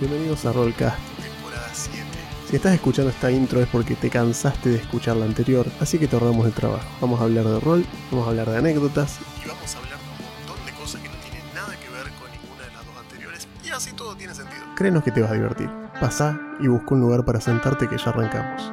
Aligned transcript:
Bienvenidos 0.00 0.46
a 0.46 0.52
Rollcast, 0.52 0.96
temporada 1.20 1.68
7. 1.72 2.06
Si 2.48 2.54
estás 2.54 2.72
escuchando 2.72 3.10
esta 3.10 3.32
intro 3.32 3.60
es 3.60 3.66
porque 3.66 3.96
te 3.96 4.08
cansaste 4.08 4.68
de 4.68 4.76
escuchar 4.76 5.16
la 5.16 5.24
anterior, 5.24 5.66
así 5.80 5.98
que 5.98 6.06
te 6.06 6.14
ahorramos 6.14 6.46
el 6.46 6.52
trabajo. 6.52 6.88
Vamos 7.00 7.20
a 7.20 7.24
hablar 7.24 7.44
de 7.44 7.58
rol, 7.58 7.84
vamos 8.12 8.24
a 8.24 8.30
hablar 8.30 8.48
de 8.48 8.58
anécdotas 8.58 9.18
y 9.44 9.48
vamos 9.48 9.74
a 9.74 9.78
hablar 9.78 9.98
de 9.98 10.04
un 10.04 10.46
montón 10.46 10.66
de 10.66 10.72
cosas 10.80 11.00
que 11.00 11.08
no 11.08 11.16
tienen 11.16 11.42
nada 11.52 11.74
que 11.74 11.90
ver 11.90 12.12
con 12.14 12.30
ninguna 12.30 12.62
de 12.62 12.74
las 12.74 12.86
dos 12.86 12.96
anteriores 12.96 13.48
y 13.64 13.70
así 13.70 13.92
todo 13.92 14.14
tiene 14.14 14.36
sentido. 14.36 14.62
Créenos 14.76 15.02
que 15.02 15.10
te 15.10 15.20
vas 15.20 15.32
a 15.32 15.34
divertir. 15.34 15.68
Pasá 16.00 16.40
y 16.60 16.68
busca 16.68 16.94
un 16.94 17.00
lugar 17.00 17.24
para 17.24 17.40
sentarte 17.40 17.88
que 17.88 17.98
ya 17.98 18.10
arrancamos. 18.10 18.72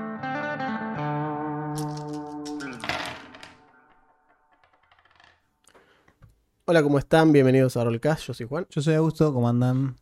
Hola, 6.65 6.83
¿cómo 6.83 6.99
están? 6.99 7.31
Bienvenidos 7.31 7.77
a 7.77 7.83
Rollcast, 7.83 8.27
yo 8.27 8.35
soy 8.35 8.45
Juan. 8.47 8.67
Yo 8.69 8.83
soy 8.83 8.93
Augusto, 8.93 9.33
¿cómo 9.33 9.49
andan? 9.49 9.95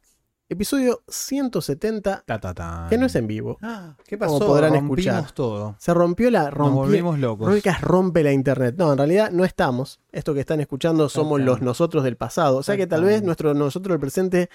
Episodio 0.54 1.02
170, 1.08 2.24
Ta, 2.26 2.40
ta, 2.40 2.54
ta. 2.54 2.88
que 2.90 2.98
no 2.98 3.06
es 3.06 3.16
en 3.16 3.28
vivo. 3.28 3.58
Ah, 3.62 3.96
¿Qué 4.06 4.18
Como 4.18 4.40
pasó? 4.40 4.48
podrán 4.52 4.74
Rompimos 4.74 5.00
escuchar. 5.00 5.32
todo. 5.34 5.76
Se 5.80 5.94
rompió 5.94 6.30
la 6.32 6.44
Nos 6.46 6.54
rompió, 6.54 6.76
volvimos 6.84 7.20
locos. 7.20 7.62
Rompe 7.82 8.24
la 8.24 8.32
internet. 8.32 8.76
No, 8.78 8.92
en 8.92 8.98
realidad 8.98 9.32
no 9.32 9.46
estamos. 9.46 10.00
Esto 10.12 10.34
que 10.34 10.40
están 10.40 10.60
escuchando 10.60 11.10
somos 11.10 11.42
los 11.42 11.62
nosotros 11.62 12.04
del 12.04 12.18
pasado. 12.18 12.58
O 12.58 12.64
sea 12.64 12.78
que 12.78 12.88
tal 12.88 13.04
vez 13.04 13.24
nuestros 13.24 13.56
nosotros 13.56 13.94
del 13.94 14.00
presente 14.00 14.50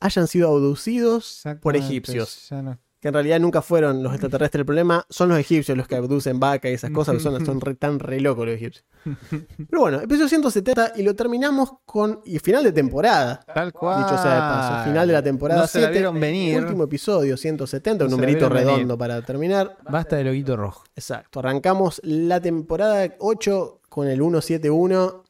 hayan 0.00 0.26
sido 0.26 0.48
abducidos 0.48 1.42
por 1.62 1.76
egipcios. 1.76 2.48
ya 2.50 2.62
no- 2.62 2.78
Que 3.06 3.10
en 3.10 3.14
realidad 3.14 3.38
nunca 3.38 3.62
fueron 3.62 4.02
los 4.02 4.12
extraterrestres. 4.14 4.62
El 4.62 4.66
problema 4.66 5.06
son 5.08 5.28
los 5.28 5.38
egipcios 5.38 5.78
los 5.78 5.86
que 5.86 5.94
abducen 5.94 6.40
vaca 6.40 6.68
y 6.68 6.72
esas 6.72 6.90
cosas. 6.90 7.22
son, 7.22 7.46
son 7.46 7.60
re- 7.60 7.76
tan 7.76 8.00
re 8.00 8.18
locos 8.18 8.46
los 8.46 8.56
egipcios. 8.56 8.84
Pero 9.70 9.80
bueno, 9.82 10.00
episodio 10.00 10.28
170 10.28 10.94
y 10.96 11.04
lo 11.04 11.14
terminamos 11.14 11.70
con. 11.84 12.20
Y 12.24 12.40
final 12.40 12.64
de 12.64 12.72
temporada. 12.72 13.44
Tal 13.54 13.72
cual. 13.72 14.02
Dicho 14.02 14.20
sea 14.20 14.34
de 14.34 14.40
paso, 14.40 14.90
final 14.90 15.06
de 15.06 15.12
la 15.12 15.22
temporada 15.22 15.60
No 15.60 15.66
se 15.68 15.78
la 15.78 15.86
7, 15.86 15.92
vieron 16.00 16.18
venir. 16.18 16.58
último 16.58 16.82
episodio 16.82 17.36
170, 17.36 18.06
un 18.06 18.10
No 18.10 18.16
la 18.16 18.20
numerito 18.22 18.48
venir. 18.50 18.66
redondo 18.66 18.98
para 18.98 19.22
terminar. 19.22 19.76
Basta 19.88 20.16
de 20.16 20.24
loguito 20.24 20.56
rojo. 20.56 20.82
Exacto, 20.96 21.38
arrancamos 21.38 22.00
la 22.02 22.40
temporada 22.40 23.08
8 23.20 23.82
con 23.88 24.08
el 24.08 24.18
171, 24.18 25.22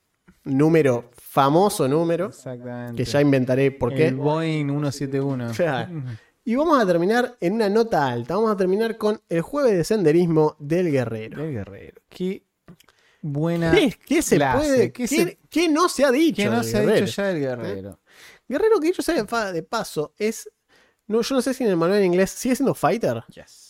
número, 0.45 1.11
famoso 1.15 1.87
número, 1.89 2.29
Exactamente. 2.29 2.97
que 2.97 3.05
ya 3.05 3.21
inventaré 3.21 3.71
por 3.71 3.93
El 3.93 3.99
qué. 3.99 4.11
Boeing 4.13 4.67
171. 4.71 5.49
Claro. 5.55 5.91
Y 6.49 6.55
vamos 6.55 6.81
a 6.81 6.87
terminar 6.87 7.37
en 7.41 7.55
una 7.55 7.69
nota 7.69 8.07
alta, 8.07 8.37
vamos 8.37 8.53
a 8.53 8.57
terminar 8.57 8.97
con 8.97 9.21
el 9.29 9.43
jueves 9.43 9.77
de 9.77 9.83
senderismo 9.85 10.55
del 10.61 10.91
guerrero. 10.93 11.43
El 11.45 11.53
guerrero. 11.53 12.01
Qué 12.09 12.45
buena. 13.21 13.73
¿Qué, 13.73 13.93
qué 14.07 14.23
se 14.23 14.37
clase, 14.37 14.59
puede? 14.59 14.93
¿qué 14.93 15.09
¿Qué, 15.09 15.09
se- 15.09 15.39
qué 15.51 15.69
no 15.69 15.89
se 15.89 16.05
ha 16.05 16.13
dicho? 16.13 16.37
Que 16.37 16.49
no 16.49 16.57
del 16.63 16.65
se 16.65 16.77
ha 16.77 16.81
guerrero? 16.83 17.07
dicho 17.07 17.17
ya 17.23 17.29
del 17.29 17.41
guerrero. 17.41 17.99
Guerrero 18.49 18.79
que 18.81 18.87
dicho 18.87 19.03
sea 19.03 19.17
de 19.17 19.27
fa- 19.27 19.51
de 19.53 19.63
paso 19.65 20.15
es... 20.19 20.49
No, 21.09 21.21
yo 21.21 21.35
no 21.35 21.43
sé 21.43 21.53
si 21.53 21.65
en 21.65 21.71
el 21.71 21.77
manual 21.77 21.99
en 21.99 22.07
inglés 22.07 22.31
sigue 22.31 22.55
siendo 22.55 22.75
fighter. 22.75 23.25
Yes. 23.29 23.66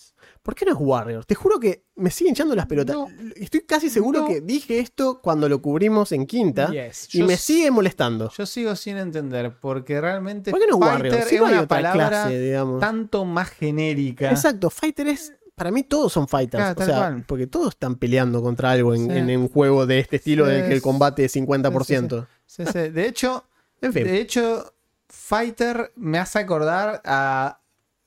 ¿Por 0.47 0.55
qué 0.55 0.65
no 0.65 0.73
es 0.73 0.79
Warrior? 0.81 1.25
Te 1.25 1.35
juro 1.35 1.59
que 1.61 1.85
me 1.97 2.11
siguen 2.11 2.33
echando 2.33 2.55
las 2.55 2.67
pelotas. 2.67 2.95
No. 2.97 3.09
Estoy 3.35 3.63
casi 3.63 3.91
seguro 3.91 4.21
No. 4.21 4.29
que 4.29 4.41
dije 4.41 4.79
esto 4.79 5.21
cuando 5.21 5.49
lo 5.49 5.61
cubrimos 5.61 6.13
en 6.13 6.25
quinta 6.25 6.71
Yes. 6.71 7.13
y 7.15 7.19
Yo 7.19 7.27
me 7.27 7.37
sigue 7.37 7.71
molestando. 7.71 8.31
Yo 8.31 8.47
sigo 8.47 8.75
sin 8.77 8.97
entender, 8.97 9.59
porque 9.61 10.01
realmente 10.01 10.53
¿Por 10.53 10.61
qué 10.61 10.67
no 10.69 10.77
es 10.77 10.81
fighter 10.81 11.13
Warrior? 11.13 11.29
Si 11.29 11.35
es 11.35 11.41
no 11.43 11.49
una 11.49 11.67
palabra 11.69 12.09
clase, 12.09 12.39
digamos. 12.41 12.81
tanto 12.81 13.25
más 13.25 13.51
genérica. 13.51 14.31
Exacto, 14.31 14.71
fighter 14.71 15.09
es. 15.09 15.33
Para 15.57 15.71
mí 15.71 15.83
todos 15.83 16.13
son 16.13 16.29
fighters. 16.29 16.63
Claro, 16.63 16.81
o 16.83 16.85
sea, 16.85 16.97
cual. 16.97 17.25
porque 17.27 17.47
todos 17.47 17.71
están 17.71 17.97
peleando 17.97 18.41
contra 18.43 18.71
algo 18.71 18.95
en, 18.95 19.11
Sí. 19.11 19.17
en 19.19 19.41
un 19.41 19.49
juego 19.49 19.85
de 19.87 19.99
este 19.99 20.17
estilo 20.17 20.45
Sí, 20.47 20.53
en 20.53 20.57
el 20.61 20.69
que 20.69 20.75
el 20.75 20.83
combate 20.83 21.25
es 21.25 21.33
50%. 21.35 22.27
Sí, 22.47 22.63
sí. 22.67 22.79
De 22.91 23.09
hecho, 23.09 23.45
En 23.83 23.93
fin, 23.93 24.05
De 24.05 24.21
hecho, 24.21 24.73
Fighter 25.09 25.93
me 25.97 26.19
hace 26.19 26.39
acordar 26.39 27.01
a. 27.05 27.61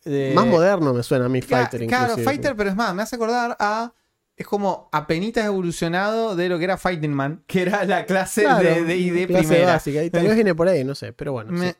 de- 0.03 0.33
más 0.35 0.45
moderno 0.45 0.93
me 0.93 1.03
suena 1.03 1.25
a 1.25 1.29
mí 1.29 1.41
Fighter. 1.41 1.85
Claro, 1.87 2.03
inclusive. 2.13 2.23
Fighter, 2.25 2.55
pero 2.55 2.69
es 2.69 2.75
más, 2.75 2.93
me 2.95 3.01
hace 3.03 3.15
acordar 3.15 3.55
a. 3.59 3.93
Es 4.35 4.47
como 4.47 4.87
apenitas 4.93 5.45
evolucionado 5.45 6.35
de 6.35 6.47
lo 6.47 6.57
que 6.57 6.63
era 6.63 6.77
Fighting 6.77 7.11
Man, 7.13 7.43
que 7.45 7.63
era 7.63 7.83
la 7.83 8.05
clase 8.05 8.43
Claro, 8.43 8.63
de, 8.63 8.83
de, 8.85 9.11
de 9.11 9.27
clase 9.27 9.47
primera. 9.49 9.73
básica. 9.73 10.01
Y 10.03 10.09
tal 10.09 10.23
vez 10.25 10.35
viene 10.35 10.55
por 10.55 10.69
ahí, 10.69 10.83
no 10.85 10.95
sé. 10.95 11.11
Pero 11.11 11.33
bueno. 11.33 11.51
Me- 11.51 11.71
sí. 11.71 11.75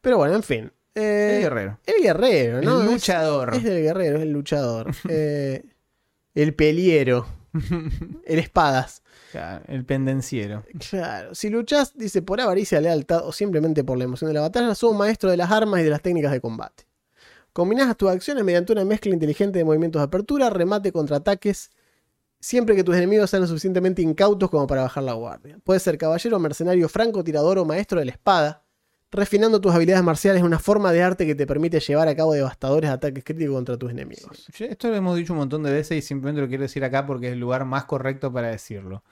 Pero 0.00 0.16
bueno, 0.18 0.36
en 0.36 0.42
fin. 0.44 0.72
Eh, 0.94 1.32
el 1.36 1.42
guerrero. 1.42 1.78
el 1.86 2.02
guerrero, 2.02 2.62
¿no? 2.62 2.80
el 2.82 2.86
Es- 2.86 2.92
luchador. 2.92 3.54
Es 3.54 3.64
del 3.64 3.82
guerrero, 3.82 4.16
es 4.18 4.22
el 4.22 4.30
luchador. 4.30 4.92
Eh, 5.08 5.64
el 6.34 6.54
peliero. 6.54 7.26
El 8.24 8.38
espadas. 8.38 9.02
Claro, 9.32 9.64
el 9.68 9.84
pendenciero. 9.84 10.64
Claro. 10.90 11.34
Si 11.34 11.50
luchás, 11.50 11.96
dice, 11.96 12.22
por 12.22 12.40
avaricia, 12.40 12.80
lealtad 12.80 13.26
o 13.26 13.32
simplemente 13.32 13.82
por 13.84 13.98
la 13.98 14.04
emoción 14.04 14.28
de 14.28 14.34
la 14.34 14.40
batalla, 14.42 14.74
sos 14.74 14.94
maestro 14.96 15.30
de 15.30 15.36
las 15.36 15.50
armas 15.50 15.80
y 15.80 15.84
de 15.84 15.90
las 15.90 16.00
técnicas 16.00 16.32
de 16.32 16.40
combate. 16.40 16.84
Combinás 17.52 17.94
tus 17.96 18.08
acciones 18.08 18.44
mediante 18.44 18.72
una 18.72 18.84
mezcla 18.84 19.12
inteligente 19.12 19.58
de 19.58 19.64
movimientos 19.64 20.00
de 20.00 20.04
apertura, 20.04 20.48
remate, 20.48 20.90
contraataques, 20.90 21.70
siempre 22.40 22.74
que 22.74 22.82
tus 22.82 22.96
enemigos 22.96 23.28
sean 23.28 23.42
lo 23.42 23.48
suficientemente 23.48 24.00
incautos 24.00 24.48
como 24.50 24.66
para 24.66 24.82
bajar 24.82 25.02
la 25.04 25.12
guardia. 25.12 25.58
Puedes 25.62 25.82
ser 25.82 25.98
caballero, 25.98 26.38
mercenario, 26.38 26.88
franco, 26.88 27.22
tirador 27.22 27.58
o 27.58 27.64
maestro 27.66 27.98
de 27.98 28.06
la 28.06 28.12
espada, 28.12 28.64
refinando 29.10 29.60
tus 29.60 29.72
habilidades 29.72 30.02
marciales 30.02 30.40
en 30.40 30.46
una 30.46 30.58
forma 30.58 30.92
de 30.92 31.02
arte 31.02 31.26
que 31.26 31.34
te 31.34 31.46
permite 31.46 31.78
llevar 31.78 32.08
a 32.08 32.16
cabo 32.16 32.32
devastadores 32.32 32.90
ataques 32.90 33.22
críticos 33.22 33.54
contra 33.54 33.76
tus 33.76 33.90
enemigos. 33.90 34.48
Esto 34.58 34.88
lo 34.88 34.96
hemos 34.96 35.16
dicho 35.16 35.34
un 35.34 35.40
montón 35.40 35.62
de 35.62 35.72
veces 35.72 35.98
y 35.98 36.02
simplemente 36.02 36.40
lo 36.40 36.48
quiero 36.48 36.62
decir 36.62 36.82
acá 36.84 37.06
porque 37.06 37.26
es 37.26 37.32
el 37.34 37.38
lugar 37.38 37.66
más 37.66 37.84
correcto 37.84 38.32
para 38.32 38.48
decirlo. 38.48 39.04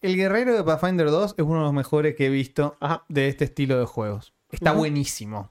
El 0.00 0.16
guerrero 0.16 0.54
de 0.54 0.62
Pathfinder 0.62 1.10
2 1.10 1.34
es 1.36 1.44
uno 1.44 1.58
de 1.58 1.64
los 1.64 1.74
mejores 1.74 2.14
que 2.14 2.26
he 2.26 2.30
visto 2.30 2.76
Ajá. 2.80 3.04
de 3.08 3.28
este 3.28 3.44
estilo 3.44 3.78
de 3.78 3.84
juegos. 3.84 4.32
Está 4.50 4.72
buenísimo. 4.72 5.50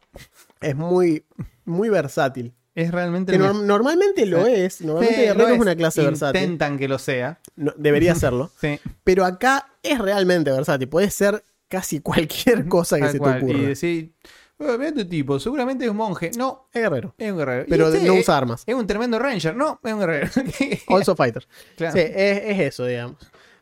Es 0.62 0.75
muy, 0.75 1.25
muy 1.66 1.90
versátil. 1.90 2.53
Es 2.75 2.92
realmente 2.92 3.34
Que 3.34 3.38
normalmente 3.40 4.25
lo 4.25 4.46
Sí. 4.46 4.52
es. 4.53 4.81
Normalmente 4.81 5.16
Sí, 5.16 5.22
Guerrero 5.28 5.47
es 5.50 5.59
una 5.59 5.75
clase 5.75 6.02
versátil. 6.03 6.42
Intentan 6.42 6.78
que 6.78 6.88
lo 6.88 6.97
sea. 7.00 7.40
No, 7.56 7.74
debería 7.78 8.16
serlo. 8.16 8.52
Sí, 8.59 8.80
Pero 9.03 9.25
acá 9.25 9.68
es 9.84 10.00
realmente 10.00 10.52
versátil. 10.52 10.88
Puede 10.88 11.09
ser 11.12 11.44
casi 11.68 12.00
cualquier 12.00 12.68
cosa 12.68 12.96
que 12.97 13.02
tal 13.03 13.12
se 13.12 13.20
te 13.20 13.25
ocurra. 13.30 13.58
Y 13.58 13.66
decir, 13.66 14.14
"Eh, 14.59 14.75
mira 14.78 14.88
este 14.90 15.06
tipo, 15.06 15.40
seguramente 15.40 15.86
es 15.86 15.92
un 15.92 15.97
monje. 15.97 16.31
No, 16.38 16.68
Es 16.74 16.81
guerrero. 16.81 17.14
es 17.18 17.31
un 17.31 17.38
guerrero. 17.38 17.66
Pero 17.70 17.88
este 17.94 18.08
no 18.08 18.14
usa 18.16 18.38
armas. 18.38 18.64
es 18.66 18.76
un 18.76 18.88
tremendo 18.88 19.20
ranger. 19.20 19.56
No, 19.56 19.80
es 19.84 19.94
un 19.94 20.00
guerrero. 20.00 20.30
Also 20.88 21.16
fighter. 21.16 21.47
Claro. 21.76 21.94
Sí, 21.94 22.00
es, 22.00 22.41
es 22.46 22.59
eso, 22.59 22.86
digamos. 22.86 23.18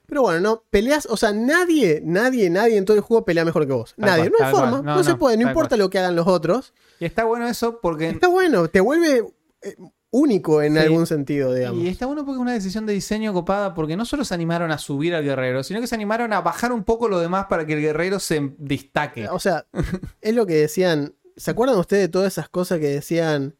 Pero 0.07 0.21
bueno, 0.23 0.39
no, 0.39 0.63
peleas, 0.69 1.05
o 1.05 1.17
sea, 1.17 1.33
nadie, 1.33 2.01
nadie, 2.03 2.49
nadie 2.49 2.77
en 2.77 2.85
todo 2.85 2.95
el 2.97 3.03
juego 3.03 3.25
pelea 3.25 3.45
mejor 3.45 3.67
que 3.67 3.73
vos. 3.73 3.93
Tal 3.97 4.05
nadie, 4.05 4.31
cual, 4.31 4.33
no 4.39 4.45
hay 4.45 4.51
forma, 4.53 4.81
no, 4.81 4.95
No, 4.95 5.03
se 5.03 5.15
puede, 5.15 5.37
no 5.37 5.47
importa 5.47 5.77
lo 5.77 5.89
que 5.89 5.99
hagan 5.99 6.15
los 6.15 6.27
otros. 6.27 6.73
Y 6.99 7.05
está 7.05 7.25
bueno 7.25 7.47
eso 7.47 7.79
porque... 7.81 8.09
Está 8.09 8.27
bueno, 8.29 8.69
te 8.69 8.79
vuelve 8.79 9.25
eh, 9.61 9.75
único 10.09 10.61
en 10.61 10.73
Sí. 10.73 10.79
algún 10.79 11.05
sentido, 11.05 11.53
digamos. 11.53 11.83
Y 11.83 11.89
está 11.89 12.05
bueno 12.05 12.23
porque 12.25 12.37
es 12.37 12.41
una 12.41 12.53
decisión 12.53 12.85
de 12.85 12.93
diseño 12.93 13.33
copada, 13.33 13.73
porque 13.73 13.97
no 13.97 14.05
solo 14.05 14.23
se 14.23 14.33
animaron 14.33 14.71
a 14.71 14.77
subir 14.77 15.13
al 15.13 15.23
guerrero, 15.25 15.61
sino 15.63 15.81
que 15.81 15.87
se 15.87 15.95
animaron 15.95 16.31
a 16.31 16.39
bajar 16.41 16.71
un 16.71 16.85
poco 16.85 17.09
lo 17.09 17.19
demás 17.19 17.47
para 17.49 17.65
que 17.67 17.73
el 17.73 17.81
guerrero 17.81 18.19
se 18.19 18.53
destaque. 18.57 19.27
O 19.27 19.39
sea, 19.39 19.65
es 20.21 20.33
lo 20.33 20.45
que 20.45 20.53
decían. 20.55 21.13
¿Se 21.35 21.51
acuerdan 21.51 21.77
ustedes 21.77 22.03
de 22.03 22.09
todas 22.09 22.33
esas 22.33 22.47
cosas 22.49 22.79
que 22.79 22.87
decían 22.87 23.55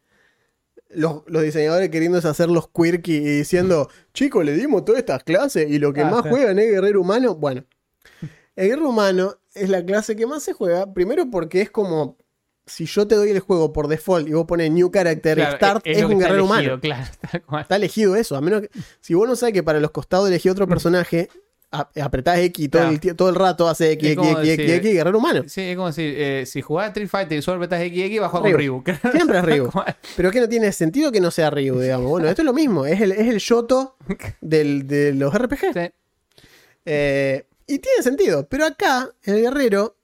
los, 0.90 1.22
los 1.26 1.42
diseñadores 1.42 1.90
queriéndose 1.90 2.28
hacer 2.28 2.48
los 2.48 2.68
quirky 2.68 3.16
y 3.16 3.20
diciendo, 3.38 3.88
chicos, 4.14 4.44
le 4.44 4.52
dimos 4.52 4.84
todas 4.84 5.00
estas 5.00 5.22
clases 5.24 5.70
y 5.70 5.78
lo 5.78 5.92
que 5.92 6.00
Ah, 6.02 6.10
más 6.10 6.22
sí. 6.24 6.30
juegan 6.30 6.58
es 6.58 6.70
guerrero 6.70 7.00
humano? 7.02 7.34
Bueno, 7.34 7.64
el 8.56 8.68
guerrero 8.68 8.88
humano 8.88 9.34
es 9.54 9.68
la 9.68 9.84
clase 9.84 10.16
que 10.16 10.26
más 10.26 10.42
se 10.42 10.52
juega, 10.52 10.92
primero 10.92 11.30
porque 11.30 11.60
es 11.62 11.70
como. 11.70 12.16
Si 12.66 12.84
yo 12.84 13.06
te 13.08 13.14
doy 13.14 13.30
el 13.30 13.40
juego 13.40 13.72
por 13.72 13.88
default 13.88 14.28
y 14.28 14.32
vos 14.32 14.44
pones 14.44 14.70
New 14.70 14.90
Character 14.90 15.36
Claro, 15.38 15.56
Start, 15.56 15.86
es, 15.86 15.96
que 15.96 16.04
un 16.04 16.18
guerrero 16.18 16.44
elegido, 16.44 16.74
humano. 16.74 16.80
Claro. 16.82 17.10
Está 17.62 17.76
elegido 17.76 18.14
eso. 18.14 18.36
A 18.36 18.42
menos 18.42 18.60
que. 18.60 18.70
Si 19.00 19.14
vos 19.14 19.26
no 19.26 19.36
sabes 19.36 19.54
que 19.54 19.62
para 19.62 19.80
los 19.80 19.90
costados 19.90 20.28
elegí 20.28 20.50
otro 20.50 20.68
personaje, 20.68 21.30
a- 21.30 21.47
apretás 21.70 22.38
X 22.38 22.70
todo, 22.70 22.82
Claro. 22.82 22.98
el, 23.02 23.16
todo 23.16 23.28
el 23.28 23.34
rato, 23.34 23.68
hace 23.68 23.92
X, 23.92 24.10
X, 24.12 24.26
X, 24.26 24.48
X, 24.48 24.70
X, 24.70 24.92
guerrero 24.94 25.18
humano. 25.18 25.44
Sí, 25.46 25.60
es 25.62 25.76
como 25.76 25.88
decir, 25.88 26.14
eh, 26.16 26.44
si 26.46 26.62
jugás 26.62 26.88
Street 26.88 27.08
Fighter 27.08 27.38
y 27.38 27.42
solo 27.42 27.56
apretas 27.62 27.80
XX, 27.86 28.20
va 28.22 28.26
a 28.26 28.28
jugar 28.30 28.52
Ryu. 28.54 28.82
con 28.82 28.94
Ryu. 28.94 29.10
Siempre 29.12 29.38
es 29.38 29.44
Ryu. 29.44 29.70
Pero 30.16 30.30
que 30.30 30.40
no 30.40 30.48
tiene 30.48 30.72
sentido 30.72 31.12
que 31.12 31.20
no 31.20 31.30
sea 31.30 31.50
Ryu, 31.50 31.78
digamos. 31.78 32.08
Bueno, 32.08 32.28
esto 32.28 32.42
es 32.42 32.46
lo 32.46 32.52
mismo. 32.54 32.86
Es 32.86 33.00
el, 33.00 33.12
es 33.12 33.26
el 33.28 33.38
Yoto 33.38 33.96
del- 34.40 34.86
de 34.86 35.12
los 35.12 35.34
RPG. 35.34 35.58
Sí. 35.74 35.92
Eh, 36.86 37.46
y 37.66 37.78
tiene 37.80 38.02
sentido. 38.02 38.48
Pero 38.48 38.64
acá, 38.64 39.10
el 39.24 39.40
guerrero 39.42 39.96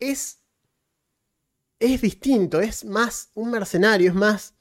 es. 0.00 0.40
Es 1.78 2.00
distinto. 2.00 2.60
Es 2.60 2.84
más 2.84 3.30
un 3.34 3.50
mercenario. 3.50 4.08
Es 4.08 4.14
más. 4.16 4.54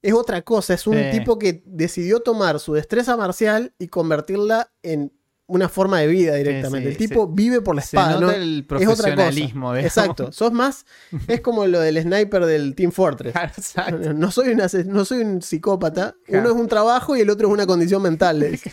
Es 0.00 0.12
otra 0.12 0.42
cosa. 0.42 0.74
Es 0.74 0.86
un 0.86 0.94
Sí. 0.96 1.18
tipo 1.18 1.38
que 1.40 1.62
decidió 1.66 2.20
tomar 2.20 2.60
su 2.60 2.74
destreza 2.74 3.16
marcial 3.16 3.72
y 3.80 3.88
convertirla 3.88 4.70
en 4.84 5.12
una 5.48 5.68
forma 5.68 5.98
de 5.98 6.06
vida 6.06 6.34
directamente. 6.36 6.90
sí, 6.90 6.92
el 6.92 6.96
tipo 7.08 7.26
vive 7.26 7.60
por 7.60 7.74
la 7.74 7.82
Se 7.82 7.96
espada. 7.96 8.20
nota 8.20 8.26
¿no? 8.26 8.32
el 8.32 8.58
Es 8.60 8.64
otra 8.66 8.78
cosa. 8.86 9.02
profesionalismo. 9.02 9.74
Exacto. 9.76 10.30
Sos 10.30 10.52
más. 10.52 10.86
Es 11.26 11.40
como 11.40 11.66
lo 11.66 11.80
del 11.80 12.00
sniper 12.00 12.46
del 12.46 12.74
Team 12.74 12.92
Fortress. 12.92 13.34
Claro. 13.74 14.14
No 14.14 14.30
soy, 14.30 14.50
una, 14.50 14.66
no 14.86 15.04
soy 15.04 15.18
un 15.22 15.42
psicópata. 15.42 16.14
Claro. 16.24 16.44
Uno 16.44 16.54
es 16.54 16.60
un 16.62 16.68
trabajo 16.68 17.16
y 17.16 17.20
el 17.22 17.30
otro 17.30 17.48
es 17.48 17.52
una 17.54 17.66
condición 17.66 18.00
mental. 18.02 18.46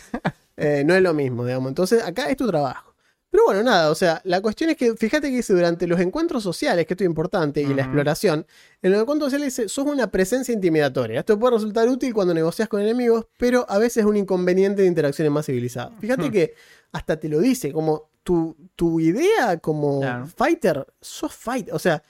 Eh, 0.58 0.84
no 0.86 0.94
es 0.94 1.02
lo 1.02 1.12
mismo, 1.12 1.44
digamos. 1.44 1.68
Entonces, 1.68 2.02
acá 2.02 2.30
es 2.30 2.36
tu 2.38 2.46
trabajo. 2.46 2.94
Pero 3.36 3.48
bueno, 3.48 3.62
nada, 3.64 3.90
o 3.90 3.94
sea, 3.94 4.22
la 4.24 4.40
cuestión 4.40 4.70
es 4.70 4.78
que, 4.78 4.96
fíjate 4.96 5.28
que 5.28 5.36
dice, 5.36 5.52
durante 5.52 5.86
los 5.86 6.00
encuentros 6.00 6.42
sociales, 6.42 6.86
que 6.86 6.94
esto 6.94 7.04
es 7.04 7.10
importante, 7.10 7.60
y 7.60 7.66
la 7.66 7.82
exploración, 7.82 8.46
en 8.80 8.92
los 8.92 9.02
encuentros 9.02 9.26
sociales 9.30 9.54
dice, 9.54 9.68
sos 9.68 9.84
una 9.84 10.10
presencia 10.10 10.54
intimidatoria. 10.54 11.20
Esto 11.20 11.38
puede 11.38 11.56
resultar 11.56 11.86
útil 11.86 12.14
cuando 12.14 12.32
negocias 12.32 12.66
con 12.66 12.80
enemigos, 12.80 13.26
pero 13.36 13.66
a 13.68 13.76
veces 13.76 13.98
es 13.98 14.04
un 14.06 14.16
inconveniente 14.16 14.80
de 14.80 14.88
interacciones 14.88 15.30
más 15.30 15.44
civilizadas. 15.44 15.92
Fíjate 16.00 16.22
Ujú. 16.22 16.32
que 16.32 16.54
hasta 16.92 17.20
te 17.20 17.28
lo 17.28 17.38
dice, 17.40 17.74
como 17.74 18.08
tu, 18.22 18.56
tu 18.74 19.00
idea 19.00 19.58
como 19.58 20.00
Claro. 20.00 20.26
fighter, 20.34 20.86
sos 21.02 21.34
fighter, 21.34 21.74
o 21.74 21.78
sea, 21.78 22.02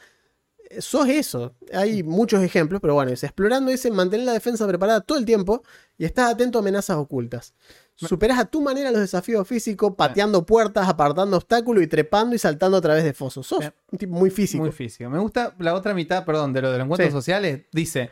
sos 0.79 1.09
eso. 1.09 1.57
Hay 1.73 2.05
muchos 2.05 2.41
ejemplos, 2.41 2.81
pero 2.81 2.95
bueno, 2.95 3.11
es 3.11 3.25
explorando 3.25 3.73
ese, 3.73 3.91
mantener 3.91 4.27
la 4.27 4.33
defensa 4.33 4.65
preparada 4.69 5.01
todo 5.01 5.19
el 5.19 5.25
tiempo 5.25 5.65
y 5.99 6.05
estás 6.05 6.31
atento 6.31 6.59
a 6.59 6.61
amenazas 6.61 6.99
ocultas. 6.99 7.53
Superás 7.97 8.39
a 8.39 8.45
tu 8.45 8.61
manera 8.61 8.91
los 8.91 9.01
desafíos 9.01 9.49
físicos, 9.49 9.95
pateando 9.97 10.45
puertas, 10.45 10.87
apartando 10.89 11.37
obstáculos 11.39 11.83
y 11.83 11.87
trepando 11.87 12.37
y 12.37 12.39
saltando 12.39 12.77
a 12.77 12.81
través 12.81 13.05
de 13.05 13.15
fosos. 13.15 13.47
Sos 13.47 13.61
Bien. 13.61 13.73
un 13.91 13.99
tipo 13.99 14.13
muy 14.15 14.29
físico. 14.31 14.63
Muy 14.63 14.73
físico. 14.73 15.09
Me 15.09 15.19
gusta 15.19 15.55
la 15.59 15.73
otra 15.75 15.95
mitad, 15.95 16.25
perdón, 16.25 16.53
de 16.53 16.61
lo 16.63 16.71
de 16.71 16.79
los 16.79 16.85
encuentros 16.85 17.09
Sí. 17.09 17.13
sociales. 17.13 17.63
Dice, 17.73 18.11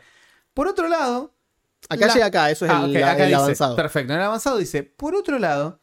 por 0.53 0.67
otro 0.67 0.87
lado... 0.87 1.33
Acá 1.87 2.07
la- 2.07 2.13
llega 2.15 2.25
acá, 2.25 2.49
eso 2.49 2.65
es 2.65 2.71
Ah, 2.71 2.83
el, 2.85 2.89
ok, 2.95 2.99
la- 2.99 3.11
acá 3.11 3.23
el 3.23 3.29
dice, 3.29 3.41
avanzado. 3.41 3.75
Perfecto. 3.75 4.13
En 4.13 4.19
el 4.19 4.25
avanzado 4.25 4.57
dice, 4.57 4.81
por 4.81 5.13
otro 5.13 5.37
lado, 5.37 5.79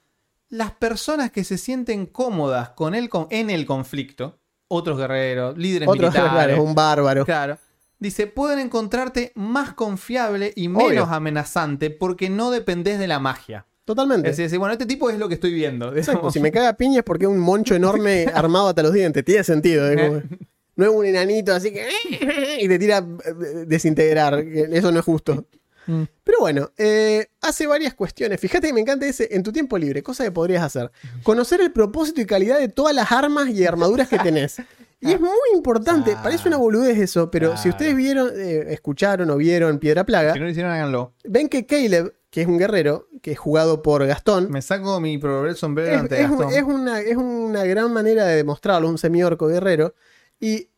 las 0.49 0.73
personas 0.73 1.31
que 1.31 1.45
se 1.45 1.57
sienten 1.57 2.07
cómodas 2.07 2.71
con 2.71 2.97
el, 2.97 3.09
con- 3.09 3.29
en 3.31 3.51
el 3.51 3.67
conflicto, 3.67 4.41
otros 4.67 4.99
guerreros, 4.99 5.57
líderes 5.57 5.89
militares, 5.89 6.31
claro, 6.33 6.63
un 6.65 6.75
bárbaro. 6.75 7.25
claro, 7.25 7.57
dice, 8.01 8.27
pueden 8.27 8.59
encontrarte 8.59 9.31
más 9.37 9.75
confiable 9.75 10.53
y 10.57 10.67
Obvio. 10.67 10.89
menos 10.89 11.11
amenazante 11.11 11.91
porque 11.91 12.29
no 12.31 12.51
dependés 12.51 12.99
de 12.99 13.07
la 13.07 13.21
magia. 13.21 13.65
Totalmente. 13.85 14.31
Es 14.31 14.37
decir, 14.37 14.59
bueno, 14.59 14.73
este 14.73 14.87
tipo 14.87 15.11
es 15.11 15.19
lo 15.19 15.29
que 15.29 15.35
estoy 15.35 15.53
viendo. 15.53 15.95
Exacto, 15.97 16.31
si 16.31 16.39
me 16.41 16.53
caga 16.53 16.75
piña 16.75 16.99
es 16.99 17.05
porque 17.05 17.25
es 17.25 17.31
un 17.31 17.39
moncho 17.41 17.75
enorme 17.75 18.27
armado 18.35 18.69
hasta 18.69 18.83
los 18.83 18.93
dientes. 18.93 19.25
Tiene 19.25 19.43
sentido. 19.45 19.85
como- 19.95 20.23
no 20.75 20.85
es 20.87 20.91
un 20.91 21.05
enanito 21.05 21.53
así 21.53 21.71
que. 21.73 21.87
y 22.61 22.69
te 22.69 22.79
tira 22.79 22.99
eh, 22.99 23.65
desintegrar. 23.67 24.39
Eso 24.39 24.91
no 24.93 25.01
es 25.01 25.05
justo. 25.05 25.45
Mm. 25.87 26.03
Pero 26.23 26.39
bueno, 26.41 26.71
eh, 26.79 27.27
hace 27.41 27.67
varias 27.67 27.93
cuestiones. 27.95 28.41
Fíjate 28.41 28.69
que 28.69 28.73
me 28.73 28.81
encanta 28.81 29.05
ese 29.07 29.29
en 29.35 29.43
tu 29.43 29.53
tiempo 29.53 29.77
libre, 29.77 30.03
cosa 30.03 30.23
que 30.25 30.31
podrías 30.31 30.63
hacer. 30.63 30.91
Conocer 31.25 31.61
el 31.61 31.73
propósito 31.73 32.21
y 32.21 32.25
calidad 32.25 32.59
de 32.61 32.69
todas 32.69 32.95
las 32.95 33.11
armas 33.11 33.49
y 33.49 33.67
armaduras 33.67 34.09
que 34.09 34.19
tenés. 34.19 34.59
Y 35.01 35.11
es 35.11 35.21
muy 35.21 35.31
importante, 35.55 36.11
Claro. 36.13 36.23
parece 36.23 36.47
una 36.47 36.57
boludez 36.59 36.97
eso, 36.97 37.29
pero 37.33 37.57
si 37.57 37.69
ustedes 37.69 37.97
vieron, 37.97 38.31
eh, 38.37 38.67
escucharon 38.69 39.29
o 39.31 39.37
vieron 39.37 39.81
Piedra 39.81 40.05
Plaga, 40.07 40.33
Si 40.35 40.39
no 40.39 40.45
lo 40.45 40.51
hicieron, 40.53 40.71
háganlo. 40.71 41.13
ven 41.25 41.49
que 41.49 41.67
Caleb, 41.67 42.15
que 42.33 42.41
es 42.41 42.47
un 42.49 42.57
guerrero, 42.59 43.09
que 43.21 43.33
es 43.33 43.39
jugado 43.39 43.83
por 43.83 44.07
Gastón, 44.07 44.51
Me 44.51 44.63
saco 44.63 44.99
mi 45.01 45.19
proverbial 45.19 45.55
sombrero 45.55 45.93
es, 45.95 46.01
ante 46.01 46.21
es 46.23 46.31
Gastón. 46.31 46.53
es 46.55 46.63
una, 46.63 47.01
es 47.01 47.17
una 47.19 47.63
gran 47.65 47.93
manera 47.93 48.25
de 48.25 48.37
demostrarlo, 48.37 48.89
un 48.89 48.97
semiorco 48.97 49.49
guerrero. 49.49 49.95
Y 50.41 50.71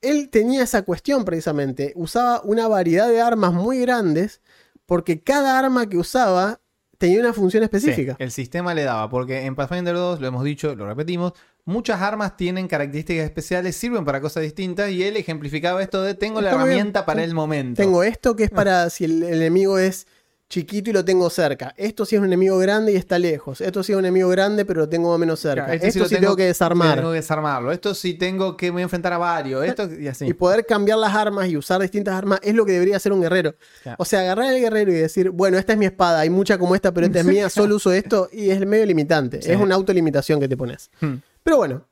él 0.00 0.30
tenía 0.30 0.62
esa 0.62 0.82
cuestión 0.82 1.26
precisamente. 1.26 1.92
Usaba 1.96 2.40
una 2.44 2.66
variedad 2.66 3.08
de 3.08 3.20
armas 3.20 3.52
muy 3.52 3.78
grandes 3.80 4.40
porque 4.86 5.20
cada 5.22 5.58
arma 5.58 5.86
que 5.86 5.98
usaba 5.98 6.60
tenía 6.96 7.20
una 7.20 7.34
función 7.34 7.60
Sí, 7.60 7.64
específica. 7.66 8.16
el 8.18 8.30
sistema 8.30 8.72
le 8.72 8.84
daba, 8.84 9.10
porque 9.10 9.44
en 9.44 9.54
Pathfinder 9.54 9.94
2, 9.94 10.18
lo 10.22 10.26
hemos 10.28 10.44
dicho, 10.44 10.74
lo 10.74 10.86
repetimos, 10.86 11.34
muchas 11.66 12.00
armas 12.00 12.38
tienen 12.38 12.68
características 12.68 13.24
especiales, 13.26 13.76
sirven 13.76 14.06
para 14.06 14.22
cosas 14.22 14.44
distintas, 14.44 14.90
y 14.90 15.02
él 15.02 15.18
ejemplificaba 15.18 15.82
esto 15.82 16.02
de 16.02 16.14
tengo 16.14 16.40
la 16.40 16.48
Está 16.52 16.60
muy 16.60 16.68
bien. 16.70 16.78
herramienta 16.78 17.04
para 17.04 17.22
el 17.22 17.34
momento. 17.34 17.82
Tengo 17.82 18.02
esto 18.02 18.34
que 18.34 18.44
es 18.44 18.50
para 18.50 18.88
si 18.88 19.04
el 19.04 19.22
enemigo 19.24 19.78
es 19.78 20.06
chiquito 20.48 20.90
y 20.90 20.92
lo 20.92 21.04
tengo 21.04 21.28
cerca. 21.30 21.74
Esto 21.76 22.04
sí 22.04 22.14
es 22.14 22.20
un 22.20 22.26
enemigo 22.26 22.58
grande 22.58 22.92
y 22.92 22.96
está 22.96 23.18
lejos. 23.18 23.60
Esto 23.60 23.82
sí 23.82 23.92
es 23.92 23.98
un 23.98 24.04
enemigo 24.04 24.28
grande 24.28 24.64
pero 24.64 24.80
lo 24.80 24.88
tengo 24.88 25.08
más 25.08 25.16
o 25.16 25.18
menos 25.18 25.40
cerca. 25.40 25.64
Claro, 25.64 25.72
este 25.74 25.88
esto 25.88 26.08
sí 26.08 26.16
tengo, 26.16 26.36
que 26.36 26.44
desarmar. 26.44 26.96
Tengo 26.96 27.10
que 27.10 27.16
desarmarlo. 27.16 27.72
Esto 27.72 27.94
sí 27.94 28.14
tengo 28.14 28.56
que 28.56 28.70
me 28.72 28.82
enfrentar 28.82 29.12
a 29.12 29.18
varios. 29.18 29.64
Esto 29.64 29.88
y 29.92 30.08
así. 30.08 30.26
Y 30.26 30.34
poder 30.34 30.64
cambiar 30.64 30.98
las 30.98 31.14
armas 31.14 31.48
y 31.48 31.56
usar 31.56 31.80
distintas 31.80 32.14
armas 32.14 32.40
es 32.42 32.54
lo 32.54 32.64
que 32.64 32.72
debería 32.72 32.96
hacer 32.96 33.12
un 33.12 33.20
guerrero. 33.20 33.54
Claro. 33.82 33.96
O 33.98 34.04
sea, 34.04 34.20
agarrar 34.20 34.48
al 34.48 34.60
guerrero 34.60 34.92
y 34.92 34.94
decir, 34.94 35.30
bueno, 35.30 35.58
esta 35.58 35.72
es 35.72 35.78
mi 35.78 35.86
espada, 35.86 36.20
hay 36.20 36.30
mucha 36.30 36.58
como 36.58 36.74
esta, 36.74 36.92
pero 36.92 37.06
esta 37.06 37.20
es 37.20 37.26
mía, 37.26 37.48
solo 37.50 37.76
uso 37.76 37.92
esto, 37.92 38.28
y 38.32 38.50
es 38.50 38.64
medio 38.66 38.86
limitante. 38.86 39.42
Sí. 39.42 39.50
Es 39.50 39.58
una 39.58 39.74
autolimitación 39.74 40.40
que 40.40 40.48
te 40.48 40.56
pones. 40.56 40.90
Hmm. 41.00 41.16
Pero 41.42 41.58
bueno, 41.58 41.86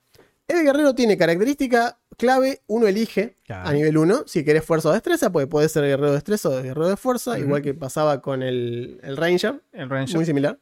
el 0.46 0.62
guerrero 0.62 0.94
tiene 0.94 1.16
característica 1.16 1.98
clave, 2.16 2.62
uno 2.66 2.86
elige 2.86 3.36
Claro. 3.44 3.68
a 3.68 3.72
nivel 3.72 3.96
1, 3.98 4.24
si 4.26 4.44
querés 4.44 4.64
fuerza 4.64 4.88
o 4.88 4.92
destreza, 4.92 5.30
pues 5.30 5.46
puede 5.46 5.68
ser 5.68 5.84
guerrero 5.84 6.08
de 6.08 6.14
destreza 6.14 6.48
o 6.48 6.52
guerrero 6.62 6.88
de 6.88 6.96
fuerza, 6.96 7.38
igual 7.38 7.62
que 7.62 7.74
pasaba 7.74 8.20
con 8.22 8.42
el, 8.42 8.98
el 9.02 9.16
Ranger, 9.16 9.62
El 9.72 9.88
Ranger. 9.90 10.16
muy 10.16 10.24
similar. 10.24 10.58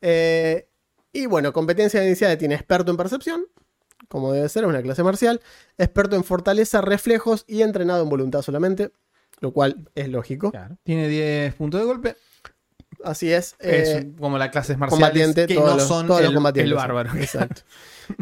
Eh, 0.00 0.68
y 1.12 1.26
bueno, 1.26 1.52
competencia 1.52 2.04
inicial 2.04 2.36
tiene 2.38 2.54
experto 2.54 2.90
en 2.90 2.96
percepción, 2.96 3.44
como 4.08 4.32
debe 4.32 4.48
ser, 4.48 4.64
es 4.64 4.68
una 4.68 4.82
clase 4.82 5.02
marcial, 5.02 5.40
experto 5.76 6.16
en 6.16 6.24
fortaleza, 6.24 6.80
reflejos 6.80 7.44
y 7.46 7.62
entrenado 7.62 8.02
en 8.02 8.08
voluntad 8.08 8.42
solamente, 8.42 8.90
lo 9.40 9.52
cual 9.52 9.88
es 9.94 10.08
lógico. 10.08 10.50
Claro. 10.50 10.76
Tiene 10.82 11.08
10 11.08 11.54
puntos 11.54 11.80
de 11.80 11.86
golpe. 11.86 12.16
Así 13.04 13.32
es. 13.32 13.54
es 13.60 13.88
eh, 13.90 14.10
como 14.18 14.38
las 14.38 14.50
clases 14.50 14.76
marciales 14.78 15.04
combatiente, 15.08 15.46
que 15.46 15.54
todos 15.54 15.70
no 15.70 15.76
los, 15.76 15.86
son 15.88 16.06
todos 16.06 16.22
los 16.22 16.32
combatientes. 16.32 16.70
el 16.70 16.76
bárbaro. 16.76 17.10
Exacto. 17.18 17.62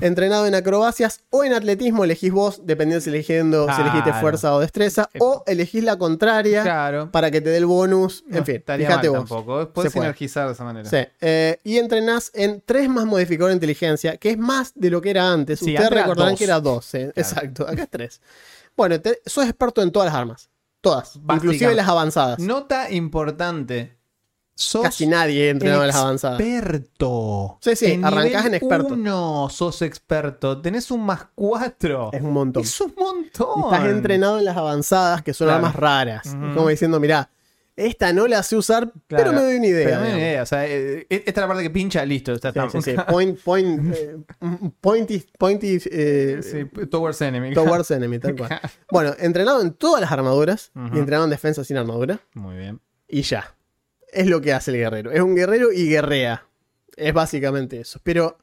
Entrenado 0.01 0.47
en 0.47 0.55
acrobacias 0.57 1.21
o 1.31 1.45
en 1.45 1.53
atletismo, 1.53 2.03
elegís 2.05 2.33
vos, 2.33 2.61
dependiendo 2.65 3.01
si, 3.01 3.09
eligiendo, 3.11 3.67
si 3.73 3.81
elegiste 3.81 4.13
fuerza 4.15 4.53
o 4.55 4.61
destreza, 4.61 5.09
o 5.21 5.45
elegís 5.47 5.85
la 5.85 5.97
contraria 5.97 6.63
Claro. 6.65 7.11
para 7.13 7.31
que 7.31 7.41
te 7.41 7.51
dé 7.51 7.59
el 7.59 7.67
bonus. 7.67 8.25
No 8.27 8.39
en 8.39 8.45
fin, 8.45 8.63
fíjate 8.67 9.09
vos. 9.09 9.19
tampoco. 9.21 9.71
Puedes 9.73 9.93
Se 9.93 9.97
puede. 9.99 10.07
sinergizar 10.07 10.47
de 10.49 10.53
esa 10.55 10.65
manera. 10.65 10.91
Sí, 10.91 10.99
eh, 11.21 11.61
y 11.63 11.79
entrenás 11.79 12.33
en 12.35 12.63
3 12.67 12.89
más 12.89 13.07
modificador 13.07 13.51
de 13.51 13.55
inteligencia, 13.55 14.17
que 14.17 14.31
es 14.31 14.39
más 14.39 14.73
de 14.75 14.91
lo 14.91 15.01
que 15.01 15.11
era 15.11 15.33
antes. 15.33 15.61
Sí, 15.61 15.73
Ustedes 15.73 15.91
recordarán 15.91 16.33
dos. 16.33 16.39
que 16.39 16.45
era 16.45 16.61
12. 16.61 17.13
Exacto, 17.15 17.67
acá 17.69 17.85
es 17.85 17.89
3. 17.91 18.21
Bueno, 18.77 19.01
te- 19.01 19.21
sos 19.25 19.45
experto 19.45 19.83
en 19.83 19.93
todas 19.93 20.07
las 20.07 20.15
armas. 20.17 20.51
Todas. 20.81 21.17
Inclusive 21.33 21.75
las 21.75 21.89
avanzadas. 21.89 22.39
Nota 22.41 22.91
importante. 22.91 23.96
Sos 24.59 24.83
Casi 24.85 25.07
nadie 25.07 25.51
entrenaba 25.51 25.83
en 25.83 25.89
las 25.89 25.97
avanzadas. 25.97 26.41
experto. 26.41 27.59
Sí, 27.61 27.77
sí, 27.77 28.01
arrancás 28.03 28.47
en 28.47 28.55
experto. 28.55 28.97
No, 28.97 29.49
sos 29.51 29.83
experto. 29.83 30.63
Tenés 30.63 30.91
un 30.91 31.05
más 31.05 31.27
cuatro. 31.35 32.11
Es 32.13 32.23
un 32.23 32.33
montón. 32.33 32.63
Es 32.63 32.81
un 32.81 32.95
montón. 32.97 33.49
Y 33.59 33.65
estás 33.75 33.87
entrenado 33.89 34.39
en 34.39 34.47
las 34.47 34.57
avanzadas, 34.57 35.23
que 35.23 35.35
son 35.35 35.47
Claro. 35.49 35.59
armas 35.59 35.77
raras. 35.77 36.27
Es 36.27 36.35
Ujú. 36.35 36.55
Como 36.55 36.69
diciendo, 36.71 36.99
mirá, 36.99 37.29
esta 37.77 38.15
no 38.15 38.27
la 38.27 38.43
sé 38.43 38.57
usar, 38.57 38.91
pero 39.07 39.31
me 39.35 39.43
doy 39.43 39.57
una 39.57 39.67
idea. 39.67 40.01
Pero 40.03 40.17
idea. 40.17 40.43
O 40.43 40.47
sea, 40.47 40.67
eh, 40.67 41.07
esta 41.11 41.31
es 41.33 41.37
la 41.37 41.47
parte 41.49 41.63
que 41.63 41.69
pincha, 41.71 42.03
listo. 42.07 42.33
Está, 42.33 42.51
Sí, 42.53 42.61
sí, 42.73 42.93
sí. 42.93 42.97
Point, 43.09 43.39
point, 43.41 43.95
eh, 43.95 44.17
pointy, 44.81 45.23
pointy 45.39 45.79
eh, 45.91 46.41
Sí, 46.43 46.87
towards 46.87 47.21
enemy. 47.21 47.53
towards 47.53 47.91
enemy, 47.91 48.19
tal 48.19 48.35
cual. 48.35 48.59
Bueno, 48.91 49.15
entrenado 49.19 49.61
en 49.61 49.75
todas 49.75 50.01
las 50.01 50.11
armaduras 50.11 50.71
y 50.75 50.99
entrenado 50.99 51.25
en 51.25 51.31
defensa 51.31 51.63
sin 51.63 51.77
armadura. 51.77 52.21
Muy 52.33 52.57
bien. 52.57 52.81
Y 53.07 53.21
ya. 53.21 53.53
Es 54.13 54.27
lo 54.27 54.41
que 54.41 54.53
hace 54.53 54.71
el 54.71 54.79
guerrero. 54.79 55.11
Es 55.11 55.21
un 55.21 55.35
guerrero 55.35 55.73
y 55.73 55.89
guerrea. 55.89 56.47
Es 56.97 57.13
básicamente 57.13 57.81
eso. 57.81 58.01
Pero 58.03 58.39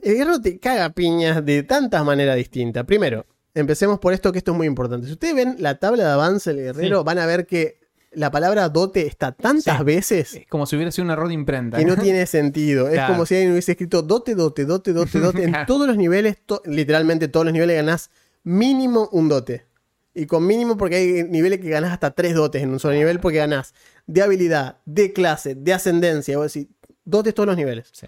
el 0.00 0.14
guerrero 0.16 0.40
te 0.40 0.58
caga 0.58 0.90
piñas 0.90 1.44
de 1.44 1.62
tantas 1.62 2.04
maneras 2.04 2.36
distintas. 2.36 2.84
Primero, 2.84 3.26
empecemos 3.54 3.98
por 4.00 4.12
esto 4.12 4.32
que 4.32 4.38
esto 4.38 4.50
es 4.52 4.56
muy 4.56 4.66
importante. 4.66 5.06
Si 5.06 5.12
ustedes 5.12 5.34
ven 5.34 5.56
la 5.58 5.78
tabla 5.78 6.04
de 6.04 6.10
avance 6.10 6.52
del 6.52 6.64
guerrero, 6.64 6.98
Sí. 7.00 7.04
van 7.04 7.18
a 7.18 7.26
ver 7.26 7.46
que 7.46 7.80
la 8.14 8.30
palabra 8.30 8.68
dote 8.68 9.06
está 9.06 9.32
tantas 9.32 9.78
Sí. 9.78 9.84
veces 9.84 10.34
Es 10.34 10.46
como 10.48 10.66
si 10.66 10.76
hubiera 10.76 10.90
sido 10.90 11.04
un 11.04 11.12
error 11.12 11.28
de 11.28 11.34
imprenta. 11.34 11.78
que 11.78 11.84
no 11.84 11.96
tiene 11.96 12.26
sentido. 12.26 12.88
Es 12.88 13.00
como 13.06 13.24
si 13.26 13.34
alguien 13.36 13.52
hubiese 13.52 13.72
escrito 13.72 14.02
dote, 14.02 14.34
dote, 14.34 14.64
dote, 14.64 14.92
dote, 14.92 15.18
dote. 15.20 15.44
En 15.44 15.54
todos 15.66 15.86
los 15.86 15.96
niveles, 15.96 16.36
to- 16.44 16.62
literalmente 16.66 17.28
todos 17.28 17.46
los 17.46 17.52
niveles 17.52 17.76
ganás 17.76 18.10
mínimo 18.42 19.08
un 19.12 19.28
dote. 19.28 19.66
Y 20.14 20.26
con 20.26 20.46
mínimo 20.46 20.76
porque 20.76 20.96
hay 20.96 21.24
niveles 21.24 21.60
que 21.60 21.70
ganás 21.70 21.92
hasta 21.92 22.10
tres 22.10 22.34
dotes 22.34 22.62
en 22.62 22.70
un 22.70 22.78
solo 22.78 22.94
nivel 22.94 23.18
porque 23.20 23.38
ganás 23.38 23.72
de 24.06 24.22
habilidad, 24.22 24.78
de 24.84 25.12
clase, 25.12 25.54
de 25.54 25.72
ascendencia. 25.72 26.36
Vos 26.36 26.52
decís, 26.52 26.68
dotes 27.04 27.34
todos 27.34 27.46
los 27.46 27.56
niveles. 27.56 27.88
Sí. 27.92 28.06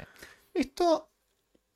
Esto 0.53 1.09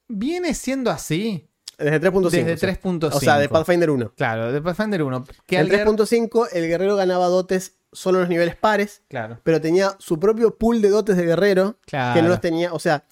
viene 0.06 0.54
siendo 0.54 0.90
así 0.90 1.48
Desde 1.78 2.00
3.5. 2.00 2.30
desde 2.30 2.56
sí. 2.58 2.66
3.5. 2.66 3.10
O 3.14 3.20
sea, 3.20 3.38
de 3.38 3.48
Pathfinder 3.48 3.90
1. 3.90 4.12
Claro, 4.16 4.52
de 4.52 4.60
Pathfinder 4.60 5.02
1. 5.02 5.24
Que 5.46 5.56
En 5.56 5.62
al 5.62 5.68
guer- 5.70 5.84
3.5 5.86 6.48
el 6.52 6.66
guerrero 6.68 6.96
ganaba 6.96 7.26
dotes 7.26 7.74
solo 7.92 8.18
en 8.18 8.22
los 8.22 8.28
niveles 8.28 8.54
pares, 8.54 9.02
Claro, 9.08 9.40
pero 9.44 9.62
tenía 9.62 9.96
su 9.98 10.20
propio 10.20 10.58
pool 10.58 10.82
de 10.82 10.90
dotes 10.90 11.16
de 11.16 11.24
guerrero 11.24 11.78
claro. 11.86 12.14
que 12.14 12.20
no 12.22 12.28
los 12.28 12.40
tenía, 12.42 12.74
o 12.74 12.78
sea, 12.78 13.04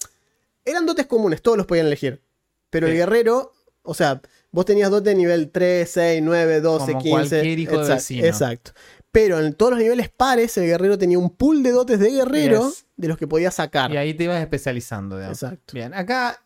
eran 0.65 0.85
dotes 0.85 1.07
comunes, 1.07 1.41
todos 1.41 1.57
los 1.57 1.65
podían 1.65 1.87
elegir. 1.87 2.21
Pero 2.69 2.85
Sí. 2.85 2.91
el 2.91 2.97
guerrero, 2.99 3.53
o 3.81 3.95
sea, 3.95 4.21
vos 4.51 4.65
tenías 4.65 4.89
dotes 4.89 5.13
de 5.13 5.15
nivel 5.15 5.49
3, 5.51 5.89
6, 5.89 6.21
9, 6.23 6.61
12, 6.61 6.85
Como 6.93 6.99
15. 7.03 7.09
cualquier 7.11 7.59
hijo 7.59 7.71
de 7.73 7.77
exacto, 7.77 7.93
vecino. 7.95 8.25
Exacto. 8.25 8.71
Pero 9.11 9.39
en 9.39 9.53
todos 9.53 9.71
los 9.71 9.79
niveles 9.81 10.09
pares, 10.09 10.57
el 10.57 10.65
guerrero 10.65 10.97
tenía 10.97 11.17
un 11.17 11.29
pool 11.31 11.63
de 11.63 11.71
dotes 11.71 11.99
de 11.99 12.11
guerrero 12.11 12.67
Yes. 12.67 12.85
de 12.97 13.07
los 13.07 13.17
que 13.17 13.27
podía 13.27 13.51
sacar. 13.51 13.91
Y 13.91 13.97
ahí 13.97 14.13
te 14.13 14.25
ibas 14.25 14.39
especializando. 14.41 15.15
digamos. 15.17 15.41
Exacto. 15.41 15.73
Bien, 15.73 15.93
acá 15.93 16.43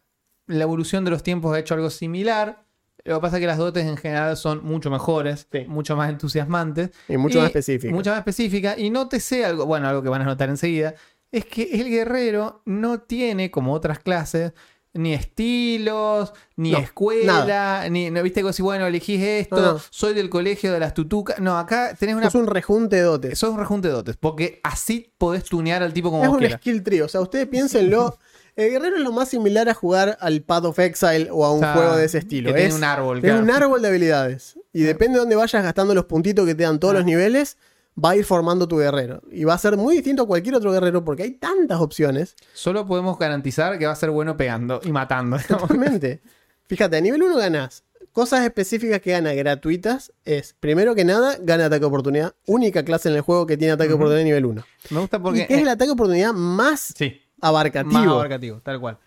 la 0.48 0.64
evolución 0.64 1.04
de 1.06 1.12
los 1.12 1.24
tiempos 1.24 1.54
ha 1.56 1.60
hecho 1.60 1.74
algo 1.74 1.90
similar. 1.90 2.64
Lo 3.04 3.16
que 3.16 3.22
pasa 3.22 3.38
es 3.38 3.42
que 3.42 3.48
las 3.48 3.58
dotes 3.58 3.86
en 3.86 3.98
general 3.98 4.38
son 4.38 4.64
mucho 4.64 4.92
mejores, 4.92 5.48
Sí. 5.52 5.66
mucho 5.68 5.96
más 5.96 6.10
entusiasmantes. 6.12 6.92
Y 7.10 7.18
mucho 7.18 7.40
Y 7.40 7.42
más 7.42 7.48
específico. 7.50 7.94
Mucho 7.96 8.12
más 8.12 8.20
específica. 8.20 8.76
Y 8.78 8.90
nótese 8.92 9.44
algo, 9.44 9.66
bueno, 9.66 9.88
algo 9.88 10.04
que 10.04 10.10
van 10.10 10.22
a 10.22 10.26
notar 10.26 10.50
enseguida. 10.50 10.94
es 11.34 11.46
que 11.46 11.64
el 11.80 11.90
guerrero 11.90 12.62
no 12.66 13.00
tiene, 13.00 13.52
como 13.52 13.72
otras 13.74 14.00
clases, 14.00 14.52
ni 14.94 15.14
estilos, 15.14 16.34
ni 16.58 16.72
No, 16.72 16.78
escuela, 16.80 17.88
ni, 17.90 18.10
no 18.12 18.22
viste 18.24 18.42
si 18.54 18.62
bueno, 18.62 18.86
elegís 18.88 19.22
esto, 19.22 19.56
No, 19.56 19.74
no. 19.74 19.82
soy 19.90 20.14
del 20.14 20.30
colegio 20.30 20.74
de 20.74 20.80
las 20.80 20.94
tutucas. 20.94 21.40
No, 21.40 21.58
acá 21.58 21.96
tenés 21.98 22.16
una. 22.16 22.28
Es 22.28 22.36
un 22.36 22.48
rejunte 22.48 22.98
de 22.98 23.02
dotes. 23.04 23.40
Sos 23.40 23.52
un 23.52 23.60
rejunte 23.60 23.88
de 23.88 23.94
dotes, 23.94 24.18
porque 24.18 24.60
así 24.64 25.14
podés 25.18 25.46
tunear 25.46 25.82
al 25.84 25.94
tipo 25.94 26.10
como 26.12 26.24
Es 26.24 26.28
vos 26.30 26.36
un 26.36 26.40
quieras. 26.40 26.60
skill 26.60 26.84
tree. 26.84 27.02
O 27.02 27.08
sea, 27.08 27.22
ustedes 27.22 27.48
piénsenlo. 27.48 28.18
El 28.58 28.70
guerrero 28.70 28.98
es 28.98 29.02
lo 29.02 29.14
más 29.14 29.30
similar 29.30 29.70
a 29.70 29.74
jugar 29.74 30.18
al 30.20 30.42
Path 30.42 30.66
of 30.66 30.78
Exile 30.80 31.30
o 31.32 31.46
a 31.46 31.52
un 31.54 31.60
O 31.60 31.62
sea, 31.62 31.74
juego 31.74 31.96
de 31.96 32.04
ese 32.04 32.18
estilo. 32.18 32.50
que 32.50 32.56
tiene 32.56 32.68
es 32.70 32.76
un 32.76 32.84
árbol, 32.84 33.22
tiene 33.22 33.38
claro. 33.40 33.44
un 33.46 33.64
árbol 33.64 33.82
de 33.82 33.88
habilidades. 33.88 34.60
Y 34.74 34.82
depende 34.82 35.14
de 35.14 35.20
dónde 35.20 35.36
vayas 35.38 35.64
gastando 35.64 35.96
los 35.96 36.04
puntitos 36.04 36.46
que 36.46 36.54
te 36.54 36.64
dan 36.64 36.78
todos 36.78 36.94
Ah. 36.94 36.98
los 36.98 37.06
niveles, 37.06 37.58
va 38.04 38.12
a 38.12 38.16
ir 38.16 38.26
formando 38.26 38.68
tu 38.68 38.78
guerrero. 38.78 39.22
Y 39.32 39.44
va 39.44 39.54
a 39.54 39.58
ser 39.58 39.78
muy 39.78 39.96
distinto 39.96 40.24
a 40.24 40.28
cualquier 40.28 40.56
otro 40.56 40.72
guerrero 40.72 41.04
porque 41.04 41.24
hay 41.24 41.32
tantas 41.32 41.80
opciones. 41.82 42.36
Solo 42.54 42.86
podemos 42.86 43.18
garantizar 43.18 43.78
que 43.78 43.86
va 43.86 43.92
a 43.92 43.96
ser 43.96 44.10
bueno 44.12 44.38
pegando 44.38 44.80
y 44.84 44.92
matando. 44.92 45.38
Totalmente. 45.48 46.22
Fíjate, 46.68 46.98
a 46.98 47.02
nivel 47.02 47.22
1 47.24 47.36
ganás. 47.38 47.84
Cosas 48.14 48.44
específicas 48.44 49.00
que 49.02 49.12
gana 49.12 49.34
gratuitas 49.34 50.12
es, 50.26 50.54
primero 50.60 50.96
que 50.96 51.06
nada, 51.06 51.38
gana 51.42 51.66
ataque 51.68 51.82
de 51.82 51.86
oportunidad. 51.86 52.36
Única 52.46 52.84
clase 52.84 53.08
en 53.10 53.16
el 53.16 53.22
juego 53.22 53.46
que 53.46 53.56
tiene 53.58 53.72
ataque 53.74 53.90
de 53.90 53.94
oportunidad 53.96 54.24
nivel 54.26 54.46
1. 54.46 54.64
Me 54.90 55.00
gusta 55.00 55.20
porque. 55.22 55.42
y 55.44 55.46
que 55.48 55.54
es 55.56 55.62
el 55.62 55.68
ataque 55.70 55.88
de 55.88 55.94
oportunidad 55.94 56.34
más 56.34 56.94
Sí, 56.98 57.22
abarcativo. 57.40 57.94
más 57.94 58.08
abarcativo, 58.08 58.60
tal 58.62 58.80
cual. 58.82 58.98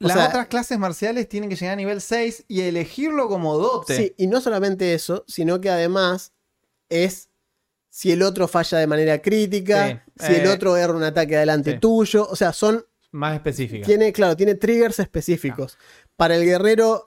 O 0.00 0.08
Las 0.08 0.14
sea- 0.14 0.28
otras 0.28 0.46
clases 0.48 0.78
marciales 0.78 1.28
tienen 1.28 1.48
que 1.48 1.54
llegar 1.54 1.74
a 1.74 1.76
nivel 1.76 2.00
6 2.00 2.44
y 2.48 2.62
elegirlo 2.62 3.28
como 3.28 3.56
dote. 3.56 3.96
Sí, 3.96 4.14
y 4.16 4.26
no 4.26 4.40
solamente 4.40 4.94
eso, 4.94 5.24
sino 5.28 5.60
que 5.60 5.70
además 5.70 6.32
es 6.88 7.28
si 7.96 8.10
el 8.10 8.22
otro 8.22 8.48
falla 8.48 8.78
de 8.78 8.88
manera 8.88 9.22
crítica, 9.22 10.02
Sí, 10.18 10.26
si 10.26 10.34
el 10.34 10.46
eh, 10.46 10.48
otro 10.50 10.76
erra 10.76 10.94
un 10.94 11.04
ataque 11.04 11.36
adelante 11.36 11.72
sí. 11.74 11.78
tuyo. 11.78 12.26
O 12.28 12.34
sea, 12.34 12.52
son. 12.52 12.84
Más 13.12 13.34
específica. 13.34 13.86
Tiene, 13.86 14.12
claro, 14.12 14.36
tiene 14.36 14.56
triggers 14.56 14.98
específicos. 14.98 15.78
Para 16.16 16.34
el 16.34 16.44
guerrero 16.44 17.04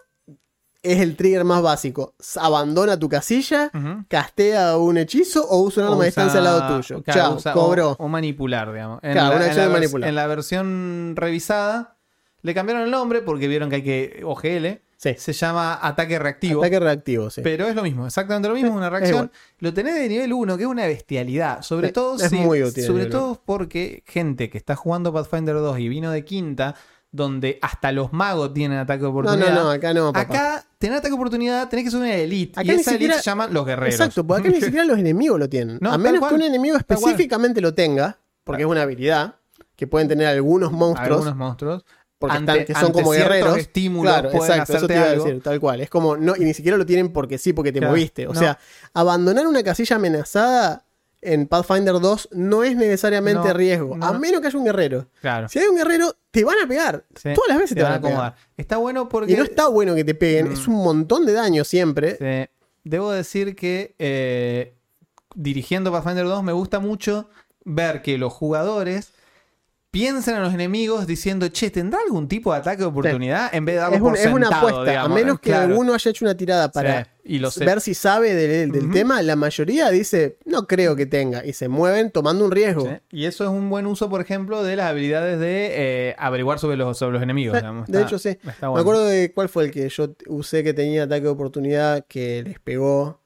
es 0.82 1.02
el 1.02 1.18
trigger 1.18 1.44
más 1.44 1.62
básico. 1.62 2.16
Abandona 2.38 2.98
tu 2.98 3.10
casilla, 3.10 3.70
castea 4.08 4.78
un 4.78 4.98
hechizo 4.98 5.46
o 5.50 5.62
usa 5.64 5.84
un 5.84 5.90
arma 5.90 6.04
de 6.04 6.06
distancia 6.08 6.38
al 6.40 6.46
lado 6.46 6.78
tuyo. 6.78 7.04
claro, 7.04 7.20
Chao, 7.20 7.36
usa- 7.36 7.52
cobró. 7.54 7.92
O, 8.00 8.06
o 8.06 8.08
manipular, 8.08 8.72
digamos. 8.72 9.00
En 9.04 9.12
Claro, 9.12 9.30
la, 9.32 9.36
una 9.36 9.44
en 9.46 9.50
acción 9.50 9.66
la 9.66 9.68
de 9.74 9.80
manipular. 9.80 10.10
En 10.10 10.16
la 10.16 10.28
versión 10.28 11.14
revisada 11.18 11.98
le 12.44 12.54
cambiaron 12.54 12.84
el 12.84 12.92
nombre 12.92 13.22
porque 13.22 13.50
vieron 13.50 13.70
que 13.70 13.76
hay 13.76 13.84
que. 13.84 14.22
OGL. 14.24 14.82
Sí. 14.98 15.14
Se 15.18 15.32
llama 15.32 15.80
ataque 15.82 16.18
reactivo. 16.18 16.62
Ataque 16.62 16.80
reactivo, 16.80 17.30
sí. 17.30 17.42
Pero 17.44 17.68
es 17.68 17.76
lo 17.76 17.84
mismo, 17.84 18.06
exactamente 18.08 18.50
lo 18.50 18.56
mismo, 18.56 18.74
una 18.74 18.90
reacción. 18.90 19.32
Lo 19.60 19.72
tenés 19.74 19.94
de 19.96 20.10
nivel 20.10 20.34
1, 20.34 20.58
que 20.58 20.64
es 20.64 20.70
una 20.70 20.88
bestialidad. 20.88 21.62
Sobre 21.62 21.92
todo 21.92 22.16
es 22.16 22.30
si- 22.30 22.36
muy 22.36 22.64
útil 22.64 22.84
el 22.84 22.88
Sobre 22.88 23.06
todo 23.06 23.40
porque 23.46 24.04
gente 24.08 24.50
que 24.50 24.58
está 24.58 24.76
jugando 24.76 25.14
Pathfinder 25.14 25.56
2 25.56 25.80
y 25.80 25.88
vino 25.88 26.10
de 26.12 26.26
quinta, 26.26 26.74
donde 27.12 27.58
hasta 27.62 27.92
los 27.92 28.12
magos 28.12 28.54
tienen 28.54 28.80
ataque 28.80 28.98
de 29.00 29.04
no, 29.04 29.10
oportunidad. 29.12 29.54
no, 29.54 29.64
no, 29.66 29.70
acá 29.70 29.94
no, 29.94 30.12
papá. 30.12 30.20
Acá, 30.34 30.66
tener 30.78 30.98
ataque 30.98 31.10
de 31.12 31.16
oportunidad, 31.16 31.70
tenés 31.70 31.86
que 31.86 31.92
subir 31.92 32.04
una 32.06 32.16
elite. 32.16 32.60
Acá 32.60 32.64
y 32.74 32.76
esa 32.76 32.92
siquiera- 32.92 33.14
elite 33.14 33.24
se 33.24 33.30
llaman 33.30 33.54
los 33.54 33.66
guerreros. 33.66 33.94
Exacto, 33.96 34.26
porque 34.26 34.48
acá 34.50 34.50
ni 34.58 34.62
siquiera 34.62 34.84
los 34.86 34.98
enemigos 34.98 35.40
lo 35.40 35.48
tienen. 35.48 35.78
No, 35.80 35.92
a 35.94 35.98
menos 35.98 36.20
cual. 36.20 36.32
que 36.32 36.36
un 36.36 36.42
enemigo 36.42 36.76
específicamente 36.76 37.62
lo 37.62 37.74
tenga, 37.74 38.18
porque 38.44 38.64
es 38.64 38.68
una 38.68 38.82
habilidad 38.82 39.36
que 39.76 39.86
pueden 39.88 40.08
tener 40.08 40.26
algunos 40.28 40.72
monstruos. 40.72 41.12
Algunos 41.20 41.36
monstruos. 41.36 41.86
Porque 42.20 42.38
ante- 42.38 42.60
están, 42.62 42.66
que 42.66 42.74
son 42.82 42.92
como 42.92 43.12
guerreros. 43.12 43.58
estímulos 43.58 44.12
claro, 44.14 44.32
pueden 44.32 44.52
exacto, 44.54 44.78
eso 44.78 44.88
te 44.88 44.96
iba 44.96 45.04
a 45.04 45.10
algo. 45.12 45.24
decir, 45.26 45.42
tal 45.44 45.60
cual. 45.60 45.82
Es 45.82 45.90
como, 45.90 46.18
no, 46.18 46.36
y 46.36 46.40
ni 46.46 46.54
siquiera 46.54 46.78
lo 46.78 46.86
tienen 46.86 47.14
porque 47.14 47.38
sí, 47.38 47.54
porque 47.54 47.72
te 47.72 47.80
Claro, 47.80 47.92
moviste. 47.94 48.28
O 48.28 48.34
no. 48.34 48.40
sea, 48.40 48.58
abandonar 48.94 49.46
una 49.48 49.62
casilla 49.64 49.96
amenazada 49.98 50.84
en 51.22 51.48
Pathfinder 51.48 52.00
2 52.00 52.30
no 52.32 52.64
es 52.64 52.76
necesariamente 52.76 53.48
No, 53.50 53.54
riesgo, 53.54 53.98
no. 53.98 54.06
a 54.06 54.14
menos 54.18 54.40
que 54.42 54.48
haya 54.48 54.58
un 54.58 54.66
guerrero. 54.66 55.08
Claro. 55.22 55.50
Si 55.50 55.60
hay 55.60 55.68
un 55.68 55.76
guerrero, 55.76 56.16
te 56.32 56.44
van 56.44 56.56
a 56.64 56.68
pegar. 56.68 57.04
Sí, 57.16 57.30
Todas 57.34 57.50
las 57.50 57.58
veces 57.58 57.76
te, 57.76 57.84
van 57.84 57.94
a 57.94 57.96
pegar. 58.02 58.12
acomodar. 58.14 58.36
Está 58.56 58.78
bueno 58.78 59.10
porque. 59.10 59.34
Y 59.34 59.36
no 59.36 59.44
está 59.44 59.68
bueno 59.68 59.96
que 59.96 60.04
te 60.04 60.14
peguen, 60.16 60.50
Mm. 60.50 60.54
es 60.54 60.68
un 60.68 60.76
montón 60.76 61.26
de 61.26 61.34
daño 61.34 61.64
siempre. 61.64 62.18
Sí. 62.18 62.50
Debo 62.84 63.12
decir 63.12 63.56
que 63.56 63.96
eh, 64.00 64.76
dirigiendo 65.36 65.92
Pathfinder 65.92 66.26
2 66.26 66.44
me 66.44 66.52
gusta 66.54 66.80
mucho 66.80 67.30
ver 67.66 68.02
que 68.02 68.18
los 68.18 68.32
jugadores 68.32 69.12
piensen 69.92 70.36
a 70.36 70.40
los 70.42 70.54
enemigos 70.54 71.08
diciendo, 71.08 71.48
che, 71.48 71.70
¿tendrá 71.72 72.00
algún 72.06 72.28
tipo 72.28 72.52
de 72.54 72.60
ataque 72.60 72.80
de 72.82 72.86
oportunidad? 72.86 73.54
En 73.56 73.66
vez 73.66 73.76
de 73.76 73.82
darlo 73.82 73.96
Es, 73.96 74.02
un- 74.02 74.10
por 74.10 74.18
es 74.18 74.26
una 74.28 74.48
apuesta, 74.50 74.84
digamos. 74.84 75.12
a 75.12 75.14
menos 75.16 75.40
que 75.40 75.50
Claro. 75.50 75.66
alguno 75.72 75.94
haya 75.94 76.12
hecho 76.12 76.26
una 76.26 76.36
tirada 76.36 76.72
para 76.72 77.06
Sí, 77.06 77.10
y 77.24 77.40
lo 77.40 77.50
sé. 77.52 77.66
ver 77.66 77.82
si 77.82 77.94
sabe 77.94 78.34
del, 78.36 78.72
del 78.72 78.92
tema, 78.92 79.22
la 79.22 79.36
mayoría 79.36 79.90
dice, 79.90 80.38
no 80.46 80.68
creo 80.68 80.96
que 80.96 81.06
tenga, 81.06 81.46
y 81.46 81.54
se 81.54 81.68
mueven 81.68 82.12
tomando 82.12 82.46
un 82.46 82.52
riesgo. 82.52 82.84
Sí. 82.86 82.96
Y 83.12 83.26
eso 83.26 83.44
es 83.46 83.50
un 83.50 83.70
buen 83.70 83.86
uso, 83.88 84.10
por 84.10 84.22
ejemplo, 84.22 84.64
de 84.64 84.76
las 84.76 84.88
habilidades 84.90 85.40
de 85.40 85.70
eh, 86.10 86.16
averiguar 86.20 86.60
sobre 86.60 86.78
los, 86.78 86.98
sobre 86.98 87.14
los 87.14 87.24
enemigos. 87.24 87.58
De 87.88 88.02
hecho, 88.02 88.20
sí. 88.20 88.38
Me 88.44 88.52
acuerdo 88.80 89.06
de 89.06 89.32
cuál 89.34 89.50
fue 89.50 89.66
el 89.66 89.72
que 89.72 89.88
yo 89.90 90.16
usé 90.28 90.64
que 90.64 90.74
tenía 90.74 91.04
ataque 91.04 91.24
de 91.24 91.30
oportunidad 91.30 92.06
que 92.08 92.44
les 92.44 92.60
pegó. 92.60 93.20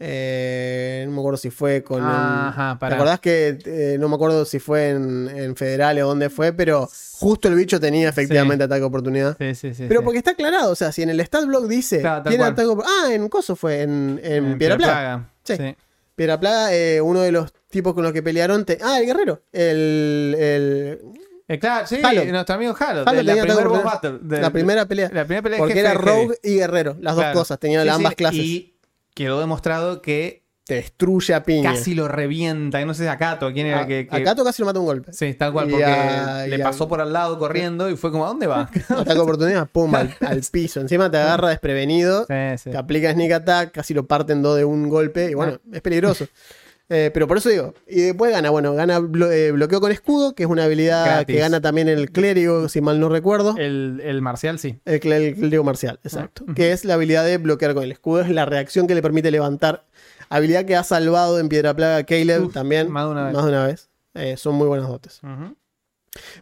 Eh, 0.00 1.04
no 1.06 1.12
me 1.12 1.18
acuerdo 1.20 1.36
si 1.36 1.50
fue 1.50 1.82
con. 1.84 2.02
un- 2.02 2.08
Ajá, 2.10 2.76
¿Te 2.80 2.86
acordás 2.94 3.20
que 3.20 3.58
eh, 3.64 3.96
no 3.98 4.08
me 4.08 4.16
acuerdo 4.16 4.44
si 4.44 4.58
fue 4.58 4.90
en, 4.90 5.30
en 5.34 5.54
Federal 5.56 5.98
o 6.02 6.08
dónde 6.08 6.30
fue? 6.30 6.52
Pero 6.52 6.88
justo 7.18 7.48
el 7.48 7.54
bicho 7.54 7.78
tenía 7.78 8.08
efectivamente 8.08 8.64
ataque 8.64 8.80
de 8.80 8.86
oportunidad. 8.86 9.36
Sí, 9.38 9.54
sí, 9.54 9.72
sí. 9.74 9.84
Pero 9.88 10.00
sí. 10.00 10.04
porque 10.04 10.18
está 10.18 10.32
aclarado, 10.32 10.72
o 10.72 10.74
sea, 10.74 10.90
si 10.92 11.02
en 11.02 11.10
el 11.10 11.20
stat 11.20 11.46
block 11.46 11.66
dice 11.68 12.00
Claro, 12.00 12.22
tiene 12.28 12.44
ataque 12.44 12.68
Ah, 12.84 13.12
en 13.12 13.28
Coso 13.28 13.54
fue, 13.56 13.82
en, 13.82 14.20
en 14.22 14.44
En 14.52 14.58
Piedra 14.58 14.76
Plaga. 14.76 14.92
Plaga. 14.92 15.30
Sí. 15.44 15.56
Sí. 15.56 15.76
Piedra 16.16 16.38
Plaga, 16.40 16.74
eh, 16.74 17.00
uno 17.00 17.20
de 17.20 17.32
los 17.32 17.52
tipos 17.70 17.94
con 17.94 18.02
los 18.04 18.12
que 18.12 18.22
pelearon. 18.22 18.64
te- 18.64 18.78
Ah, 18.82 18.98
el 19.00 19.06
guerrero. 19.06 19.42
El, 19.52 20.36
el- 20.38 20.98
Eh, 21.46 21.58
claro, 21.58 21.86
sí, 21.86 22.00
Halo. 22.02 22.24
nuestro 22.24 22.54
amigo 22.56 22.74
Halo. 22.78 23.02
Halo 23.06 23.18
de 23.18 23.22
la 23.24 23.42
primer 23.42 23.68
battle. 23.68 24.18
de- 24.22 24.40
la 24.40 24.50
primera 24.50 24.86
pelea. 24.86 25.10
La 25.12 25.24
primera 25.24 25.42
pelea 25.42 25.58
Porque 25.58 25.78
era. 25.80 25.94
Rogue 25.94 26.36
y 26.42 26.56
Guerrero, 26.56 26.96
las 27.00 27.14
dos 27.16 27.26
cosas, 27.32 27.58
tenía 27.58 27.82
Sí, 27.82 27.88
ambas 27.88 28.14
clases. 28.14 28.40
Y 28.40 28.73
quedó 29.14 29.40
demostrado 29.40 30.02
que 30.02 30.44
Te 30.66 30.74
destruye 30.76 31.34
a 31.34 31.42
piña. 31.42 31.72
casi 31.72 31.94
lo 31.94 32.08
revienta. 32.08 32.78
que 32.78 32.86
No 32.86 32.94
sé 32.94 33.02
si 33.04 33.08
a 33.08 33.18
Kato, 33.18 33.52
quién 33.52 33.66
era 33.66 33.80
A- 33.82 33.86
que. 33.86 34.06
que- 34.06 34.16
a 34.28 34.34
casi 34.34 34.62
lo 34.62 34.66
mata 34.66 34.78
un 34.80 34.86
golpe. 34.86 35.12
Sí, 35.12 35.34
tal 35.34 35.52
cual, 35.52 35.68
Y 35.68 35.72
porque 35.72 35.84
a- 35.84 36.46
le 36.46 36.56
y 36.56 36.60
a- 36.60 36.64
pasó 36.64 36.88
por 36.88 37.00
al 37.00 37.12
lado 37.12 37.38
corriendo 37.38 37.90
y 37.90 37.96
fue 37.96 38.10
como, 38.10 38.24
¿a 38.24 38.28
dónde 38.28 38.46
va? 38.46 38.70
De 39.14 39.18
oportunidad, 39.18 39.68
pum, 39.68 39.94
al, 39.94 40.14
al 40.20 40.42
piso. 40.50 40.80
Encima 40.80 41.10
te 41.10 41.18
agarra 41.18 41.50
desprevenido, 41.50 42.26
sí, 42.26 42.34
sí. 42.58 42.70
te 42.70 42.76
aplica 42.78 43.12
sneak 43.12 43.32
attack, 43.32 43.72
casi 43.72 43.92
lo 43.94 44.06
parten 44.06 44.40
dos 44.42 44.56
de 44.56 44.64
un 44.64 44.88
golpe 44.88 45.30
y 45.30 45.34
bueno, 45.34 45.58
es 45.72 45.80
peligroso. 45.82 46.26
Eh, 46.90 47.10
pero 47.14 47.26
por 47.26 47.38
eso 47.38 47.48
digo, 47.48 47.72
y 47.88 48.02
después 48.02 48.30
gana, 48.30 48.50
bueno, 48.50 48.74
gana 48.74 49.00
blo- 49.00 49.32
eh, 49.32 49.52
bloqueo 49.52 49.80
con 49.80 49.90
escudo, 49.90 50.34
que 50.34 50.42
es 50.42 50.48
una 50.50 50.64
habilidad 50.64 51.04
Gratis. 51.06 51.34
que 51.34 51.40
gana 51.40 51.60
también 51.62 51.88
el 51.88 52.10
clérigo, 52.12 52.68
si 52.68 52.82
mal 52.82 53.00
no 53.00 53.08
recuerdo. 53.08 53.54
El, 53.56 54.02
el 54.04 54.20
marcial, 54.20 54.58
sí. 54.58 54.78
El, 54.84 55.00
cl- 55.00 55.12
el 55.14 55.34
clérigo 55.34 55.64
marcial, 55.64 55.98
exacto. 56.04 56.44
Que 56.54 56.72
es 56.72 56.84
la 56.84 56.94
habilidad 56.94 57.24
de 57.24 57.38
bloquear 57.38 57.72
con 57.72 57.84
el 57.84 57.92
escudo, 57.92 58.20
es 58.20 58.28
la 58.28 58.44
reacción 58.44 58.86
que 58.86 58.94
le 58.94 59.00
permite 59.00 59.30
levantar. 59.30 59.86
Habilidad 60.28 60.66
que 60.66 60.76
ha 60.76 60.84
salvado 60.84 61.38
en 61.40 61.48
Piedra 61.48 61.74
Plaga 61.74 61.96
a 61.96 62.04
Caleb 62.04 62.44
Uf, 62.46 62.52
también. 62.52 62.90
más 62.90 63.06
de 63.06 63.10
una 63.12 63.24
vez. 63.24 63.34
Más 63.34 63.44
de 63.44 63.48
una 63.50 63.66
vez. 63.66 63.88
Eh, 64.14 64.36
son 64.36 64.54
muy 64.54 64.66
buenas 64.68 64.88
dotes. 64.88 65.20
Ujú. 65.22 65.56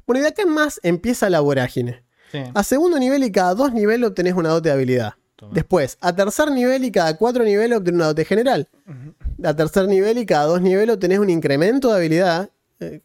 Bueno, 0.06 0.18
y 0.18 0.22
de 0.22 0.28
acá 0.28 0.42
en 0.42 0.50
más 0.50 0.80
empieza 0.82 1.30
la 1.30 1.38
vorágine. 1.40 2.02
Sí. 2.32 2.40
A 2.52 2.62
segundo 2.64 2.98
nivel 2.98 3.22
y 3.24 3.30
cada 3.30 3.54
dos 3.54 3.72
niveles 3.72 4.08
obtenés 4.08 4.34
una 4.34 4.48
dote 4.48 4.70
de 4.70 4.74
habilidad. 4.74 5.14
Toma. 5.36 5.52
Después, 5.54 5.96
a 6.00 6.14
tercer 6.14 6.50
nivel 6.50 6.84
y 6.84 6.92
cada 6.92 7.16
cuatro 7.16 7.42
niveles 7.44 7.78
obtenés 7.78 7.96
una 7.96 8.06
dote 8.06 8.24
general. 8.24 8.68
A 9.42 9.54
tercer 9.56 9.88
nivel 9.88 10.18
y 10.18 10.26
cada 10.26 10.44
dos 10.46 10.60
niveles 10.60 10.94
obtenés 10.94 11.18
un 11.18 11.30
incremento 11.30 11.88
de 11.90 11.96
habilidad. 11.96 12.50
Eh, 12.80 13.00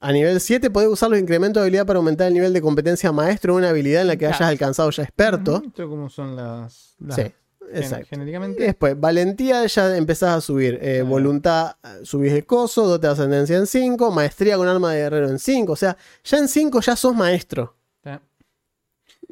a 0.00 0.12
nivel 0.12 0.40
7 0.40 0.70
podés 0.70 0.88
usar 0.88 1.10
los 1.10 1.18
incrementos 1.18 1.60
de 1.60 1.64
habilidad 1.64 1.86
para 1.86 1.98
aumentar 1.98 2.28
el 2.28 2.34
nivel 2.34 2.52
de 2.52 2.60
competencia 2.60 3.12
maestro 3.12 3.54
de 3.54 3.58
una 3.58 3.70
habilidad 3.70 4.02
en 4.02 4.08
la 4.08 4.16
que 4.16 4.26
hayas 4.26 4.40
alcanzado 4.42 4.90
ya 4.90 5.02
experto. 5.04 5.62
Esto 5.66 5.88
como 5.88 6.08
son 6.10 6.36
las. 6.36 6.94
las- 6.98 7.16
Sí, 7.16 7.32
exacto. 7.72 8.06
Genéricamente. 8.10 8.62
después, 8.62 8.98
valentía 9.00 9.64
ya 9.66 9.96
empezás 9.96 10.36
a 10.36 10.40
subir. 10.40 10.74
Eh, 10.82 10.96
Claro. 10.98 11.06
Voluntad, 11.06 11.76
subís 12.02 12.32
el 12.32 12.44
coso. 12.46 12.86
Dote 12.86 13.06
de 13.06 13.12
ascendencia 13.14 13.56
en 13.56 13.66
5. 13.66 14.10
Maestría 14.10 14.56
con 14.56 14.68
arma 14.68 14.92
de 14.92 15.00
guerrero 15.02 15.28
en 15.30 15.38
5. 15.38 15.72
O 15.72 15.76
sea, 15.76 15.96
ya 16.24 16.38
en 16.38 16.48
5 16.48 16.80
ya 16.80 16.94
sos 16.94 17.14
maestro. 17.14 17.74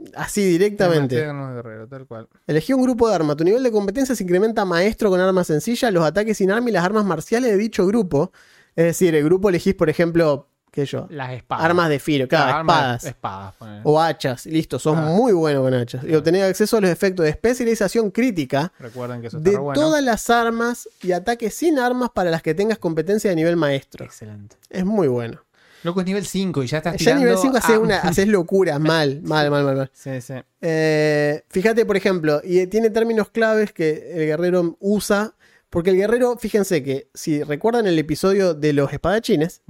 Sí. 0.05 0.13
Así 0.17 0.45
directamente. 0.45 1.17
Eterno 1.17 1.55
guerrero, 1.55 1.89
tal 1.89 2.07
cual. 2.07 2.29
Elegí 2.47 2.73
un 2.73 2.83
grupo 2.83 3.09
de 3.09 3.15
arma. 3.15 3.37
Tu 3.37 3.45
nivel 3.45 3.63
de 3.63 3.73
competencia 3.73 4.15
se 4.15 4.23
incrementa 4.25 4.63
a 4.63 4.65
maestro 4.65 5.11
con 5.11 5.21
armas 5.21 5.47
sencillas, 5.47 5.93
los 5.93 6.05
ataques 6.05 6.37
sin 6.39 6.51
arma 6.51 6.69
y 6.69 6.73
las 6.73 6.85
armas 6.85 7.05
marciales 7.05 7.51
de 7.51 7.57
dicho 7.57 7.87
grupo. 7.87 8.33
Es 8.77 8.85
decir, 8.85 9.15
el 9.15 9.25
grupo 9.25 9.49
elegís, 9.49 9.75
por 9.75 9.89
ejemplo, 9.89 10.49
qué 10.73 10.81
sé 10.85 10.93
yo, 10.93 11.07
Las 11.11 11.31
espadas. 11.33 11.65
armas 11.65 11.89
de 11.89 12.01
filo, 12.01 12.27
claro, 12.27 12.61
espadas. 12.63 13.05
Espadas. 13.05 13.55
O 13.85 14.01
hachas, 14.01 14.47
listo, 14.47 14.79
Claro. 14.81 14.97
muy 15.03 15.33
bueno 15.33 15.63
con 15.63 15.73
hachas. 15.75 16.03
Y 16.05 16.13
obtener 16.17 16.43
acceso 16.43 16.79
a 16.79 16.81
los 16.81 16.91
efectos 16.91 17.23
de 17.23 17.31
especialización 17.31 18.11
crítica 18.11 18.73
Recuerden 18.81 19.21
que 19.21 19.29
eso 19.29 19.39
está 19.39 19.49
de 19.51 19.57
bueno. 19.59 19.81
todas 19.81 20.03
las 20.03 20.29
armas 20.31 20.89
y 21.03 21.13
ataques 21.13 21.55
sin 21.55 21.79
armas 21.79 22.11
para 22.13 22.31
las 22.33 22.43
que 22.43 22.55
tengas 22.55 22.79
competencia 22.79 23.31
de 23.31 23.37
nivel 23.37 23.55
maestro. 23.57 24.05
Excelente. 24.05 24.57
Es 24.69 24.85
muy 24.85 25.07
bueno. 25.07 25.44
Loco 25.85 26.01
es 26.01 26.07
nivel 26.07 26.27
5 26.27 26.63
y 26.63 26.67
ya 26.67 26.79
estás 26.79 26.95
Ya 26.95 26.99
tirando 26.99 27.21
nivel 27.21 27.39
5 27.39 27.57
haces, 27.59 27.77
a- 27.77 27.79
una, 27.79 27.99
haces 28.03 28.27
locuras, 28.29 28.81
mal, 28.81 29.21
mal, 29.23 29.51
mal, 29.51 29.63
mal, 29.65 29.77
mal. 29.77 29.91
Sí, 29.95 30.21
sí. 30.21 30.35
Eh, 30.61 31.45
fíjate, 31.51 31.87
por 31.87 31.97
ejemplo, 31.97 32.41
y 32.43 32.67
tiene 32.67 32.91
términos 32.91 33.31
claves 33.31 33.73
que 33.73 34.11
el 34.15 34.27
guerrero 34.27 34.77
usa. 34.81 35.35
Porque 35.71 35.91
el 35.91 35.97
guerrero, 35.97 36.37
fíjense 36.39 36.83
que 36.85 37.09
si 37.15 37.43
recuerdan 37.43 37.87
el 37.89 37.99
episodio 37.99 38.55
de 38.55 38.73
los 38.73 38.93
espadachines, 38.93 39.63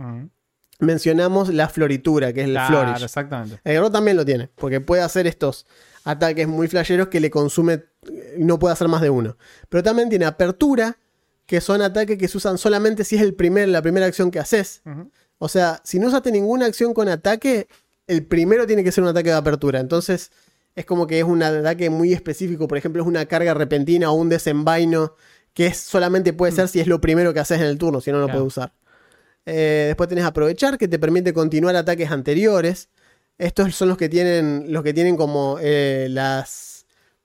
mencionamos 0.78 1.48
la 1.52 1.68
floritura, 1.68 2.32
que 2.32 2.40
es 2.40 2.46
el 2.46 2.52
Claro, 2.52 2.82
flourish. 2.84 3.02
exactamente. 3.04 3.54
El 3.64 3.72
guerrero 3.72 3.90
también 3.90 4.16
lo 4.16 4.24
tiene, 4.24 4.48
porque 4.54 4.80
puede 4.80 5.02
hacer 5.02 5.26
estos 5.26 5.66
ataques 6.04 6.46
muy 6.46 6.68
flasheros 6.68 7.08
que 7.08 7.20
le 7.20 7.30
consume 7.30 7.84
y 8.36 8.44
no 8.44 8.58
puede 8.58 8.74
hacer 8.74 8.88
más 8.88 9.00
de 9.00 9.10
uno. 9.10 9.36
Pero 9.68 9.82
también 9.82 10.10
tiene 10.10 10.26
apertura, 10.26 10.98
que 11.46 11.60
son 11.60 11.80
ataques 11.82 12.18
que 12.18 12.28
se 12.28 12.36
usan 12.36 12.58
solamente 12.58 13.04
si 13.04 13.16
es 13.16 13.22
el 13.22 13.34
primer, 13.34 13.68
la 13.68 13.80
primera 13.82 14.06
acción 14.06 14.30
que 14.30 14.38
haces. 14.40 14.82
O 15.38 15.48
sea, 15.48 15.80
si 15.84 15.98
no 15.98 16.08
usaste 16.08 16.30
ninguna 16.32 16.66
acción 16.66 16.94
con 16.94 17.08
ataque, 17.08 17.68
el 18.06 18.24
primero 18.26 18.66
tiene 18.66 18.84
que 18.84 18.92
ser 18.92 19.02
un 19.02 19.10
ataque 19.10 19.30
de 19.30 19.36
apertura. 19.36 19.80
Entonces, 19.80 20.30
es 20.74 20.84
como 20.86 21.06
que 21.06 21.18
es 21.18 21.24
un 21.24 21.42
ataque 21.42 21.90
muy 21.90 22.12
específico. 22.12 22.68
Por 22.68 22.78
ejemplo, 22.78 23.02
es 23.02 23.08
una 23.08 23.26
carga 23.26 23.54
repentina 23.54 24.10
o 24.10 24.14
un 24.14 24.28
desenvaino 24.28 25.14
que 25.52 25.66
es, 25.66 25.78
solamente 25.78 26.32
puede 26.32 26.52
ser 26.52 26.68
si 26.68 26.80
es 26.80 26.86
lo 26.86 27.00
primero 27.00 27.32
que 27.32 27.40
haces 27.40 27.60
en 27.60 27.66
el 27.66 27.78
turno, 27.78 28.00
si 28.00 28.10
no, 28.10 28.18
no 28.18 28.24
Mm. 28.24 28.26
Claro. 28.26 28.38
puede 28.38 28.46
usar. 28.48 28.72
Eh, 29.46 29.84
después 29.88 30.08
tenés 30.08 30.24
aprovechar, 30.24 30.78
que 30.78 30.88
te 30.88 30.98
permite 30.98 31.32
continuar 31.32 31.76
ataques 31.76 32.10
anteriores. 32.10 32.88
Estos 33.38 33.74
son 33.74 33.88
los 33.88 33.98
que 33.98 34.08
tienen, 34.08 34.66
los 34.68 34.82
que 34.82 34.94
tienen 34.94 35.16
como 35.16 35.58
eh, 35.60 36.08
las, 36.10 36.73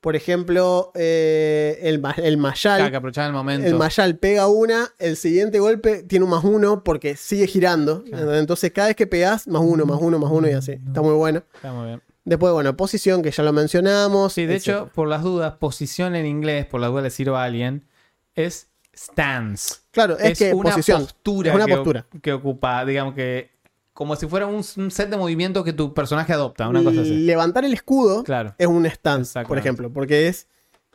por 0.01 0.15
ejemplo, 0.15 0.91
eh, 0.95 1.77
el, 1.81 2.01
el 2.23 2.37
Mayal. 2.37 2.89
Que 2.89 2.95
aprovechar 2.95 3.27
el 3.27 3.33
momento. 3.33 3.67
El 3.67 3.75
Mayal 3.75 4.17
pega 4.17 4.47
una, 4.47 4.89
el 4.97 5.17
siguiente 5.17 5.59
golpe 5.59 6.03
tiene 6.03 6.23
un 6.23 6.31
más 6.31 6.43
uno 6.43 6.83
porque 6.83 7.15
sigue 7.15 7.47
girando. 7.47 8.03
Claro. 8.03 8.35
Entonces 8.35 8.71
cada 8.71 8.87
vez 8.87 8.95
que 8.95 9.07
pegas, 9.07 9.47
más 9.47 9.61
uno, 9.61 9.85
más 9.85 9.99
uno, 10.01 10.17
más 10.17 10.31
uno 10.31 10.47
y 10.47 10.53
así. 10.53 10.73
Está 10.73 11.01
muy 11.01 11.13
bueno. 11.13 11.43
Está 11.53 11.73
muy 11.73 11.87
bien. 11.87 12.01
Después, 12.23 12.53
bueno, 12.53 12.77
posición, 12.77 13.21
que 13.21 13.31
ya 13.31 13.43
lo 13.43 13.51
mencionamos. 13.51 14.33
Sí, 14.33 14.45
de 14.45 14.55
etcétera. 14.55 14.83
hecho, 14.83 14.91
por 14.93 15.07
las 15.07 15.23
dudas, 15.23 15.55
posición 15.55 16.15
en 16.15 16.25
inglés, 16.25 16.65
por 16.65 16.79
las 16.79 16.91
dudas 16.91 17.03
le 17.03 17.09
sirvo 17.09 17.35
a 17.35 17.43
alguien, 17.43 17.87
es 18.35 18.69
stance. 18.95 19.75
Claro, 19.91 20.17
es, 20.17 20.37
que 20.37 20.53
una 20.53 20.71
posición. 20.71 21.01
postura 21.01 21.49
es 21.49 21.55
una 21.55 21.65
que, 21.65 21.75
postura. 21.75 22.05
que 22.21 22.33
ocupa, 22.33 22.85
digamos 22.85 23.15
que 23.15 23.58
como 23.99 24.15
si 24.15 24.27
fuera 24.27 24.47
un, 24.47 24.63
un 24.77 24.91
set 24.91 25.09
de 25.09 25.17
movimientos 25.17 25.65
que 25.65 25.73
tu 25.73 25.93
personaje 25.93 26.31
adopta, 26.31 26.69
una 26.69 26.81
cosa 26.81 27.01
así. 27.01 27.17
Levantar 27.17 27.65
el 27.65 27.73
escudo 27.73 28.23
Claro. 28.23 28.55
es 28.57 28.65
un 28.65 28.85
stance, 28.85 29.43
por 29.43 29.57
ejemplo, 29.57 29.91
porque 29.91 30.29
es. 30.29 30.47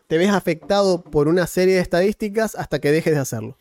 Te 0.07 0.17
ves 0.17 0.31
afectado 0.31 1.03
por 1.05 1.29
una 1.29 1.47
serie 1.47 1.75
de 1.75 1.81
estadísticas 1.83 2.55
hasta 2.55 2.79
que 2.79 2.91
dejes 2.93 3.13
de 3.13 3.21
hacerlo. 3.21 3.59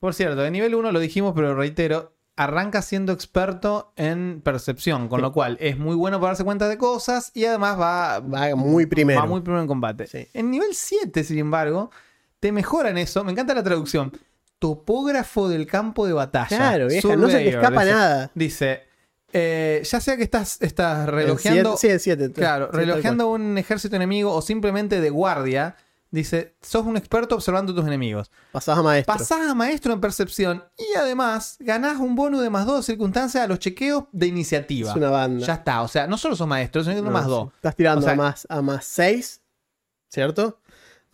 Por 0.00 0.14
cierto, 0.14 0.40
de 0.40 0.50
nivel 0.50 0.74
1 0.74 0.92
lo 0.92 0.98
dijimos, 0.98 1.34
pero 1.36 1.54
reitero, 1.54 2.14
arranca 2.36 2.80
siendo 2.80 3.12
experto 3.12 3.92
en 3.96 4.40
percepción, 4.42 5.08
con 5.08 5.18
Sí. 5.20 5.22
lo 5.24 5.32
cual 5.34 5.58
es 5.60 5.78
muy 5.78 5.94
bueno 5.94 6.18
para 6.18 6.30
darse 6.30 6.44
cuenta 6.44 6.66
de 6.66 6.78
cosas 6.78 7.32
y 7.34 7.44
además 7.44 7.78
va, 7.78 8.20
Va 8.20 8.56
muy 8.56 8.86
primero. 8.86 9.20
va 9.20 9.26
muy 9.26 9.42
primero 9.42 9.60
en 9.60 9.68
combate. 9.68 10.06
Sí. 10.06 10.26
En 10.32 10.50
nivel 10.50 10.70
7, 10.72 11.22
sin 11.22 11.36
embargo, 11.38 11.90
te 12.40 12.50
mejoran 12.50 12.96
eso. 12.96 13.24
Me 13.24 13.32
encanta 13.32 13.52
la 13.54 13.62
traducción. 13.62 14.10
Topógrafo 14.58 15.48
del 15.48 15.66
campo 15.66 16.06
de 16.06 16.12
batalla. 16.12 16.48
Claro, 16.56 16.88
vieja, 16.88 17.16
no 17.16 17.28
se 17.28 17.36
te 17.38 17.48
escapa 17.50 17.82
dice. 17.84 17.94
nada. 17.94 18.30
Dice, 18.34 18.82
eh, 19.32 19.82
ya 19.84 20.00
sea 20.00 20.16
que 20.16 20.22
estás, 20.22 20.56
estás 20.62 21.06
El 21.08 21.12
relojeando, 21.14 21.76
siete- 21.76 21.98
7. 21.98 22.32
claro, 22.32 22.70
relojeando 22.72 23.28
un 23.30 23.58
ejército 23.58 23.96
enemigo 23.96 24.32
o 24.32 24.40
simplemente 24.40 25.00
de 25.00 25.10
guardia, 25.10 25.76
dice, 26.10 26.54
sos 26.62 26.86
un 26.86 26.96
experto 26.96 27.34
observando 27.34 27.72
a 27.72 27.74
tus 27.76 27.84
enemigos. 27.86 28.30
Pasás 28.52 28.78
a 28.78 28.82
maestro. 28.82 29.12
Pasás 29.12 29.48
a 29.50 29.54
maestro 29.54 29.92
en 29.92 30.00
percepción 30.00 30.64
y 30.78 30.96
además 30.96 31.56
ganás 31.58 31.98
un 31.98 32.14
bonus 32.14 32.40
de 32.40 32.48
más 32.50 32.64
2 32.66 32.86
circunstancias 32.86 33.42
a 33.44 33.48
los 33.48 33.58
chequeos 33.58 34.04
de 34.12 34.28
iniciativa. 34.28 34.90
Es 34.90 34.96
una 34.96 35.10
banda. 35.10 35.44
Ya 35.44 35.54
está, 35.54 35.82
o 35.82 35.88
sea, 35.88 36.06
no 36.06 36.16
solo 36.16 36.36
sos 36.36 36.46
maestro, 36.48 36.82
sino 36.84 36.94
que 36.96 37.02
No, 37.02 37.10
más. 37.10 37.26
2. 37.26 37.52
Estás 37.56 37.74
tirando 37.76 38.00
O 38.00 38.02
sea- 38.04 38.12
a 38.12 38.16
más 38.16 38.46
a 38.48 38.62
más 38.62 38.84
6, 38.86 39.42
¿cierto? 40.08 40.60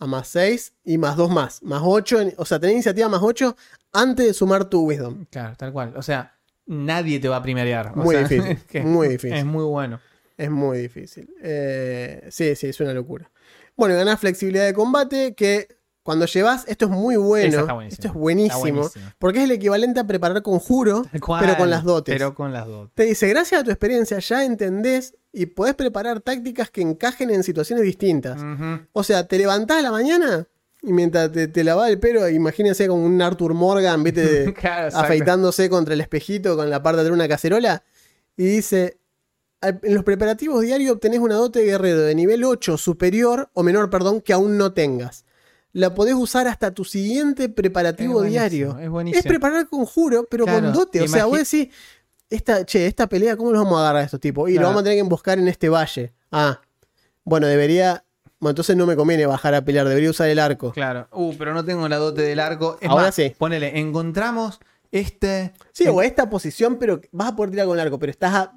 A 0.01 0.07
más 0.07 0.27
6 0.29 0.73
y 0.83 0.97
más 0.97 1.15
2 1.15 1.29
más. 1.29 1.61
Más 1.61 1.81
8, 1.85 2.31
o 2.37 2.45
sea, 2.45 2.59
tenés 2.59 2.73
iniciativa 2.73 3.07
más 3.07 3.21
8 3.21 3.55
antes 3.93 4.25
de 4.25 4.33
sumar 4.33 4.65
tu 4.65 4.81
wisdom. 4.87 5.25
Claro, 5.29 5.55
tal 5.55 5.71
cual. 5.71 5.93
O 5.95 6.01
sea, 6.01 6.39
nadie 6.65 7.19
te 7.19 7.27
va 7.27 7.35
a 7.35 7.43
primerear. 7.43 7.95
Muy 7.95 8.15
sea, 8.15 8.27
difícil, 8.27 8.51
es 8.51 8.63
que 8.65 8.81
muy 8.81 9.09
difícil. 9.09 9.37
Es 9.37 9.45
muy 9.45 9.63
bueno. 9.63 9.99
Es 10.37 10.49
muy 10.49 10.79
difícil. 10.79 11.29
Eh, 11.43 12.27
sí, 12.31 12.55
sí, 12.55 12.67
es 12.67 12.79
una 12.79 12.93
locura. 12.93 13.29
Bueno, 13.77 13.95
ganás 13.95 14.19
flexibilidad 14.19 14.65
de 14.65 14.73
combate 14.73 15.35
que 15.35 15.67
cuando 16.03 16.25
llevas, 16.25 16.67
esto 16.67 16.85
es 16.85 16.91
muy 16.91 17.15
bueno. 17.15 17.81
Esto 17.87 18.07
es 18.07 18.13
buenísimo. 18.13 18.89
Porque 19.19 19.39
es 19.39 19.43
el 19.43 19.51
equivalente 19.51 19.99
a 19.99 20.07
preparar 20.07 20.41
conjuro, 20.41 21.05
cual, 21.19 21.45
pero 21.45 21.57
con 21.57 21.69
las 21.69 21.83
dotes. 21.83 22.15
Pero 22.15 22.33
con 22.33 22.51
las 22.51 22.65
dotes. 22.65 22.95
Te 22.95 23.03
dice, 23.03 23.29
gracias 23.29 23.61
a 23.61 23.63
tu 23.63 23.69
experiencia 23.69 24.17
ya 24.17 24.43
entendés 24.43 25.15
y 25.33 25.45
podés 25.45 25.75
preparar 25.75 26.19
tácticas 26.21 26.69
que 26.69 26.81
encajen 26.81 27.29
en 27.29 27.43
situaciones 27.43 27.85
distintas. 27.85 28.41
O 28.93 29.03
sea, 29.03 29.27
te 29.27 29.37
levantás 29.37 29.79
a 29.79 29.81
la 29.81 29.91
mañana 29.91 30.47
y 30.81 30.91
mientras 30.93 31.31
te, 31.31 31.47
te 31.47 31.63
lavas 31.63 31.89
el 31.89 31.99
pelo, 31.99 32.27
imagínense 32.27 32.87
como 32.87 33.05
un 33.05 33.21
Arthur 33.21 33.53
Morgan, 33.53 34.03
¿viste? 34.03 34.53
Claro, 34.59 34.97
afeitándose 34.97 35.69
contra 35.69 35.93
el 35.93 36.01
espejito 36.01 36.55
con 36.57 36.69
la 36.69 36.81
parte 36.83 37.03
de 37.03 37.11
una 37.11 37.27
cacerola. 37.27 37.83
Y 38.35 38.43
dice: 38.45 38.97
"Al- 39.61 39.79
En 39.83 39.93
los 39.93 40.03
preparativos 40.03 40.61
diarios 40.63 40.93
obtenés 40.95 41.19
una 41.19 41.35
dote 41.35 41.59
de 41.59 41.65
guerrero 41.65 41.99
de 42.01 42.15
nivel 42.15 42.43
8 42.43 42.77
superior 42.77 43.49
o 43.53 43.61
menor, 43.63 43.89
perdón, 43.89 44.21
que 44.21 44.33
aún 44.33 44.57
no 44.57 44.73
tengas. 44.73 45.25
La 45.73 45.93
podés 45.95 46.15
usar 46.15 46.47
hasta 46.49 46.71
tu 46.73 46.83
siguiente 46.83 47.47
preparativo 47.47 48.23
Es 48.25 48.29
diario. 48.31 48.77
es 48.79 48.89
buenísimo. 48.89 49.19
Es 49.19 49.25
preparar 49.25 49.69
conjuro, 49.69 50.27
pero 50.29 50.45
con 50.45 50.73
dote. 50.73 50.99
O 51.01 51.07
sea, 51.07 51.25
vos 51.25 51.37
decís, 51.37 51.73
esta, 52.31 52.65
che, 52.65 52.87
esta 52.87 53.07
pelea, 53.07 53.37
¿cómo 53.37 53.51
los 53.51 53.63
vamos 53.63 53.77
a 53.77 53.81
agarrar 53.81 54.01
a 54.01 54.05
estos 54.05 54.19
tipos? 54.19 54.49
Y 54.49 54.53
Claro. 54.53 54.63
lo 54.63 54.67
vamos 54.69 54.81
a 54.81 54.83
tener 54.85 54.95
que 54.97 55.01
emboscar 55.01 55.37
en 55.37 55.47
este 55.47 55.69
valle. 55.69 56.13
Ah, 56.31 56.59
bueno, 57.23 57.45
debería. 57.47 58.03
Bueno, 58.39 58.51
entonces 58.51 58.75
no 58.75 58.87
me 58.87 58.95
conviene 58.95 59.27
bajar 59.27 59.53
a 59.53 59.63
pelear, 59.63 59.87
debería 59.87 60.09
usar 60.09 60.27
el 60.29 60.39
arco. 60.39 60.71
Claro. 60.71 61.07
Uh, 61.11 61.35
pero 61.37 61.53
no 61.53 61.63
tengo 61.63 61.87
la 61.87 61.97
dote 61.97 62.23
del 62.23 62.39
arco. 62.39 62.77
Es 62.81 62.89
Ahora 62.89 63.03
más, 63.05 63.15
sí. 63.15 63.35
Ponele, 63.37 63.77
encontramos 63.79 64.59
este. 64.91 65.53
Sí, 65.73 65.83
en- 65.83 65.91
o 65.91 66.01
esta 66.01 66.29
posición, 66.29 66.77
pero 66.79 66.99
vas 67.11 67.27
a 67.29 67.35
poder 67.35 67.51
tirar 67.51 67.67
con 67.67 67.77
el 67.77 67.85
arco, 67.85 67.99
pero 67.99 68.09
estás 68.11 68.33
a 68.33 68.53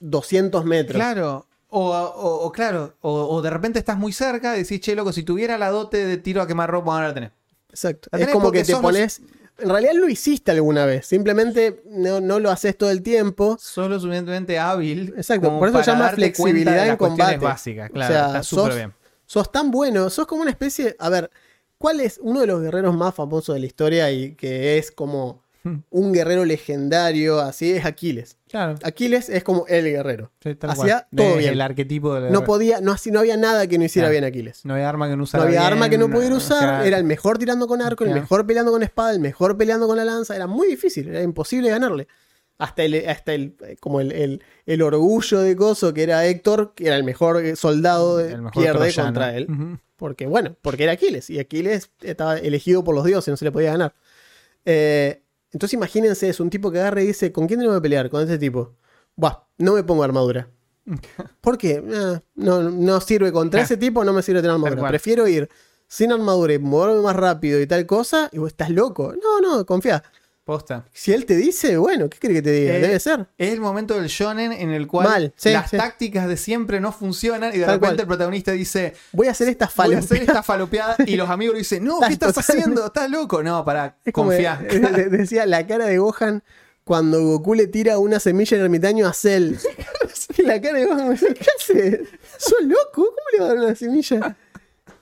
200 0.00 0.64
metros. 0.64 0.96
Claro. 0.96 1.46
O, 1.68 1.90
o- 1.90 2.44
o 2.46 2.52
claro, 2.52 2.96
o, 3.00 3.10
o 3.34 3.40
de 3.40 3.48
repente 3.48 3.78
estás 3.78 3.96
muy 3.96 4.12
cerca 4.12 4.54
y 4.56 4.62
decís, 4.62 4.80
che, 4.80 4.94
loco, 4.94 5.10
si 5.12 5.22
tuviera 5.22 5.56
la 5.56 5.70
dote 5.70 6.04
de 6.04 6.18
tiro 6.18 6.42
a 6.42 6.46
quemar 6.46 6.68
ropa, 6.70 6.92
ahora 6.94 7.08
la 7.08 7.14
tenés. 7.14 7.30
Exacto. 7.70 8.08
La 8.12 8.18
Es 8.18 8.28
como 8.28 8.52
que 8.52 8.62
te 8.64 8.72
los- 8.72 8.80
pones. 8.82 9.22
En 9.58 9.68
realidad 9.68 9.92
lo 9.94 10.08
hiciste 10.08 10.50
alguna 10.50 10.86
vez. 10.86 11.06
Simplemente 11.06 11.82
no, 11.86 12.20
no 12.20 12.40
lo 12.40 12.50
haces 12.50 12.76
todo 12.76 12.90
el 12.90 13.02
tiempo. 13.02 13.56
Solo 13.60 14.00
suficientemente 14.00 14.58
hábil. 14.58 15.14
Exacto, 15.16 15.58
por 15.58 15.68
eso 15.68 15.82
se 15.82 15.90
llama 15.90 16.08
flexibilidad 16.10 16.88
en 16.88 16.96
combate. 16.96 17.38
básicas, 17.38 17.90
O 17.90 17.92
claro. 17.92 18.12
sea, 18.14 18.26
está 18.26 18.42
súper 18.42 18.74
bien. 18.74 18.94
Sos 19.26 19.50
tan 19.52 19.70
bueno, 19.70 20.10
sos 20.10 20.26
como 20.26 20.42
una 20.42 20.50
especie. 20.50 20.96
A 20.98 21.08
ver, 21.08 21.30
¿cuál 21.78 22.00
es 22.00 22.18
uno 22.22 22.40
de 22.40 22.46
los 22.46 22.60
guerreros 22.62 22.94
más 22.96 23.14
famosos 23.14 23.54
de 23.54 23.60
la 23.60 23.66
historia 23.66 24.10
y 24.10 24.34
que 24.34 24.78
es 24.78 24.90
como. 24.90 25.41
Un 25.90 26.12
guerrero 26.12 26.44
legendario? 26.44 27.40
Así 27.40 27.72
es 27.72 27.84
Aquiles. 27.84 28.36
Claro. 28.48 28.74
Aquiles 28.82 29.28
es 29.28 29.44
como 29.44 29.66
el 29.68 29.84
guerrero. 29.84 30.30
Sí, 30.42 30.56
Hacía 30.60 30.74
cual. 30.74 31.06
todo 31.16 31.26
Es 31.32 31.38
bien. 31.38 31.52
El 31.52 31.60
arquetipo 31.60 32.18
No 32.20 32.44
podía, 32.44 32.80
no, 32.80 32.92
así- 32.92 33.10
no 33.10 33.20
había 33.20 33.36
nada 33.36 33.66
que 33.66 33.78
no 33.78 33.84
hiciera 33.84 34.06
Claro. 34.08 34.12
bien 34.20 34.24
Aquiles. 34.24 34.64
No 34.64 34.74
había 34.74 34.88
arma 34.88 35.06
que 35.06 35.12
no 35.12 35.16
No 35.18 35.22
usara 35.24 35.44
había 35.44 35.60
bien, 35.60 35.72
arma 35.72 35.88
que 35.88 35.98
no 35.98 36.10
pudiera 36.10 36.34
usar, 36.34 36.58
claro. 36.60 36.84
era 36.84 36.98
el 36.98 37.04
mejor 37.04 37.38
tirando 37.38 37.66
con 37.66 37.80
arco, 37.82 38.04
el 38.04 38.12
mejor 38.14 38.46
peleando 38.46 38.72
con 38.72 38.82
espada, 38.82 39.12
el 39.12 39.20
mejor 39.20 39.56
peleando 39.56 39.86
con 39.86 39.96
la 39.96 40.04
lanza, 40.04 40.34
era 40.36 40.46
muy 40.46 40.68
difícil, 40.68 41.08
era 41.08 41.22
imposible 41.22 41.70
ganarle. 41.70 42.08
Hasta 42.58 42.84
el, 42.84 43.08
hasta 43.08 43.32
el, 43.34 43.56
eh, 43.66 43.76
como 43.80 44.00
el, 44.00 44.12
el- 44.12 44.42
el 44.66 44.82
orgullo 44.82 45.40
de 45.40 45.56
Coso, 45.56 45.92
que 45.94 46.02
era 46.04 46.24
Héctor, 46.26 46.74
que 46.76 46.86
era 46.86 46.96
el 46.96 47.02
mejor 47.02 47.56
soldado, 47.56 48.18
de- 48.18 48.36
mejor 48.36 48.62
pierde 48.62 48.78
troyano. 48.78 49.06
contra 49.08 49.36
él. 49.36 49.48
Porque, 49.96 50.26
bueno, 50.26 50.56
porque 50.62 50.82
era 50.84 50.92
Aquiles, 50.92 51.30
y 51.30 51.38
Aquiles 51.38 51.90
estaba 52.02 52.36
elegido 52.38 52.84
por 52.84 52.94
los 52.94 53.04
dioses, 53.04 53.30
no 53.32 53.36
se 53.36 53.44
le 53.46 53.52
podía 53.52 53.70
ganar. 53.72 53.94
Eh, 54.64 55.22
entonces 55.52 55.74
imagínense, 55.74 56.28
es 56.28 56.40
un 56.40 56.50
tipo 56.50 56.70
que 56.70 56.78
agarra 56.80 57.02
y 57.02 57.06
dice, 57.08 57.30
¿con 57.32 57.46
quién 57.46 57.60
tengo 57.60 57.74
que 57.74 57.80
pelear? 57.80 58.10
Con 58.10 58.22
este 58.22 58.38
tipo. 58.38 58.74
Buah, 59.16 59.44
no 59.58 59.74
me 59.74 59.82
pongo 59.84 60.02
armadura. 60.02 60.48
¿Por 61.40 61.58
qué? 61.58 61.82
Ah, 61.94 62.22
no, 62.34 62.62
no 62.70 63.00
sirve 63.00 63.30
contra 63.32 63.60
Ja. 63.60 63.64
ese 63.64 63.76
tipo, 63.76 64.04
no 64.04 64.12
me 64.12 64.22
sirve 64.22 64.40
tener 64.40 64.54
armadura. 64.54 64.88
Prefiero 64.88 65.28
ir 65.28 65.48
sin 65.86 66.10
armadura 66.12 66.54
y 66.54 66.58
moverme 66.58 67.02
más 67.02 67.14
rápido 67.16 67.60
y 67.60 67.66
tal 67.66 67.86
cosa. 67.86 68.28
Y 68.32 68.38
vos 68.38 68.48
estás 68.48 68.70
loco. 68.70 69.14
No, 69.22 69.40
no, 69.40 69.66
confía. 69.66 70.02
Posta. 70.44 70.84
Si 70.92 71.12
él 71.12 71.24
te 71.24 71.36
dice, 71.36 71.76
bueno, 71.76 72.08
¿qué 72.10 72.18
quiere 72.18 72.34
que 72.36 72.42
te 72.42 72.50
diga? 72.50 72.74
Eh, 72.76 72.80
Debe 72.80 72.98
ser. 72.98 73.26
Es 73.38 73.52
el 73.52 73.60
momento 73.60 73.94
del 73.94 74.08
shonen 74.08 74.50
en 74.52 74.70
el 74.70 74.88
cual 74.88 75.06
Mal, 75.08 75.32
sí, 75.36 75.50
las 75.52 75.70
sí. 75.70 75.76
tácticas 75.76 76.26
de 76.26 76.36
siempre 76.36 76.80
no 76.80 76.90
funcionan 76.90 77.54
y 77.54 77.58
de 77.58 77.64
Tal 77.64 77.74
repente 77.74 77.94
cual. 77.96 78.00
el 78.00 78.06
protagonista 78.08 78.50
dice, 78.50 78.92
Voy 79.12 79.28
a 79.28 79.30
hacer 79.30 79.48
esta 79.48 79.66
voy 79.66 79.70
a 79.70 79.74
falopeada. 79.74 80.04
hacer 80.04 80.22
esta 80.22 80.42
falopeada 80.42 80.96
y 81.06 81.14
los 81.14 81.30
amigos 81.30 81.54
le 81.54 81.58
dicen, 81.60 81.84
no, 81.84 82.00
¿qué 82.00 82.12
Estás 82.14 82.36
haciendo? 82.38 82.86
¿Estás 82.86 83.08
loco? 83.08 83.40
No, 83.42 83.64
pará, 83.64 83.96
Es 84.04 84.12
confía. 84.12 84.60
eh, 84.68 84.78
de- 84.80 85.04
decía 85.10 85.46
la 85.46 85.64
cara 85.64 85.86
de 85.86 85.98
Gohan 85.98 86.42
cuando 86.82 87.22
Goku 87.22 87.54
le 87.54 87.68
tira 87.68 87.98
una 87.98 88.18
semilla 88.18 88.56
en 88.56 88.64
ermitaño 88.64 89.06
a 89.06 89.12
Cell. 89.12 89.54
La 90.38 90.60
cara 90.60 90.78
de 90.78 90.86
Gohan 90.86 91.04
me 91.08 91.12
dice, 91.12 91.34
¿qué 91.34 91.46
hace? 91.56 92.02
¿Sos 92.38 92.62
loco? 92.62 92.80
¿Cómo 92.94 93.16
le 93.32 93.38
va 93.38 93.44
a 93.44 93.48
dar 93.48 93.58
una 93.58 93.74
semilla? 93.76 94.36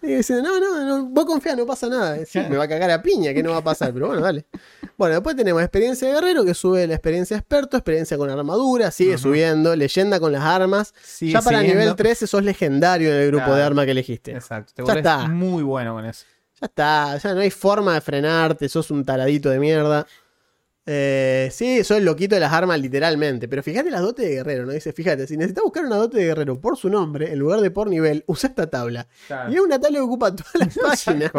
Y 0.03 0.14
dice, 0.14 0.35
no, 0.42 0.59
no, 0.61 0.85
no, 0.85 1.07
vos 1.07 1.24
confía, 1.26 1.55
no 1.57 1.64
pasa 1.66 1.87
nada. 1.88 2.18
Me 2.48 2.57
va 2.57 2.64
a 2.64 2.68
cagar 2.68 2.90
a 2.90 3.03
piña, 3.03 3.33
que 3.35 3.42
no 3.42 3.50
va 3.53 3.59
a 3.59 3.64
pasar, 3.64 3.92
pero 3.92 4.09
bueno, 4.09 4.22
dale. 4.22 4.46
Bueno, 5.01 5.15
después 5.15 5.35
tenemos 5.35 5.63
experiencia 5.63 6.07
de 6.09 6.13
guerrero, 6.15 6.45
que 6.45 6.53
sube 6.53 6.87
la 6.87 6.93
experiencia 6.93 7.35
de 7.35 7.39
experto, 7.39 7.79
experiencia 7.79 8.19
con 8.19 8.29
armadura, 8.29 8.91
sigue 8.91 9.17
subiendo, 9.17 9.75
leyenda 9.75 10.21
con 10.21 10.31
las 10.31 10.43
armas. 10.43 10.93
Ya 11.23 11.41
para 11.41 11.61
siguiendo. 11.61 11.81
nivel 11.85 11.97
13 11.97 12.27
sos 12.27 12.45
legendario 12.45 13.09
en 13.11 13.17
el 13.23 13.27
grupo 13.29 13.45
Claro. 13.47 13.57
de 13.57 13.63
armas 13.63 13.85
que 13.87 13.93
elegiste. 13.93 14.33
Exacto, 14.33 14.75
te 14.75 14.85
Ya 14.85 14.93
está. 14.93 15.27
muy 15.27 15.63
bueno 15.63 15.95
con 15.95 16.05
eso. 16.05 16.27
Ya 16.61 16.67
está, 16.67 17.17
ya 17.17 17.33
no 17.33 17.41
hay 17.41 17.51
forma 17.51 17.95
de 17.95 18.03
frenarte, 18.03 18.69
sos 18.69 18.91
un 18.91 19.03
taradito 19.03 19.49
de 19.49 19.59
mierda. 19.59 20.07
Eh, 20.85 21.49
sí, 21.51 21.83
soy 21.83 21.99
el 21.99 22.05
loquito 22.05 22.35
de 22.35 22.41
las 22.43 22.53
armas 22.53 22.79
literalmente. 22.79 23.49
Pero 23.49 23.63
fíjate 23.63 23.91
las 23.91 24.03
dotes 24.03 24.27
de 24.29 24.35
guerrero, 24.35 24.67
¿no? 24.67 24.73
Dice, 24.73 24.93
fíjate, 24.93 25.27
si 25.27 25.39
necesitas 25.39 25.65
buscar 25.65 25.87
una 25.87 25.97
dote 25.97 26.19
de 26.19 26.25
guerrero 26.27 26.61
por 26.61 26.77
su 26.77 26.91
nombre, 26.91 27.33
en 27.33 27.39
lugar 27.39 27.63
de 27.63 27.71
por 27.71 27.89
nivel, 27.89 28.23
usa 28.27 28.51
esta 28.51 28.69
tabla. 28.69 29.07
Y 29.49 29.55
es 29.55 29.61
una 29.61 29.81
tabla 29.81 29.97
que 29.99 30.03
ocupa 30.05 30.37
todas 30.37 30.55
las 30.57 30.79
páginas. 31.07 31.33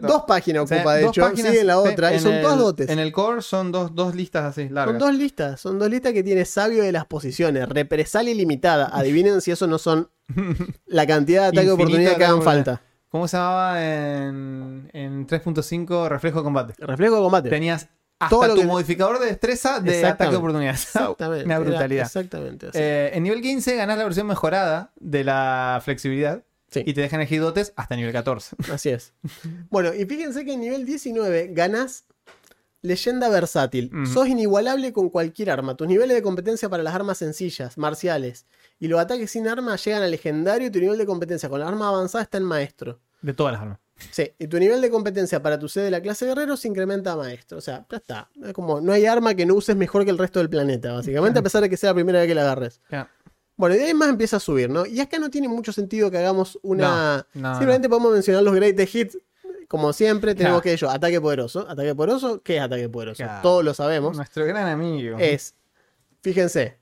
Dos 0.00 0.22
páginas 0.26 0.64
O 0.64 0.66
sea, 0.66 0.78
ocupa, 0.78 0.94
de 0.94 1.02
dos 1.02 1.10
hecho. 1.10 1.20
páginas, 1.22 1.46
Sigue 1.50 1.60
en 1.60 1.66
la 1.66 1.74
sí, 1.82 1.88
otra. 1.88 2.14
y 2.14 2.18
son 2.20 2.32
el- 2.34 2.42
todas 2.42 2.58
dotes. 2.58 2.88
En 2.90 2.98
el 2.98 3.12
core 3.12 3.42
son 3.42 3.72
dos, 3.72 3.94
dos 3.94 4.14
listas 4.14 4.44
así 4.44 4.68
largas. 4.68 4.92
Son 4.92 4.98
dos 4.98 5.14
listas. 5.18 5.60
Son 5.60 5.78
dos 5.78 5.90
listas 5.90 6.12
que 6.12 6.22
tiene 6.22 6.44
sabio 6.44 6.82
de 6.82 6.92
las 6.92 7.06
posiciones. 7.06 7.68
Represalia 7.68 8.32
ilimitada. 8.32 8.90
Adivinen 8.92 9.40
si 9.40 9.50
eso 9.50 9.66
no 9.66 9.78
son 9.78 10.10
la 10.86 11.06
cantidad 11.06 11.42
de 11.42 11.48
ataque 11.48 11.66
de 11.66 11.72
oportunidad 11.72 12.16
que 12.16 12.24
hagan 12.24 12.42
falta. 12.42 12.80
¿Cómo 13.08 13.28
se 13.28 13.36
llamaba 13.36 13.84
en, 13.84 14.90
en 14.92 15.26
3.5 15.26 16.08
reflejo 16.08 16.38
de 16.38 16.44
combate? 16.44 16.74
Reflejo 16.78 17.14
de 17.16 17.22
combate. 17.22 17.48
Tenías 17.48 17.88
hasta 18.18 18.28
Todo 18.36 18.54
tu 18.54 18.60
que- 18.62 18.66
modificador 18.66 19.18
de 19.20 19.26
destreza 19.26 19.80
de 19.80 20.04
ataque 20.06 20.30
de 20.32 20.36
oportunidad. 20.36 20.72
Exactamente. 20.74 21.44
Una 21.44 21.54
era 21.56 21.64
brutalidad. 21.64 22.06
exactamente. 22.06 22.68
así. 22.68 22.78
Eh, 22.80 23.10
en 23.14 23.22
nivel 23.22 23.40
15 23.40 23.76
ganás 23.76 23.98
la 23.98 24.04
versión 24.04 24.26
mejorada 24.26 24.92
de 24.96 25.22
la 25.24 25.80
flexibilidad 25.84 26.42
Sí. 26.74 26.82
y 26.84 26.92
te 26.92 27.00
dejan 27.00 27.20
elegir 27.20 27.40
dotes 27.40 27.72
hasta 27.76 27.96
nivel 27.96 28.12
14. 28.12 28.56
Así 28.72 28.90
es. 28.90 29.12
Bueno, 29.70 29.94
y 29.94 30.04
fíjense 30.04 30.44
que 30.44 30.54
en 30.54 30.60
nivel 30.60 30.84
19 30.84 31.48
ganás 31.52 32.04
leyenda 32.82 33.28
versátil. 33.30 33.90
Sos 34.12 34.28
inigualable 34.28 34.92
con 34.92 35.08
cualquier 35.08 35.50
arma. 35.50 35.74
Tus 35.76 35.88
niveles 35.88 36.14
de 36.16 36.22
competencia 36.22 36.68
para 36.68 36.82
las 36.82 36.94
armas 36.94 37.18
sencillas, 37.18 37.78
marciales 37.78 38.46
y 38.78 38.88
los 38.88 39.00
ataques 39.00 39.30
sin 39.30 39.48
arma 39.48 39.76
llegan 39.76 40.02
a 40.02 40.06
legendario 40.06 40.68
y 40.68 40.70
tu 40.70 40.80
nivel 40.80 40.98
de 40.98 41.06
competencia 41.06 41.48
con 41.48 41.60
la 41.60 41.68
arma 41.68 41.88
avanzada 41.88 42.22
está 42.22 42.38
en 42.38 42.44
maestro. 42.44 43.00
De 43.22 43.32
todas 43.32 43.54
las 43.54 43.62
armas. 43.62 43.78
Sí, 44.10 44.32
y 44.38 44.48
tu 44.48 44.58
nivel 44.58 44.80
de 44.80 44.90
competencia 44.90 45.40
para 45.40 45.58
tu 45.58 45.68
sede 45.68 45.84
de 45.84 45.90
la 45.92 46.02
clase 46.02 46.26
guerrero 46.26 46.56
se 46.56 46.68
incrementa 46.68 47.12
a 47.12 47.16
maestro. 47.16 47.58
O 47.58 47.60
sea, 47.60 47.86
ya 47.90 47.96
está. 47.96 48.30
Es 48.44 48.52
como, 48.52 48.80
no 48.80 48.92
hay 48.92 49.06
arma 49.06 49.34
que 49.34 49.46
no 49.46 49.54
uses 49.54 49.76
mejor 49.76 50.04
que 50.04 50.10
el 50.10 50.18
resto 50.18 50.40
del 50.40 50.50
planeta, 50.50 50.92
básicamente, 50.92 51.38
a 51.38 51.42
pesar 51.42 51.62
de 51.62 51.70
que 51.70 51.76
sea 51.76 51.90
la 51.90 51.94
primera 51.94 52.18
vez 52.18 52.28
que 52.28 52.34
la 52.34 52.42
agarres. 52.42 52.80
Bueno, 53.56 53.76
y 53.76 53.78
de 53.78 53.84
ahí 53.84 53.94
más 53.94 54.08
empieza 54.08 54.36
a 54.36 54.40
subir, 54.40 54.68
¿no? 54.68 54.84
Y 54.84 55.00
acá 55.00 55.18
no 55.18 55.30
tiene 55.30 55.48
mucho 55.48 55.72
sentido 55.72 56.10
que 56.10 56.18
hagamos 56.18 56.58
una. 56.62 57.26
No, 57.34 57.40
no, 57.40 57.54
Simplemente 57.54 57.88
podemos 57.88 58.12
mencionar 58.12 58.42
los 58.42 58.54
greatest 58.54 58.94
hits. 58.94 59.18
Como 59.68 59.92
siempre, 59.92 60.34
tenemos 60.34 60.60
que 60.60 60.72
ello, 60.72 60.90
ataque 60.90 61.20
poderoso. 61.20 61.66
Ataque 61.68 61.94
poderoso, 61.94 62.42
¿qué 62.42 62.56
es 62.56 62.62
ataque 62.62 62.88
poderoso? 62.88 63.24
Todos 63.42 63.64
lo 63.64 63.74
sabemos. 63.74 64.16
Nuestro 64.16 64.44
gran 64.44 64.68
amigo. 64.68 65.16
Es, 65.18 65.54
fíjense, 66.20 66.78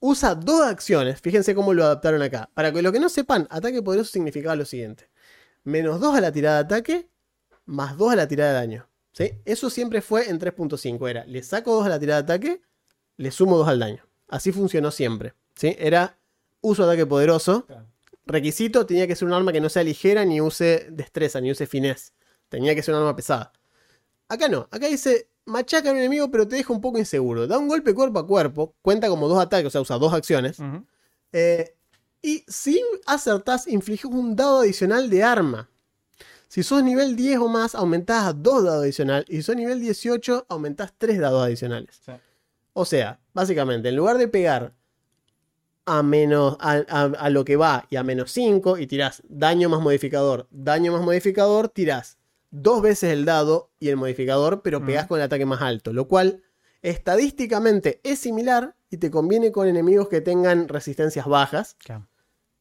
usa 0.00 0.34
dos 0.34 0.62
acciones. 0.62 1.20
Fíjense 1.20 1.54
cómo 1.54 1.74
lo 1.74 1.84
adaptaron 1.84 2.22
acá. 2.22 2.50
Para 2.54 2.72
que 2.72 2.82
lo 2.82 2.92
que 2.92 3.00
no 3.00 3.08
sepan, 3.08 3.46
ataque 3.50 3.82
poderoso 3.82 4.10
significaba 4.12 4.54
lo 4.56 4.64
siguiente: 4.64 5.10
menos 5.64 6.00
2 6.00 6.16
a 6.16 6.20
la 6.20 6.32
tirada 6.32 6.56
de 6.56 6.64
ataque, 6.64 7.08
más 7.64 7.96
2 7.96 8.12
a 8.12 8.16
la 8.16 8.28
tirada 8.28 8.52
de 8.52 8.58
daño. 8.58 8.88
¿Sí? 9.12 9.32
Eso 9.44 9.70
siempre 9.70 10.00
fue 10.02 10.28
en 10.28 10.38
3.5. 10.38 11.08
Era, 11.08 11.24
le 11.24 11.42
saco 11.42 11.74
2 11.74 11.86
a 11.86 11.88
la 11.88 11.98
tirada 11.98 12.22
de 12.22 12.32
ataque, 12.32 12.62
le 13.16 13.30
sumo 13.30 13.56
2 13.58 13.68
al 13.68 13.78
daño. 13.78 14.06
Así 14.28 14.52
funcionó 14.52 14.90
siempre. 14.90 15.34
¿Sí? 15.54 15.74
Era 15.78 16.18
uso 16.60 16.84
ataque 16.84 17.06
poderoso. 17.06 17.66
Requisito 18.26 18.86
tenía 18.86 19.06
que 19.06 19.16
ser 19.16 19.28
un 19.28 19.34
arma 19.34 19.52
que 19.52 19.60
no 19.60 19.68
sea 19.68 19.82
ligera, 19.82 20.24
ni 20.24 20.40
use 20.40 20.88
destreza, 20.90 21.40
ni 21.40 21.50
use 21.50 21.66
finesse. 21.66 22.12
Tenía 22.48 22.74
que 22.74 22.82
ser 22.82 22.94
un 22.94 23.00
arma 23.00 23.14
pesada. 23.14 23.52
Acá 24.28 24.48
no. 24.48 24.68
Acá 24.70 24.86
dice, 24.86 25.28
machaca 25.44 25.90
a 25.90 25.92
un 25.92 25.98
enemigo, 25.98 26.30
pero 26.30 26.48
te 26.48 26.56
deja 26.56 26.72
un 26.72 26.80
poco 26.80 26.98
inseguro. 26.98 27.46
Da 27.46 27.58
un 27.58 27.68
golpe 27.68 27.94
cuerpo 27.94 28.18
a 28.18 28.26
cuerpo, 28.26 28.74
cuenta 28.82 29.08
como 29.08 29.28
dos 29.28 29.38
ataques, 29.38 29.66
o 29.66 29.70
sea, 29.70 29.80
usa 29.82 29.98
dos 29.98 30.12
acciones. 30.14 30.58
Eh, 31.32 31.74
y 32.22 32.44
si 32.48 32.82
acertás, 33.06 33.66
inflige 33.66 34.06
un 34.06 34.34
dado 34.34 34.60
adicional 34.60 35.10
de 35.10 35.22
arma. 35.22 35.68
Si 36.48 36.62
sos 36.62 36.82
nivel 36.82 37.16
10 37.16 37.38
o 37.40 37.48
más, 37.48 37.74
aumentás 37.74 38.24
a 38.24 38.32
2 38.32 38.64
dados 38.64 38.82
adicionales. 38.84 39.26
Y 39.28 39.36
si 39.36 39.42
sos 39.42 39.56
nivel 39.56 39.80
18, 39.80 40.46
aumentás 40.48 40.94
3 40.96 41.18
dados 41.18 41.44
adicionales. 41.44 42.00
Sí. 42.04 42.12
O 42.72 42.84
sea, 42.84 43.20
básicamente, 43.32 43.88
en 43.88 43.96
lugar 43.96 44.18
de 44.18 44.28
pegar 44.28 44.72
a 45.86 46.02
menos 46.02 46.56
a, 46.60 46.82
a- 46.88 47.04
a 47.18 47.30
lo 47.30 47.44
que 47.44 47.56
va 47.56 47.86
y 47.90 47.96
a 47.96 48.02
menos 48.02 48.30
5 48.32 48.78
y 48.78 48.86
tirás 48.86 49.22
daño 49.28 49.68
más 49.68 49.80
modificador, 49.80 50.46
daño 50.50 50.92
más 50.92 51.02
modificador, 51.02 51.68
tirás 51.68 52.18
dos 52.50 52.80
veces 52.82 53.12
el 53.12 53.24
dado 53.24 53.70
y 53.80 53.88
el 53.88 53.96
modificador, 53.96 54.62
pero 54.62 54.84
pegás 54.84 55.06
con 55.06 55.18
el 55.18 55.24
ataque 55.24 55.44
más 55.44 55.60
alto, 55.60 55.92
lo 55.92 56.06
cual 56.08 56.42
estadísticamente 56.82 58.00
es 58.04 58.18
similar 58.20 58.74
y 58.90 58.96
te 58.98 59.10
conviene 59.10 59.52
con 59.52 59.68
enemigos 59.68 60.08
que 60.08 60.20
tengan 60.20 60.68
resistencias 60.68 61.26
bajas, 61.26 61.76
Claro. 61.84 62.06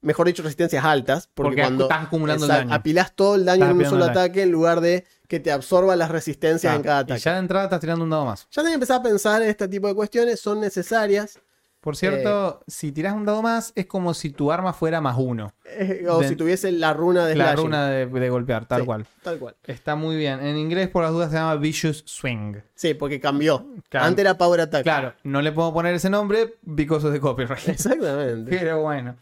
mejor 0.01 0.27
dicho, 0.27 0.43
resistencias 0.43 0.83
altas, 0.83 1.29
porque, 1.33 1.49
Porque 1.49 1.61
cuando 1.61 1.83
estás 1.85 2.03
acumulando 2.07 2.45
el 2.45 2.49
daño. 2.49 2.73
apilás 2.73 3.15
todo 3.15 3.35
el 3.35 3.45
daño 3.45 3.63
Estás 3.65 3.75
en 3.75 3.77
un 3.85 3.89
solo 3.89 4.05
ataque 4.05 4.41
en 4.41 4.51
lugar 4.51 4.81
de 4.81 5.05
que 5.29 5.39
te 5.39 5.51
absorba 5.51 5.95
las 5.95 6.09
resistencias 6.11 6.75
en 6.75 6.81
cada 6.81 7.05
Claro, 7.05 7.07
y 7.07 7.11
ataque. 7.13 7.21
ya 7.23 7.33
de 7.33 7.39
entrada 7.39 7.63
estás 7.65 7.79
tirando 7.79 8.03
un 8.03 8.09
dado 8.09 8.25
más. 8.25 8.47
Ya 8.51 8.61
tenés 8.61 8.71
que 8.71 8.73
empezar 8.75 8.99
a 8.99 9.03
pensar 9.03 9.41
en 9.43 9.49
este 9.49 9.67
tipo 9.67 9.87
de 9.87 9.95
cuestiones, 9.95 10.39
son 10.39 10.59
necesarias. 10.59 11.39
Por 11.83 11.97
cierto, 11.97 12.61
si 12.65 12.93
tirás 12.93 13.13
un 13.13 13.25
dado 13.25 13.41
más, 13.41 13.73
es 13.75 13.85
como 13.87 14.13
si 14.13 14.29
tu 14.29 14.53
arma 14.53 14.71
fuera 14.71 15.01
más 15.01 15.17
uno. 15.19 15.51
eh, 15.65 16.05
o 16.07 16.19
De- 16.19 16.29
si 16.29 16.35
tuviese 16.37 16.71
la 16.71 16.93
runa 16.93 17.25
de 17.25 17.35
La 17.35 17.45
slashing. 17.47 17.63
runa 17.65 17.87
de, 17.89 18.05
de 18.05 18.29
golpear, 18.29 18.65
tal 18.65 18.81
Sí. 18.81 18.85
cual. 18.85 19.05
Tal 19.21 19.37
cual. 19.37 19.55
Está 19.65 19.95
muy 19.95 20.15
bien. 20.15 20.39
En 20.39 20.55
inglés, 20.57 20.87
por 20.87 21.03
las 21.03 21.11
dudas, 21.11 21.29
se 21.29 21.35
llama 21.37 21.55
Vicious 21.57 22.03
Swing. 22.05 22.55
Sí, 22.73 22.93
porque 22.93 23.19
cambió. 23.19 23.65
Claro. 23.89 24.05
Antes 24.05 24.21
era 24.23 24.37
Power 24.37 24.61
Attack. 24.61 24.83
Claro, 24.83 25.13
no 25.23 25.41
le 25.41 25.51
puedo 25.51 25.73
poner 25.73 25.93
ese 25.93 26.09
nombre 26.09 26.55
because 26.61 27.11
the 27.11 27.19
copyright. 27.19 27.67
Exactamente. 27.67 28.49
Pero 28.57 28.81
bueno. 28.81 29.15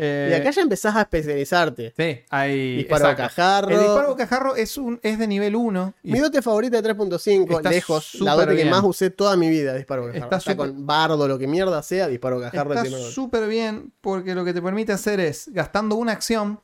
Eh, 0.00 0.28
Y 0.30 0.34
acá 0.34 0.50
ya 0.50 0.62
empezás 0.62 0.94
a 0.94 1.00
especializarte. 1.02 1.92
Sí, 1.96 2.20
hay. 2.30 2.76
Disparo 2.76 3.06
a 3.06 3.10
exacto. 3.10 3.34
cajarro. 3.34 3.70
El 3.70 3.78
disparo 3.80 4.12
a 4.12 4.16
cajarro 4.16 4.56
es, 4.56 4.78
un, 4.78 5.00
es 5.02 5.18
de 5.18 5.26
nivel 5.26 5.56
1. 5.56 5.94
y 6.04 6.12
Mi 6.12 6.20
dote 6.20 6.40
favorita 6.40 6.80
de 6.80 6.94
3.5, 6.94 7.56
Está 7.56 7.70
lejos. 7.70 8.14
La 8.20 8.34
dote 8.34 8.54
que 8.56 8.64
más 8.64 8.84
usé 8.84 9.10
toda 9.10 9.36
mi 9.36 9.48
vida, 9.48 9.74
disparo 9.74 10.04
a 10.04 10.12
cajarro. 10.12 10.36
Está 10.36 10.56
con 10.56 10.86
bardo, 10.86 11.26
lo 11.26 11.38
que 11.38 11.46
mierda 11.48 11.82
sea, 11.82 12.06
disparo 12.06 12.38
a 12.38 12.50
cajarro. 12.50 12.74
Está 12.74 12.96
súper 13.10 13.48
bien 13.48 13.92
porque 14.00 14.34
lo 14.34 14.44
que 14.44 14.52
te 14.54 14.62
permite 14.62 14.92
hacer 14.92 15.18
es, 15.18 15.48
gastando 15.52 15.96
una 15.96 16.12
acción, 16.12 16.60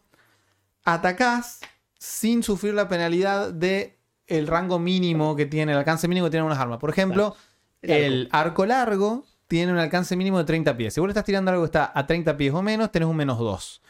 atacás 0.85 1.61
sin 1.99 2.43
sufrir 2.43 2.75
la 2.75 2.89
penalidad 2.89 3.53
de 3.53 3.99
el 4.27 4.47
rango 4.47 4.79
mínimo 4.79 5.37
que 5.37 5.47
tiene, 5.47 5.73
el 5.73 5.79
alcance 5.79 6.09
mínimo 6.09 6.27
que 6.27 6.31
tienen 6.31 6.47
unas 6.47 6.59
armas. 6.59 6.79
Por 6.79 6.91
ejemplo, 6.91 7.35
El 7.83 7.93
arco. 7.93 8.05
el 8.05 8.29
arco 8.33 8.67
largo 8.67 9.27
tiene 9.47 9.73
un 9.73 9.79
alcance 9.79 10.17
mínimo 10.17 10.39
de 10.39 10.45
30 10.45 10.77
pies. 10.77 10.95
Si 10.95 11.01
vos 11.01 11.09
le 11.09 11.13
estás 11.13 11.25
tirando 11.25 11.51
algo 11.51 11.63
que 11.63 11.69
está 11.69 11.93
a 11.95 12.07
30 12.07 12.37
pies 12.37 12.53
o 12.55 12.63
menos, 12.63 12.91
tenés 12.91 13.09
un 13.09 13.17
menos 13.17 13.39
2. 13.39 13.83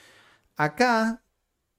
Acá, 0.56 1.22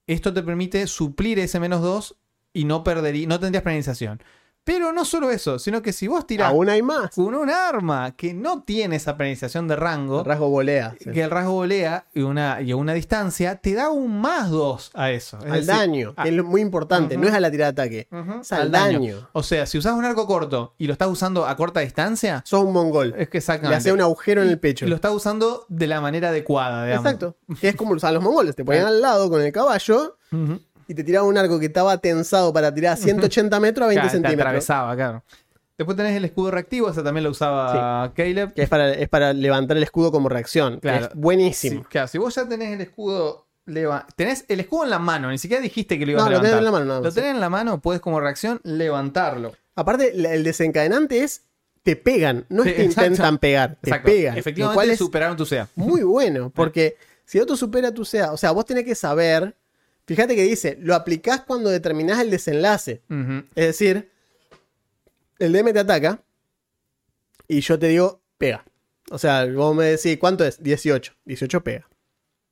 esto 0.08 0.34
te 0.34 0.44
permite 0.44 0.88
suplir 0.88 1.40
ese 1.40 1.60
menos 1.60 1.82
2 1.82 2.18
y 2.54 2.66
no 2.66 2.84
perderí, 2.84 3.28
no 3.28 3.40
tendrías 3.40 3.64
penalización. 3.64 4.22
Pero 4.66 4.92
no 4.92 5.06
solo 5.06 5.30
eso, 5.30 5.60
sino 5.60 5.82
que 5.84 5.94
si 5.94 6.08
vos 6.08 6.26
tirás 6.26 6.50
Aún 6.50 6.70
hay 6.70 6.82
más. 6.82 7.12
con 7.12 7.36
un 7.36 7.50
arma 7.52 8.16
que 8.18 8.34
no 8.34 8.64
tiene 8.64 8.96
esa 8.96 9.16
penalización 9.16 9.68
de 9.68 9.76
rango, 9.76 10.20
El 10.22 10.26
rasgo 10.26 10.50
volea. 10.50 10.96
sí. 11.00 11.12
que 11.12 11.22
el 11.22 11.30
rasgo 11.30 11.54
volea 11.54 12.06
y, 12.16 12.22
una, 12.22 12.60
y 12.64 12.72
a 12.72 12.76
una 12.76 12.94
distancia, 12.94 13.58
te 13.58 13.76
da 13.76 13.90
un 13.92 14.20
más 14.20 14.50
2 14.50 14.90
a 14.96 15.12
eso. 15.12 15.38
Es 15.38 15.46
Al 15.46 15.52
decir, 15.52 15.68
daño, 15.68 16.14
a- 16.18 16.28
es 16.28 16.44
muy 16.44 16.62
importante. 16.62 17.14
Ujú. 17.16 17.24
No 17.24 17.30
es 17.30 17.36
a 17.36 17.40
la 17.40 17.52
tirada 17.52 17.72
de 17.74 17.82
ataque. 17.84 18.08
Ujú, 18.12 18.42
Es 18.42 18.52
al 18.52 18.72
daño. 18.72 19.30
O 19.34 19.44
sea, 19.44 19.68
si 19.68 19.78
usas 19.78 19.94
un 19.94 20.04
arco 20.04 20.26
corto 20.26 20.74
y 20.80 20.88
lo 20.88 20.94
estás 20.94 21.10
usando 21.10 21.46
a 21.46 21.56
corta 21.56 21.82
distancia, 21.82 22.42
Sos 22.44 22.64
un 22.64 22.74
mongol. 22.74 23.14
es 23.20 23.30
que 23.30 23.36
Le 23.36 23.38
exactamente. 23.38 23.78
hace 23.78 23.94
un 23.94 24.02
agujero 24.02 24.42
en 24.42 24.50
el 24.50 24.60
pecho. 24.60 24.86
Y 24.86 24.90
lo 24.90 24.96
estás 24.96 25.12
usando 25.12 25.66
de 25.70 25.86
la 25.86 26.02
manera 26.02 26.30
adecuada, 26.30 26.86
digamos. 26.86 27.06
Exacto. 27.06 27.36
Que 27.62 27.70
es 27.70 27.76
como 27.76 27.92
lo 27.92 27.98
usaban 27.98 28.16
los 28.16 28.24
mongoles. 28.24 28.56
Te 28.56 28.66
ponían 28.66 28.88
al 28.88 29.00
lado 29.00 29.30
con 29.30 29.44
el 29.44 29.52
caballo 29.52 30.18
Ujú. 30.32 30.60
Y 30.88 30.94
te 30.94 31.04
tiraban 31.04 31.28
un 31.30 31.38
arco 31.38 31.60
que 31.60 31.66
estaba 31.68 31.98
tensado 31.98 32.52
para 32.54 32.74
tirar 32.74 32.94
a 32.94 32.98
180 32.98 33.60
metros 33.60 33.86
a 33.86 33.88
20 33.88 34.00
Claro, 34.02 34.08
te 34.10 34.16
centímetros. 34.16 34.42
atravesaba, 34.42 34.96
claro. 34.96 35.24
Después 35.78 35.98
tenés 35.98 36.16
el 36.16 36.24
escudo 36.26 36.52
reactivo, 36.52 36.90
ese 36.90 37.02
también 37.04 37.26
lo 37.26 37.32
usaba 37.32 38.14
Caleb. 38.16 38.54
Que 38.54 38.62
es 38.64 38.70
para, 38.70 38.94
es 38.94 39.10
para 39.10 39.34
levantar 39.34 39.76
el 39.76 39.84
escudo 39.84 40.12
como 40.12 40.30
reacción. 40.30 40.76
que 40.76 40.80
Claro. 40.82 41.06
Es 41.08 41.16
buenísimo. 41.16 41.82
Sí, 41.82 41.88
claro, 41.90 42.08
si 42.08 42.18
vos 42.18 42.34
ya 42.36 42.48
tenés 42.48 42.74
el 42.74 42.82
escudo. 42.82 43.46
leva- 43.68 44.06
Tenés 44.16 44.46
el 44.48 44.60
escudo 44.60 44.84
en 44.84 44.92
la 44.92 45.00
mano, 45.00 45.30
ni 45.32 45.38
siquiera 45.40 45.62
dijiste 45.62 45.98
que 46.00 46.06
lo 46.06 46.12
ibas 46.14 46.22
No, 46.24 46.28
a 46.28 46.30
lo 46.30 46.38
levantar. 46.38 46.52
tenés 46.52 46.60
en 46.60 46.66
la 46.66 46.72
mano 46.72 46.86
nada 46.86 47.02
Lo 47.02 47.12
tenés 47.12 47.32
en 47.32 47.40
la 47.40 47.50
mano, 47.50 47.82
puedes 47.82 48.00
como 48.00 48.20
reacción 48.20 48.62
levantarlo. 48.64 49.54
Aparte, 49.76 50.14
el 50.16 50.44
desencadenante 50.44 51.24
es 51.24 51.42
te 51.84 51.96
pegan, 51.96 52.46
no 52.50 52.64
Sí, 52.64 52.70
es 52.70 52.80
exacto. 52.80 53.10
intentan 53.12 53.38
pegar, 53.40 53.76
te 53.82 53.90
Exacto. 53.90 54.06
pegan. 54.08 54.34
Lo 54.36 54.40
Efectivamente 54.40 54.76
cual 54.76 54.90
es 54.92 54.98
superaron 55.00 55.36
tu 55.38 55.46
SEA. 55.46 55.68
muy 55.76 56.04
bueno, 56.04 56.52
porque 56.56 56.96
si 57.26 57.40
otro 57.40 57.56
supera 57.58 57.92
tu 57.92 58.06
SEA, 58.06 58.32
o 58.32 58.38
sea, 58.38 58.52
vos 58.52 58.66
tenés 58.66 58.86
que 58.86 58.96
saber, 58.96 59.56
fíjate 60.08 60.36
que 60.36 60.44
dice, 60.44 60.78
lo 60.82 60.96
aplicás 60.96 61.42
cuando 61.42 61.70
determinás 61.70 62.20
el 62.20 62.30
desenlace. 62.32 63.02
Es 63.56 63.66
decir, 63.68 64.12
el 65.40 65.52
DM 65.54 65.74
te 65.74 65.80
ataca 65.80 66.24
y 67.48 67.62
yo 67.62 67.78
te 67.80 67.88
digo, 67.88 68.22
pega. 68.38 68.66
O 69.12 69.18
sea, 69.18 69.46
vos 69.46 69.76
me 69.76 69.86
decís, 69.86 70.18
¿cuánto 70.18 70.44
es? 70.46 70.62
18. 70.64 71.14
18 71.26 71.64
pega. 71.64 71.88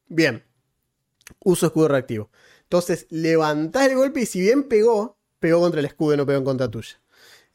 Bien. 0.08 0.44
Uso 1.44 1.66
escudo 1.68 1.88
reactivo. 1.88 2.30
Entonces, 2.64 3.08
levantás 3.10 3.88
el 3.90 3.96
golpe 3.96 4.22
y 4.22 4.26
si 4.26 4.42
bien 4.42 4.64
pegó, 4.64 5.18
pegó 5.40 5.60
contra 5.62 5.80
el 5.80 5.86
escudo 5.86 6.14
y 6.14 6.18
no 6.18 6.26
pegó 6.26 6.38
en 6.40 6.46
contra 6.46 6.70
tuya. 6.70 7.00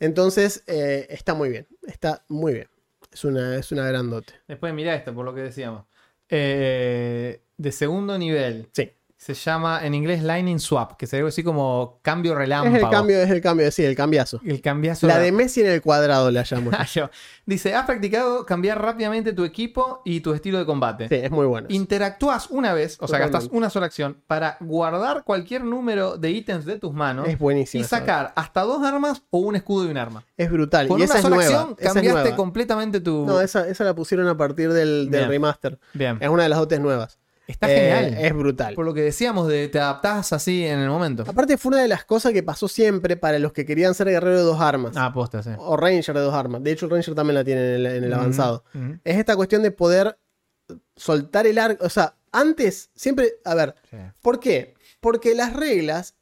Entonces, 0.00 0.62
eh, 0.66 1.06
está 1.10 1.34
muy 1.34 1.48
bien. 1.48 1.66
Está 1.86 2.24
muy 2.28 2.54
bien. 2.54 2.68
Es 3.12 3.24
una, 3.24 3.56
es 3.56 3.72
una 3.72 3.86
gran 3.86 4.10
dote. 4.10 4.34
Después 4.46 4.72
mira 4.74 4.94
esto, 4.94 5.14
por 5.14 5.24
lo 5.24 5.34
que 5.34 5.42
decíamos. 5.42 5.84
Eh, 6.28 7.40
de 7.56 7.72
segundo 7.72 8.18
nivel, 8.18 8.68
Sí. 8.72 8.90
Se 9.20 9.34
llama 9.34 9.80
en 9.84 9.94
inglés 9.94 10.22
Lightning 10.22 10.60
Swap, 10.60 10.96
que 10.96 11.08
se 11.08 11.20
ve 11.20 11.28
así 11.28 11.42
como 11.42 11.98
cambio 12.02 12.36
relámpago. 12.36 12.76
Es 12.76 12.82
el 12.84 12.88
cambio, 12.88 13.18
es 13.20 13.28
el 13.30 13.40
cambio, 13.40 13.70
sí, 13.72 13.84
el 13.84 13.96
cambiazo. 13.96 14.40
El 14.44 14.60
cambiazo. 14.62 15.08
La 15.08 15.18
de 15.18 15.32
Messi 15.32 15.60
en 15.60 15.66
el 15.66 15.82
cuadrado 15.82 16.30
la 16.30 16.44
llamo. 16.48 16.70
Ah, 16.78 16.84
yo. 16.86 17.10
Dice, 17.44 17.74
has 17.74 17.84
practicado 17.84 18.46
cambiar 18.46 18.80
rápidamente 18.80 19.32
tu 19.32 19.44
equipo 19.44 20.02
y 20.04 20.20
tu 20.20 20.34
estilo 20.34 20.58
de 20.58 20.64
combate. 20.66 21.08
Sí, 21.08 21.16
es 21.16 21.32
muy 21.32 21.46
bueno. 21.46 21.66
Interactúas 21.68 22.46
una 22.50 22.72
vez, 22.74 22.96
o 23.00 23.08
sea, 23.08 23.18
gastas 23.18 23.48
una 23.50 23.70
sola 23.70 23.86
acción 23.86 24.22
para 24.28 24.56
guardar 24.60 25.24
cualquier 25.24 25.64
número 25.64 26.16
de 26.16 26.30
ítems 26.30 26.64
de 26.64 26.78
tus 26.78 26.94
manos 26.94 27.26
Es 27.28 27.38
buenísimo. 27.40 27.82
y 27.82 27.84
sacar 27.88 28.32
hasta 28.36 28.60
dos 28.62 28.84
armas 28.86 29.22
o 29.30 29.38
un 29.38 29.56
escudo 29.56 29.86
y 29.86 29.90
un 29.90 29.96
arma. 29.96 30.22
Es 30.36 30.48
brutal. 30.48 30.86
Con 30.86 31.00
y 31.00 31.02
una 31.02 31.04
esa 31.06 31.16
es 31.16 31.22
sola 31.22 31.36
nueva. 31.36 31.50
acción 31.60 31.76
esa 31.80 31.88
es 31.88 31.94
cambiaste 31.94 32.20
nueva. 32.22 32.36
completamente 32.36 33.00
tu. 33.00 33.26
No, 33.26 33.40
esa, 33.40 33.66
esa 33.68 33.82
la 33.82 33.96
pusieron 33.96 34.28
a 34.28 34.36
partir 34.36 34.72
del, 34.72 35.10
del 35.10 35.22
Bien. 35.22 35.28
remaster. 35.28 35.78
Bien. 35.92 36.18
Es 36.20 36.28
una 36.28 36.44
de 36.44 36.48
las 36.50 36.58
dotes 36.60 36.78
nuevas. 36.78 37.18
Está 37.48 37.66
Eh, 37.68 37.76
genial. 37.76 38.24
Es 38.24 38.34
brutal. 38.34 38.74
Por 38.74 38.84
lo 38.84 38.92
que 38.94 39.00
decíamos 39.00 39.48
de 39.48 39.68
te 39.68 39.80
adaptás 39.80 40.32
así 40.32 40.64
en 40.64 40.78
el 40.78 40.88
momento. 40.90 41.24
Aparte 41.26 41.56
fue 41.56 41.70
una 41.72 41.82
de 41.82 41.88
las 41.88 42.04
cosas 42.04 42.32
que 42.32 42.42
pasó 42.42 42.68
siempre 42.68 43.16
para 43.16 43.38
los 43.40 43.52
que 43.52 43.64
querían 43.64 43.94
ser 43.94 44.08
guerrero 44.08 44.36
de 44.36 44.42
dos 44.44 44.60
armas. 44.60 44.92
Ah, 44.96 45.12
posta, 45.12 45.42
sí. 45.42 45.50
O 45.58 45.76
Ranger 45.76 46.14
de 46.14 46.20
dos 46.20 46.34
armas. 46.34 46.62
De 46.62 46.70
hecho, 46.72 46.84
el 46.86 46.90
Ranger 46.92 47.14
también 47.14 47.34
la 47.36 47.44
tiene 47.44 47.60
en 47.62 47.74
el, 47.74 47.86
en 47.86 48.04
el 48.04 48.10
Ujú, 48.12 48.20
avanzado. 48.20 48.64
Es 49.02 49.16
esta 49.16 49.34
cuestión 49.34 49.62
de 49.62 49.70
poder 49.70 50.18
soltar 50.96 51.46
el 51.46 51.58
arco. 51.58 51.84
O 51.84 51.88
sea, 51.88 52.14
antes, 52.32 52.90
siempre. 52.94 53.34
A 53.44 53.54
ver, 53.54 53.74
Sí. 53.90 53.96
¿por 54.20 54.38
qué? 54.40 54.74
Porque 55.00 55.34
las 55.34 55.54
reglas 55.54 56.14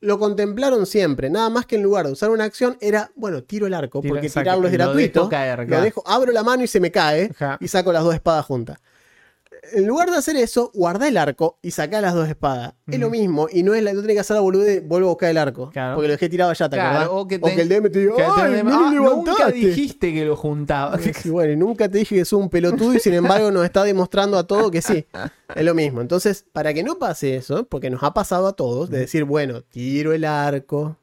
lo 0.00 0.18
contemplaron 0.18 0.86
siempre. 0.86 1.28
Nada 1.30 1.50
más 1.50 1.66
que 1.66 1.76
en 1.76 1.82
lugar 1.82 2.06
de 2.06 2.12
usar 2.12 2.30
una 2.30 2.44
acción 2.44 2.76
era, 2.80 3.10
bueno, 3.16 3.42
tiro 3.42 3.66
el 3.66 3.74
arco. 3.74 4.00
Porque 4.02 4.28
saca- 4.28 4.44
tirarlo 4.44 4.66
es 4.68 4.72
lo 4.72 4.78
gratuito. 4.78 5.20
dejo 5.20 5.30
caer, 5.30 5.68
lo 5.68 5.80
dejo, 5.82 6.02
abro 6.06 6.32
la 6.32 6.42
mano 6.42 6.62
y 6.62 6.66
se 6.66 6.80
me 6.80 6.90
cae. 6.90 7.30
Ajá. 7.34 7.58
Y 7.60 7.68
saco 7.68 7.92
las 7.92 8.02
dos 8.04 8.14
espadas 8.14 8.44
juntas. 8.46 8.78
En 9.72 9.86
lugar 9.86 10.10
de 10.10 10.16
hacer 10.16 10.36
eso, 10.36 10.70
guardá 10.74 11.08
el 11.08 11.16
arco 11.16 11.58
y 11.62 11.70
sacá 11.70 12.00
las 12.00 12.14
dos 12.14 12.28
espadas. 12.28 12.74
Es 12.86 12.98
lo 12.98 13.10
mismo. 13.10 13.48
Y 13.50 13.62
no 13.62 13.74
es 13.74 13.82
la, 13.82 13.92
no 13.92 14.00
tenés 14.02 14.14
que 14.16 14.20
hacer 14.20 14.34
la 14.36 14.40
bolude, 14.42 14.80
vuelvo 14.80 15.08
a 15.08 15.10
buscar 15.12 15.30
el 15.30 15.38
arco. 15.38 15.70
Claro. 15.70 15.94
Porque 15.94 16.08
lo 16.08 16.12
dejé 16.12 16.28
tirado 16.28 16.50
allá, 16.50 16.68
¿te 16.68 16.76
Claro, 16.76 16.98
acordás? 16.98 17.08
o 17.12 17.28
que 17.28 17.38
te- 17.38 17.60
el 17.62 17.68
DM 17.68 17.82
te 17.90 18.06
te- 18.06 18.22
¡ay, 18.22 18.62
no 18.62 18.86
ah, 18.86 18.92
lo 18.94 19.16
nunca 19.16 19.50
dijiste 19.50 20.12
que 20.12 20.24
lo 20.24 20.36
juntaba. 20.36 20.98
Sí, 21.22 21.30
bueno, 21.30 21.52
y 21.52 21.56
nunca 21.56 21.88
te 21.88 21.98
dije 21.98 22.16
que 22.16 22.24
sos 22.24 22.40
un 22.40 22.50
pelotudo 22.50 22.94
y 22.94 22.98
sin 23.00 23.14
embargo 23.14 23.50
nos 23.50 23.64
está 23.64 23.82
demostrando 23.84 24.36
a 24.38 24.46
todos 24.46 24.70
que 24.70 24.82
sí. 24.82 25.06
Es 25.54 25.64
lo 25.64 25.74
mismo. 25.74 26.00
Entonces, 26.00 26.44
para 26.52 26.74
que 26.74 26.82
no 26.82 26.98
pase 26.98 27.36
eso, 27.36 27.64
porque 27.66 27.90
nos 27.90 28.02
ha 28.02 28.12
pasado 28.12 28.46
a 28.46 28.52
todos, 28.54 28.90
de 28.90 28.98
decir, 29.00 29.24
bueno, 29.24 29.62
tiro 29.62 30.12
el 30.12 30.24
arco. 30.24 30.96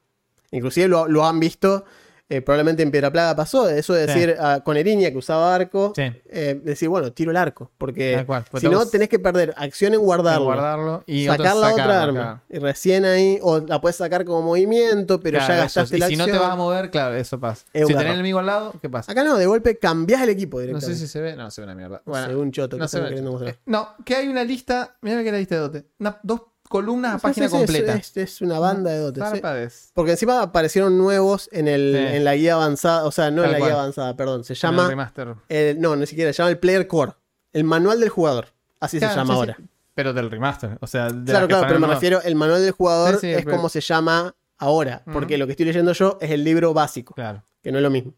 Inclusive 0.50 0.86
lo, 0.88 1.08
lo 1.08 1.24
han 1.26 1.40
visto, 1.40 1.84
eh, 2.28 2.40
probablemente 2.40 2.82
en 2.82 2.90
Piedra 2.90 3.10
Plaga 3.10 3.36
pasó, 3.36 3.68
eso 3.68 3.92
de 3.92 4.06
Sí. 4.06 4.12
decir 4.20 4.36
ah, 4.40 4.60
con 4.64 4.76
Erinia 4.76 5.10
que 5.10 5.18
usaba 5.18 5.54
arco, 5.54 5.92
Sí. 5.94 6.02
eh, 6.30 6.58
decir, 6.64 6.88
bueno, 6.88 7.12
tiro 7.12 7.30
el 7.30 7.36
arco. 7.36 7.70
Porque 7.76 8.22
cual, 8.26 8.44
pues 8.50 8.62
si 8.62 8.68
no, 8.70 8.86
tenés 8.86 9.08
que 9.10 9.18
perder 9.18 9.52
acción 9.56 9.92
en 9.92 10.00
guardarlo. 10.00 10.44
guardarlo 10.46 11.04
y 11.06 11.26
sacar 11.26 11.56
la 11.56 11.72
otra 11.72 12.02
arma. 12.02 12.42
Y 12.48 12.58
recién 12.58 13.04
ahí, 13.04 13.38
o 13.42 13.58
la 13.60 13.80
puedes 13.80 13.96
sacar 13.96 14.24
como 14.24 14.40
movimiento, 14.42 15.20
pero 15.20 15.38
Claro, 15.38 15.54
ya 15.54 15.60
gastaste 15.64 15.96
Y 15.96 16.00
la 16.00 16.06
si 16.08 16.16
no 16.16 16.24
acción. 16.24 16.38
te 16.38 16.44
vas 16.44 16.52
a 16.52 16.56
mover, 16.56 16.90
claro, 16.90 17.14
eso 17.16 17.38
pasa. 17.38 17.66
Es 17.72 17.86
si 17.86 17.92
tenés 17.92 18.06
el 18.06 18.12
enemigo 18.14 18.38
al 18.38 18.46
lado, 18.46 18.74
¿qué 18.80 18.88
pasa? 18.88 19.12
Acá 19.12 19.24
no, 19.24 19.36
de 19.36 19.44
golpe 19.46 19.78
cambiás 19.78 20.22
el 20.22 20.30
equipo 20.30 20.56
No 20.56 20.62
directamente. 20.62 20.94
sé 20.94 21.06
si 21.06 21.08
se 21.12 21.20
ve. 21.20 21.36
No, 21.36 21.50
se 21.50 21.60
ve 21.60 21.66
una 21.66 21.74
mierda. 21.74 22.00
No 22.06 22.12
Bueno, 22.12 22.38
un 22.40 22.50
choto 22.52 22.76
que 22.76 22.80
no 22.80 22.88
se 22.88 22.96
estamos 22.96 23.04
ve. 23.04 23.08
queriendo 23.10 23.32
mostrar. 23.32 23.58
No, 23.66 23.88
que 24.06 24.16
hay 24.16 24.28
una 24.28 24.44
lista. 24.44 24.96
Mira 25.02 25.22
que 25.22 25.32
la 25.32 25.38
lista 25.38 25.56
de 25.56 25.60
dote. 25.60 25.84
Una- 25.98 26.18
dos 26.22 26.40
columnas 26.72 27.14
a 27.14 27.18
Sí, 27.18 27.22
página 27.22 27.46
sí, 27.48 27.52
sí, 27.52 27.58
completa. 27.58 27.94
Es, 27.94 28.16
es 28.16 28.40
una 28.40 28.58
banda 28.58 28.90
de 28.90 28.98
dotes. 28.98 29.22
sí. 29.22 29.30
Zarpades. 29.30 29.90
Porque 29.94 30.10
encima 30.12 30.42
aparecieron 30.42 30.98
nuevos 30.98 31.48
en, 31.52 31.68
el, 31.68 31.92
Sí. 31.96 32.16
en 32.16 32.24
la 32.24 32.34
guía 32.34 32.54
avanzada. 32.54 33.04
O 33.04 33.12
sea, 33.12 33.30
no 33.30 33.42
Tal 33.42 33.46
en 33.46 33.52
la 33.52 33.58
cual. 33.58 33.70
guía 33.70 33.78
avanzada, 33.80 34.16
perdón. 34.16 34.42
Se 34.44 34.54
En 34.54 34.56
el 34.56 34.60
llama. 34.60 34.88
remaster. 34.88 35.34
el- 35.48 35.80
no, 35.80 35.94
ni 35.94 36.06
siquiera. 36.06 36.32
Se 36.32 36.38
llama 36.38 36.50
el 36.50 36.58
Player 36.58 36.86
Core. 36.88 37.12
El 37.52 37.62
manual 37.64 38.00
del 38.00 38.08
jugador. 38.08 38.48
Así 38.80 38.98
Claro, 38.98 39.12
se 39.14 39.18
llama 39.20 39.34
sí, 39.34 39.38
ahora. 39.38 39.56
sí. 39.58 39.64
Pero 39.94 40.12
del 40.14 40.30
remaster. 40.30 40.78
O 40.80 40.86
sea, 40.86 41.10
de 41.10 41.30
Claro, 41.30 41.46
claro, 41.46 41.66
pero 41.68 41.78
me 41.78 41.86
refiero. 41.86 42.20
El 42.22 42.34
manual 42.34 42.62
del 42.62 42.72
jugador 42.72 43.14
Sí, 43.16 43.20
sí, 43.20 43.30
es 43.32 43.44
pero- 43.44 43.56
como 43.58 43.68
se 43.68 43.80
llama 43.82 44.34
ahora. 44.58 45.02
Porque 45.12 45.36
lo 45.38 45.46
que 45.46 45.52
estoy 45.52 45.66
leyendo 45.66 45.92
yo 45.92 46.16
es 46.20 46.30
el 46.30 46.42
libro 46.42 46.72
básico, 46.72 47.14
Claro. 47.14 47.44
que 47.62 47.70
no 47.70 47.78
es 47.78 47.82
lo 47.82 47.90
mismo. 47.90 48.14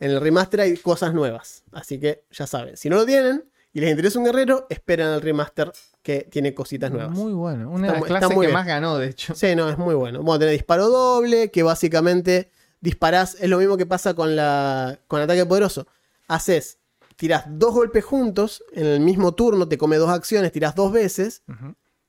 En 0.00 0.10
el 0.10 0.20
remaster 0.20 0.62
hay 0.62 0.76
cosas 0.78 1.12
nuevas. 1.14 1.62
Así 1.72 2.00
que 2.00 2.24
ya 2.30 2.46
saben. 2.46 2.76
Si 2.76 2.88
no 2.88 2.96
lo 2.96 3.04
tienen 3.06 3.44
y 3.74 3.80
les 3.80 3.90
interesa 3.90 4.20
un 4.20 4.24
guerrero, 4.24 4.66
esperan 4.70 5.08
al 5.08 5.20
remaster 5.20 5.72
que 6.00 6.28
tiene 6.30 6.54
cositas 6.54 6.92
nuevas. 6.92 7.10
Muy 7.10 7.32
bueno. 7.32 7.70
Una 7.70 7.88
Está 7.88 7.94
de 7.94 8.00
las 8.00 8.20
clases 8.20 8.34
que 8.34 8.40
bien. 8.40 8.52
más 8.52 8.66
ganó, 8.66 8.98
de 8.98 9.08
hecho. 9.08 9.34
Sí, 9.34 9.56
no, 9.56 9.68
es 9.68 9.76
muy 9.76 9.96
bueno. 9.96 10.22
Bueno, 10.22 10.38
tenés 10.38 10.52
disparo 10.52 10.88
doble, 10.88 11.50
que 11.50 11.64
básicamente 11.64 12.52
disparás, 12.80 13.36
es 13.40 13.50
lo 13.50 13.58
mismo 13.58 13.76
que 13.76 13.84
pasa 13.84 14.14
con 14.14 14.36
la 14.36 15.00
con 15.08 15.20
ataque 15.20 15.44
poderoso. 15.44 15.88
Haces, 16.28 16.78
tirás 17.16 17.46
dos 17.48 17.74
golpes 17.74 18.04
juntos 18.04 18.62
en 18.72 18.86
el 18.86 19.00
mismo 19.00 19.34
turno, 19.34 19.66
te 19.66 19.76
come 19.76 19.96
dos 19.96 20.10
acciones, 20.10 20.52
tirás 20.52 20.76
dos 20.76 20.92
veces, 20.92 21.42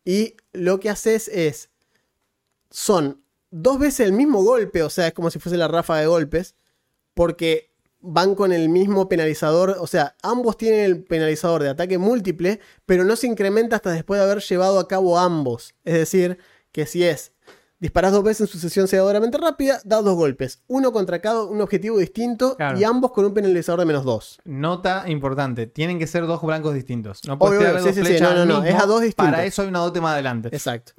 y 0.04 0.36
lo 0.54 0.80
que 0.80 0.92
haces 0.92 1.28
es, 1.30 1.72
son 2.70 3.24
dos 3.50 3.80
veces 3.80 4.02
el 4.02 4.14
mismo 4.14 4.44
golpe, 4.44 4.84
o 4.84 4.90
sea, 4.92 5.08
es 5.08 5.14
como 5.14 5.32
si 5.32 5.40
fuese 5.40 5.58
la 5.58 5.68
ráfaga 5.68 6.02
de 6.02 6.08
golpes, 6.08 6.54
porque 7.16 7.74
van 8.06 8.36
con 8.36 8.52
el 8.52 8.70
mismo 8.70 9.10
penalizador, 9.10 9.78
o 9.80 9.88
sea, 9.88 10.16
ambos 10.22 10.58
tienen 10.58 10.82
el 10.82 11.04
penalizador 11.04 11.64
de 11.64 11.70
ataque 11.70 11.98
múltiple, 11.98 12.60
pero 12.86 13.04
no 13.04 13.16
se 13.16 13.28
incrementa 13.28 13.76
hasta 13.78 13.92
después 13.92 14.20
de 14.20 14.26
haber 14.26 14.42
llevado 14.44 14.80
a 14.80 14.88
cabo 14.88 15.18
ambos. 15.20 15.74
Es 15.84 15.94
decir, 15.96 16.38
que 16.72 16.86
si 16.86 17.04
es 17.04 17.32
disparás 17.78 18.14
dos 18.14 18.24
veces 18.24 18.42
en 18.42 18.48
sucesión 18.48 18.88
cegadoramente 18.88 19.38
rápida, 19.38 19.80
das 19.84 20.04
dos 20.04 20.16
golpes, 20.16 20.64
uno 20.68 20.92
contra 20.92 21.20
cada 21.22 21.44
un 21.44 21.62
objetivo 21.62 21.98
distinto 22.00 22.56
Claro. 22.56 22.80
y 22.80 22.84
ambos 22.84 23.12
con 23.12 23.26
un 23.26 23.34
penalizador 23.34 23.82
de 23.82 23.86
menos 23.86 24.04
dos. 24.06 24.40
Nota 24.46 25.04
importante. 25.08 25.68
Tienen 25.68 26.00
que 26.00 26.08
ser 26.08 26.26
dos 26.26 26.42
blancos 26.42 26.74
distintos. 26.74 27.20
No 27.28 27.38
puedes 27.38 27.60
tirarle 27.60 27.82
sí, 27.94 28.00
dos 28.00 28.08
sí, 28.08 28.20
no, 28.22 28.34
no, 28.34 28.46
no, 28.46 28.62
mismo. 28.62 28.78
es 28.78 28.84
a 28.84 28.86
dos 28.88 29.02
distintos. 29.02 29.32
Para 29.32 29.46
eso 29.46 29.62
hay 29.62 29.68
una 29.68 29.80
dote 29.80 30.02
más 30.02 30.14
adelante. 30.14 30.50
Exacto. 30.52 30.94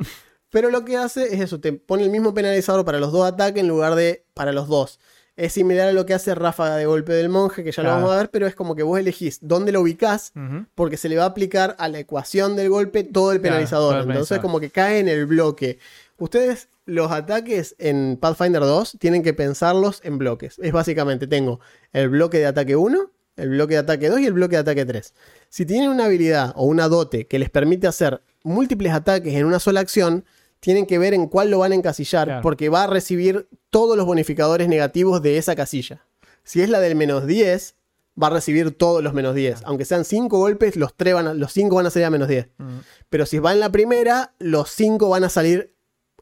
Pero 0.51 0.71
lo 0.71 0.85
que 0.85 0.97
hace 0.97 1.35
es 1.35 1.41
eso, 1.41 1.61
te 1.61 1.73
pone 1.73 2.05
el 2.05 2.11
mismo 2.11 2.33
penalizador 2.33 2.85
para 2.85 3.01
los 3.01 3.11
dos 3.11 3.27
ataques 3.27 3.61
en 3.61 3.69
lugar 3.69 3.95
de 3.95 4.25
para 4.33 4.53
los 4.53 4.69
dos. 4.69 5.01
Es 5.37 5.53
similar 5.53 5.89
a 5.89 5.93
lo 5.93 6.07
que 6.07 6.15
hace 6.15 6.35
Ráfaga 6.35 6.77
de 6.77 6.87
Golpe 6.87 7.13
del 7.13 7.29
Monje, 7.29 7.63
que 7.63 7.71
ya 7.71 7.83
Claro. 7.83 7.89
lo 7.91 7.95
vamos 8.03 8.13
a 8.15 8.19
ver, 8.19 8.31
pero 8.31 8.47
es 8.47 8.55
como 8.55 8.75
que 8.75 8.83
vos 8.83 8.99
elegís 8.99 9.39
dónde 9.43 9.71
lo 9.71 9.83
ubicás, 9.83 10.33
porque 10.75 10.97
se 10.97 11.09
le 11.11 11.17
va 11.17 11.25
a 11.25 11.27
aplicar 11.27 11.77
a 11.79 11.89
la 11.89 11.99
ecuación 11.99 12.57
del 12.57 12.71
golpe 12.71 13.05
todo 13.05 13.33
el 13.33 13.41
Claro, 13.41 13.53
penalizador. 13.55 13.97
el 13.97 14.11
Entonces 14.11 14.39
como 14.39 14.61
que 14.61 14.71
cae 14.71 14.99
en 14.99 15.09
el 15.09 15.27
bloque. 15.27 15.79
Ustedes 16.19 16.69
los 16.87 17.13
ataques 17.13 17.75
en 17.79 18.17
Pathfinder 18.19 18.63
2 18.63 18.97
tienen 18.99 19.23
que 19.23 19.35
pensarlos 19.35 20.01
en 20.05 20.17
bloques. 20.19 20.59
Es 20.63 20.73
básicamente, 20.73 21.27
tengo 21.27 21.61
el 21.93 22.09
bloque 22.09 22.39
de 22.39 22.47
ataque 22.47 22.75
1, 22.77 23.11
el 23.37 23.49
bloque 23.51 23.75
de 23.75 23.81
ataque 23.81 24.09
2 24.09 24.21
y 24.21 24.27
el 24.27 24.33
bloque 24.33 24.57
de 24.57 24.61
ataque 24.63 24.87
3. 24.87 25.13
Si 25.51 25.67
tienen 25.67 25.91
una 25.91 26.07
habilidad 26.07 26.53
o 26.57 26.65
una 26.65 26.89
dote 26.89 27.27
que 27.27 27.39
les 27.39 27.51
permite 27.51 27.87
hacer 27.87 28.23
múltiples 28.43 28.93
ataques 28.95 29.35
en 29.35 29.45
una 29.45 29.59
sola 29.59 29.81
acción, 29.81 30.25
tienen 30.61 30.87
que 30.87 30.99
ver 30.99 31.15
en 31.15 31.27
cuál 31.29 31.51
lo 31.51 31.59
van 31.59 31.73
a 31.73 31.75
encasillar, 31.75 32.27
Claro. 32.27 32.43
porque 32.43 32.69
va 32.69 32.85
a 32.85 32.87
recibir 32.87 33.49
todos 33.71 33.97
los 33.97 34.07
bonificadores 34.07 34.69
negativos 34.69 35.23
de 35.23 35.39
esa 35.39 35.55
casilla. 35.55 36.05
Si 36.45 36.63
es 36.63 36.69
la 36.71 36.81
del 36.81 36.95
menos 36.97 37.27
10, 37.27 37.75
va 38.21 38.29
a 38.29 38.31
recibir 38.31 38.71
todos 38.77 39.03
los 39.03 39.13
menos 39.13 39.35
10. 39.35 39.61
Aunque 39.65 39.85
sean 39.85 40.05
5 40.05 40.39
golpes, 40.39 40.77
los 40.77 40.95
3 40.97 41.15
van 41.15 41.27
a, 41.29 41.35
los 41.35 41.53
5 41.53 41.75
van 41.77 41.87
a 41.87 41.91
salir 41.91 42.07
a 42.07 42.11
menos 42.11 42.29
10. 42.29 42.49
Ujú. 42.59 42.69
Pero 43.11 43.27
si 43.27 43.39
va 43.39 43.53
en 43.53 43.61
la 43.61 43.71
primera, 43.71 44.35
los 44.39 44.71
5 44.71 45.09
van 45.09 45.25
a 45.25 45.29
salir 45.29 45.75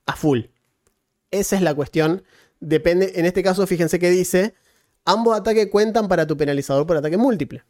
a 0.06 0.16
full. 0.16 0.40
Esa 1.30 1.56
es 1.56 1.62
la 1.62 1.74
cuestión. 1.74 2.24
Depende, 2.60 3.12
en 3.16 3.26
este 3.26 3.42
caso, 3.42 3.66
fíjense 3.66 3.98
que 3.98 4.10
dice, 4.10 4.54
ambos 5.04 5.36
ataques 5.38 5.68
cuentan 5.70 6.08
para 6.08 6.26
tu 6.26 6.36
penalizador 6.36 6.86
por 6.86 6.96
ataque 6.96 7.16
múltiple. 7.16 7.64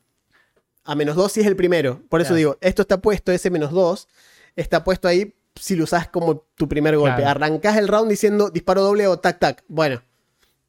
A 0.85 0.95
menos 0.95 1.17
2 1.17 1.33
si 1.33 1.41
es 1.41 1.47
el 1.47 1.57
primero. 1.57 2.03
Por 2.09 2.21
eso 2.21 2.35
digo, 2.35 2.57
esto 2.61 2.83
está 2.83 3.01
puesto, 3.01 3.33
ese 3.33 3.51
menos 3.51 3.73
2, 3.73 4.09
está 4.57 4.85
puesto 4.85 5.09
ahí 5.09 5.35
si 5.59 5.77
lo 5.77 5.85
usás 5.85 6.09
como 6.09 6.47
tu 6.57 6.69
primer 6.69 6.97
golpe. 6.97 7.17
Claro. 7.23 7.31
Arrancás 7.31 7.77
el 7.77 7.89
round 7.89 8.11
diciendo 8.11 8.51
disparo 8.51 8.83
doble 8.83 9.07
o 9.07 9.19
tac 9.19 9.39
tac. 9.39 9.65
Bueno, 9.69 10.03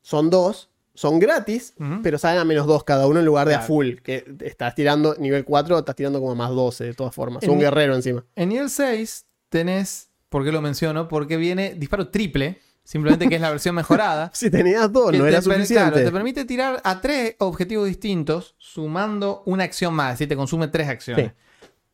son 0.01 0.29
dos, 0.29 0.69
son 0.93 1.19
gratis, 1.19 1.73
pero 2.03 2.17
salen 2.17 2.39
a 2.39 2.45
menos 2.45 2.67
2 2.67 2.83
cada 2.83 3.07
uno 3.07 3.19
en 3.19 3.25
lugar 3.25 3.47
de 3.47 3.55
a 3.55 3.59
full. 3.61 3.95
Que 4.03 4.23
estás 4.41 4.75
tirando 4.75 5.15
nivel 5.19 5.43
4, 5.43 5.79
estás 5.79 5.95
tirando 5.95 6.19
como 6.21 6.35
más 6.35 6.51
12 6.51 6.83
de 6.85 6.93
todas 6.93 7.13
formas. 7.13 7.43
En- 7.43 7.49
un 7.49 7.59
guerrero 7.59 7.95
encima. 7.95 8.23
En 8.35 8.49
nivel 8.49 8.69
6 8.69 9.25
tenés, 9.49 10.09
¿por 10.29 10.43
qué 10.45 10.51
lo 10.51 10.61
menciono? 10.61 11.07
Porque 11.07 11.35
viene 11.37 11.73
disparo 11.75 12.07
triple, 12.09 12.61
simplemente 12.83 13.27
que 13.27 13.35
es 13.35 13.41
la 13.41 13.49
versión 13.49 13.75
mejorada. 13.75 14.31
Si 14.33 14.49
tenías 14.49 14.89
dos, 14.93 15.11
no 15.11 15.23
te 15.23 15.29
era 15.29 15.41
per- 15.41 15.43
claro, 15.43 15.59
suficiente. 15.65 16.03
te 16.03 16.11
permite 16.11 16.45
tirar 16.45 16.79
a 16.83 17.01
tres 17.01 17.35
objetivos 17.39 17.87
distintos, 17.87 18.55
sumando 18.57 19.43
una 19.47 19.63
acción 19.65 19.93
más, 19.93 20.13
es 20.13 20.19
decir, 20.19 20.29
te 20.29 20.35
consume 20.37 20.67
tres 20.69 20.87
acciones. 20.87 21.33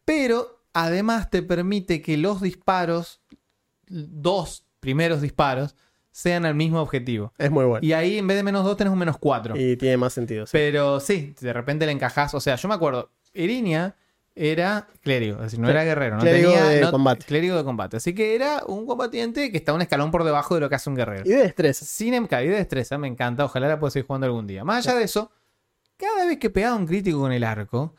Pero 0.06 0.61
además 0.74 1.30
te 1.30 1.42
permite 1.44 2.02
que 2.02 2.18
los 2.18 2.42
disparos, 2.42 3.22
dos 3.88 4.66
primeros 4.80 5.22
disparos, 5.22 5.76
sean 6.12 6.46
al 6.46 6.56
mismo 6.56 6.82
objetivo. 6.82 7.34
Es 7.38 7.52
muy 7.52 7.66
bueno. 7.66 7.86
Y 7.86 7.94
ahí 7.94 8.18
en 8.18 8.28
vez 8.28 8.36
de 8.38 8.44
menos 8.44 8.66
dos 8.66 8.76
tenés 8.76 8.92
un 8.92 9.00
menos 9.00 9.18
cuatro. 9.18 9.56
Y 9.58 9.78
tiene 9.78 9.98
más 9.98 10.14
sentido. 10.14 10.46
sí. 10.46 10.52
Pero 10.54 11.00
sí, 11.00 11.34
de 11.40 11.54
repente 11.54 11.86
le 11.86 11.92
encajás. 11.94 12.34
O 12.34 12.40
sea, 12.42 12.56
yo 12.56 12.68
me 12.68 12.76
acuerdo, 12.76 13.12
Irinia 13.34 13.96
era 14.36 14.88
clérigo, 15.02 15.38
es 15.38 15.44
decir, 15.44 15.60
no 15.60 15.70
era 15.70 15.84
guerrero. 15.84 16.16
No 16.16 16.22
clérigo 16.22 16.50
tenía, 16.52 16.66
de 16.66 16.82
no- 16.82 16.92
combate. 16.92 17.26
Clérigo 17.26 17.56
de 17.58 17.64
combate. 17.64 17.98
Así 17.98 18.14
que 18.14 18.36
era 18.36 18.64
un 18.68 18.86
combatiente 18.86 19.52
que 19.52 19.58
está 19.58 19.74
un 19.74 19.82
escalón 19.82 20.12
por 20.12 20.24
debajo 20.26 20.56
de 20.56 20.62
lo 20.62 20.70
que 20.70 20.76
hace 20.76 20.90
un 20.90 20.96
guerrero. 20.98 21.24
Y 21.26 21.30
de 21.30 21.44
destreza. 21.44 21.86
Sin 21.86 22.14
embargo, 22.14 22.46
y 22.46 22.50
de 22.50 22.56
destreza, 22.58 22.98
me 22.98 23.08
encanta. 23.08 23.46
Ojalá 23.46 23.68
la 23.70 23.80
pueda 23.80 23.92
seguir 23.92 24.08
jugando 24.08 24.28
algún 24.28 24.48
día. 24.48 24.64
Más 24.66 24.86
allá 24.86 24.98
de 24.98 25.06
eso, 25.06 25.32
cada 25.98 26.26
vez 26.26 26.40
que 26.40 26.50
pegaba 26.50 26.76
un 26.76 26.88
crítico 26.88 27.20
con 27.20 27.32
el 27.32 27.44
arco, 27.46 27.94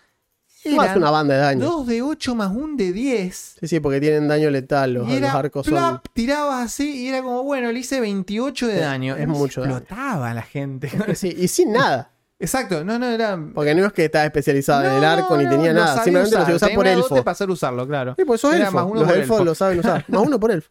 Y 0.65 0.75
más 0.77 0.87
eran 0.87 0.99
una 0.99 1.11
banda 1.11 1.35
de 1.35 1.41
daño. 1.41 1.65
2 1.67 1.87
de 1.87 2.03
8 2.03 2.35
más 2.35 2.51
1 2.55 2.77
de 2.77 2.93
10. 2.93 3.57
Sí, 3.61 3.69
sí, 3.69 3.81
porque 3.81 4.01
tienen 4.01 4.29
daño 4.29 4.49
letal. 4.51 4.95
Los, 4.95 5.09
y 5.09 5.15
era 5.17 5.29
los 5.29 5.37
arcos 5.37 5.67
son. 5.67 5.75
plop, 5.75 6.07
tirabas 6.13 6.65
así 6.67 7.05
y 7.05 7.09
era 7.09 7.23
como, 7.23 7.43
bueno, 7.43 7.73
le 7.73 7.81
hice 7.81 8.01
28 8.01 8.67
de 8.69 8.75
Sí, 8.75 8.81
daño. 8.81 9.15
es 9.15 9.21
se 9.21 9.27
mucho 9.27 9.61
daño. 9.63 9.79
Explotaba 9.79 10.35
la 10.35 10.43
gente. 10.43 10.91
Sí, 11.15 11.35
y 11.37 11.49
sin 11.49 11.73
nada. 11.73 12.11
Exacto, 12.39 12.83
no, 12.85 12.99
no, 12.99 13.07
era. 13.07 13.39
Porque 13.55 13.73
no 13.75 13.87
es 13.87 13.93
que 13.93 14.05
estaba 14.07 14.25
especializado 14.25 14.85
en 14.85 14.95
el 14.95 15.01
No, 15.01 15.07
arco 15.09 15.37
ni 15.37 15.49
tenía 15.49 15.73
lo 15.73 15.81
nada. 15.81 16.03
Simplemente 16.03 16.35
lo 16.37 16.43
usar. 16.43 16.55
usar 16.57 16.69
Tenía 16.71 16.77
por 16.77 16.87
elfo. 16.89 17.17
para 17.25 17.31
hacer 17.33 17.51
usarlo, 17.51 17.87
claro. 17.87 18.15
Sí, 18.19 18.25
pues 18.25 18.41
sos 18.41 18.53
Era 18.55 18.65
elfo. 18.67 18.77
más 18.79 18.85
uno 18.87 18.95
Los 19.01 19.05
por 19.09 19.17
elfos 19.17 19.37
elfo. 19.37 19.45
lo 19.45 19.55
saben 19.55 19.79
usar. 19.79 20.05
más 20.09 20.23
uno 20.27 20.41
por 20.41 20.51
elfo. 20.51 20.71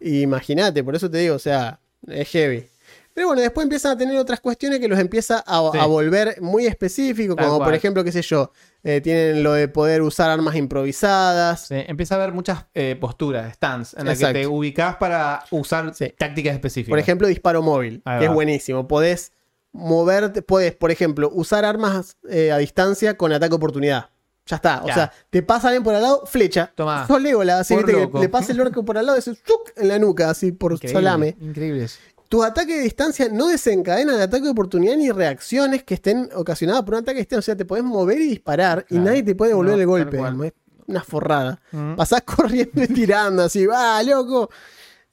Imagínate, 0.00 0.84
por 0.84 0.94
eso 0.94 1.10
te 1.10 1.18
digo, 1.18 1.36
o 1.36 1.38
sea, 1.38 1.80
es 2.06 2.28
heavy. 2.28 2.66
Pero 3.14 3.28
bueno, 3.28 3.40
después 3.40 3.64
empiezan 3.64 3.92
a 3.92 3.96
tener 3.96 4.18
otras 4.18 4.40
cuestiones 4.40 4.78
que 4.78 4.88
los 4.88 4.98
empieza 4.98 5.42
a, 5.46 5.70
Sí. 5.72 5.78
a 5.78 5.86
volver 5.86 6.40
muy 6.42 6.66
específicos, 6.66 7.34
como 7.36 7.58
por 7.58 7.72
ejemplo, 7.72 8.04
qué 8.04 8.12
sé 8.12 8.20
yo, 8.20 8.52
eh, 8.88 9.00
tienen 9.00 9.42
lo 9.42 9.52
de 9.52 9.66
poder 9.66 10.00
usar 10.02 10.30
armas 10.30 10.54
improvisadas. 10.54 11.66
Sí, 11.66 11.74
empieza 11.88 12.14
a 12.14 12.18
haber 12.22 12.32
muchas 12.32 12.66
eh, 12.74 12.96
posturas, 13.00 13.52
stands, 13.54 13.94
en 13.98 14.06
las 14.06 14.18
que 14.18 14.32
te 14.32 14.46
ubicás 14.46 14.94
para 14.96 15.42
usar 15.50 15.92
Sí. 15.94 16.14
tácticas 16.16 16.54
específicas. 16.54 16.90
Por 16.92 16.98
ejemplo, 17.00 17.26
disparo 17.26 17.62
móvil, 17.62 18.00
Ahí 18.04 18.20
que 18.20 18.26
va. 18.26 18.30
es 18.30 18.34
buenísimo. 18.34 18.86
Podés 18.86 19.32
moverte, 19.72 20.40
podés, 20.42 20.74
por 20.74 20.90
ejemplo, 20.90 21.30
usar 21.32 21.64
armas 21.64 22.16
eh, 22.30 22.52
a 22.52 22.58
distancia 22.58 23.16
con 23.16 23.32
ataque 23.32 23.54
oportunidad. 23.54 24.10
Ya 24.46 24.56
está. 24.56 24.82
O 24.84 24.86
Ya. 24.86 24.94
sea, 24.94 25.12
te 25.30 25.42
pasa 25.42 25.68
alguien 25.68 25.82
por 25.82 25.94
al 25.94 26.02
lado, 26.02 26.22
flecha. 26.24 26.72
Tomá. 26.76 27.06
Sos 27.08 27.20
Legolas, 27.20 27.60
así, 27.62 27.74
viste, 27.76 27.92
que 28.10 28.18
le 28.20 28.28
pasa 28.28 28.52
el 28.52 28.60
orco 28.60 28.84
por 28.84 28.96
al 28.96 29.06
lado, 29.06 29.18
es 29.18 29.24
¡zuc! 29.24 29.72
en 29.76 29.88
la 29.88 29.98
nuca, 29.98 30.30
así 30.30 30.52
por 30.52 30.72
increíble, 30.74 31.00
salame. 31.00 31.36
Increíble 31.40 31.84
eso. 31.84 31.98
Tus 32.36 32.44
ataques 32.44 32.76
de 32.76 32.82
distancia 32.82 33.28
no 33.32 33.48
desencadenan 33.48 34.20
ataque 34.20 34.44
de 34.44 34.50
oportunidad 34.50 34.94
ni 34.98 35.10
reacciones 35.10 35.84
que 35.84 35.94
estén 35.94 36.28
ocasionadas 36.34 36.82
por 36.82 36.92
un 36.92 37.00
ataque 37.00 37.14
de 37.14 37.20
distancia. 37.20 37.38
O 37.38 37.42
sea, 37.42 37.56
te 37.56 37.64
podés 37.64 37.82
mover 37.82 38.20
y 38.20 38.28
disparar 38.28 38.84
y 38.90 38.98
nadie 38.98 39.22
te 39.22 39.34
puede 39.34 39.52
devolver 39.52 39.76
No, 39.76 39.80
el 39.80 39.86
golpe. 39.86 40.52
una 40.86 41.02
forrada. 41.02 41.58
Mm. 41.72 41.94
Pasás 41.94 42.20
corriendo 42.26 42.82
y 42.82 42.88
tirando 42.88 43.44
así, 43.44 43.64
va, 43.64 44.02
loco. 44.02 44.50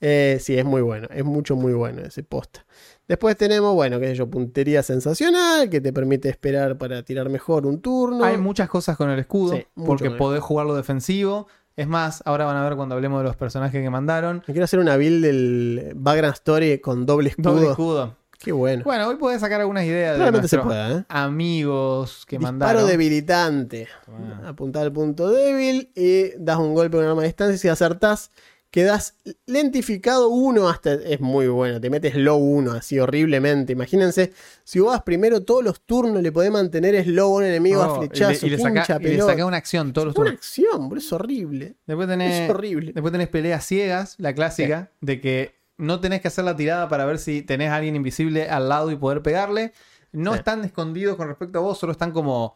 Eh, 0.02 0.38
sí, 0.42 0.58
es 0.58 0.66
muy 0.66 0.82
bueno. 0.82 1.08
Es 1.12 1.24
mucho, 1.24 1.56
muy 1.56 1.72
bueno 1.72 2.02
ese 2.02 2.24
posta. 2.24 2.66
Después 3.08 3.38
tenemos, 3.38 3.74
bueno, 3.74 4.02
qué 4.02 4.08
sé 4.08 4.16
yo, 4.16 4.30
puntería 4.30 4.84
sensacional, 4.84 5.70
que 5.70 5.80
te 5.80 5.94
permite 5.94 6.28
esperar 6.28 6.78
para 6.78 7.04
tirar 7.04 7.30
mejor 7.30 7.66
un 7.66 7.80
turno. 7.80 8.26
Hay 8.26 8.38
muchas 8.38 8.68
cosas 8.68 8.98
con 8.98 9.10
el 9.10 9.20
escudo, 9.20 9.56
Sí, 9.56 9.66
porque 9.76 10.12
podés 10.12 10.42
jugarlo 10.42 10.76
defensivo. 10.76 11.48
Es 11.76 11.88
más, 11.88 12.22
ahora 12.26 12.46
van 12.46 12.56
a 12.58 12.64
ver 12.64 12.76
cuando 12.76 12.94
hablemos 12.94 13.20
de 13.22 13.24
los 13.26 13.36
personajes 13.36 13.82
que 13.82 13.90
mandaron. 13.90 14.44
Me 14.48 14.54
quiero 14.54 14.66
hacer 14.66 14.80
una 14.80 14.96
build 14.96 15.24
del 15.24 15.94
Background 15.96 16.36
Story 16.36 16.80
con 16.80 17.06
doble 17.06 17.30
escudo. 17.30 17.54
Doble 17.54 17.70
escudo. 17.70 18.16
Qué 18.44 18.52
bueno. 18.52 18.84
Bueno, 18.84 19.08
hoy 19.08 19.16
podés 19.16 19.40
sacar 19.40 19.62
algunas 19.62 19.86
ideas 19.86 20.20
de 20.20 20.48
se 20.50 20.60
pueda, 20.60 20.92
¿eh? 20.92 21.06
amigos 21.08 22.26
que 22.28 22.38
Disparo 22.38 22.52
mandaron. 22.52 22.88
debilitante. 22.88 23.88
Tomá. 24.06 24.50
Apuntá 24.50 24.82
al 24.82 24.92
punto 24.92 25.30
débil 25.30 25.90
y 25.96 26.32
das 26.38 26.58
un 26.58 26.74
golpe 26.74 26.98
con 26.98 27.06
arma 27.06 27.22
a 27.22 27.26
distancia. 27.26 27.56
Y 27.56 27.58
si 27.58 27.70
acertás, 27.70 28.32
quedas 28.74 29.14
lentificado 29.46 30.30
uno 30.30 30.68
hasta. 30.68 30.94
Es 30.96 31.22
muy 31.22 31.48
bueno. 31.48 31.80
Te 31.80 31.92
metes 31.92 32.14
slow 32.14 32.40
1 32.40 32.72
así 32.72 32.98
horriblemente. 32.98 33.72
Imagínense, 33.74 34.34
si 34.64 34.80
vos 34.80 34.94
vas 34.94 35.04
primero 35.04 35.44
todos 35.44 35.64
los 35.64 35.82
turnos, 35.82 36.24
le 36.24 36.32
podés 36.32 36.50
mantener 36.50 37.02
slow 37.04 37.34
a 37.36 37.38
un 37.38 37.44
enemigo 37.44 37.82
Oh, 37.82 37.84
a 37.84 37.98
flechazo. 38.00 38.48
y 38.48 38.50
le, 38.50 38.56
y 38.56 38.58
le 38.58 38.64
saca, 38.84 38.98
y 39.00 39.04
le 39.10 39.22
saca 39.22 39.46
una 39.46 39.58
acción 39.58 39.94
todos 39.94 40.08
los 40.08 40.16
Una 40.16 40.26
turnos. 40.32 40.40
acción, 40.40 40.90
bro, 40.90 40.98
es 40.98 41.14
horrible. 41.14 41.76
Después 41.86 42.08
tenés, 42.08 42.42
Es 42.42 42.50
horrible. 42.50 42.94
después 42.94 43.12
tenés 43.12 43.28
peleas 43.30 43.64
ciegas, 43.64 44.16
la 44.18 44.34
clásica, 44.34 44.90
de 45.02 45.22
que 45.22 45.54
no 45.78 46.00
tenés 46.00 46.22
que 46.22 46.30
hacer 46.30 46.44
la 46.44 46.56
tirada 46.56 46.90
para 46.90 47.06
ver 47.06 47.20
si 47.20 47.44
tenés 47.44 47.70
a 47.70 47.76
alguien 47.76 47.96
invisible 47.96 48.50
al 48.50 48.70
lado 48.70 48.90
y 48.90 48.96
poder 48.96 49.22
pegarle. 49.22 49.72
No 50.12 50.32
Sí. 50.34 50.40
están 50.40 50.64
escondidos 50.66 51.16
con 51.16 51.28
respecto 51.28 51.60
a 51.60 51.62
vos, 51.62 51.78
solo 51.78 51.92
están 51.92 52.12
como 52.12 52.56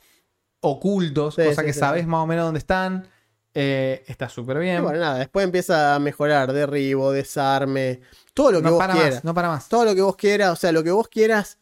ocultos, 0.61 1.35
Sí, 1.35 1.43
cosa 1.45 1.63
que 1.63 1.73
sí. 1.73 1.79
más 2.07 2.23
o 2.23 2.25
menos 2.25 2.45
dónde 2.45 2.57
están. 2.57 3.07
Eh, 3.53 4.03
está 4.07 4.29
súper 4.29 4.59
bien. 4.59 4.83
bueno, 4.83 4.99
nada, 4.99 5.17
después 5.17 5.43
empieza 5.43 5.95
a 5.95 5.99
mejorar 5.99 6.53
derribo, 6.53 7.11
desarme, 7.11 8.01
todo 8.33 8.51
lo 8.51 8.57
que 8.59 8.65
no 8.65 8.71
vos 8.71 8.79
para 8.79 8.93
quieras. 8.93 9.15
más, 9.15 9.23
no 9.23 9.33
para 9.33 9.47
más. 9.49 9.67
todo 9.69 9.85
lo 9.85 9.95
que 9.95 10.01
vos 10.01 10.15
quieras, 10.15 10.51
o 10.51 10.55
sea, 10.55 10.71
lo 10.71 10.83
que 10.83 10.91
vos 10.91 11.07
quieras 11.07 11.57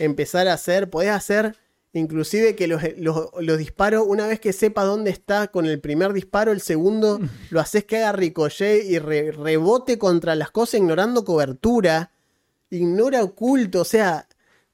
empezar 0.00 0.48
a 0.48 0.54
hacer, 0.54 0.90
podés 0.90 1.10
hacer 1.10 1.54
inclusive 1.92 2.54
que 2.56 2.66
los, 2.66 2.82
los- 2.98 3.30
los 3.40 3.56
disparos, 3.58 4.04
una 4.06 4.26
vez 4.26 4.38
que 4.40 4.52
sepas 4.52 4.84
dónde 4.86 5.10
está 5.10 5.46
con 5.48 5.64
el 5.66 5.80
primer 5.80 6.12
disparo, 6.12 6.52
el 6.52 6.60
segundo 6.60 7.20
lo 7.50 7.60
haces 7.60 7.84
que 7.84 7.98
haga 7.98 8.12
ricochet 8.12 8.84
y 8.84 8.98
re- 8.98 9.30
rebote 9.32 9.98
contra 9.98 10.34
las 10.34 10.50
cosas 10.50 10.80
ignorando 10.80 11.24
cobertura, 11.24 12.10
ignora 12.70 13.22
oculto, 13.22 13.80
o 13.82 13.84
sea, 13.84 14.26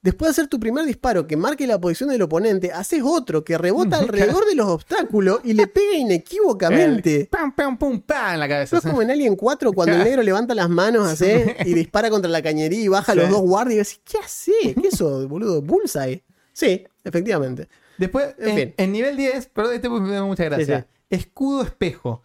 después 0.03 0.27
de 0.27 0.31
hacer 0.31 0.47
tu 0.47 0.59
primer 0.59 0.85
disparo 0.85 1.25
que 1.25 1.35
marque 1.35 1.65
la 1.65 1.79
posición 1.81 2.09
del 2.09 2.21
oponente, 2.21 2.71
haces 2.71 3.01
otro 3.03 3.43
que 3.43 3.57
rebota 3.57 3.97
alrededor 3.97 4.45
de 4.45 4.53
los 4.55 4.67
obstáculos 4.67 5.39
y 5.43 5.53
le 5.53 5.65
pega 5.65 5.95
inequívocamente. 5.97 7.27
Pam, 7.31 7.55
pam, 7.55 7.77
pum, 7.77 8.01
pam 8.01 8.33
en 8.35 8.39
la 8.39 8.47
cabeza. 8.47 8.77
Es 8.77 8.83
como 8.83 9.01
en 9.01 9.11
Alien 9.11 9.35
4 9.35 9.73
cuando 9.73 9.95
el 9.95 10.03
negro 10.03 10.21
levanta 10.21 10.53
las 10.53 10.69
manos 10.69 11.07
así 11.07 11.25
y 11.65 11.73
dispara 11.73 12.09
contra 12.09 12.29
la 12.29 12.41
cañería 12.41 12.81
y 12.81 12.87
baja 12.87 13.13
a 13.13 13.15
los 13.15 13.25
Sí. 13.25 13.31
dos 13.31 13.41
guardias 13.41 13.73
y 13.93 13.95
decís, 13.97 14.01
¿qué 14.03 14.17
hace? 14.23 14.51
¿Qué 14.81 14.87
es 14.87 14.93
eso, 14.95 15.27
boludo? 15.27 15.61
Bullseye. 15.61 16.23
Sí, 16.51 16.85
efectivamente. 17.03 17.67
Después, 17.97 18.35
En 18.37 18.49
en, 18.49 18.55
fin. 18.55 18.73
en 18.77 18.91
nivel 18.91 19.17
10, 19.17 19.47
perdón, 19.47 19.73
este 19.75 19.89
me 19.89 20.11
da 20.13 20.23
mucha 20.23 20.43
gracia. 20.45 20.81
Sí, 20.81 20.85
Escudo 21.09 21.61
espejo. 21.63 22.23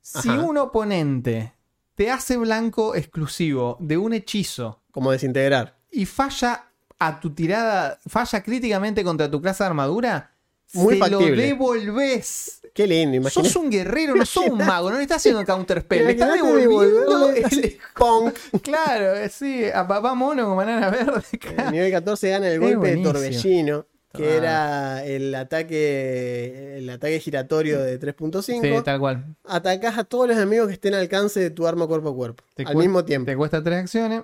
Si 0.00 0.28
Ajá. 0.28 0.40
un 0.40 0.56
oponente 0.56 1.52
te 1.94 2.10
hace 2.10 2.36
blanco 2.36 2.94
exclusivo 2.94 3.76
de 3.80 3.98
un 3.98 4.12
hechizo 4.14 4.80
Como 4.92 5.10
desintegrar. 5.12 5.76
y 5.90 6.06
falla 6.06 6.69
a 7.00 7.18
tu 7.18 7.30
tirada, 7.34 7.98
falla 8.06 8.42
críticamente 8.42 9.02
contra 9.02 9.28
tu 9.30 9.40
clase 9.42 9.64
de 9.64 9.68
armadura, 9.68 10.30
Muy 10.74 10.94
se 10.94 11.00
factible. 11.00 11.34
lo 11.34 11.42
devolves. 11.42 12.60
Qué 12.72 12.86
lindo, 12.86 13.16
imagínate. 13.16 13.48
Sos 13.48 13.56
un 13.60 13.68
guerrero, 13.70 14.14
no 14.14 14.24
sos 14.24 14.46
un 14.46 14.58
mago, 14.58 14.90
no 14.90 14.96
le 14.96 15.02
estás 15.02 15.16
haciendo 15.16 15.44
counterspell, 15.44 16.04
le 16.06 16.12
estás 16.12 16.32
devolviendo 16.34 17.30
el- 17.30 17.78
Punk. 17.96 18.34
Claro, 18.62 19.16
eh, 19.16 19.28
sí, 19.28 19.64
a 19.74 19.88
papá 19.88 20.14
mono 20.14 20.46
con 20.46 20.56
banana 20.56 20.88
verde. 20.90 21.22
En 21.58 21.72
nivel 21.72 21.90
14 21.90 22.30
gana 22.30 22.48
el 22.48 22.60
golpe 22.60 22.94
de. 22.96 23.02
Torbellino, 23.02 23.86
que 24.12 24.24
Ah. 24.24 24.34
era 24.36 25.04
el 25.04 25.34
ataque 25.34 26.76
el 26.78 26.88
ataque 26.90 27.18
giratorio 27.18 27.80
de 27.80 27.98
3.5. 27.98 28.42
Sí, 28.78 28.84
tal 28.84 29.00
cual. 29.00 29.24
Atacás 29.44 29.98
a 29.98 30.04
todos 30.04 30.28
los 30.28 30.36
enemigos 30.36 30.68
que 30.68 30.74
estén 30.74 30.94
al 30.94 31.00
alcance 31.00 31.40
de 31.40 31.50
tu 31.50 31.66
arma 31.66 31.86
cuerpo 31.88 32.10
a 32.10 32.14
cuerpo. 32.14 32.44
Te 32.54 32.62
al 32.64 32.76
mismo 32.76 33.04
tiempo. 33.04 33.26
Te 33.30 33.36
cuesta 33.36 33.62
tres 33.62 33.78
acciones. 33.80 34.22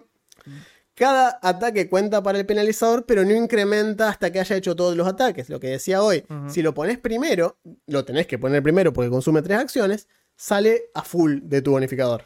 Cada 0.96 1.38
ataque 1.42 1.90
cuenta 1.90 2.22
para 2.22 2.38
el 2.38 2.46
penalizador, 2.46 3.04
pero 3.04 3.22
no 3.22 3.34
incrementa 3.34 4.08
hasta 4.08 4.32
que 4.32 4.40
haya 4.40 4.56
hecho 4.56 4.74
todos 4.74 4.96
los 4.96 5.06
ataques. 5.06 5.50
Lo 5.50 5.60
que 5.60 5.68
decía 5.68 6.02
hoy, 6.02 6.24
si 6.48 6.62
lo 6.62 6.72
pones 6.72 6.98
primero, 6.98 7.58
lo 7.86 8.04
tenés 8.06 8.26
que 8.26 8.38
poner 8.38 8.62
primero 8.62 8.94
porque 8.94 9.10
consume 9.10 9.42
tres 9.42 9.58
acciones, 9.58 10.08
sale 10.36 10.84
a 10.94 11.02
full 11.02 11.40
de 11.42 11.60
tu 11.60 11.72
bonificador. 11.72 12.24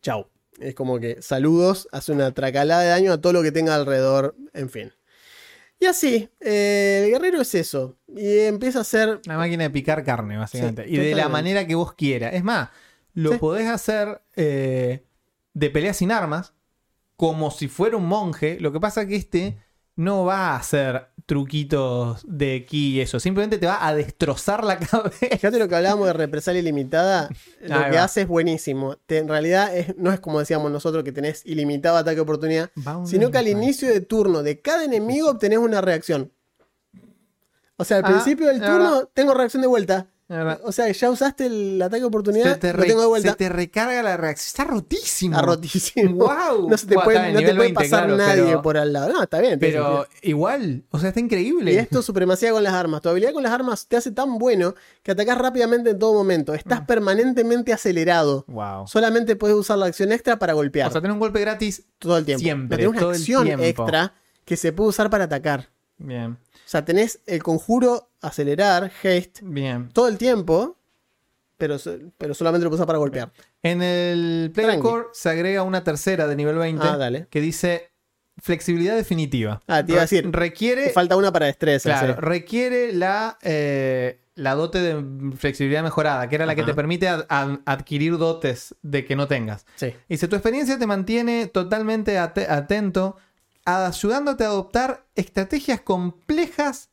Chau. 0.00 0.26
Es 0.58 0.74
como 0.74 0.98
que 1.00 1.20
saludos, 1.20 1.86
hace 1.92 2.12
una 2.12 2.32
tracalada 2.32 2.82
de 2.82 2.88
daño 2.88 3.12
a 3.12 3.20
todo 3.20 3.34
lo 3.34 3.42
que 3.42 3.52
tenga 3.52 3.74
alrededor, 3.74 4.36
en 4.54 4.70
fin. 4.70 4.92
Y 5.78 5.84
así, 5.86 6.28
eh, 6.40 7.02
el 7.04 7.10
guerrero 7.10 7.40
es 7.42 7.54
eso. 7.54 7.96
Y 8.08 8.40
empieza 8.40 8.80
a 8.80 8.84
ser 8.84 9.20
Una 9.26 9.36
máquina 9.38 9.64
de 9.64 9.70
picar 9.70 10.02
carne, 10.04 10.36
básicamente. 10.38 10.84
Sí, 10.84 10.94
y 10.94 10.96
de 10.96 11.14
la 11.14 11.28
manera 11.28 11.66
que 11.66 11.74
vos 11.74 11.92
quieras. 11.94 12.32
Es 12.34 12.42
más, 12.44 12.70
lo 13.14 13.32
Sí. 13.32 13.38
podés 13.38 13.68
hacer 13.68 14.22
eh, 14.36 15.04
de 15.54 15.70
pelea 15.70 15.94
sin 15.94 16.10
armas, 16.12 16.52
como 17.20 17.50
si 17.50 17.68
fuera 17.68 17.98
un 17.98 18.06
monje. 18.06 18.56
Lo 18.60 18.72
que 18.72 18.80
pasa 18.80 19.06
que 19.06 19.14
este 19.16 19.58
no 19.94 20.24
va 20.24 20.52
a 20.52 20.56
hacer 20.56 21.08
truquitos 21.26 22.24
de 22.26 22.64
ki 22.64 22.96
y 22.96 23.00
eso. 23.02 23.20
Simplemente 23.20 23.58
te 23.58 23.66
va 23.66 23.86
a 23.86 23.94
destrozar 23.94 24.64
la 24.64 24.78
cabeza. 24.78 25.26
Fíjate 25.30 25.58
lo 25.58 25.68
que 25.68 25.74
hablábamos 25.76 26.06
de 26.06 26.14
represalia 26.14 26.60
ilimitada. 26.60 27.28
Lo 27.60 27.74
Ahí 27.74 27.90
que 27.90 27.96
va. 27.98 28.04
hace 28.04 28.22
es 28.22 28.26
buenísimo. 28.26 28.96
Te- 29.04 29.18
en 29.18 29.28
realidad 29.28 29.76
es- 29.76 29.94
no 29.98 30.10
es 30.10 30.18
como 30.20 30.38
decíamos 30.40 30.72
nosotros 30.72 31.04
que 31.04 31.12
tenés 31.12 31.44
ilimitado 31.44 31.98
ataque 31.98 32.14
de 32.16 32.22
oportunidad, 32.22 32.70
sino 33.04 33.30
que 33.30 33.36
al 33.36 33.48
inicio 33.48 33.88
de 33.90 34.00
turno 34.00 34.42
de 34.42 34.62
cada 34.62 34.82
enemigo 34.84 35.28
obtenés 35.28 35.58
una 35.58 35.82
reacción. 35.82 36.32
O 37.76 37.84
sea, 37.84 37.98
al 37.98 38.04
Ah, 38.06 38.08
principio 38.08 38.46
del 38.46 38.56
es 38.56 38.62
turno 38.62 38.90
verdad. 38.92 39.08
tengo 39.12 39.34
reacción 39.34 39.60
de 39.60 39.68
vuelta. 39.68 40.06
O 40.62 40.70
sea, 40.70 40.88
ya 40.92 41.10
usaste 41.10 41.46
el 41.46 41.82
ataque 41.82 42.02
de 42.02 42.06
oportunidad, 42.06 42.56
te, 42.58 42.72
lo 42.72 42.84
tengo 42.84 43.14
de 43.14 43.20
se 43.20 43.34
te 43.34 43.48
recarga 43.48 44.00
la 44.00 44.16
reacción. 44.16 44.46
Está 44.46 44.64
rotísimo. 44.64 45.34
Está 45.34 45.46
rotísimo. 45.46 46.14
Guau. 46.14 46.68
No 46.68 46.76
se 46.78 46.86
te 46.86 46.94
puede, 46.94 47.32
no 47.32 47.40
te 47.40 47.46
puede 47.46 47.58
20, 47.58 47.74
pasar 47.74 48.04
claro, 48.06 48.16
nadie 48.16 48.44
pero- 48.44 48.62
por 48.62 48.76
al 48.76 48.92
lado. 48.92 49.12
No, 49.12 49.22
está 49.22 49.40
bien. 49.40 49.58
Pero 49.58 50.06
igual, 50.22 50.84
o 50.90 51.00
sea, 51.00 51.08
está 51.08 51.18
increíble. 51.18 51.72
Y 51.72 51.76
esto 51.76 51.98
es 51.98 52.04
supremacía 52.04 52.52
con 52.52 52.62
las 52.62 52.74
armas. 52.74 53.02
Tu 53.02 53.08
habilidad 53.08 53.32
con 53.32 53.42
las 53.42 53.50
armas 53.52 53.86
te 53.88 53.96
hace 53.96 54.12
tan 54.12 54.38
bueno 54.38 54.74
que 55.02 55.10
atacás 55.10 55.36
rápidamente 55.36 55.90
en 55.90 55.98
todo 55.98 56.14
momento. 56.14 56.52
Mm. 56.52 56.56
Estás 56.56 56.82
permanentemente 56.82 57.72
acelerado. 57.72 58.44
Wow. 58.46 58.86
Solamente 58.86 59.34
puedes 59.34 59.56
usar 59.56 59.78
la 59.78 59.86
acción 59.86 60.12
extra 60.12 60.38
para 60.38 60.52
golpear. 60.52 60.88
O 60.88 60.92
sea, 60.92 61.00
tenés 61.00 61.14
un 61.14 61.20
golpe 61.20 61.40
gratis. 61.40 61.84
todo 61.98 62.16
el 62.18 62.24
tiempo. 62.24 62.42
siempre, 62.42 62.76
Pero 62.76 62.90
tenés 62.90 62.90
una 62.90 63.00
todo 63.00 63.10
acción 63.10 63.60
extra 63.60 64.14
que 64.44 64.56
se 64.56 64.72
puede 64.72 64.90
usar 64.90 65.10
para 65.10 65.24
atacar. 65.24 65.68
Bien, 65.98 66.38
sea, 66.70 66.84
tenés 66.84 67.20
el 67.26 67.42
conjuro 67.42 68.10
acelerar, 68.20 68.84
haste, 68.84 69.40
bien. 69.42 69.88
todo 69.92 70.08
el 70.08 70.18
tiempo, 70.18 70.76
pero, 71.56 71.76
pero 72.16 72.32
solamente 72.34 72.64
lo 72.64 72.70
usar 72.74 72.86
para 72.86 72.98
golpear. 72.98 73.32
En 73.62 73.82
el 73.82 74.50
Player 74.54 74.70
Tranqui. 74.72 74.88
Core 74.88 75.06
se 75.12 75.28
agrega 75.30 75.62
una 75.62 75.84
tercera 75.84 76.26
de 76.26 76.36
nivel 76.36 76.56
20 76.56 76.86
Ah, 76.86 76.96
dale. 76.96 77.26
que 77.28 77.40
dice 77.40 77.90
flexibilidad 78.38 78.94
definitiva. 78.96 79.60
Ah, 79.66 79.84
te 79.84 79.92
iba 79.92 80.00
a 80.02 80.06
Re- 80.06 80.10
decir, 80.10 80.30
Requiere. 80.32 80.90
Falta 80.90 81.16
una 81.16 81.30
para 81.32 81.46
destreza. 81.46 81.90
Claro, 81.90 82.14
sí. 82.14 82.20
requiere 82.20 82.92
la, 82.94 83.36
eh, 83.42 84.20
la 84.36 84.54
dote 84.54 84.78
de 84.80 85.36
flexibilidad 85.36 85.82
mejorada, 85.82 86.26
que 86.30 86.36
era 86.36 86.46
la 86.46 86.54
que 86.54 86.62
Ajá. 86.62 86.70
te 86.70 86.74
permite 86.74 87.08
ad- 87.08 87.26
ad- 87.28 87.58
adquirir 87.66 88.16
dotes 88.16 88.74
de 88.80 89.04
que 89.04 89.14
no 89.16 89.28
tengas. 89.28 89.66
Sí. 89.74 89.92
Dice, 90.08 90.28
tu 90.28 90.36
experiencia 90.36 90.78
te 90.78 90.86
mantiene 90.86 91.48
totalmente 91.48 92.18
ate- 92.18 92.48
atento, 92.48 93.16
ayudándote 93.64 94.44
a 94.44 94.48
adoptar 94.48 95.06
estrategias 95.14 95.80
complejas 95.80 96.90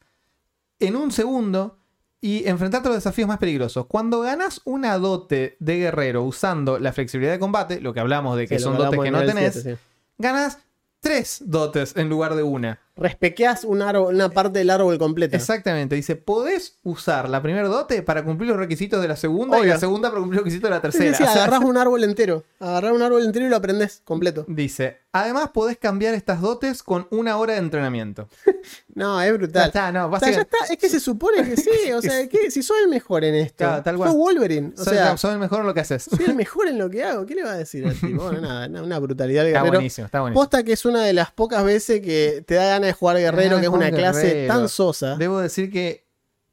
en 0.80 0.95
un 0.95 1.11
segundo 1.11 1.80
y 2.20 2.47
enfrentarte 2.47 2.88
a 2.88 2.91
los 2.91 2.97
desafíos 2.97 3.28
más 3.28 3.38
peligrosos. 3.38 3.86
Cuando 3.88 4.22
ganas 4.22 4.61
una 4.65 4.97
dote 4.97 5.55
de 5.59 5.78
guerrero 5.78 6.24
usando 6.24 6.80
la 6.80 6.91
flexibilidad 6.93 7.34
de 7.34 7.39
combate, 7.39 7.80
lo 7.80 7.93
que 7.93 7.99
hablamos 7.99 8.38
de 8.38 8.47
que 8.47 8.57
Sí, 8.57 8.63
son 8.63 8.78
dotes 8.78 8.99
que 8.99 9.11
no 9.11 9.24
tenés, 9.26 9.61
sí. 9.63 9.76
ganas 10.18 10.59
tres 10.99 11.41
dotes 11.45 11.95
en 11.95 12.09
lugar 12.09 12.36
de 12.36 12.43
una. 12.43 12.80
Respequeás 12.97 13.63
un 13.63 13.81
árbol, 13.81 14.13
una 14.15 14.29
parte 14.29 14.59
del 14.59 14.69
árbol 14.69 14.97
completa. 14.97 15.37
Exactamente, 15.37 15.95
dice, 15.95 16.15
podés 16.15 16.77
usar 16.83 17.29
la 17.29 17.41
primera 17.41 17.67
dote 17.67 18.01
para 18.01 18.23
cumplir 18.23 18.49
los 18.49 18.57
requisitos 18.57 19.01
de 19.01 19.07
la 19.07 19.15
segunda 19.15 19.57
y 19.57 19.61
Obvio. 19.61 19.73
la 19.73 19.79
segunda 19.79 20.09
para 20.09 20.19
cumplir 20.19 20.37
los 20.41 20.45
requisitos 20.45 20.69
de 20.69 20.75
la 20.75 20.81
Sí, 20.91 20.97
sí, 20.97 20.97
tercera. 21.03 21.17
sí, 21.17 21.23
O 21.23 21.25
sea, 21.27 21.43
agarrás 21.43 21.59
un 21.69 21.77
árbol 21.77 22.03
entero. 22.03 22.43
Agarrás 22.59 22.91
un 22.91 23.01
árbol 23.01 23.23
entero 23.23 23.45
y 23.45 23.49
lo 23.49 23.55
aprendés 23.55 24.01
completo. 24.03 24.45
Dice, 24.47 24.99
además 25.11 25.49
podés 25.53 25.77
cambiar 25.77 26.13
estas 26.15 26.41
dotes 26.41 26.81
con 26.83 27.07
una 27.11 27.37
hora 27.37 27.53
de 27.53 27.59
entrenamiento. 27.59 28.27
No, 28.93 29.21
es 29.21 29.27
Ya 29.27 29.33
brutal. 29.33 29.67
está, 29.67 29.91
no, 29.91 30.07
O 30.07 30.19
sea, 30.19 30.31
ya 30.31 30.41
está. 30.41 30.57
Es 30.71 30.77
que 30.77 30.89
se 30.89 30.99
supone 30.99 31.43
que 31.47 31.55
sí. 31.55 31.91
O 31.95 32.01
sea, 32.01 32.27
que 32.27 32.49
si 32.49 32.63
soy 32.63 32.77
el 32.83 32.89
mejor 32.89 33.23
en 33.23 33.35
esto. 33.35 33.57
Claro, 33.59 33.83
tal 33.83 33.95
cual. 33.95 34.11
Wolverine. 34.11 34.73
O 34.75 34.83
sea, 34.83 35.15
sos 35.17 35.31
el 35.33 35.37
mejor 35.39 35.59
en 35.61 35.67
lo 35.67 35.73
que 35.75 35.81
haces. 35.81 36.03
soy 36.03 36.25
el 36.25 36.33
mejor 36.35 36.67
en 36.67 36.79
lo 36.79 36.89
que 36.89 37.03
hago. 37.03 37.25
¿Qué 37.27 37.35
le 37.35 37.43
va 37.43 37.51
a 37.51 37.57
decir 37.57 37.85
al 37.85 37.93
tipo? 37.95 38.23
Bueno, 38.23 38.41
nada, 38.41 38.81
una 38.83 38.97
brutalidad 38.97 39.43
de 39.43 39.49
Está 39.49 39.59
guerrero. 39.59 39.77
buenísimo, 39.77 40.05
está 40.05 40.21
buenísimo. 40.21 40.41
Posta 40.41 40.63
que 40.63 40.73
es 40.73 40.83
una 40.85 41.03
de 41.03 41.13
las 41.13 41.31
pocas 41.31 41.63
veces 41.63 42.01
que 42.01 42.43
te 42.47 42.55
da 42.55 42.65
ganas 42.69 42.86
de 42.88 42.93
jugar 42.93 43.17
guerrero, 43.17 43.57
que 43.57 43.63
es 43.63 43.69
una 43.69 43.91
clase 43.91 44.47
tan 44.47 44.67
sosa. 44.69 45.15
Debo 45.17 45.39
decir 45.39 45.71
que 45.71 46.07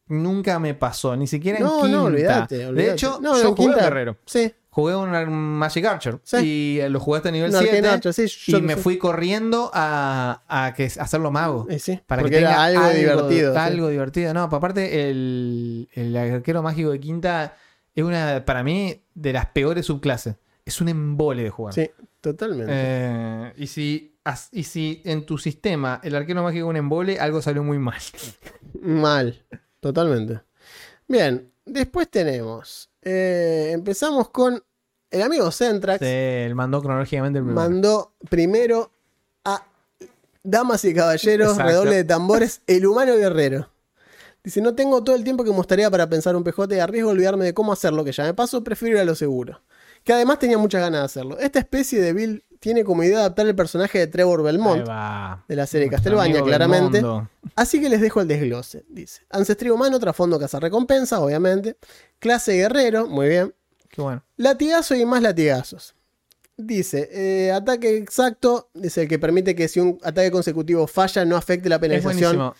nunca 0.07 0.59
me 0.59 0.75
pasó, 0.75 1.17
ni 1.17 1.27
siquiera 1.27 1.59
en 1.59 1.65
No, 1.65 1.81
quinta. 1.83 2.47
no. 2.51 2.73
De 2.73 2.93
hecho, 2.93 3.19
No, 3.23 3.41
yo 3.41 3.55
jugué 3.55 3.69
quinta- 3.71 3.85
guerrero. 3.85 4.17
Sí, 4.27 4.53
Jugué 4.71 4.97
un 4.97 5.09
Magic 5.33 5.85
Archer 5.85 6.19
Sí. 6.25 6.37
y 6.77 6.81
eh, 6.81 6.89
lo 6.91 6.99
jugué 6.99 7.19
hasta 7.19 7.31
nivel 7.31 7.51
un 7.51 7.55
Arcane 7.55 7.71
7 7.79 7.89
Archer, 7.91 8.13
sí, 8.13 8.27
yo 8.51 8.59
y 8.59 8.61
me 8.61 8.75
fui 8.77 8.99
corriendo 8.99 9.71
a, 9.73 10.43
a 10.49 10.75
que, 10.75 10.91
a 10.99 11.03
hacerlo 11.05 11.31
mago. 11.31 11.69
Eh, 11.71 11.79
sí, 11.79 12.01
Para 12.05 12.25
que 12.25 12.31
tenga 12.31 12.51
era 12.51 12.65
algo, 12.65 12.89
divertido. 12.89 13.57
Algo 13.57 13.87
divertido. 13.89 14.35
No, 14.35 14.49
pa- 14.49 14.57
aparte, 14.57 15.09
el, 15.09 15.89
el 15.93 16.17
arquero 16.17 16.61
mágico 16.61 16.91
de 16.91 16.99
quinta 16.99 17.55
es 17.95 18.03
una, 18.03 18.45
para 18.45 18.65
mí, 18.65 19.01
de 19.15 19.33
las 19.33 19.47
peores 19.47 19.87
subclases. 19.87 20.35
Es 20.67 20.81
un 20.81 20.89
embole 20.89 21.45
de 21.45 21.51
jugar. 21.51 21.73
Sí, 21.73 21.89
totalmente. 22.33 22.73
Eh, 22.75 23.53
y, 23.57 23.67
si, 23.67 24.19
y 24.53 24.63
si 24.65 25.03
en 25.05 25.27
tu 25.27 25.39
sistema 25.39 26.01
el 26.03 26.15
arquero 26.17 26.43
mágico 26.43 26.67
un 26.67 26.77
embole, 26.77 27.19
algo 27.21 27.41
salió 27.43 27.63
muy 27.63 27.79
mal. 27.79 28.01
Mal, 28.81 29.43
totalmente. 29.81 30.41
Bien, 31.07 31.51
después 31.65 32.09
tenemos. 32.11 32.91
eh, 33.03 33.71
empezamos 33.73 34.31
con 34.31 34.63
el 35.11 35.23
amigo 35.23 35.51
Centrax. 35.53 36.01
Se 36.01 36.51
mandó 36.55 36.83
cronológicamente 36.83 37.39
el 37.39 37.45
primero. 37.45 37.61
mandó 37.71 38.15
primero 38.29 38.91
a 39.45 39.65
Damas 40.43 40.85
y 40.85 40.93
Caballeros, 40.95 41.51
Exacto. 41.53 41.71
redoble 41.71 41.97
de 41.97 42.05
tambores, 42.05 42.63
el 42.67 42.85
humano 42.87 43.15
guerrero. 43.17 43.71
Dice, 44.43 44.61
no 44.61 44.75
tengo 44.75 45.03
todo 45.05 45.17
el 45.17 45.25
tiempo 45.25 45.45
que 45.45 45.51
me 45.51 45.57
gustaría 45.57 45.91
para 45.91 46.09
pensar 46.09 46.37
un 46.37 46.45
PJ 46.45 46.75
y 46.75 46.79
arriesgo 46.81 47.09
a 47.11 47.13
olvidarme 47.13 47.45
de 47.47 47.55
cómo 47.55 47.73
hacerlo, 47.73 48.05
que 48.05 48.13
ya 48.13 48.25
me 48.25 48.35
pasó, 48.35 48.63
prefiero 48.65 48.97
ir 48.97 49.01
a 49.03 49.05
lo 49.05 49.15
seguro. 49.15 49.63
Que 50.05 50.13
además 50.13 50.39
tenía 50.39 50.59
muchas 50.59 50.83
ganas 50.83 51.01
de 51.01 51.05
hacerlo. 51.07 51.39
Esta 51.39 51.59
especie 51.59 52.01
de 52.01 52.13
Bill 52.13 52.45
tiene 52.61 52.85
como 52.85 53.03
idea 53.03 53.19
adaptar 53.19 53.47
el 53.47 53.55
personaje 53.55 53.99
de 53.99 54.07
Trevor 54.07 54.43
Belmont 54.43 54.87
de 55.49 55.57
la 55.57 55.67
serie 55.67 55.91
Castlevania, 55.91 56.43
claramente. 56.43 57.03
Belmondo. 57.03 57.29
Así 57.57 57.81
que 57.81 57.89
les 57.89 58.01
dejo 58.01 58.21
el 58.21 58.29
desglose. 58.29 58.85
Dice, 58.89 59.23
ancestría 59.31 59.73
humano, 59.73 59.99
trasfondo 59.99 60.39
recompensa, 60.39 61.21
obviamente. 61.21 61.77
Clase 62.19 62.53
guerrero, 62.55 63.07
muy 63.07 63.29
bien. 63.29 63.55
Qué 63.91 64.01
bueno. 64.01 64.25
Latigazo 64.37 64.95
y 64.95 65.05
más 65.05 65.23
latigazos. 65.23 65.95
Dice, 66.57 67.09
eh, 67.13 67.53
ataque 67.53 67.97
exacto, 67.97 68.71
dice 68.75 69.03
el 69.03 69.09
que 69.09 69.19
permite 69.19 69.55
que 69.55 69.69
si 69.69 69.81
un 69.81 69.99
ataque 70.03 70.31
consecutivo 70.31 70.87
falla 70.87 71.25
no 71.25 71.37
afecte 71.37 71.69
la 71.69 71.79
penalización. 71.79 72.55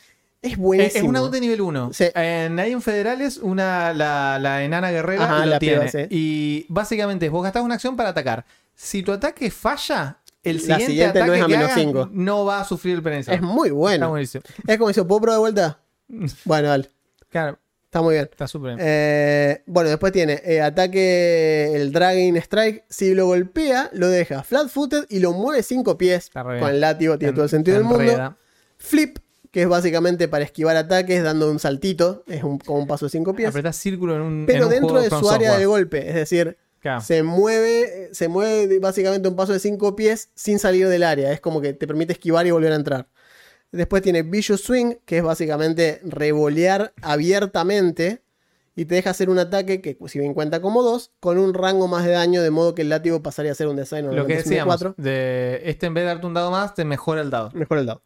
Es 0.45 0.53
Eh, 0.53 0.57
buenísimo. 0.59 1.03
Es 1.05 1.09
una 1.09 1.21
dote 1.21 1.41
nivel 1.41 1.61
1. 1.61 1.91
Sí. 1.93 2.05
En 2.15 2.59
Alien 2.61 2.83
Federales, 2.83 3.39
una, 3.39 3.93
la, 3.95 4.39
la 4.39 4.63
enana 4.63 4.91
guerrera 4.91 5.25
Ajá, 5.25 5.39
lo 5.47 5.53
la 5.53 5.59
tiene. 5.59 5.79
piba, 5.81 5.89
sí. 5.91 6.07
Y 6.11 6.67
básicamente 6.69 7.29
vos 7.31 7.43
gastás 7.43 7.63
una 7.63 7.75
acción 7.75 7.97
para 7.97 8.11
atacar. 8.11 8.45
Si 8.75 9.03
tu 9.03 9.13
ataque 9.13 9.51
falla, 9.51 10.19
el 10.43 10.57
La 10.57 10.61
siguiente, 10.61 10.87
siguiente 10.87 11.19
no 11.21 11.25
ataque 11.25 11.39
es 11.39 11.45
a 11.45 11.49
menos 11.49 11.65
hagas 11.65 11.79
cinco. 11.81 12.09
no 12.13 12.45
va 12.45 12.61
a 12.61 12.65
sufrir 12.65 12.97
el 12.97 13.03
penalizador. 13.03 13.37
Es 13.41 13.43
muy 13.43 13.69
Está 13.69 13.75
bueno. 13.79 14.09
buenísimo. 14.11 14.45
Es 14.67 14.77
como 14.77 14.89
dice, 14.89 15.05
¿puedo 15.05 15.21
probar 15.23 15.37
de 15.37 15.41
vuelta? 15.41 15.79
Bueno, 16.45 16.69
dale. 16.69 16.91
Claro, 17.31 17.59
Está 17.87 18.03
muy 18.03 18.15
bien. 18.15 18.29
está 18.31 18.47
súper 18.49 18.75
bien. 18.75 18.87
Eh, 18.87 19.63
bueno, 19.67 19.89
después 19.89 20.13
tiene 20.13 20.43
eh, 20.45 20.61
ataque 20.61 21.73
el 21.75 21.93
Dragon 21.93 22.37
Strike. 22.37 22.85
Si 22.91 23.15
lo 23.15 23.27
golpea, 23.27 23.89
lo 23.93 24.09
deja 24.09 24.43
flat 24.43 24.69
footed 24.69 25.07
y 25.09 25.21
lo 25.21 25.33
mueve 25.33 25.63
5 25.63 25.97
pies. 25.97 26.31
Con 26.33 26.53
el 26.69 26.81
látigo 26.81 27.17
tiene 27.19 27.31
En- 27.31 27.35
todo 27.37 27.45
el 27.45 27.51
sentido 27.51 27.77
del 27.79 27.85
mundo. 27.87 28.37
Flip, 28.77 29.19
que 29.55 29.63
es 29.63 29.69
básicamente 29.69 30.27
para 30.27 30.43
esquivar 30.45 30.77
ataques 30.77 31.23
dando 31.23 31.49
un 31.49 31.61
saltito. 31.61 32.25
Es 32.27 32.43
un- 32.43 32.59
como 32.59 32.81
un 32.81 32.89
paso 32.89 33.07
de 33.07 33.11
5 33.11 33.35
pies. 33.37 33.51
Apretás 33.51 33.77
círculo 33.77 34.17
en 34.17 34.23
un. 34.23 34.41
en 34.41 34.47
Pero 34.47 34.65
un 34.65 34.71
dentro 34.71 34.89
juego 34.89 35.03
de 35.05 35.11
su 35.11 35.31
área 35.31 35.57
de 35.57 35.65
golpe. 35.65 36.09
Es 36.09 36.17
decir, 36.17 36.59
Claro. 36.81 37.01
se 37.01 37.23
mueve, 37.23 38.09
se 38.13 38.27
mueve 38.27 38.81
básicamente 38.81 39.29
un 39.29 39.37
paso 39.37 39.53
de 39.53 39.61
5 39.61 39.95
pies 39.95 40.31
sin 40.35 40.59
salir 40.59 40.89
del 40.89 41.05
área. 41.05 41.31
Es 41.31 41.41
como 41.41 41.61
que 41.61 41.73
te 41.73 41.87
permite 41.87 42.13
esquivar 42.15 42.45
y 42.49 42.51
volver 42.51 42.73
a 42.73 42.75
entrar. 42.75 43.07
Después 43.71 44.03
tiene 44.03 44.23
Vicious 44.25 44.61
Swing, 44.63 44.95
que 45.05 45.19
es 45.19 45.23
básicamente 45.23 46.01
revolear 46.03 46.93
abiertamente 47.01 48.23
y 48.77 48.87
te 48.87 48.97
deja 48.97 49.11
hacer 49.11 49.31
un 49.31 49.39
ataque 49.39 49.81
que, 49.81 49.97
si 50.09 50.19
bien 50.19 50.35
cuenta 50.35 50.61
como 50.61 50.83
2, 50.83 51.13
con 51.21 51.39
un 51.39 51.55
rango 51.55 51.87
más 51.87 52.05
de 52.05 52.11
daño, 52.11 52.43
de 52.43 52.51
modo 52.51 52.75
que 52.75 52.83
el 52.83 52.89
látigo 52.89 53.23
pasaría 53.23 53.53
a 53.53 53.55
ser 53.55 53.69
un 53.69 53.77
design 53.77 54.15
Lo 54.15 54.27
que 54.27 54.37
decíamos, 54.39 54.85
de 54.97 55.61
este 55.65 55.87
en 55.87 55.95
vez 55.95 56.03
de 56.03 56.07
darte 56.09 56.27
un 56.27 56.35
dado 56.35 56.51
más, 56.51 56.75
te 56.75 56.85
mejora 56.85 57.21
el 57.21 57.31
dado. 57.31 57.51
Mejor 57.55 57.79
el 57.79 57.87
dado. 57.87 58.03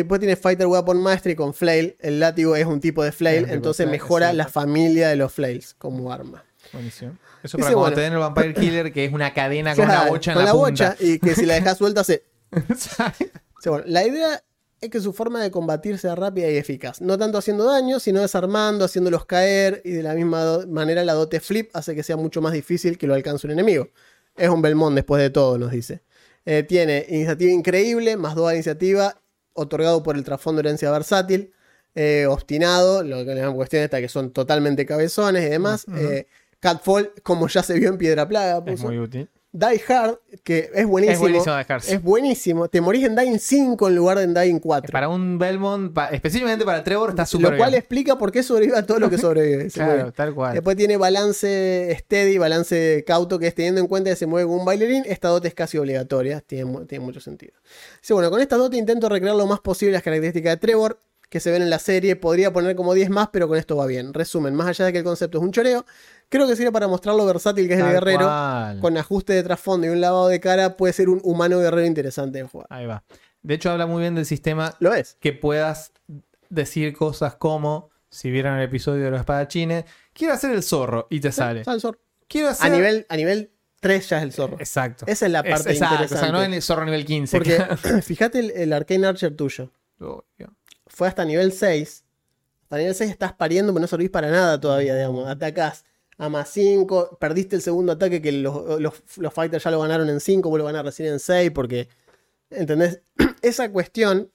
Después 0.00 0.20
tiene 0.20 0.36
Fighter 0.36 0.66
Weapon 0.66 1.00
Mastery 1.00 1.34
con 1.36 1.54
Flail. 1.54 1.96
El 2.00 2.20
látigo 2.20 2.56
es 2.56 2.66
un 2.66 2.80
tipo 2.80 3.02
de 3.04 3.12
flail, 3.12 3.46
entonces 3.48 3.88
mejora 3.88 4.32
la 4.32 4.48
familia 4.48 5.08
de 5.08 5.16
los 5.16 5.32
flails 5.32 5.74
como 5.78 6.12
arma. 6.12 6.44
Buenísimo. 6.72 7.16
Eso 7.42 7.58
para 7.58 7.72
cuando 7.72 7.80
bueno. 7.80 7.94
te 7.96 8.00
den 8.02 8.12
el 8.14 8.18
Vampire 8.18 8.54
Killer, 8.60 8.92
que 8.92 9.04
es 9.04 9.12
una 9.12 9.32
cadena 9.34 9.74
con 9.74 9.84
una 9.84 9.94
Claro, 9.94 10.10
bocha 10.10 10.32
en 10.32 10.36
con 10.36 10.44
la, 10.44 10.52
la 10.52 10.58
punta. 10.58 10.90
bocha 10.90 10.96
y 10.98 11.18
que 11.18 11.34
si 11.34 11.46
la 11.46 11.54
dejas 11.54 11.78
suelta 11.78 12.02
se 12.04 12.24
la 13.86 14.06
idea 14.06 14.42
es 14.80 14.90
que 14.90 15.00
su 15.00 15.12
forma 15.12 15.42
de 15.42 15.50
combatir 15.50 15.98
sea 15.98 16.14
rápida 16.14 16.50
y 16.50 16.56
eficaz. 16.56 17.00
No 17.00 17.16
tanto 17.16 17.38
haciendo 17.38 17.64
daño, 17.64 17.98
sino 18.00 18.20
desarmando, 18.20 18.84
haciéndolos 18.84 19.24
caer. 19.24 19.80
Y 19.84 19.92
de 19.92 20.02
la 20.02 20.14
misma 20.14 20.66
manera, 20.68 21.04
la 21.04 21.14
dote 21.14 21.40
flip 21.40 21.70
hace 21.74 21.94
que 21.94 22.02
sea 22.02 22.16
mucho 22.16 22.42
más 22.42 22.52
difícil 22.52 22.98
que 22.98 23.06
lo 23.06 23.14
alcance 23.14 23.46
un 23.46 23.52
enemigo. 23.52 23.88
Es 24.36 24.48
un 24.50 24.60
Belmont 24.60 24.94
después 24.94 25.22
de 25.22 25.30
todo, 25.30 25.56
nos 25.56 25.70
dice. 25.70 26.02
Eh, 26.44 26.62
tiene 26.64 27.06
iniciativa 27.08 27.50
increíble, 27.50 28.16
más 28.18 28.34
2 28.34 28.50
a 28.50 28.54
iniciativa, 28.54 29.22
otorgado 29.54 30.02
por 30.02 30.16
el 30.16 30.24
trasfondo 30.24 30.62
de 30.62 30.68
herencia 30.68 30.90
versátil. 30.90 31.52
eh, 31.96 32.26
obstinado, 32.28 33.02
lo 33.04 33.24
que 33.24 33.34
la 33.36 33.52
cuestión 33.52 33.82
esta 33.84 34.00
que 34.00 34.08
son 34.08 34.32
totalmente 34.32 34.84
cabezones 34.84 35.46
y 35.46 35.48
demás. 35.50 35.86
Eh, 35.96 36.26
Catfall, 36.58 37.12
como 37.22 37.46
ya 37.46 37.62
se 37.62 37.74
vio 37.78 37.88
en 37.88 37.98
Piedra 37.98 38.26
Plaga, 38.28 38.56
Es 38.58 38.62
puso. 38.72 38.86
muy 38.88 38.98
útil. 38.98 39.28
Die 39.56 39.80
Hard, 39.88 40.18
que 40.42 40.68
es 40.74 40.84
buenísimo. 40.84 41.12
Es 41.14 41.20
buenísimo 41.20 41.54
dejarse. 41.54 41.94
Es 41.94 42.02
buenísimo. 42.02 42.68
Te 42.68 42.80
morís 42.80 43.04
en 43.06 43.14
Dying 43.14 43.38
5 43.38 43.86
en 43.88 43.94
lugar 43.94 44.18
de 44.18 44.24
en 44.24 44.34
Dying 44.34 44.58
4. 44.58 44.90
Para 44.90 45.08
un 45.08 45.38
Belmont, 45.38 45.94
pa- 45.94 46.08
específicamente 46.08 46.64
para 46.64 46.82
Trevor, 46.82 47.10
está 47.10 47.24
súper 47.24 47.52
Lo 47.52 47.56
cual 47.56 47.70
bien. 47.70 47.78
explica 47.78 48.18
por 48.18 48.32
qué 48.32 48.42
sobrevive 48.42 48.76
a 48.76 48.84
todo 48.84 48.98
lo 48.98 49.08
que 49.08 49.16
sobrevive. 49.16 49.68
Claro, 49.72 50.12
tal 50.12 50.34
cual. 50.34 50.54
Después 50.54 50.76
tiene 50.76 50.96
balance 50.96 51.96
steady, 52.00 52.36
balance 52.38 53.04
cauto, 53.06 53.38
que 53.38 53.46
es 53.46 53.54
teniendo 53.54 53.80
en 53.80 53.86
cuenta 53.86 54.10
que 54.10 54.16
se 54.16 54.26
mueve 54.26 54.46
como 54.48 54.58
un 54.58 54.64
bailarín. 54.64 55.04
Esta 55.06 55.28
dote 55.28 55.46
es 55.46 55.54
casi 55.54 55.78
obligatoria. 55.78 56.40
Tiene, 56.40 56.84
tiene 56.86 57.04
mucho 57.04 57.20
sentido. 57.20 57.52
Dice, 58.00 58.12
bueno, 58.12 58.30
con 58.30 58.40
esta 58.40 58.56
dote 58.56 58.76
intento 58.76 59.08
recrear 59.08 59.36
lo 59.36 59.46
más 59.46 59.60
posible 59.60 59.92
las 59.92 60.02
características 60.02 60.54
de 60.54 60.56
Trevor 60.56 61.00
que 61.30 61.40
se 61.40 61.50
ven 61.50 61.62
en 61.62 61.70
la 61.70 61.78
serie. 61.80 62.14
Podría 62.16 62.52
poner 62.52 62.76
como 62.76 62.94
10 62.94 63.10
más, 63.10 63.28
pero 63.32 63.48
con 63.48 63.58
esto 63.58 63.76
va 63.76 63.86
bien. 63.86 64.14
Resumen, 64.14 64.54
más 64.54 64.66
allá 64.68 64.84
de 64.86 64.92
que 64.92 64.98
el 64.98 65.04
concepto 65.04 65.38
es 65.38 65.44
un 65.44 65.50
choreo, 65.50 65.84
creo 66.28 66.46
que 66.46 66.56
sirve 66.56 66.72
para 66.72 66.88
mostrar 66.88 67.14
lo 67.14 67.24
versátil 67.26 67.68
que 67.68 67.74
es 67.74 67.80
el 67.80 67.86
guerrero. 67.90 68.20
cual. 68.26 68.80
Con 68.80 68.96
ajuste 68.96 69.32
de 69.32 69.42
trasfondo 69.42 69.86
y 69.86 69.90
un 69.90 70.00
lavado 70.00 70.28
de 70.28 70.40
cara, 70.40 70.76
puede 70.76 70.92
ser 70.92 71.08
un 71.08 71.20
humano 71.24 71.58
guerrero 71.58 71.86
interesante 71.86 72.38
de 72.38 72.44
jugar. 72.44 72.66
Ahí 72.70 72.86
va. 72.86 73.04
De 73.42 73.54
hecho, 73.54 73.70
habla 73.70 73.86
muy 73.86 74.00
bien 74.00 74.14
del 74.14 74.24
sistema 74.26 74.74
Lo 74.80 74.94
es. 74.94 75.16
que 75.20 75.32
puedas 75.32 75.92
decir 76.48 76.94
cosas 76.96 77.34
como, 77.36 77.90
si 78.08 78.30
vieran 78.30 78.58
el 78.58 78.64
episodio 78.64 79.04
de 79.04 79.10
los 79.10 79.20
espadachines, 79.20 79.84
quiero 80.12 80.34
hacer 80.34 80.52
el 80.52 80.62
zorro 80.62 81.06
y 81.10 81.20
te 81.20 81.30
sale. 81.32 81.64
Sale 81.64 81.74
el 81.76 81.80
zorro. 81.80 81.98
Quiero 82.28 82.48
hacer... 82.48 82.72
A 82.72 82.74
nivel, 82.74 83.06
a 83.08 83.16
nivel 83.16 83.50
3 83.80 84.08
ya 84.08 84.16
es 84.18 84.22
el 84.22 84.32
zorro. 84.32 84.56
Exacto. 84.58 85.04
Esa 85.06 85.26
es 85.26 85.32
la 85.32 85.42
parte 85.42 85.70
Es- 85.72 85.76
exacto, 85.76 85.94
interesante. 85.96 86.14
O 86.14 86.18
sea, 86.26 86.32
no 86.32 86.42
en 86.42 86.54
el 86.54 86.62
zorro 86.62 86.84
nivel 86.86 87.04
15. 87.04 87.36
Porque 87.36 87.56
claro. 87.56 87.76
fíjate 88.02 88.38
el, 88.38 88.50
el 88.52 88.72
Arcane 88.72 89.06
Archer 89.06 89.36
tuyo. 89.36 89.70
Obvio. 90.00 90.54
Fue 90.86 91.06
hasta 91.08 91.24
nivel 91.26 91.52
6. 91.52 92.04
Hasta 92.62 92.78
nivel 92.78 92.94
6 92.94 93.10
estás 93.10 93.34
pariendo, 93.34 93.72
pero 93.74 93.82
no 93.82 93.86
servís 93.86 94.08
para 94.10 94.30
nada 94.30 94.58
todavía, 94.58 94.94
digamos. 94.96 95.28
Atacás 95.28 95.84
a 96.18 96.28
más 96.28 96.48
5. 96.50 97.18
Perdiste 97.20 97.56
el 97.56 97.62
segundo 97.62 97.92
ataque 97.92 98.20
que 98.22 98.32
los, 98.32 98.80
los, 98.80 98.94
los 99.16 99.32
fighters 99.34 99.64
ya 99.64 99.70
lo 99.70 99.80
ganaron 99.80 100.08
en 100.08 100.20
5. 100.20 100.48
Vos 100.48 100.58
lo 100.58 100.64
ganás 100.64 100.84
recién 100.84 101.12
en 101.12 101.20
6 101.20 101.50
porque. 101.52 101.88
¿Entendés? 102.50 103.00
esa 103.42 103.70
cuestión. 103.70 104.30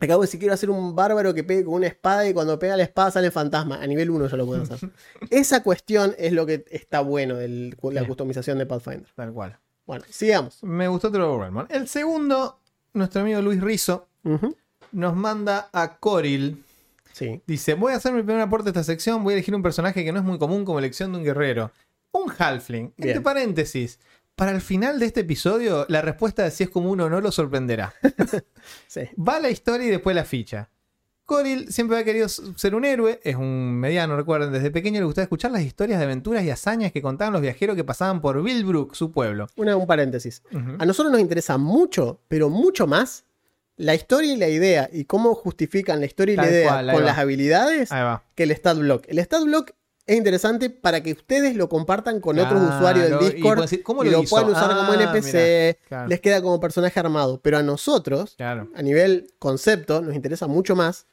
Acabo 0.00 0.22
de 0.22 0.26
decir, 0.26 0.40
quiero 0.40 0.54
hacer 0.54 0.68
un 0.68 0.96
bárbaro 0.96 1.32
que 1.32 1.44
pegue 1.44 1.64
con 1.64 1.74
una 1.74 1.86
espada 1.86 2.28
y 2.28 2.34
cuando 2.34 2.58
pega 2.58 2.76
la 2.76 2.82
espada 2.82 3.12
sale 3.12 3.30
fantasma. 3.30 3.80
A 3.80 3.86
nivel 3.86 4.10
1 4.10 4.26
ya 4.26 4.36
lo 4.36 4.46
puedo 4.46 4.62
hacer. 4.62 4.90
esa 5.30 5.62
cuestión 5.62 6.14
es 6.18 6.32
lo 6.32 6.44
que 6.44 6.64
está 6.70 7.00
bueno 7.02 7.36
de 7.36 7.72
la 7.92 8.04
customización 8.06 8.58
de 8.58 8.66
Pathfinder. 8.66 9.06
Tal 9.14 9.32
cual. 9.32 9.58
Bueno, 9.86 10.04
sigamos. 10.10 10.62
Me 10.64 10.88
gustó 10.88 11.10
Trevor 11.12 11.40
Redmond. 11.40 11.70
El 11.70 11.86
segundo, 11.86 12.58
nuestro 12.94 13.20
amigo 13.20 13.40
Luis 13.42 13.60
Rizzo, 13.60 14.08
Ujú. 14.24 14.56
nos 14.92 15.14
manda 15.14 15.68
a 15.72 15.96
Coril. 15.98 16.64
Sí. 17.12 17.42
Dice, 17.46 17.74
voy 17.74 17.92
a 17.92 17.96
hacer 17.96 18.12
mi 18.12 18.22
primer 18.22 18.40
aporte 18.42 18.68
a 18.68 18.70
esta 18.70 18.84
sección, 18.84 19.22
voy 19.24 19.34
a 19.34 19.36
elegir 19.36 19.54
un 19.54 19.62
personaje 19.62 20.04
que 20.04 20.12
no 20.12 20.18
es 20.18 20.24
muy 20.24 20.38
común 20.38 20.64
como 20.64 20.78
elección 20.78 21.12
de 21.12 21.18
un 21.18 21.24
guerrero. 21.24 21.70
Un 22.12 22.30
halfling. 22.36 22.92
Entre 22.96 23.20
paréntesis. 23.20 23.98
Para 24.34 24.50
el 24.52 24.60
final 24.62 24.98
de 24.98 25.06
este 25.06 25.20
episodio, 25.20 25.84
la 25.88 26.00
respuesta 26.02 26.42
de 26.42 26.50
si 26.50 26.64
es 26.64 26.70
común 26.70 27.00
o 27.00 27.10
no 27.10 27.20
lo 27.20 27.30
sorprenderá. 27.32 27.94
Sí. 28.86 29.02
Va 29.18 29.40
la 29.40 29.50
historia 29.50 29.86
y 29.86 29.90
después 29.90 30.14
la 30.14 30.24
ficha. 30.24 30.68
Coril 31.24 31.72
siempre 31.72 31.98
ha 31.98 32.04
querido 32.04 32.28
ser 32.28 32.74
un 32.74 32.84
héroe, 32.84 33.20
es 33.22 33.36
un 33.36 33.74
mediano, 33.78 34.16
recuerden, 34.16 34.52
desde 34.52 34.70
pequeño 34.70 34.98
le 35.00 35.06
gustaba 35.06 35.22
escuchar 35.24 35.50
las 35.50 35.62
historias 35.62 35.98
de 35.98 36.04
aventuras 36.04 36.44
y 36.44 36.50
hazañas 36.50 36.92
que 36.92 37.00
contaban 37.00 37.32
los 37.32 37.40
viajeros 37.42 37.76
que 37.76 37.84
pasaban 37.84 38.20
por 38.20 38.42
Billbrook, 38.42 38.94
su 38.94 39.12
pueblo. 39.12 39.46
Una- 39.56 39.76
un 39.76 39.86
paréntesis. 39.86 40.42
A 40.78 40.84
nosotros 40.84 41.12
nos 41.12 41.20
interesa 41.20 41.58
mucho, 41.58 42.20
pero 42.28 42.50
mucho 42.50 42.86
más, 42.86 43.24
la 43.82 43.94
historia 43.94 44.32
y 44.32 44.36
la 44.36 44.48
idea 44.48 44.88
y 44.92 45.04
cómo 45.04 45.34
justifican 45.34 46.00
la 46.00 46.06
historia 46.06 46.34
y 46.34 46.36
la 46.36 46.48
idea 46.50 46.68
cual, 46.70 46.86
con 46.92 47.02
va. 47.02 47.06
las 47.06 47.18
habilidades 47.18 47.90
que 48.34 48.42
el 48.44 48.50
stat 48.52 48.78
block. 48.78 49.04
El 49.08 49.18
stat 49.18 49.42
block 49.44 49.70
es 50.06 50.16
interesante 50.16 50.68
para 50.70 51.02
que 51.02 51.12
ustedes 51.12 51.54
lo 51.54 51.68
compartan 51.68 52.20
con 52.20 52.38
otros 52.38 52.60
usuarios 52.60 53.08
del 53.10 53.22
y 53.22 53.32
Discord 53.34 53.60
decir, 53.60 53.82
¿cómo 53.82 54.04
y 54.04 54.10
lo 54.10 54.22
hizo? 54.22 54.30
pueden 54.36 54.50
usar 54.50 54.68
como 54.76 54.92
Ah, 54.92 54.94
NPC, 55.02 55.32
mirá, 55.34 55.74
claro. 55.88 56.08
les 56.08 56.20
queda 56.20 56.42
como 56.42 56.58
personaje 56.60 56.98
armado. 56.98 57.40
Pero 57.40 57.58
a 57.58 57.62
nosotros, 57.62 58.34
Claro. 58.36 58.68
a 58.74 58.82
nivel 58.82 59.28
concepto, 59.38 60.02
nos 60.02 60.14
interesa 60.16 60.46
mucho 60.48 60.74
más 60.74 61.06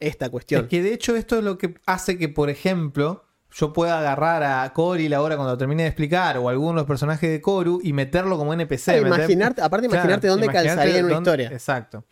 esta 0.00 0.28
cuestión. 0.30 0.62
Es 0.62 0.68
que 0.68 0.82
de 0.82 0.92
hecho 0.92 1.14
esto 1.16 1.38
es 1.38 1.44
lo 1.44 1.56
que 1.56 1.74
hace 1.86 2.18
que, 2.18 2.28
por 2.28 2.50
ejemplo, 2.50 3.24
yo 3.54 3.72
pueda 3.72 3.98
agarrar 3.98 4.42
a 4.42 4.72
Coril 4.72 5.12
ahora 5.14 5.36
cuando 5.36 5.56
termine 5.58 5.82
de 5.82 5.88
explicar 5.90 6.38
o 6.38 6.48
alguno 6.48 6.70
de 6.70 6.76
los 6.76 6.86
personajes 6.86 7.30
de 7.30 7.40
Koru 7.40 7.80
y 7.82 7.92
meterlo 7.92 8.38
como 8.38 8.52
NPC. 8.54 8.88
Ah, 8.88 8.96
imaginarte, 8.98 9.60
aparte, 9.62 9.86
Claro, 9.88 10.00
imaginarte 10.00 10.26
dónde 10.28 10.46
imaginarte 10.46 10.76
calzaría 10.76 10.98
en 10.98 11.04
una 11.04 11.14
dónde- 11.14 11.30
historia. 11.30 11.48
Exacto. 11.52 12.04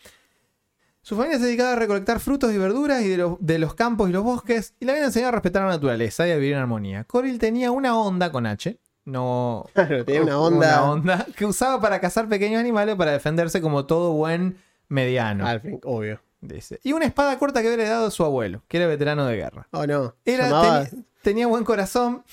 Su 1.02 1.16
familia 1.16 1.38
se 1.38 1.46
dedicaba 1.46 1.72
a 1.72 1.76
recolectar 1.76 2.20
frutos 2.20 2.52
y 2.52 2.58
verduras 2.58 3.02
y 3.02 3.08
de, 3.08 3.16
los- 3.16 3.36
de 3.40 3.58
los 3.58 3.74
campos 3.74 4.10
y 4.10 4.12
los 4.12 4.22
bosques 4.22 4.74
y 4.78 4.84
le 4.84 4.92
habían 4.92 5.06
enseñado 5.06 5.30
a 5.30 5.32
respetar 5.32 5.62
la 5.62 5.70
naturaleza 5.70 6.28
y 6.28 6.30
a 6.30 6.36
vivir 6.36 6.52
en 6.52 6.58
armonía. 6.58 7.04
Coril 7.04 7.38
tenía 7.38 7.70
una 7.70 7.98
onda 7.98 8.30
con 8.30 8.46
H, 8.46 8.78
no 9.06 9.64
Claro, 9.74 10.04
tenía 10.04 10.22
una 10.22 10.38
onda. 10.38 10.82
una 10.82 10.90
onda 10.92 11.26
que 11.36 11.46
usaba 11.46 11.80
para 11.80 12.00
cazar 12.00 12.28
pequeños 12.28 12.60
animales 12.60 12.96
para 12.96 13.12
defenderse 13.12 13.62
como 13.62 13.86
todo 13.86 14.12
buen 14.12 14.58
mediano. 14.88 15.46
Obvio. 15.84 16.20
dice. 16.42 16.78
Y 16.84 16.92
una 16.92 17.06
espada 17.06 17.38
corta 17.38 17.62
que 17.62 17.68
había 17.68 17.82
heredado 17.84 18.04
de 18.04 18.10
su 18.10 18.22
abuelo, 18.24 18.62
que 18.68 18.76
era 18.76 18.86
veterano 18.86 19.24
de 19.24 19.36
guerra. 19.36 19.68
Oh, 19.70 19.86
no. 19.86 20.14
Era, 20.26 20.44
Llamaba- 20.50 20.86
tenía 21.22 21.46
buen 21.46 21.64
corazón, 21.64 22.24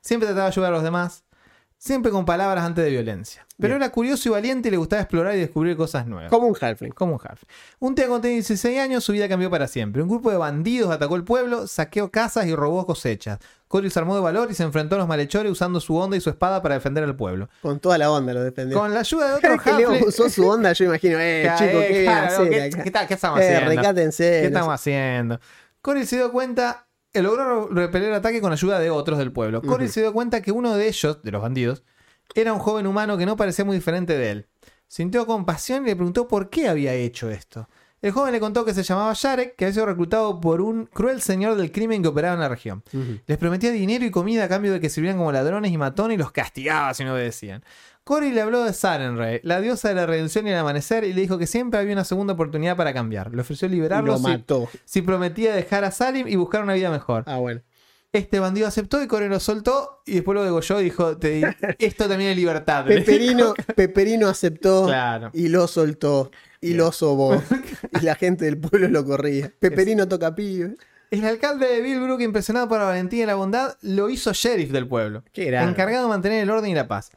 siempre 0.00 0.26
trataba 0.26 0.46
de 0.46 0.52
ayudar 0.52 0.72
a 0.72 0.74
los 0.76 0.82
demás, 0.82 1.24
siempre 1.78 2.10
con 2.12 2.24
palabras 2.24 2.64
antes 2.64 2.84
de 2.84 2.90
violencia. 2.90 3.46
Pero 3.58 3.74
Bien. 3.74 3.82
era 3.82 3.92
curioso 3.92 4.28
y 4.28 4.32
valiente 4.32 4.68
y 4.68 4.70
le 4.70 4.76
gustaba 4.78 5.02
explorar 5.02 5.34
y 5.34 5.40
descubrir 5.40 5.76
cosas 5.76 6.06
nuevas. 6.06 6.30
Como 6.30 6.46
un 6.46 6.56
Halfling. 6.58 6.92
Como 6.92 7.14
un 7.14 7.20
half. 7.22 7.42
Un 7.78 7.94
día 7.94 8.06
cuando 8.06 8.22
tenía 8.22 8.36
16 8.36 8.78
años, 8.80 9.04
su 9.04 9.12
vida 9.12 9.28
cambió 9.28 9.50
para 9.50 9.66
siempre. 9.66 10.02
Un 10.02 10.08
grupo 10.08 10.30
de 10.30 10.38
bandidos 10.38 10.90
atacó 10.90 11.16
el 11.16 11.24
pueblo, 11.24 11.66
saqueó 11.66 12.10
casas 12.10 12.46
y 12.46 12.54
robó 12.54 12.86
cosechas. 12.86 13.38
Cory 13.68 13.90
se 13.90 13.98
armó 13.98 14.14
de 14.14 14.22
valor 14.22 14.48
y 14.50 14.54
se 14.54 14.62
enfrentó 14.62 14.94
a 14.94 14.98
los 14.98 15.08
malhechores 15.08 15.52
usando 15.52 15.78
su 15.80 15.94
onda 15.96 16.16
y 16.16 16.20
su 16.22 16.30
espada 16.30 16.62
para 16.62 16.74
defender 16.76 17.04
al 17.04 17.16
pueblo. 17.16 17.50
Con 17.60 17.80
toda 17.80 17.98
la 17.98 18.10
onda 18.10 18.32
lo 18.32 18.42
defendió. 18.42 18.78
Con 18.78 18.92
la 18.94 19.00
ayuda 19.00 19.36
de 19.36 19.40
Leo 19.76 19.92
halflings- 19.92 20.06
usó 20.06 20.28
su 20.30 20.48
onda, 20.48 20.72
yo 20.72 20.86
imagino, 20.86 21.18
eh, 21.20 21.50
chico, 21.58 21.78
qué 21.86 22.02
claro, 22.04 22.44
¿qué- 22.44 22.70
qué 22.84 23.06
qué 23.08 23.14
estamos 23.14 23.40
Eh, 23.40 23.54
haciendo? 23.56 23.70
recátense. 23.70 24.24
¿Qué 24.30 24.40
no 24.42 24.46
estamos 24.58 24.74
haciendo? 24.74 25.40
Cory 25.82 26.06
se 26.06 26.16
dio 26.16 26.32
cuenta, 26.32 26.86
eh, 27.12 27.22
logró 27.22 27.68
repeler 27.68 28.10
el 28.10 28.14
ataque 28.14 28.40
con 28.40 28.52
ayuda 28.52 28.78
de 28.78 28.90
otros 28.90 29.18
del 29.18 29.32
pueblo. 29.32 29.60
Ujú. 29.64 29.88
se 29.88 30.00
dio 30.00 30.12
cuenta 30.12 30.42
que 30.42 30.52
uno 30.52 30.74
de 30.74 30.88
ellos, 30.88 31.22
de 31.22 31.30
los 31.30 31.42
bandidos, 31.42 31.82
era 32.34 32.52
un 32.52 32.58
joven 32.58 32.86
humano 32.86 33.18
que 33.18 33.26
no 33.26 33.36
parecía 33.36 33.64
muy 33.64 33.76
diferente 33.76 34.16
de 34.16 34.30
él. 34.30 34.48
Sintió 34.86 35.26
compasión 35.26 35.84
y 35.84 35.90
le 35.90 35.96
preguntó 35.96 36.28
por 36.28 36.50
qué 36.50 36.68
había 36.68 36.94
hecho 36.94 37.30
esto. 37.30 37.68
El 38.02 38.12
joven 38.12 38.32
le 38.32 38.40
contó 38.40 38.64
que 38.64 38.72
se 38.72 38.82
llamaba 38.82 39.12
Yarek, 39.12 39.56
que 39.56 39.66
había 39.66 39.74
sido 39.74 39.86
reclutado 39.86 40.40
por 40.40 40.62
un 40.62 40.86
cruel 40.86 41.20
señor 41.20 41.56
del 41.56 41.70
crimen 41.70 42.00
que 42.00 42.08
operaba 42.08 42.34
en 42.34 42.40
la 42.40 42.48
región. 42.48 42.82
Les 43.26 43.36
prometía 43.36 43.70
dinero 43.72 44.06
y 44.06 44.10
comida 44.10 44.44
a 44.44 44.48
cambio 44.48 44.72
de 44.72 44.80
que 44.80 44.88
sirvieran 44.88 45.18
como 45.18 45.32
ladrones 45.32 45.70
y 45.70 45.76
matones 45.76 46.14
y 46.14 46.18
los 46.18 46.32
castigaba 46.32 46.94
si 46.94 47.04
no 47.04 47.12
obedecían. 47.12 47.62
Cory 48.10 48.32
le 48.32 48.40
habló 48.40 48.64
de 48.64 48.72
Sarenrae, 48.72 49.40
la 49.44 49.60
diosa 49.60 49.88
de 49.88 49.94
la 49.94 50.04
redención 50.04 50.44
y 50.44 50.50
el 50.50 50.56
amanecer, 50.56 51.04
y 51.04 51.12
le 51.12 51.20
dijo 51.20 51.38
que 51.38 51.46
siempre 51.46 51.78
había 51.78 51.92
una 51.92 52.02
segunda 52.02 52.32
oportunidad 52.32 52.76
para 52.76 52.92
cambiar. 52.92 53.32
Le 53.32 53.40
ofreció 53.42 53.68
liberarlo 53.68 54.14
Lo 54.14 54.18
si, 54.18 54.24
mató. 54.24 54.68
si 54.84 55.00
prometía 55.02 55.54
dejar 55.54 55.84
a 55.84 55.92
Salim 55.92 56.26
y 56.26 56.34
buscar 56.34 56.64
una 56.64 56.74
vida 56.74 56.90
mejor. 56.90 57.22
Ah, 57.28 57.36
bueno. 57.36 57.60
Este 58.12 58.40
bandido 58.40 58.66
aceptó 58.66 59.00
y 59.00 59.06
Cory 59.06 59.28
lo 59.28 59.38
soltó 59.38 60.02
y 60.06 60.14
después 60.14 60.34
lo 60.34 60.42
degolló 60.42 60.80
y 60.80 60.84
dijo, 60.86 61.18
te 61.18 61.40
esto 61.78 62.08
también 62.08 62.30
es 62.32 62.36
libertad. 62.36 62.84
Peperino, 62.84 63.54
Peperino 63.76 64.26
aceptó 64.26 64.86
Claro. 64.86 65.30
y 65.32 65.46
lo 65.46 65.68
soltó. 65.68 66.32
Y 66.60 66.74
lo 66.74 66.90
sobó. 66.90 67.40
y 68.00 68.04
la 68.04 68.16
gente 68.16 68.44
del 68.44 68.58
pueblo 68.58 68.88
lo 68.88 69.04
corría. 69.04 69.52
Peperino 69.60 70.08
toca 70.08 70.34
pibe. 70.34 70.74
El 71.12 71.24
alcalde 71.24 71.66
de 71.68 71.80
Billbrook, 71.80 72.20
impresionado 72.22 72.66
por 72.68 72.78
la 72.78 72.86
valentía 72.86 73.22
y 73.22 73.26
la 73.26 73.36
bondad, 73.36 73.76
lo 73.82 74.10
hizo 74.10 74.32
sheriff 74.32 74.72
del 74.72 74.88
pueblo. 74.88 75.22
Qué 75.32 75.48
encargado 75.56 76.06
de 76.06 76.08
mantener 76.08 76.42
el 76.42 76.50
orden 76.50 76.72
y 76.72 76.74
la 76.74 76.88
paz. 76.88 77.12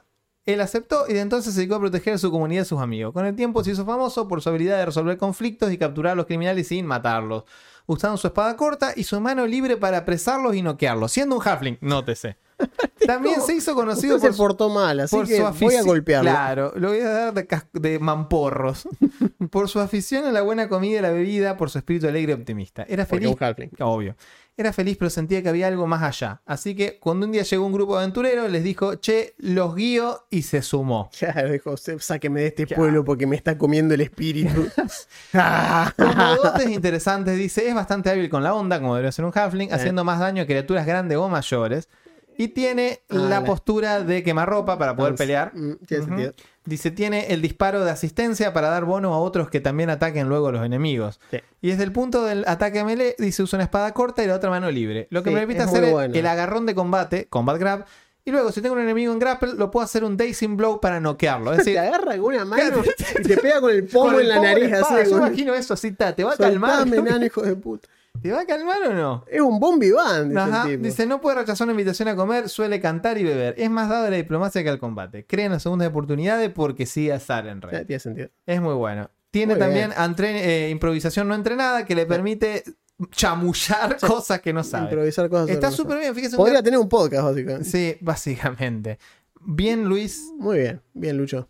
Él 0.45 0.59
aceptó 0.59 1.05
y 1.07 1.13
de 1.13 1.21
entonces 1.21 1.53
se 1.53 1.61
dedicó 1.61 1.75
a 1.75 1.79
proteger 1.79 2.15
a 2.15 2.17
su 2.17 2.29
comunidad 2.29 2.61
y 2.61 2.63
a 2.63 2.65
sus 2.65 2.81
amigos. 2.81 3.13
Con 3.13 3.25
el 3.25 3.35
tiempo 3.35 3.63
se 3.63 3.71
hizo 3.71 3.85
famoso 3.85 4.27
por 4.27 4.41
su 4.41 4.49
habilidad 4.49 4.77
de 4.77 4.85
resolver 4.85 5.17
conflictos 5.17 5.71
y 5.71 5.77
capturar 5.77 6.13
a 6.13 6.15
los 6.15 6.25
criminales 6.25 6.67
sin 6.67 6.85
matarlos, 6.85 7.45
usando 7.85 8.17
su 8.17 8.27
espada 8.27 8.57
corta 8.57 8.93
y 8.95 9.05
su 9.05 9.19
mano 9.21 9.47
libre 9.47 9.77
para 9.77 9.99
apresarlos 9.99 10.55
y 10.55 10.61
noquearlos, 10.61 11.13
siendo 11.13 11.37
un 11.37 11.41
halfling, 11.47 11.77
nótese. 11.79 12.37
También 13.07 13.41
se 13.41 13.55
hizo 13.55 13.73
conocido 13.73 14.15
Usted 14.15 14.29
por 14.29 14.35
se 14.35 14.37
portó 14.37 14.69
mal, 14.69 14.99
así 14.99 15.15
por 15.15 15.27
que 15.27 15.37
su 15.37 15.65
voy 15.65 15.75
a 15.75 15.83
golpearlo. 15.83 16.29
Claro, 16.29 16.73
lo 16.75 16.89
voy 16.89 16.99
a 16.99 17.09
dar 17.09 17.33
de, 17.73 17.99
mamporros. 17.99 18.87
por 19.51 19.69
su 19.69 19.79
afición 19.79 20.25
a 20.25 20.31
la 20.31 20.41
buena 20.41 20.69
comida 20.69 20.99
y 20.99 21.01
la 21.01 21.11
bebida, 21.11 21.57
por 21.57 21.69
su 21.69 21.77
espíritu 21.77 22.07
alegre 22.07 22.33
y 22.33 22.35
optimista. 22.35 22.85
Era 22.87 23.05
feliz 23.05 23.29
un 23.29 23.37
halfling. 23.39 23.71
Obvio. 23.79 24.15
Era 24.55 24.71
feliz, 24.71 24.97
pero 24.97 25.09
sentía 25.09 25.41
que 25.41 25.49
había 25.49 25.67
algo 25.67 25.87
más 25.87 26.03
allá. 26.03 26.41
Así 26.45 26.75
que 26.75 26.99
cuando 26.99 27.25
un 27.25 27.31
día 27.31 27.41
llegó 27.41 27.65
un 27.65 27.73
grupo 27.73 27.95
de 27.95 28.03
aventureros, 28.03 28.51
les 28.51 28.63
dijo, 28.63 28.95
che, 28.95 29.33
los 29.39 29.75
guío 29.75 30.27
y 30.29 30.43
se 30.43 30.61
sumó. 30.61 31.09
Claro, 31.19 31.51
dijo, 31.51 31.75
"Se- 31.75 31.99
sáqueme 31.99 32.41
de 32.41 32.47
este 32.47 32.65
Claro. 32.67 32.81
pueblo 32.83 33.03
porque 33.03 33.25
me 33.25 33.35
está 33.35 33.57
comiendo 33.57 33.95
el 33.95 34.01
espíritu. 34.01 34.67
Como 35.97 36.35
dotes 36.35 36.69
interesantes, 36.69 37.37
dice, 37.37 37.67
es 37.67 37.73
bastante 37.75 38.09
hábil 38.09 38.29
con 38.29 38.43
la 38.43 38.53
onda, 38.53 38.79
como 38.79 38.93
debería 38.95 39.11
ser 39.11 39.25
un 39.25 39.31
halfling, 39.33 39.73
haciendo 39.73 40.03
más 40.03 40.19
daño 40.19 40.43
a 40.43 40.45
criaturas 40.45 40.85
grandes 40.85 41.17
o 41.17 41.27
mayores. 41.29 41.89
Y 42.37 42.47
tiene 42.49 43.01
Ah, 43.09 43.15
la 43.15 43.29
la- 43.39 43.43
postura 43.43 44.01
de 44.03 44.23
quemarropa 44.23 44.77
para 44.77 44.95
poder 44.95 45.15
pelear. 45.15 45.51
Mm, 45.55 45.75
tiene 45.87 46.05
sentido. 46.05 46.31
Dice, 46.65 46.91
tiene 46.91 47.33
el 47.33 47.41
disparo 47.41 47.83
de 47.83 47.91
asistencia 47.91 48.53
para 48.53 48.69
dar 48.69 48.85
bono 48.85 49.13
a 49.13 49.19
otros 49.19 49.49
que 49.49 49.59
también 49.59 49.89
ataquen 49.89 50.29
luego 50.29 50.47
a 50.47 50.51
los 50.53 50.65
enemigos. 50.65 51.19
Sí. 51.29 51.39
Y 51.61 51.69
desde 51.71 51.83
el 51.83 51.91
punto 51.91 52.23
del 52.23 52.45
ataque 52.47 52.83
melee, 52.85 53.15
dice, 53.19 53.43
usa 53.43 53.57
una 53.57 53.65
espada 53.65 53.93
corta 53.93 54.23
y 54.23 54.27
la 54.27 54.35
otra 54.35 54.49
mano 54.49 54.71
libre. 54.71 55.07
Lo 55.09 55.23
que 55.23 55.29
Sí, 55.29 55.33
me 55.33 55.41
permite 55.41 55.61
es 55.61 55.67
hacer 55.67 55.91
bueno. 55.91 56.15
el 56.15 56.25
agarrón 56.25 56.65
de 56.65 56.73
combate, 56.73 57.27
combat 57.29 57.57
grab. 57.59 57.85
Y 58.25 58.31
luego, 58.31 58.53
si 58.53 58.61
tengo 58.61 58.75
un 58.75 58.81
enemigo 58.81 59.11
en 59.11 59.19
grapple, 59.19 59.55
lo 59.55 59.69
puedo 59.69 59.83
hacer 59.83 60.05
un 60.05 60.15
dazing 60.15 60.55
blow 60.55 60.79
para 60.79 61.01
noquearlo. 61.01 61.51
Es 61.51 61.57
decir, 61.65 61.73
te 61.73 61.79
agarra 61.79 62.15
con 62.17 62.33
una 62.33 62.45
mano 62.45 62.81
y 63.19 63.21
te 63.23 63.35
pega 63.35 63.59
con 63.59 63.69
el 63.71 63.83
pomo 63.85 64.05
con 64.11 64.15
el 64.15 64.21
en 64.21 64.29
la 64.29 64.35
pomo 64.35 64.47
nariz 64.47 64.71
espada, 64.71 65.01
así. 65.01 65.11
Yo 65.11 65.17
con- 65.19 65.27
imagino 65.27 65.53
eso 65.55 65.73
así, 65.73 65.91
ta, 65.91 66.15
¿te 66.15 66.23
va 66.23 66.31
a 66.33 66.37
calmar? 66.37 66.87
Hijo 67.25 67.41
de 67.41 67.55
puta. 67.57 67.89
¿Te 68.21 68.31
va 68.31 68.41
a 68.41 68.45
calmar 68.45 68.77
o 68.87 68.93
no? 68.93 69.25
Es 69.27 69.41
un 69.41 69.59
bombi 69.59 69.91
band, 69.91 70.29
dice 70.29 70.39
Ajá, 70.39 70.63
el 70.63 70.71
tipo. 70.71 70.83
dice, 70.85 71.05
no 71.05 71.19
puede 71.19 71.37
rechazar 71.39 71.65
una 71.65 71.73
invitación 71.73 72.07
a 72.07 72.15
comer, 72.15 72.47
suele 72.47 72.79
cantar 72.79 73.17
y 73.17 73.23
beber. 73.23 73.55
Es 73.57 73.69
más 73.69 73.89
dado 73.89 74.05
a 74.05 74.09
la 74.09 74.15
diplomacia 74.15 74.63
que 74.63 74.69
al 74.69 74.79
combate. 74.79 75.25
Cree 75.25 75.45
en 75.45 75.51
las 75.53 75.63
segundas 75.63 75.89
oportunidades 75.89 76.49
porque 76.51 76.85
sigue 76.85 77.11
a 77.11 77.19
Sarenrae. 77.19 77.73
Ya, 77.73 77.85
tiene 77.85 77.99
sentido. 77.99 78.29
Es 78.45 78.61
muy 78.61 78.75
bueno. 78.75 79.09
Tiene 79.31 79.55
Muy 79.55 79.59
también 79.59 79.91
eh, 79.97 80.69
improvisación 80.71 81.27
no 81.27 81.33
entrenada 81.35 81.85
que 81.85 81.95
le 81.95 82.05
permite 82.05 82.63
chamullar 83.11 83.97
cosas 83.99 84.39
que 84.41 84.53
no 84.53 84.63
sabe. 84.63 84.85
Improvisar 84.85 85.27
cosas. 85.29 85.49
Está 85.49 85.71
súper 85.71 85.99
bien, 85.99 86.13
fíjese. 86.15 86.37
Podría 86.37 86.61
tener 86.61 86.79
un 86.79 86.87
podcast, 86.87 87.23
básicamente. 87.23 87.65
Sí, 87.69 87.97
básicamente. 87.99 88.99
Bien, 89.41 89.83
Luis. 89.85 90.31
Muy 90.37 90.59
bien, 90.59 90.81
bien, 90.93 91.17
Lucho. 91.17 91.49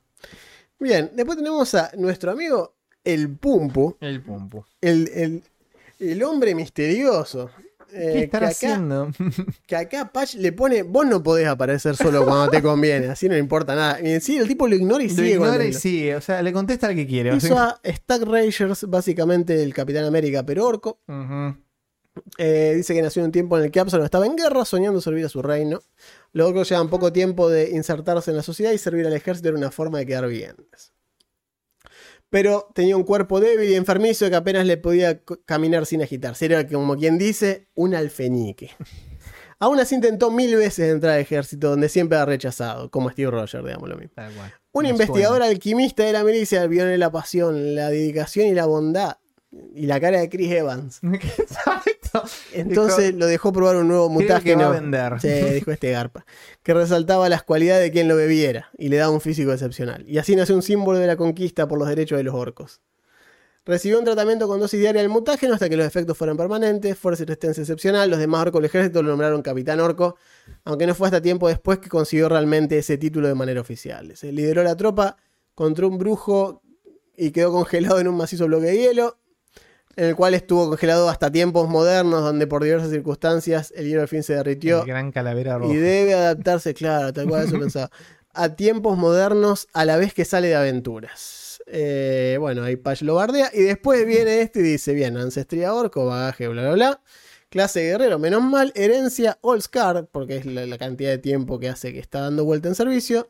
Bien, 0.79 1.11
después 1.13 1.37
tenemos 1.37 1.75
a 1.75 1.91
nuestro 1.97 2.31
amigo 2.31 2.73
el 3.03 3.35
Pumpu, 3.37 3.97
El 3.99 4.21
Pumpu. 4.21 4.65
el, 4.81 5.09
el, 5.13 5.43
el 5.99 6.23
hombre 6.23 6.55
misterioso. 6.55 7.49
eh, 7.93 8.09
¿Qué 8.13 8.19
estará 8.23 8.47
que 8.49 8.55
acá, 8.55 8.73
haciendo? 8.73 9.11
que 9.67 9.75
acá 9.75 10.11
Patch 10.11 10.35
le 10.35 10.51
pone, 10.51 10.83
vos 10.83 11.05
no 11.05 11.21
podés 11.21 11.47
aparecer 11.47 11.95
solo 11.95 12.25
cuando 12.25 12.49
te 12.49 12.61
conviene, 12.61 13.07
así 13.07 13.27
no 13.27 13.33
le 13.33 13.39
importa 13.39 13.75
nada. 13.75 14.01
Y 14.01 14.19
sí, 14.19 14.37
el 14.37 14.47
tipo 14.47 14.67
lo 14.67 14.75
ignora 14.75 15.03
y 15.03 15.09
Lo 15.09 15.15
sigue 15.15 15.31
ignora 15.33 15.63
y 15.63 15.73
sigue. 15.73 16.15
O 16.15 16.21
sea, 16.21 16.41
le 16.41 16.51
contesta 16.51 16.87
al 16.87 16.95
que 16.95 17.05
quiere. 17.05 17.35
Hizo 17.35 17.57
a 17.57 17.79
Stack 17.85 18.23
Rangers, 18.23 18.85
básicamente 18.89 19.61
el 19.61 19.73
Capitán 19.73 20.05
América, 20.05 20.43
pero 20.45 20.65
orco. 20.67 20.99
Eh, 22.37 22.73
dice 22.75 22.93
que 22.93 23.01
nació 23.01 23.21
en 23.21 23.27
un 23.27 23.31
tiempo 23.31 23.57
en 23.57 23.65
el 23.65 23.71
que 23.71 23.79
Absalom 23.79 24.05
estaba 24.05 24.25
en 24.27 24.35
guerra, 24.35 24.65
soñando 24.65 25.01
servir 25.01 25.25
a 25.25 25.29
su 25.29 25.41
reino. 25.41 25.81
Los 26.31 26.47
orcos 26.49 26.69
llevan 26.69 26.89
poco 26.89 27.11
tiempo 27.11 27.49
de 27.49 27.71
insertarse 27.71 28.29
en 28.31 28.37
la 28.37 28.43
sociedad 28.43 28.71
y 28.71 28.77
servir 28.77 29.07
al 29.07 29.13
ejército 29.13 29.49
era 29.49 29.57
una 29.57 29.71
forma 29.71 29.97
de 29.97 30.05
quedar 30.05 30.27
bien. 30.27 30.55
Pero 32.33 32.67
tenía 32.73 32.97
un 32.97 33.03
cuerpo 33.03 33.39
débil 33.39 33.69
y 33.69 33.75
enfermizo 33.75 34.27
que 34.27 34.35
apenas 34.35 34.65
le 34.65 34.77
podía 34.77 35.21
caminar 35.45 35.85
sin 35.85 36.01
agitarse. 36.01 36.45
Era 36.45 36.67
como 36.67 36.97
quien 36.97 37.19
dice, 37.19 37.67
un 37.75 37.93
alfeñique. 37.93 38.71
Aún 39.59 39.79
así 39.79 39.93
intentó 39.93 40.31
mil 40.31 40.55
veces 40.55 40.91
entrar 40.91 41.13
al 41.13 41.19
ejército, 41.19 41.69
donde 41.69 41.89
siempre 41.89 42.17
era 42.17 42.25
rechazado, 42.25 42.89
como 42.89 43.11
Steve 43.11 43.29
Rogers, 43.29 43.63
digamos 43.63 43.87
lo 43.87 43.97
mismo. 43.97 44.15
Un 44.71 44.87
investigador 44.87 45.43
alquimista 45.43 46.01
de 46.01 46.11
la 46.11 46.23
milicia 46.23 46.65
vio 46.65 46.89
en 46.89 46.99
la 46.99 47.11
pasión, 47.11 47.75
la 47.75 47.91
dedicación 47.91 48.47
y 48.47 48.55
la 48.55 48.65
bondad. 48.65 49.17
Y 49.75 49.85
la 49.85 49.99
cara 49.99 50.19
de 50.19 50.29
Chris 50.29 50.51
Evans. 50.51 50.99
Exacto. 51.03 52.23
Entonces 52.53 53.13
lo 53.13 53.25
dejó 53.27 53.51
probar 53.53 53.75
un 53.75 53.87
nuevo 53.87 54.07
Creo 54.07 54.19
que 54.19 54.23
mutágeno. 54.55 54.71
vender. 54.71 55.19
Sí, 55.21 55.27
dijo 55.53 55.71
este 55.71 55.91
garpa. 55.91 56.25
Que 56.63 56.73
resaltaba 56.73 57.29
las 57.29 57.43
cualidades 57.43 57.83
de 57.83 57.91
quien 57.91 58.07
lo 58.07 58.15
bebiera 58.15 58.69
y 58.77 58.89
le 58.89 58.97
daba 58.97 59.11
un 59.11 59.21
físico 59.21 59.51
excepcional. 59.51 60.03
Y 60.07 60.17
así 60.17 60.35
nació 60.35 60.55
un 60.55 60.61
símbolo 60.63 60.99
de 60.99 61.07
la 61.07 61.15
conquista 61.17 61.67
por 61.67 61.79
los 61.79 61.87
derechos 61.87 62.17
de 62.17 62.23
los 62.23 62.33
orcos. 62.35 62.81
Recibió 63.65 63.97
un 63.97 64.03
tratamiento 64.03 64.47
con 64.47 64.59
dosis 64.59 64.79
diaria 64.79 65.01
del 65.01 65.09
mutágeno 65.09 65.53
hasta 65.53 65.69
que 65.69 65.77
los 65.77 65.85
efectos 65.87 66.17
fueran 66.17 66.35
permanentes, 66.35 66.97
fuerza 66.97 67.23
y 67.23 67.25
resistencia 67.27 67.61
excepcional. 67.61 68.09
Los 68.09 68.19
demás 68.19 68.41
orcos 68.41 68.59
del 68.59 68.65
ejército 68.65 69.01
lo 69.01 69.09
nombraron 69.09 69.41
capitán 69.41 69.79
orco, 69.79 70.17
aunque 70.65 70.85
no 70.85 70.93
fue 70.93 71.07
hasta 71.07 71.21
tiempo 71.21 71.47
después 71.47 71.79
que 71.79 71.87
consiguió 71.87 72.27
realmente 72.27 72.77
ese 72.77 72.97
título 72.97 73.29
de 73.29 73.35
manera 73.35 73.61
oficial. 73.61 74.17
Se 74.17 74.31
lideró 74.33 74.63
la 74.63 74.75
tropa 74.75 75.15
contra 75.55 75.87
un 75.87 75.97
brujo 75.97 76.61
y 77.15 77.31
quedó 77.31 77.53
congelado 77.53 77.99
en 78.01 78.09
un 78.09 78.17
macizo 78.17 78.47
bloque 78.47 78.65
de 78.65 78.77
hielo, 78.77 79.17
en 79.95 80.05
el 80.05 80.15
cual 80.15 80.33
estuvo 80.33 80.67
congelado 80.69 81.09
hasta 81.09 81.31
tiempos 81.31 81.69
modernos, 81.69 82.21
donde 82.23 82.47
por 82.47 82.63
diversas 82.63 82.89
circunstancias 82.89 83.73
el 83.75 83.87
hielo 83.87 84.01
al 84.01 84.07
fin 84.07 84.23
se 84.23 84.33
derritió 84.35 84.81
El 84.81 84.87
gran 84.87 85.11
calavera 85.11 85.57
roja. 85.57 85.73
y 85.73 85.77
debe 85.77 86.13
adaptarse, 86.13 86.73
claro, 86.73 87.13
tal 87.13 87.27
cual 87.27 87.45
eso 87.45 87.59
pensaba, 87.59 87.91
a 88.33 88.55
tiempos 88.55 88.97
modernos 88.97 89.67
a 89.73 89.85
la 89.85 89.97
vez 89.97 90.13
que 90.13 90.25
sale 90.25 90.47
de 90.47 90.55
aventuras. 90.55 91.61
Eh, 91.67 92.37
bueno, 92.39 92.63
ahí 92.63 92.75
Page 92.75 93.05
lo 93.05 93.15
bardea. 93.15 93.49
Y 93.53 93.61
después 93.61 94.05
viene 94.05 94.41
este 94.41 94.59
y 94.59 94.63
dice: 94.63 94.93
Bien, 94.93 95.15
ancestría 95.17 95.73
orco, 95.73 96.05
bagaje, 96.07 96.47
bla, 96.47 96.63
bla, 96.63 96.73
bla. 96.73 97.01
Clase 97.49 97.81
guerrero, 97.83 98.17
menos 98.17 98.41
mal. 98.41 98.71
Herencia 98.75 99.37
All 99.41 99.61
Scar, 99.61 100.07
porque 100.11 100.37
es 100.37 100.45
la, 100.47 100.65
la 100.65 100.77
cantidad 100.79 101.11
de 101.11 101.19
tiempo 101.19 101.59
que 101.59 101.69
hace 101.69 101.93
que 101.93 101.99
está 101.99 102.21
dando 102.21 102.43
vuelta 102.43 102.67
en 102.67 102.75
servicio. 102.75 103.29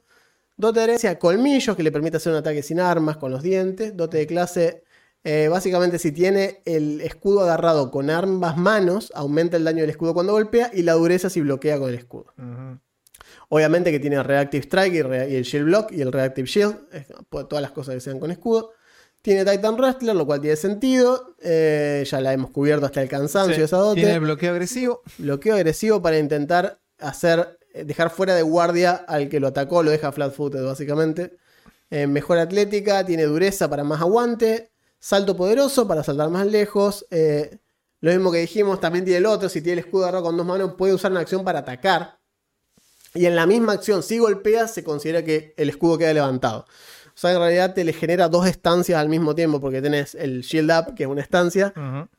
Dote 0.55 0.79
de 0.79 0.85
herencia 0.85 1.19
colmillos, 1.19 1.75
que 1.75 1.83
le 1.83 1.91
permite 1.91 2.17
hacer 2.17 2.31
un 2.31 2.39
ataque 2.39 2.63
sin 2.63 2.79
armas, 2.79 3.17
con 3.17 3.31
los 3.31 3.43
dientes. 3.43 3.95
Dote 3.97 4.17
de 4.19 4.25
clase, 4.27 4.83
eh, 5.23 5.47
básicamente, 5.49 5.99
si 5.99 6.11
tiene 6.11 6.61
el 6.65 6.99
escudo 7.01 7.41
agarrado 7.41 7.91
con 7.91 8.09
ambas 8.09 8.57
manos, 8.57 9.11
aumenta 9.15 9.57
el 9.57 9.63
daño 9.63 9.81
del 9.81 9.89
escudo 9.89 10.13
cuando 10.13 10.33
golpea 10.33 10.69
y 10.73 10.81
la 10.83 10.93
dureza 10.93 11.29
si 11.29 11.41
bloquea 11.41 11.79
con 11.79 11.89
el 11.89 11.95
escudo. 11.95 12.25
Obviamente 13.49 13.91
que 13.91 13.99
tiene 13.99 14.21
Reactive 14.23 14.63
Strike 14.63 14.93
y, 14.95 15.01
re- 15.01 15.29
y 15.29 15.35
el 15.35 15.43
Shield 15.43 15.65
Block 15.65 15.91
y 15.91 16.01
el 16.01 16.11
Reactive 16.11 16.47
Shield, 16.47 16.75
todas 17.29 17.61
las 17.61 17.71
cosas 17.71 17.95
que 17.95 18.01
sean 18.01 18.19
con 18.19 18.31
escudo. 18.31 18.71
Tiene 19.21 19.45
Titan 19.49 19.75
Wrestler, 19.77 20.15
lo 20.15 20.25
cual 20.25 20.41
tiene 20.41 20.55
sentido. 20.57 21.35
eh, 21.39 22.03
ya 22.09 22.19
la 22.19 22.33
hemos 22.33 22.49
cubierto 22.51 22.85
hasta 22.85 23.01
el 23.01 23.07
cansancio 23.07 23.55
Sí, 23.55 23.61
esa 23.61 23.77
dote. 23.77 24.01
Tiene 24.01 24.15
el 24.15 24.19
bloqueo 24.21 24.51
agresivo. 24.51 25.01
Bloqueo 25.17 25.55
agresivo 25.55 26.01
para 26.01 26.17
intentar 26.17 26.81
hacer 26.99 27.57
eh, 27.73 27.85
dejar 27.85 28.09
fuera 28.09 28.35
de 28.35 28.41
guardia 28.41 28.91
al 29.07 29.29
que 29.29 29.39
lo 29.39 29.47
atacó, 29.47 29.81
lo 29.83 29.91
deja 29.91 30.11
flat 30.11 30.33
footed 30.33 30.63
básicamente. 30.65 31.37
Mejor 31.89 32.39
atlética, 32.39 33.05
tiene 33.05 33.23
dureza 33.25 33.69
para 33.69 33.83
más 33.83 34.01
aguante. 34.01 34.71
Salto 35.05 35.35
poderoso 35.35 35.85
para 35.85 36.01
saltar 36.01 36.29
más 36.29 36.47
lejos. 36.47 37.05
eh, 37.11 37.57
lo 37.99 38.11
mismo 38.11 38.31
que 38.31 38.37
dijimos, 38.37 38.79
también 38.79 39.03
tiene 39.03 39.17
el 39.17 39.25
otro. 39.25 39.49
Si 39.49 39.61
tiene 39.61 39.73
el 39.81 39.85
escudo 39.85 40.03
agarrado 40.03 40.23
con 40.23 40.37
dos 40.37 40.45
manos, 40.45 40.75
puede 40.77 40.93
usar 40.93 41.11
una 41.11 41.19
acción 41.19 41.43
para 41.43 41.59
atacar. 41.59 42.19
Y 43.13 43.25
en 43.25 43.35
la 43.35 43.45
misma 43.45 43.73
acción, 43.73 44.01
si 44.01 44.17
golpea, 44.17 44.69
se 44.69 44.81
considera 44.85 45.21
que 45.21 45.53
el 45.57 45.67
escudo 45.67 45.97
queda 45.97 46.13
levantado. 46.13 46.59
O 47.07 47.15
sea, 47.15 47.31
en 47.33 47.37
realidad 47.39 47.73
te 47.73 47.83
le 47.83 47.91
genera 47.91 48.29
dos 48.29 48.47
estancias 48.47 48.97
al 48.97 49.09
mismo 49.09 49.35
tiempo, 49.35 49.59
porque 49.59 49.81
tenés 49.81 50.15
el 50.15 50.41
Shield 50.41 50.71
Up, 50.71 50.95
que 50.95 51.03
es 51.03 51.09
una 51.09 51.21
estancia, 51.21 51.73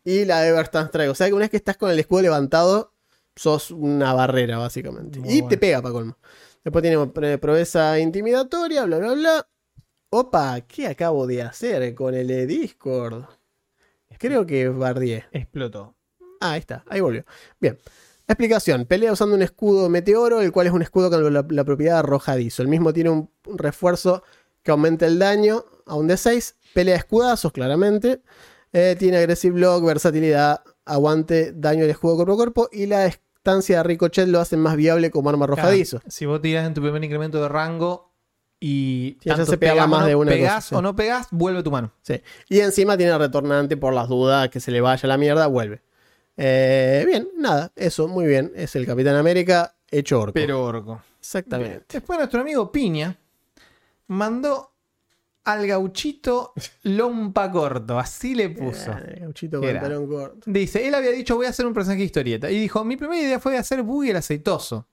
y 0.04 0.26
la 0.26 0.46
Everstance 0.46 0.88
Strike. 0.88 1.10
O 1.10 1.14
sea, 1.14 1.26
que 1.28 1.32
una 1.32 1.44
vez 1.44 1.50
que 1.50 1.56
estás 1.56 1.78
con 1.78 1.90
el 1.90 1.98
escudo 1.98 2.20
levantado, 2.20 2.92
sos 3.34 3.70
una 3.70 4.12
barrera, 4.12 4.58
básicamente. 4.58 5.20
Muy 5.20 5.30
y 5.30 5.40
bueno. 5.40 5.48
te 5.48 5.56
pega, 5.56 5.80
para 5.80 5.92
colmo. 5.94 6.18
Después 6.62 6.82
tiene 6.82 7.06
pre- 7.06 7.38
proeza 7.38 7.98
intimidatoria, 7.98 8.84
bla, 8.84 8.98
bla, 8.98 9.12
bla. 9.14 9.48
Opa, 10.16 10.60
¿qué 10.60 10.86
acabo 10.86 11.26
de 11.26 11.42
hacer 11.42 11.92
con 11.92 12.14
el 12.14 12.46
Discord? 12.46 13.24
Creo 14.16 14.46
que 14.46 14.68
bardié. 14.68 15.24
Explotó. 15.32 15.96
Ah, 16.40 16.52
ahí 16.52 16.60
está, 16.60 16.84
ahí 16.88 17.00
volvió. 17.00 17.24
Bien. 17.58 17.80
Explicación. 18.28 18.84
Pelea 18.84 19.10
usando 19.10 19.34
un 19.34 19.42
escudo 19.42 19.88
meteoro, 19.88 20.40
el 20.40 20.52
cual 20.52 20.68
es 20.68 20.72
un 20.72 20.82
escudo 20.82 21.10
con 21.10 21.34
la, 21.34 21.44
la 21.48 21.64
propiedad 21.64 21.98
arrojadizo. 21.98 22.62
El 22.62 22.68
mismo 22.68 22.92
tiene 22.92 23.10
un, 23.10 23.28
un 23.44 23.58
refuerzo 23.58 24.22
que 24.62 24.70
aumenta 24.70 25.04
el 25.04 25.18
daño 25.18 25.64
a 25.84 25.96
un 25.96 26.08
D6. 26.08 26.54
Pelea 26.74 26.94
escudazos, 26.94 27.50
claramente. 27.50 28.22
Eh, 28.72 28.94
tiene 28.96 29.16
aggressive 29.16 29.56
block, 29.56 29.84
versatilidad, 29.84 30.62
aguante, 30.84 31.50
daño 31.56 31.80
del 31.80 31.90
escudo 31.90 32.14
cuerpo 32.14 32.34
a 32.34 32.36
cuerpo. 32.36 32.68
Y 32.70 32.86
la 32.86 33.06
estancia 33.06 33.78
de 33.78 33.82
Ricochet 33.82 34.28
lo 34.28 34.38
hace 34.38 34.56
más 34.56 34.76
viable 34.76 35.10
como 35.10 35.28
arma 35.28 35.46
arrojadizo. 35.46 35.98
Claro, 35.98 36.10
Si 36.12 36.24
vos 36.24 36.40
tirás 36.40 36.68
en 36.68 36.74
tu 36.74 36.82
primer 36.82 37.02
incremento 37.02 37.42
de 37.42 37.48
rango 37.48 38.13
y 38.66 39.12
tanto 39.16 39.44
se 39.44 39.58
pega 39.58 39.74
pegás 39.74 39.88
más 39.90 40.06
de 40.06 40.14
una 40.14 40.32
pegás 40.32 40.54
cosa, 40.54 40.68
sí. 40.68 40.74
o 40.76 40.80
no 40.80 40.96
pegás, 40.96 41.28
vuelve 41.30 41.62
tu 41.62 41.70
mano. 41.70 41.92
Sí. 42.00 42.22
Y 42.48 42.60
encima 42.60 42.96
tiene 42.96 43.18
retornante 43.18 43.76
por 43.76 43.92
las 43.92 44.08
dudas 44.08 44.48
que 44.48 44.58
se 44.58 44.70
le 44.70 44.80
vaya 44.80 45.06
la 45.06 45.18
mierda, 45.18 45.46
vuelve. 45.48 45.82
Eh, 46.38 47.04
bien, 47.06 47.28
nada, 47.36 47.72
eso, 47.76 48.08
muy 48.08 48.26
bien. 48.26 48.52
Es 48.56 48.74
el 48.74 48.86
Capitán 48.86 49.16
América 49.16 49.74
hecho 49.90 50.18
orco. 50.18 50.32
Pero 50.32 50.64
orco. 50.64 51.02
Exactamente. 51.20 51.84
Después 51.90 52.18
nuestro 52.18 52.40
amigo 52.40 52.72
Piña 52.72 53.14
mandó 54.06 54.72
al 55.44 55.66
gauchito 55.66 56.54
lompa 56.84 57.50
corto. 57.50 57.98
Así 57.98 58.34
le 58.34 58.48
puso. 58.48 58.92
Eh, 58.92 59.18
Gauchito 59.20 59.60
pantalón 59.60 60.06
corto. 60.08 60.40
Dice, 60.46 60.88
él 60.88 60.94
había 60.94 61.10
dicho 61.10 61.36
voy 61.36 61.44
a 61.44 61.50
hacer 61.50 61.66
un 61.66 61.74
personaje 61.74 61.98
de 61.98 62.06
historieta. 62.06 62.50
Y 62.50 62.58
dijo, 62.60 62.82
mi 62.82 62.96
primera 62.96 63.20
idea 63.20 63.38
fue 63.40 63.58
hacer 63.58 63.82
Boogie 63.82 64.12
el 64.12 64.16
aceitoso. 64.16 64.88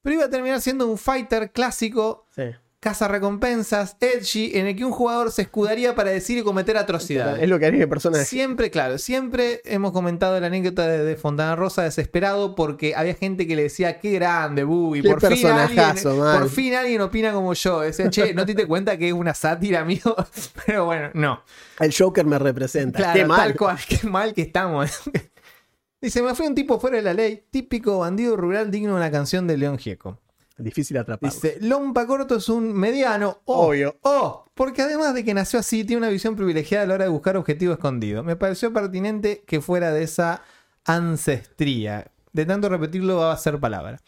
Pero 0.00 0.14
iba 0.14 0.24
a 0.24 0.30
terminar 0.30 0.62
siendo 0.62 0.86
un 0.86 0.96
fighter 0.96 1.52
clásico, 1.52 2.26
Sí. 2.34 2.44
Caza 2.80 3.08
recompensas, 3.08 3.98
edgy, 4.00 4.52
en 4.54 4.66
el 4.66 4.74
que 4.74 4.86
un 4.86 4.90
jugador 4.90 5.30
se 5.30 5.42
escudaría 5.42 5.94
para 5.94 6.10
decir 6.10 6.38
y 6.38 6.42
cometer 6.42 6.78
atrocidades. 6.78 7.42
Es 7.42 7.48
lo 7.48 7.58
que 7.58 7.66
haría 7.66 7.80
mi 7.80 7.86
personaje. 7.86 8.24
Siempre, 8.24 8.70
claro, 8.70 8.96
siempre 8.96 9.60
hemos 9.66 9.92
comentado 9.92 10.40
la 10.40 10.46
anécdota 10.46 10.88
de, 10.88 11.04
de 11.04 11.16
Fontana 11.16 11.56
Rosa 11.56 11.82
desesperado 11.82 12.54
porque 12.54 12.94
había 12.96 13.14
gente 13.14 13.46
que 13.46 13.54
le 13.54 13.64
decía 13.64 14.00
qué 14.00 14.12
grande, 14.12 14.62
Qué 14.62 14.66
por 15.08 15.20
fin, 15.20 15.46
alguien, 15.48 16.18
man. 16.18 16.40
por 16.40 16.48
fin 16.48 16.74
alguien 16.74 17.02
opina 17.02 17.32
como 17.32 17.52
yo. 17.52 17.80
Decía, 17.80 18.08
che, 18.08 18.32
no 18.32 18.46
te 18.46 18.52
diste 18.54 18.66
cuenta 18.66 18.96
que 18.96 19.08
es 19.08 19.14
una 19.14 19.34
sátira, 19.34 19.80
amigo. 19.80 20.16
Pero 20.66 20.86
bueno, 20.86 21.10
no. 21.12 21.42
El 21.78 21.94
Joker 21.94 22.24
me 22.24 22.38
representa. 22.38 22.98
Claro, 22.98 23.20
Qué 23.20 23.26
mal. 23.26 23.36
tal 23.38 23.56
cual, 23.56 23.78
qué 23.86 24.06
mal 24.08 24.32
que 24.32 24.42
estamos. 24.42 24.90
Dice, 26.00 26.22
me 26.22 26.34
fui 26.34 26.46
un 26.46 26.54
tipo 26.54 26.80
fuera 26.80 26.96
de 26.96 27.02
la 27.02 27.12
ley, 27.12 27.44
típico 27.50 27.98
bandido 27.98 28.34
rural 28.38 28.70
digno 28.70 28.92
de 28.92 28.96
una 28.96 29.10
canción 29.10 29.46
de 29.46 29.58
León 29.58 29.76
Gieco. 29.76 30.18
Difícil 30.60 30.96
atraparlo. 30.98 31.34
Dice, 31.34 31.58
Lompa 31.60 32.06
Corto 32.06 32.36
es 32.36 32.48
un 32.48 32.72
mediano. 32.72 33.38
Oh, 33.46 33.68
Obvio. 33.68 33.96
Oh, 34.02 34.44
porque 34.54 34.82
además 34.82 35.14
de 35.14 35.24
que 35.24 35.34
nació 35.34 35.58
así, 35.58 35.84
tiene 35.84 35.98
una 35.98 36.08
visión 36.08 36.36
privilegiada 36.36 36.84
a 36.84 36.86
la 36.86 36.94
hora 36.94 37.04
de 37.04 37.10
buscar 37.10 37.36
objetivo 37.36 37.72
escondido. 37.72 38.22
Me 38.22 38.36
pareció 38.36 38.72
pertinente 38.72 39.42
que 39.46 39.60
fuera 39.60 39.92
de 39.92 40.02
esa 40.02 40.42
ancestría. 40.84 42.10
De 42.32 42.46
tanto 42.46 42.68
repetirlo 42.68 43.16
va 43.16 43.32
a 43.32 43.36
ser 43.36 43.58
palabra. 43.58 44.00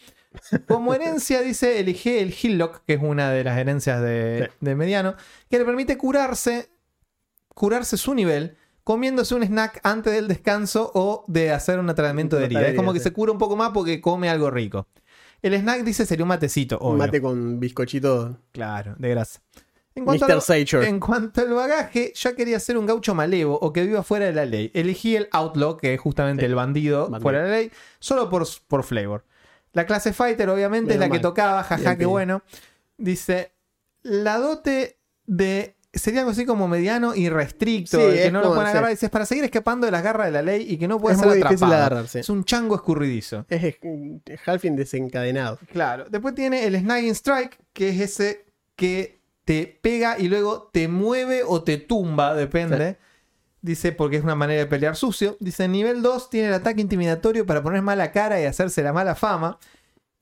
Como 0.69 0.95
herencia, 0.95 1.41
dice, 1.43 1.81
elegí 1.81 2.11
el 2.19 2.33
Hillock, 2.41 2.83
que 2.87 2.95
es 2.95 3.03
una 3.03 3.31
de 3.31 3.45
las 3.45 3.59
herencias 3.59 4.01
de, 4.01 4.49
Sí. 4.51 4.57
de 4.61 4.75
mediano, 4.75 5.15
que 5.51 5.59
le 5.59 5.65
permite 5.65 5.99
curarse, 5.99 6.71
curarse 7.49 7.97
su 7.97 8.15
nivel, 8.15 8.57
comiéndose 8.85 9.35
un 9.35 9.43
snack 9.45 9.81
antes 9.85 10.13
del 10.13 10.29
descanso 10.29 10.91
o 10.95 11.25
de 11.29 11.53
hacer 11.53 11.79
un 11.79 11.87
tratamiento 11.87 12.37
de 12.37 12.47
herida. 12.47 12.67
Es 12.67 12.75
como 12.75 12.93
que 12.93 13.01
se 13.01 13.13
cura 13.13 13.31
un 13.33 13.39
poco 13.39 13.57
más 13.57 13.71
porque 13.71 14.01
come 14.01 14.29
algo 14.29 14.51
rico. 14.51 14.87
El 15.43 15.55
snack 15.55 15.83
dice 15.83 16.07
sería 16.07 16.25
un 16.25 16.29
matecito, 16.29 16.79
Un 16.79 16.87
obvio. 16.93 16.99
mate 16.99 17.21
con 17.21 17.59
bizcochito. 17.61 18.39
Claro, 18.53 18.95
de 18.99 19.09
grasa. 19.11 19.41
En 19.95 20.05
cuanto, 20.07 20.27
Mr. 20.27 20.77
al, 20.79 20.85
en 20.85 21.01
cuanto 21.01 21.41
al 21.43 21.53
bagaje, 21.53 22.13
ya 22.15 22.35
quería 22.35 22.59
ser 22.61 22.79
un 22.79 22.87
gaucho 22.87 23.15
malevo 23.15 23.59
o 23.61 23.73
que 23.75 23.83
viva 23.85 24.03
fuera 24.03 24.25
de 24.27 24.33
la 24.33 24.47
ley. 24.47 24.71
Elegí 24.73 25.17
el 25.17 25.29
Outlaw, 25.33 25.77
que 25.77 25.93
es 25.93 26.01
justamente 26.01 26.43
Sí, 26.43 26.47
el 26.47 26.55
bandido, 26.55 27.03
bandido. 27.11 27.21
fuera 27.21 27.43
de 27.43 27.51
la 27.51 27.57
ley, 27.57 27.71
solo 27.99 28.31
por, 28.31 28.47
por 28.69 28.85
flavor. 28.85 29.25
La 29.75 29.85
clase 29.85 30.13
Fighter, 30.15 30.49
obviamente, 30.49 30.95
es 30.95 31.01
la 31.01 31.11
que 31.11 31.19
tocaba, 31.19 31.63
jaja, 31.63 31.83
Bien, 31.83 31.99
qué 31.99 32.07
bueno. 32.07 32.43
Dice, 32.97 33.53
la 34.03 34.39
dote 34.39 34.99
de... 35.27 35.77
Sería 35.95 36.21
algo 36.21 36.33
así 36.33 36.47
como 36.47 36.69
mediano 36.69 37.15
y 37.15 37.29
restricto, 37.29 37.99
Sí, 37.99 38.17
que 38.17 38.31
no 38.31 38.41
lo 38.41 38.55
pueden 38.55 38.69
agarrar. 38.69 38.91
Dice, 38.91 39.07
es 39.07 39.13
para 39.13 39.27
seguir 39.27 39.45
escapando 39.45 39.85
de 39.85 39.91
las 39.91 40.03
garras 40.03 40.27
de 40.29 40.33
la 40.33 40.41
ley 40.41 40.67
y 40.67 40.79
que 40.79 40.89
no 40.89 40.99
pueda 40.99 41.15
Es 41.15 41.21
ser 41.21 41.29
muy 41.29 41.37
difícil 41.37 41.59
de 41.59 41.65
atrapado. 41.67 41.83
agarrarse. 41.85 42.21
Es 42.21 42.31
un 42.31 42.45
chango 42.45 42.75
escurridizo. 42.75 43.45
Es, 43.49 43.63
es, 43.63 44.41
Halfling 44.47 44.75
desencadenado. 44.77 45.59
Claro. 45.71 46.07
Después 46.09 46.35
tiene 46.35 46.65
el 46.65 46.79
Snagging 46.79 47.11
Strike, 47.15 47.59
que 47.75 47.91
es 47.91 48.01
ese 48.01 48.47
que 48.75 49.21
te 49.45 49.79
pega 49.83 50.19
y 50.19 50.29
luego 50.29 50.71
te 50.73 50.89
mueve 50.89 51.43
o 51.47 51.63
te 51.63 51.77
tumba, 51.77 52.35
depende. 52.35 52.97
Dice, 53.61 53.93
porque 53.93 54.17
es 54.17 54.25
una 54.25 54.35
manera 54.35 54.61
de 54.61 54.67
pelear 54.67 54.97
sucio. 54.97 55.37
Dice, 55.41 55.69
nivel 55.69 56.01
2 56.03 56.31
tiene 56.31 56.49
el 56.49 56.55
ataque 56.55 56.81
intimidatorio 56.81 57.45
para 57.45 57.63
poner 57.63 57.83
mala 57.83 58.11
cara 58.13 58.41
y 58.41 58.45
hacerse 58.45 58.83
la 58.83 58.93
mala 58.93 59.15
fama. 59.15 59.59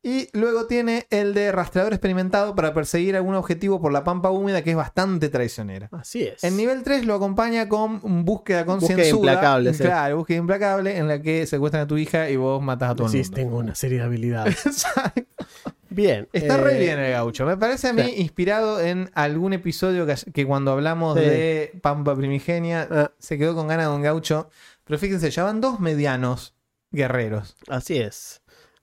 Y 0.02 0.28
luego 0.32 0.66
tiene 0.66 1.06
el 1.10 1.34
de 1.34 1.52
rastreador 1.52 1.92
experimentado 1.92 2.54
para 2.54 2.72
perseguir 2.72 3.16
algún 3.16 3.34
objetivo 3.34 3.82
por 3.82 3.92
la 3.92 4.02
pampa 4.02 4.30
húmeda, 4.30 4.62
que 4.62 4.70
es 4.70 4.76
bastante 4.76 5.28
traicionera. 5.28 5.90
Así 5.92 6.22
es. 6.22 6.42
En 6.42 6.56
nivel 6.56 6.82
3 6.82 7.04
lo 7.04 7.14
acompaña 7.14 7.68
con 7.68 8.00
búsqueda 8.24 8.64
Búsqueda 8.64 8.64
concienzuda. 8.64 9.10
implacable, 9.32 9.74
sí. 9.74 9.82
Claro, 9.82 10.16
búsqueda 10.16 10.38
implacable 10.38 10.96
en 10.96 11.06
la 11.06 11.20
que 11.20 11.46
secuestran 11.46 11.82
a 11.82 11.86
tu 11.86 11.98
hija 11.98 12.30
y 12.30 12.36
vos 12.36 12.62
matas 12.62 12.88
a 12.88 12.92
el 12.92 12.98
Decís, 13.10 13.28
mundo. 13.28 13.34
tengo 13.36 13.58
una 13.58 13.74
serie 13.74 13.98
de 13.98 14.04
habilidades. 14.04 14.62
Bien. 15.90 16.28
Está 16.32 16.54
eh, 16.54 16.58
re 16.62 16.78
bien 16.78 16.98
el 17.00 17.12
gaucho. 17.12 17.44
Me 17.44 17.56
parece 17.56 17.88
a 17.88 17.92
mí 17.92 18.02
sí. 18.04 18.14
inspirado 18.22 18.80
en 18.80 19.10
algún 19.14 19.52
episodio 19.52 20.06
que, 20.06 20.14
que 20.32 20.46
cuando 20.46 20.70
hablamos 20.70 21.18
Sí. 21.18 21.24
de 21.24 21.72
Pampa 21.82 22.14
Primigenia 22.14 22.86
Ah. 22.90 23.10
se 23.18 23.36
quedó 23.38 23.54
con 23.56 23.66
ganas 23.68 23.88
de 23.88 23.94
un 23.96 24.02
gaucho. 24.02 24.48
Pero 24.84 24.98
fíjense, 24.98 25.30
ya 25.30 25.42
van 25.44 25.60
dos 25.60 25.80
medianos 25.80 26.54
guerreros. 26.92 27.56
Así 27.68 27.98
es. 27.98 28.40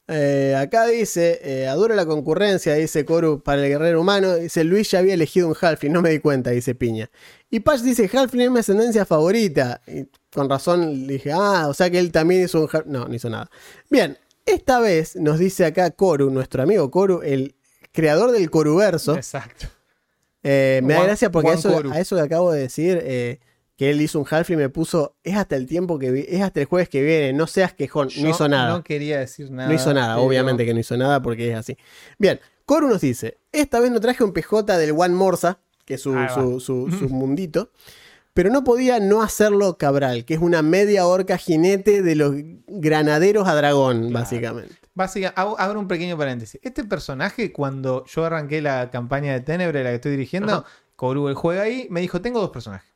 Eh, 0.10 0.56
acá 0.58 0.86
dice, 0.86 1.42
eh, 1.44 1.68
adoro 1.68 1.94
la 1.94 2.06
concurrencia, 2.06 2.74
dice 2.76 3.04
Coru 3.04 3.44
para 3.44 3.62
el 3.62 3.70
guerrero 3.70 4.02
humano. 4.02 4.36
Dice, 4.36 4.64
Luis 4.64 4.90
ya 4.92 5.00
había 5.00 5.14
elegido 5.14 5.48
un 5.48 5.56
Halfling, 5.60 5.92
no 5.92 6.02
me 6.02 6.10
di 6.10 6.20
cuenta, 6.20 6.52
dice 6.52 6.76
Piña. 6.76 7.10
Y 7.50 7.60
Patch 7.60 7.82
dice, 7.82 8.10
Halfling 8.12 8.44
es 8.44 8.52
mi 8.52 8.60
ascendencia 8.60 9.06
favorita. 9.06 9.82
Y 9.86 10.08
con 10.32 10.50
razón 10.50 11.08
dije, 11.08 11.32
ah, 11.34 11.68
o 11.68 11.74
sea 11.74 11.90
que 11.90 12.00
él 12.00 12.12
también 12.12 12.46
hizo 12.46 12.62
un 12.62 12.70
Halfling. 12.72 12.94
No, 12.94 13.08
no 13.08 13.14
hizo 13.14 13.30
nada. 13.30 13.50
Bien, 13.90 14.18
esta 14.46 14.80
vez 14.80 15.18
nos 15.18 15.40
dice 15.40 15.66
acá 15.66 15.92
Coru, 15.92 16.30
nuestro 16.30 16.64
amigo 16.64 16.90
Coru, 16.90 17.22
el 17.22 17.56
creador 17.92 18.32
del 18.32 18.50
Coruverso. 18.50 19.16
Exacto. 19.16 19.68
Eh, 20.44 20.80
me 20.84 20.94
da 20.94 21.04
gracia 21.04 21.30
porque 21.30 21.50
a 21.50 21.54
eso, 21.56 21.82
a 21.92 22.00
eso 22.00 22.16
que 22.16 22.22
acabo 22.22 22.54
de 22.54 22.62
decir, 22.62 23.02
eh, 23.04 23.40
que 23.78 23.92
él 23.92 24.02
hizo 24.02 24.20
un 24.20 24.26
Halfling, 24.30 24.58
me 24.58 24.70
puso, 24.70 25.16
es 25.24 25.36
hasta 25.38 25.56
el 25.56 25.68
tiempo 25.68 26.00
que 26.00 26.12
vi- 26.12 26.26
es 26.28 26.42
hasta 26.42 26.60
el 26.60 26.66
jueves 26.66 26.90
que 26.90 27.02
viene, 27.04 27.32
no 27.34 27.46
seas 27.48 27.74
quejón, 27.74 28.08
no 28.08 28.14
Yo 28.24 28.30
hizo 28.30 28.48
nada. 28.50 28.70
No 28.70 28.84
quería 28.84 29.20
decir 29.20 29.52
nada. 29.52 29.70
No 29.70 29.76
hizo 29.76 29.94
nada, 29.94 30.16
pero- 30.16 30.26
obviamente 30.28 30.66
que 30.66 30.74
no 30.74 30.80
hizo 30.80 30.98
nada 30.98 31.22
porque 31.22 31.52
es 31.52 31.56
así. 31.58 31.78
Bien, 32.18 32.40
Coru 32.66 32.90
nos 32.90 33.02
dice, 33.02 33.38
esta 33.52 33.80
vez 33.80 33.92
no 33.92 34.00
traje 34.02 34.24
un 34.24 34.34
PJ 34.34 34.78
del 34.78 34.92
One 34.92 35.14
Morsa, 35.14 35.60
que 35.86 35.94
es 35.94 36.02
su, 36.02 36.12
su, 36.34 36.60
su- 36.60 36.88
su 37.00 37.10
mundito, 37.10 37.72
pero 38.34 38.50
no 38.50 38.64
podía 38.64 39.00
no 39.00 39.22
hacerlo 39.22 39.78
Cabral, 39.78 40.26
que 40.26 40.34
es 40.34 40.40
una 40.42 40.62
media 40.62 41.06
orca 41.08 41.38
jinete 41.38 42.02
de 42.02 42.16
los 42.16 42.34
granaderos 42.68 43.48
a 43.48 43.56
dragón, 43.56 44.12
básicamente. 44.14 44.76
Básicamente, 44.94 45.40
abro 45.60 45.80
un 45.80 45.88
pequeño 45.88 46.18
paréntesis. 46.18 46.60
Este 46.64 46.84
personaje, 46.84 47.52
cuando 47.54 48.04
yo 48.06 48.26
arranqué 48.26 48.62
la 48.62 48.90
campaña 48.90 49.34
de 49.34 49.42
Tenebre, 49.42 49.84
la 49.84 49.90
que 49.92 49.96
estoy 49.96 50.12
dirigiendo, 50.12 50.52
Ajá. 50.52 50.66
Koru, 50.96 51.28
el 51.30 51.36
juega 51.36 51.62
ahí, 51.64 51.88
me 51.92 52.02
dijo, 52.02 52.22
tengo 52.22 52.40
dos 52.40 52.50
personajes. 52.50 52.90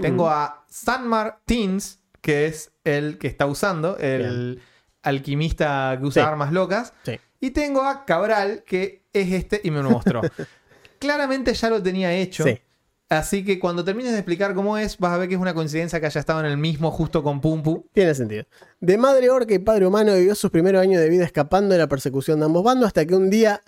Tengo 0.00 0.28
a 0.28 0.64
Sanmar 0.68 1.40
Teens, 1.44 2.00
que 2.20 2.46
es 2.46 2.72
el 2.84 3.18
que 3.18 3.26
está 3.28 3.46
usando, 3.46 3.96
el 3.98 4.60
alquimista 5.02 5.96
que 6.00 6.06
usa 6.06 6.22
Sí. 6.22 6.28
armas 6.28 6.52
locas. 6.52 6.92
Sí. 7.04 7.18
Y 7.40 7.50
tengo 7.50 7.82
a 7.82 8.04
Cabral, 8.04 8.62
que 8.64 9.02
es 9.12 9.32
este, 9.32 9.60
y 9.64 9.70
me 9.70 9.82
lo 9.82 9.90
mostró. 9.90 10.20
Claramente 10.98 11.52
ya 11.54 11.68
lo 11.70 11.82
tenía 11.82 12.12
hecho. 12.14 12.44
Sí. 12.44 12.60
Así 13.08 13.44
que 13.44 13.58
cuando 13.58 13.84
termines 13.84 14.12
de 14.12 14.18
explicar 14.18 14.54
cómo 14.54 14.78
es, 14.78 14.96
vas 14.96 15.12
a 15.12 15.18
ver 15.18 15.28
que 15.28 15.34
es 15.34 15.40
una 15.40 15.52
coincidencia 15.52 16.00
que 16.00 16.06
haya 16.06 16.18
estado 16.20 16.40
en 16.40 16.46
el 16.46 16.56
mismo 16.56 16.90
justo 16.90 17.22
con 17.22 17.42
Pumpu. 17.42 17.86
Tiene 17.92 18.14
sentido. 18.14 18.44
De 18.80 18.96
madre 18.96 19.28
orca 19.28 19.52
y 19.52 19.58
padre 19.58 19.86
humano 19.86 20.14
vivió 20.14 20.34
sus 20.34 20.50
primeros 20.50 20.80
años 20.80 20.98
de 21.02 21.10
vida 21.10 21.24
escapando 21.24 21.74
de 21.74 21.78
la 21.78 21.88
persecución 21.88 22.38
de 22.38 22.46
ambos 22.46 22.64
bandos 22.64 22.86
hasta 22.86 23.04
que 23.04 23.14
un 23.14 23.28
día 23.28 23.60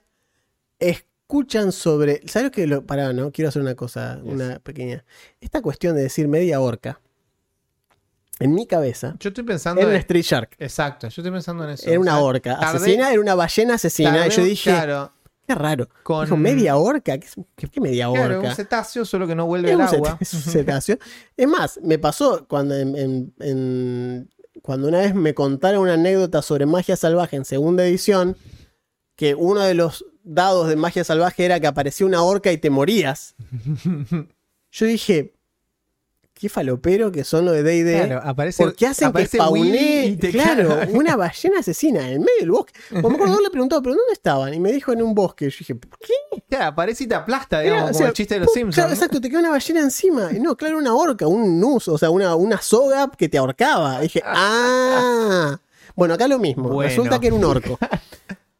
escuchan 1.28 1.72
sobre... 1.72 2.20
¿Sabes 2.26 2.50
que 2.50 2.66
lo... 2.66 2.84
Pará, 2.84 3.12
no, 3.12 3.32
quiero 3.32 3.48
hacer 3.48 3.62
una 3.62 3.74
cosa, 3.74 4.20
una 4.22 4.58
pequeña... 4.60 5.04
Esta 5.40 5.62
cuestión 5.62 5.96
de 5.96 6.02
decir 6.02 6.28
media 6.28 6.60
orca, 6.60 7.00
en 8.40 8.52
mi 8.52 8.66
cabeza, 8.66 9.14
Yo 9.20 9.28
estoy 9.28 9.44
pensando 9.44 9.80
era 9.80 9.90
en... 9.90 9.96
Street 9.96 10.22
Shark. 10.24 10.56
Exacto, 10.58 11.08
yo 11.08 11.22
estoy 11.22 11.30
pensando 11.32 11.64
en 11.64 11.70
eso. 11.70 11.88
Era 11.88 11.98
O 11.98 12.02
una 12.02 12.12
sea, 12.16 12.20
orca 12.22 12.58
tardé- 12.60 12.76
asesina, 12.76 13.10
era 13.10 13.20
una 13.20 13.34
ballena 13.34 13.74
asesina. 13.74 14.10
tardé 14.12 14.26
y 14.26 14.30
yo 14.36 14.44
dije, 14.44 14.70
Claro, 14.70 15.12
qué 15.46 15.54
raro. 15.54 15.88
con- 16.02 16.24
Dijo, 16.24 16.36
¿media 16.36 16.76
orca? 16.76 17.16
¿Qué, 17.18 17.26
qué- 17.56 17.68
qué 17.68 17.80
media 17.80 18.10
claro, 18.10 18.36
orca? 18.38 18.48
un 18.50 18.54
cetáceo, 18.56 19.04
solo 19.04 19.26
que 19.26 19.34
no 19.34 19.46
vuelve 19.46 19.72
al 19.72 19.80
agua. 19.80 20.18
es 20.20 20.34
un 20.34 20.42
cetáceo. 20.42 20.98
Es 21.36 21.48
más, 21.48 21.78
me 21.82 21.98
pasó 21.98 22.44
cuando, 22.48 22.76
en- 22.76 22.96
en- 22.96 23.34
en- 23.40 24.30
cuando 24.62 24.88
una 24.88 24.98
vez 24.98 25.14
me 25.14 25.32
contaron 25.32 25.82
una 25.82 25.94
anécdota 25.94 26.42
sobre 26.42 26.66
magia 26.66 26.96
salvaje 26.96 27.36
en 27.36 27.44
segunda 27.44 27.84
edición, 27.86 28.36
que 29.16 29.34
uno 29.36 29.60
de 29.60 29.74
los 29.74 30.04
dados 30.24 30.68
de 30.68 30.76
magia 30.76 31.04
salvaje 31.04 31.44
era 31.44 31.60
que 31.60 31.66
aparecía 31.66 32.06
una 32.06 32.22
orca 32.22 32.50
y 32.50 32.58
te 32.58 32.70
morías. 32.70 33.34
Yo 34.72 34.86
dije, 34.86 35.34
qué 36.32 36.48
falopero 36.48 37.12
que 37.12 37.22
son 37.22 37.44
los 37.44 37.54
de 37.54 37.62
D&D. 37.62 38.06
Claro, 38.06 38.20
aparece, 38.24 38.64
¿Por 38.64 38.74
qué 38.74 38.88
hacen 38.88 39.06
que 39.06 39.10
aparece 39.10 39.38
Willy 39.40 40.16
spawnee? 40.16 40.32
Claro, 40.32 40.78
una 40.92 41.14
ballena 41.14 41.60
asesina 41.60 42.00
en 42.08 42.14
el 42.14 42.18
medio 42.20 42.40
del 42.40 42.50
bosque. 42.50 42.72
Como 42.90 43.10
me 43.10 43.14
acuerdo, 43.14 43.40
le 43.40 43.50
preguntó, 43.50 43.80
¿pero 43.82 43.94
dónde 43.94 44.12
estaban? 44.12 44.52
Y 44.52 44.58
me 44.58 44.72
dijo 44.72 44.92
en 44.92 45.02
un 45.02 45.14
bosque. 45.14 45.48
Yo 45.48 45.56
dije, 45.58 45.74
¿por 45.76 45.98
qué? 46.00 46.42
Claro, 46.48 46.64
aparece 46.66 47.04
y 47.04 47.06
te 47.06 47.14
aplasta, 47.14 47.62
Era, 47.62 47.74
digamos, 47.74 47.90
o 47.90 47.92
como 47.92 47.98
sea, 47.98 48.08
el 48.08 48.14
chiste 48.14 48.34
de 48.34 48.40
los 48.40 48.52
Simpsons. 48.52 48.74
claro, 48.74 48.88
¿no? 48.88 48.94
exacto, 48.94 49.20
te 49.20 49.30
queda 49.30 49.38
una 49.40 49.50
ballena 49.50 49.80
encima. 49.80 50.32
Y 50.32 50.40
no, 50.40 50.56
claro, 50.56 50.78
una 50.78 50.94
orca, 50.94 51.26
un 51.28 51.60
nus, 51.60 51.86
o 51.86 51.98
sea, 51.98 52.10
una, 52.10 52.34
una 52.34 52.60
soga 52.60 53.10
que 53.16 53.28
te 53.28 53.38
ahorcaba. 53.38 54.00
Y 54.00 54.02
dije, 54.04 54.22
ah. 54.24 55.58
Bueno, 55.94 56.14
acá 56.14 56.26
lo 56.26 56.38
mismo. 56.40 56.68
Bueno. 56.68 56.88
Resulta 56.88 57.20
que 57.20 57.28
era 57.28 57.36
un 57.36 57.44
orco. 57.44 57.78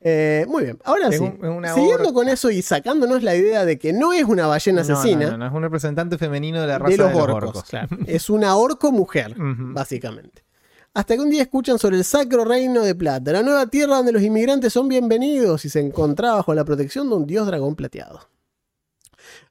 Eh, 0.07 0.45
muy 0.49 0.65
bien, 0.65 0.79
ahora 0.85 1.09
Es 1.09 1.17
sí. 1.17 1.23
un- 1.25 1.65
Siguiendo 1.75 2.13
con 2.13 2.29
eso 2.29 2.51
y 2.51 2.61
sacándonos 2.61 3.23
la 3.23 3.35
idea 3.35 3.65
de 3.65 3.79
que 3.79 3.95
no 3.95 4.13
es 4.13 4.25
una 4.25 4.47
ballena 4.47 4.83
No, 4.85 4.93
asesina 4.99 5.31
No, 5.31 5.39
no, 5.39 5.47
es 5.47 5.53
un 5.55 5.63
representante 5.63 6.19
femenino 6.19 6.61
de 6.61 6.67
la 6.67 6.79
raza 6.79 6.91
de 6.91 6.97
los 6.99 7.09
de 7.09 7.15
los 7.15 7.23
orcos. 7.23 7.49
orcos. 7.49 7.65
claro. 7.65 7.89
Es 8.07 8.29
una 8.29 8.55
orco 8.57 8.93
mujer, 8.93 9.35
básicamente. 9.39 10.45
Hasta 10.93 11.15
que 11.17 11.23
un 11.23 11.31
día 11.31 11.43
escuchan 11.43 11.79
sobre 11.79 11.97
el 11.97 12.05
sacro 12.05 12.45
reino 12.45 12.83
de 12.83 12.95
plata, 12.95 13.33
la 13.33 13.43
nueva 13.43 13.67
tierra 13.67 13.97
donde 13.97 14.13
los 14.13 14.23
inmigrantes 14.23 14.73
son 14.75 14.89
bienvenidos 14.89 15.65
y 15.65 15.71
se 15.71 15.81
encontraba 15.81 16.37
bajo 16.37 16.55
la 16.55 16.65
protección 16.65 17.09
de 17.09 17.15
un 17.17 17.27
dios 17.27 17.47
dragón 17.47 17.75
plateado. 17.75 18.21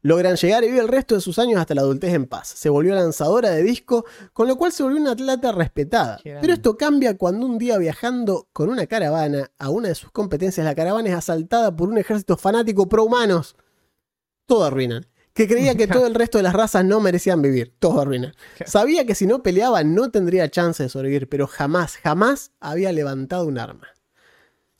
Logran 0.06 0.36
llegar 0.36 0.66
y 0.66 0.68
vivir 0.68 0.82
el 0.82 0.89
resto 0.89 1.16
de 1.16 1.22
sus 1.22 1.39
años 1.39 1.62
hasta 1.62 1.74
la 1.74 1.82
adultez 1.82 2.14
en 2.14 2.26
paz. 2.26 2.49
Se 2.49 2.70
volvió 2.70 2.93
lanzadora 2.93 3.51
de 3.51 3.64
disco, 3.64 4.06
con 4.34 4.49
lo 4.49 4.58
cual 4.58 4.74
se 4.74 4.84
volvió 4.84 4.99
una 4.99 5.12
atleta 5.12 5.54
respetada. 5.54 6.20
Pero 6.24 6.54
esto 6.54 6.76
cambia 6.76 7.18
cuando 7.18 7.45
un 7.45 7.58
día 7.58 7.78
viajando 7.78 8.49
con 8.51 8.68
una 8.68 8.86
caravana 8.86 9.49
a 9.58 9.70
una 9.70 9.88
de 9.88 9.95
sus 9.95 10.12
competencias, 10.12 10.66
la 10.66 10.76
caravana 10.76 11.08
es 11.08 11.16
asaltada 11.16 11.74
por 11.74 11.88
un 11.88 11.97
ejército 11.97 12.36
fanático 12.36 12.89
pro 12.89 13.06
humanos. 13.06 13.56
Todo 14.45 14.66
arruinan. 14.66 15.08
Que 15.34 15.47
creía 15.47 15.74
que 15.76 15.88
todo 15.88 16.06
el 16.06 16.16
resto 16.16 16.38
de 16.38 16.43
las 16.43 16.54
razas 16.54 16.84
no 16.84 16.99
merecían 16.99 17.41
vivir. 17.41 17.74
Todo 17.80 18.01
arruinan. 18.01 18.34
Sabía 18.66 19.06
que 19.06 19.16
si 19.16 19.26
no 19.26 19.41
peleaba 19.41 19.86
no 19.86 20.12
tendría 20.12 20.51
chance 20.51 20.84
de 20.84 20.89
sobrevivir, 20.89 21.30
pero 21.30 21.47
jamás, 21.47 21.95
jamás 21.95 22.51
había 22.60 22.91
levantado 22.91 23.47
un 23.47 23.58
arma. 23.58 23.88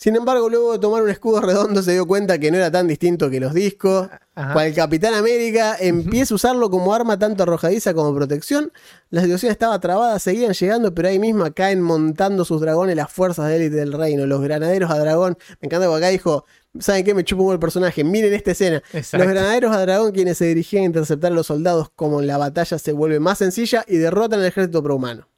Sin 0.04 0.18
embargo, 0.18 0.50
luego 0.50 0.74
de 0.74 0.80
tomar 0.80 1.02
un 1.02 1.10
escudo 1.10 1.40
redondo 1.40 1.82
se 1.82 1.94
dio 1.94 2.06
cuenta 2.06 2.38
que 2.38 2.52
no 2.52 2.58
era 2.58 2.70
tan 2.70 2.90
distinto 2.90 3.30
que 3.30 3.40
los 3.40 3.54
discos. 3.54 4.10
Ajá. 4.36 4.52
Cuando 4.52 4.68
el 4.68 4.76
Capitán 4.76 5.14
América 5.14 5.78
empieza 5.80 6.34
a 6.34 6.36
usarlo 6.36 6.70
como 6.70 6.94
arma 6.94 7.18
tanto 7.18 7.44
arrojadiza 7.44 7.94
como 7.94 8.14
protección, 8.14 8.74
la 9.12 9.22
situación 9.22 9.50
estaba 9.54 9.80
trabada, 9.80 10.20
seguían 10.20 10.52
llegando, 10.52 10.94
pero 10.94 11.08
ahí 11.08 11.20
mismo 11.20 11.46
caen 11.54 11.82
montando 11.82 12.44
sus 12.44 12.60
dragones 12.60 12.98
las 12.98 13.10
fuerzas 13.14 13.48
de 13.48 13.56
élite 13.56 13.78
del 13.78 13.94
reino, 13.94 14.26
los 14.26 14.42
granaderos 14.42 14.92
a 14.92 15.00
dragón. 15.00 15.38
Me 15.62 15.68
encanta 15.68 15.88
porque 15.88 16.04
acá 16.04 16.12
dijo, 16.12 16.44
¿saben 16.82 17.06
qué? 17.06 17.14
Me 17.14 17.24
chupo 17.24 17.54
el 17.54 17.60
personaje. 17.60 18.04
Miren 18.04 18.34
esta 18.34 18.52
escena. 18.52 18.84
Exacto. 18.92 19.24
Los 19.24 19.34
granaderos 19.34 19.74
a 19.74 19.80
dragón, 19.80 20.12
quienes 20.12 20.38
se 20.38 20.44
dirigían 20.48 20.84
a 20.84 20.88
interceptar 20.88 21.32
a 21.32 21.36
los 21.36 21.48
soldados, 21.48 21.92
como 21.96 22.22
la 22.22 22.38
batalla 22.38 22.78
se 22.78 22.92
vuelve 22.92 23.22
más 23.22 23.38
sencilla 23.38 23.86
y 23.88 23.96
derrotan 23.96 24.42
al 24.42 24.48
ejército 24.48 24.84
prohumano. 24.84 25.30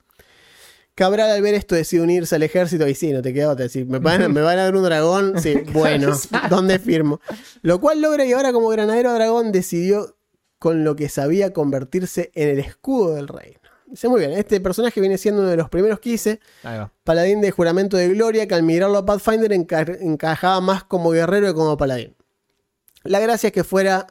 Cabral 0.96 1.30
al 1.30 1.42
ver 1.42 1.54
esto 1.56 1.76
decide 1.76 2.02
unirse 2.02 2.36
al 2.36 2.44
ejército 2.44 2.88
y 2.88 2.96
sí, 2.96 3.12
no 3.12 3.22
te 3.22 3.34
queda 3.34 3.50
otra. 3.52 3.64
decir, 3.64 3.86
¿me, 3.86 4.00
van, 4.00 4.32
¿Me 4.34 4.42
van 4.42 4.58
a 4.60 4.64
dar 4.64 4.76
un 4.76 4.84
dragón? 4.84 5.42
Sí, 5.42 5.56
bueno, 5.74 6.14
¿dónde 6.50 6.80
firmo? 6.80 7.20
Lo 7.62 7.82
cual 7.82 8.02
logra 8.02 8.24
y 8.26 8.32
ahora 8.32 8.54
como 8.54 8.70
granadero 8.70 9.14
dragón 9.14 9.52
decidió 9.52 10.16
con 10.58 10.84
lo 10.86 10.96
que 10.96 11.10
sabía 11.10 11.52
convertirse 11.52 12.32
en 12.34 12.48
el 12.50 12.60
escudo 12.60 13.16
del 13.16 13.28
reino. 13.28 13.60
Dice 13.88 14.08
muy 14.08 14.20
bien, 14.20 14.32
este 14.32 14.60
personaje 14.62 15.00
viene 15.02 15.18
siendo 15.18 15.42
uno 15.42 15.50
de 15.52 15.58
los 15.58 15.70
primeros 15.70 16.00
que 16.00 16.12
hice, 16.12 16.40
paladín 17.04 17.42
de 17.42 17.52
juramento 17.52 17.98
de 17.98 18.08
gloria, 18.10 18.48
que 18.48 18.56
al 18.56 18.64
migrarlo 18.64 18.98
a 18.98 19.06
Pathfinder 19.06 19.52
enca- 19.52 19.98
encajaba 20.02 20.60
más 20.62 20.84
como 20.86 21.12
guerrero 21.12 21.46
que 21.48 21.54
como 21.54 21.78
paladín. 21.78 22.16
La 23.04 23.20
gracia 23.20 23.48
es 23.48 23.54
que 23.54 23.64
fuera 23.64 24.08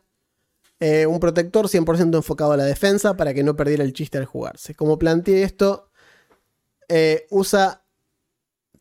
eh, 0.80 1.06
un 1.06 1.18
protector 1.18 1.66
100% 1.66 2.14
enfocado 2.14 2.52
a 2.52 2.56
la 2.56 2.64
defensa 2.64 3.16
para 3.16 3.34
que 3.34 3.42
no 3.42 3.56
perdiera 3.56 3.82
el 3.82 3.92
chiste 3.92 4.18
al 4.18 4.26
jugarse. 4.26 4.74
Como 4.74 4.98
planteé 4.98 5.42
esto, 5.42 5.90
eh, 6.88 7.26
usa 7.30 7.84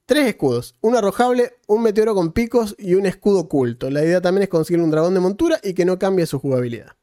tres 0.05 0.27
escudos: 0.27 0.75
un 0.81 0.95
arrojable, 0.95 1.53
un 1.67 1.83
meteoro 1.83 2.15
con 2.15 2.31
picos 2.31 2.75
y 2.77 2.95
un 2.95 3.05
escudo 3.05 3.41
oculto. 3.41 3.89
La 3.89 4.03
idea 4.03 4.21
también 4.21 4.43
es 4.43 4.49
conseguir 4.49 4.81
un 4.81 4.91
dragón 4.91 5.13
de 5.13 5.19
montura 5.19 5.59
y 5.63 5.73
que 5.73 5.85
no 5.85 5.99
cambie 5.99 6.25
su 6.25 6.39
jugabilidad. 6.39 6.93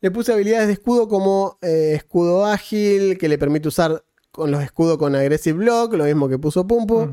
Le 0.00 0.10
puse 0.10 0.32
habilidades 0.32 0.66
de 0.66 0.72
escudo 0.72 1.08
como 1.08 1.58
eh, 1.62 1.92
escudo 1.94 2.44
ágil, 2.44 3.18
que 3.18 3.28
le 3.28 3.38
permite 3.38 3.68
usar 3.68 4.04
con 4.32 4.50
los 4.50 4.62
escudos 4.62 4.98
con 4.98 5.14
aggressive 5.14 5.58
block, 5.58 5.94
lo 5.94 6.04
mismo 6.04 6.28
que 6.28 6.38
puso 6.38 6.66
Pumpu. 6.66 7.08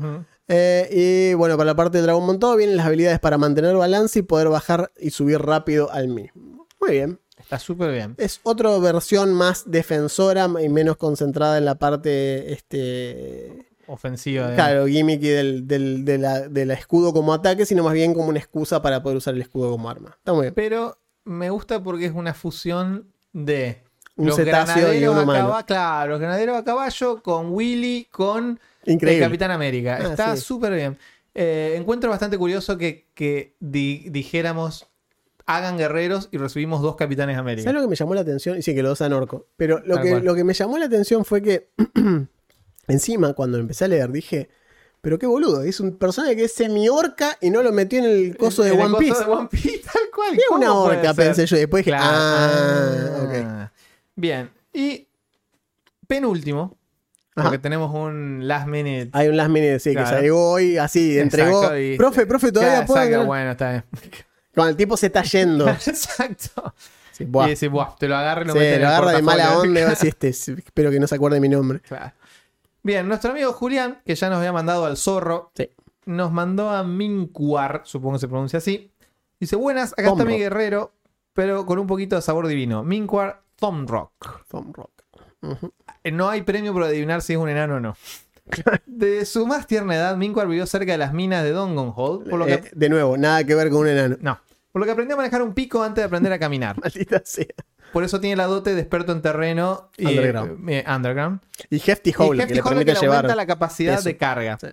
Eh, 0.48 0.88
y 1.30 1.34
bueno, 1.34 1.56
para 1.56 1.66
la 1.66 1.76
parte 1.76 1.98
del 1.98 2.06
dragón 2.06 2.26
montado 2.26 2.56
vienen 2.56 2.76
las 2.76 2.86
habilidades 2.86 3.20
para 3.20 3.38
mantener 3.38 3.76
balance 3.76 4.18
y 4.18 4.22
poder 4.22 4.48
bajar 4.48 4.90
y 4.98 5.10
subir 5.10 5.38
rápido 5.38 5.92
al 5.92 6.08
mismo. 6.08 6.66
Muy 6.80 6.90
bien. 6.90 7.20
Está 7.50 7.58
súper 7.58 7.90
bien. 7.92 8.14
Es 8.16 8.38
otra 8.44 8.78
versión 8.78 9.34
más 9.34 9.68
defensora 9.68 10.48
y 10.62 10.68
menos 10.68 10.96
concentrada 10.96 11.58
en 11.58 11.64
la 11.64 11.74
parte 11.74 12.52
este, 12.52 13.66
ofensiva. 13.88 14.54
claro, 14.54 14.86
gimmicky 14.86 15.28
del, 15.28 15.66
del, 15.66 16.04
de 16.04 16.18
la, 16.18 16.40
de 16.48 16.64
la 16.64 16.74
escudo 16.74 17.12
como 17.12 17.34
ataque, 17.34 17.66
sino 17.66 17.82
más 17.82 17.92
bien 17.94 18.14
como 18.14 18.28
una 18.28 18.38
excusa 18.38 18.80
para 18.82 19.02
poder 19.02 19.18
usar 19.18 19.34
el 19.34 19.42
escudo 19.42 19.72
como 19.72 19.90
arma. 19.90 20.10
Está 20.16 20.32
muy 20.32 20.42
bien. 20.42 20.54
Pero 20.54 20.96
me 21.24 21.50
gusta 21.50 21.82
porque 21.82 22.06
es 22.06 22.12
una 22.12 22.34
fusión 22.34 23.08
de 23.32 23.82
Un 24.16 24.28
los 24.28 24.36
cetáceo 24.36 24.92
y 24.94 25.00
granaderos 25.00 25.12
un 25.14 25.18
a 25.18 25.22
humano. 25.24 25.48
caba- 25.48 25.66
claro, 25.66 26.10
los 26.12 26.20
granaderos 26.20 26.56
a 26.56 26.62
caballo 26.64 27.20
con 27.22 27.52
Willy, 27.52 28.06
con 28.12 28.60
Increíble. 28.86 29.24
el 29.24 29.28
Capitán 29.28 29.50
América. 29.50 29.98
Ah, 30.00 30.06
Está 30.10 30.36
sí. 30.36 30.42
súper 30.42 30.72
bien. 30.74 30.96
Eh, 31.34 31.74
encuentro 31.76 32.10
bastante 32.10 32.38
curioso 32.38 32.76
que, 32.78 33.06
que 33.14 33.54
di- 33.60 34.08
dijéramos 34.10 34.86
hagan 35.56 35.76
guerreros 35.78 36.28
y 36.32 36.38
recibimos 36.38 36.80
dos 36.82 36.96
Capitanes 36.96 37.36
América. 37.38 37.64
¿Sabes 37.64 37.76
lo 37.82 37.86
que 37.86 37.90
me 37.90 37.96
llamó 37.96 38.14
la 38.14 38.20
atención? 38.22 38.58
Y 38.58 38.62
sí, 38.62 38.74
que 38.74 38.82
los 38.82 38.90
dos 38.92 39.02
a 39.02 39.08
Norco. 39.08 39.46
Pero 39.56 39.80
lo 39.84 39.94
Tal 39.96 40.04
que, 40.04 40.10
cual. 40.10 40.24
lo 40.24 40.34
que 40.34 40.44
me 40.44 40.54
llamó 40.54 40.78
la 40.78 40.86
atención 40.86 41.24
fue 41.24 41.42
que 41.42 41.70
encima, 42.88 43.32
cuando 43.34 43.58
empecé 43.58 43.84
a 43.84 43.88
leer, 43.88 44.10
dije, 44.10 44.48
pero 45.00 45.18
qué 45.18 45.26
boludo, 45.26 45.62
es 45.62 45.80
un 45.80 45.96
personaje 45.96 46.36
que 46.36 46.44
es 46.44 46.52
semi-orca 46.52 47.36
y 47.40 47.50
no 47.50 47.62
lo 47.62 47.72
metió 47.72 47.98
en 48.00 48.04
el 48.04 48.36
coso 48.36 48.62
de 48.62 48.70
En 48.74 48.80
el 48.80 48.86
One 48.86 48.92
coso 48.92 49.00
Piece. 49.00 49.24
de 49.24 49.30
One 49.30 49.48
Piece, 49.50 49.78
tal 49.92 50.02
cual. 50.14 50.34
Es 50.34 50.40
¿Cómo 50.48 50.60
una 50.60 50.74
orca, 50.74 51.14
pensé 51.14 51.46
yo. 51.46 51.56
Después 51.56 51.84
dije, 51.84 51.96
Claro. 51.96 52.06
ah, 52.10 53.22
ok. 53.24 53.32
Ah. 53.44 53.72
Bien. 54.16 54.50
Y 54.72 55.08
penúltimo, 56.06 56.76
Ajá. 57.34 57.48
porque 57.48 57.58
tenemos 57.58 57.94
un 57.94 58.46
last 58.46 58.66
minute. 58.66 59.08
Hay 59.12 59.28
un 59.28 59.36
last 59.36 59.50
minute, 59.50 59.78
sí, 59.80 59.92
Claro. 59.92 60.10
que 60.10 60.16
se 60.16 60.22
llegó 60.22 60.50
hoy, 60.52 60.76
así, 60.76 61.18
entregó. 61.18 61.76
y- 61.76 61.96
profe, 61.96 62.26
profe, 62.26 62.52
todavía 62.52 62.84
puedo. 62.84 63.00
saca, 63.00 63.10
creer?". 63.12 63.26
bueno, 63.26 63.50
está 63.52 63.70
bien. 63.70 63.84
Cuando 64.54 64.70
el 64.70 64.76
tipo 64.76 64.96
se 64.96 65.06
está 65.06 65.22
yendo. 65.22 65.68
Exacto. 65.86 66.74
Sí, 67.12 67.24
buah. 67.24 67.46
Y 67.46 67.50
decís, 67.50 67.70
"Buah", 67.70 67.96
te 67.96 68.08
lo 68.08 68.16
agarra 68.16 68.42
y 68.42 68.46
lo 68.46 68.52
Sí, 68.54 68.58
mete 68.58 68.74
en 68.76 68.80
lo 68.82 68.86
el 68.88 68.92
agarra 68.94 69.12
de 69.12 69.22
mala 69.22 69.58
onda 69.58 69.80
y 69.80 69.82
va 69.82 69.88
a 69.88 69.90
decir, 69.94 70.08
este, 70.20 70.28
espero 70.28 70.90
que 70.90 70.98
no 71.00 71.06
se 71.06 71.14
acuerde 71.14 71.36
de 71.36 71.40
mi 71.40 71.48
nombre. 71.48 71.80
Claro. 71.80 72.12
Bien, 72.82 73.06
nuestro 73.06 73.32
amigo 73.32 73.52
Julián, 73.52 74.00
que 74.06 74.14
ya 74.14 74.28
nos 74.30 74.38
había 74.38 74.52
mandado 74.52 74.86
al 74.86 74.96
zorro, 74.96 75.52
Sí. 75.54 75.68
nos 76.06 76.32
mandó 76.32 76.70
a 76.70 76.82
Mincuar, 76.82 77.82
supongo 77.84 78.14
que 78.14 78.20
se 78.20 78.28
pronuncia 78.28 78.58
así. 78.58 78.90
Dice, 79.38 79.56
buenas, 79.56 79.92
acá 79.92 80.08
está 80.08 80.24
mi 80.24 80.38
guerrero, 80.38 80.92
pero 81.34 81.66
con 81.66 81.78
un 81.78 81.86
poquito 81.86 82.16
de 82.16 82.22
sabor 82.22 82.46
divino. 82.46 82.82
Mincuar 82.82 83.42
Thumb 83.56 83.88
Rock. 83.88 84.44
Thumb 84.48 84.74
Rock. 84.74 84.90
Eh, 86.04 86.10
No 86.12 86.28
hay 86.30 86.42
premio 86.42 86.72
por 86.72 86.84
adivinar 86.84 87.20
si 87.22 87.34
es 87.34 87.38
un 87.38 87.48
enano 87.50 87.76
o 87.76 87.80
no. 87.80 87.96
De 88.86 89.24
su 89.24 89.46
más 89.46 89.66
tierna 89.66 89.94
edad, 89.96 90.16
Mincuar 90.16 90.46
vivió 90.48 90.66
cerca 90.66 90.92
de 90.92 90.98
las 90.98 91.12
minas 91.12 91.42
de 91.44 91.50
Dongonhold, 91.52 92.28
por 92.28 92.38
lo 92.38 92.46
que, 92.46 92.54
Eh, 92.54 92.70
de 92.74 92.88
nuevo, 92.88 93.16
nada 93.16 93.44
que 93.44 93.54
ver 93.54 93.70
con 93.70 93.80
un 93.80 93.88
enano. 93.88 94.16
no, 94.20 94.40
por 94.72 94.80
lo 94.80 94.86
que 94.86 94.92
aprendió 94.92 95.14
a 95.14 95.18
manejar 95.18 95.42
un 95.42 95.54
pico 95.54 95.82
antes 95.82 96.02
de 96.02 96.06
aprender 96.06 96.32
a 96.32 96.38
caminar. 96.38 96.76
Maldita 96.82 97.22
sea. 97.24 97.46
Por 97.92 98.04
eso 98.04 98.20
tiene 98.20 98.36
la 98.36 98.46
dote 98.46 98.74
de 98.74 98.80
experto 98.82 99.10
en 99.12 99.20
terreno 99.20 99.90
y, 99.96 100.06
Underground. 100.06 100.70
eh, 100.70 100.84
underground. 100.86 101.40
Y 101.70 101.76
Hefty 101.84 102.14
Hole, 102.16 102.36
y 102.36 102.38
que 102.38 102.42
Hefty 102.44 102.54
le 102.54 102.62
permite 102.62 102.84
que 102.84 102.92
le 102.94 103.00
llevar. 103.00 103.16
aumenta 103.18 103.34
la 103.34 103.46
capacidad 103.46 103.96
peso. 103.96 104.08
de 104.08 104.16
carga. 104.16 104.58
Sí. 104.60 104.68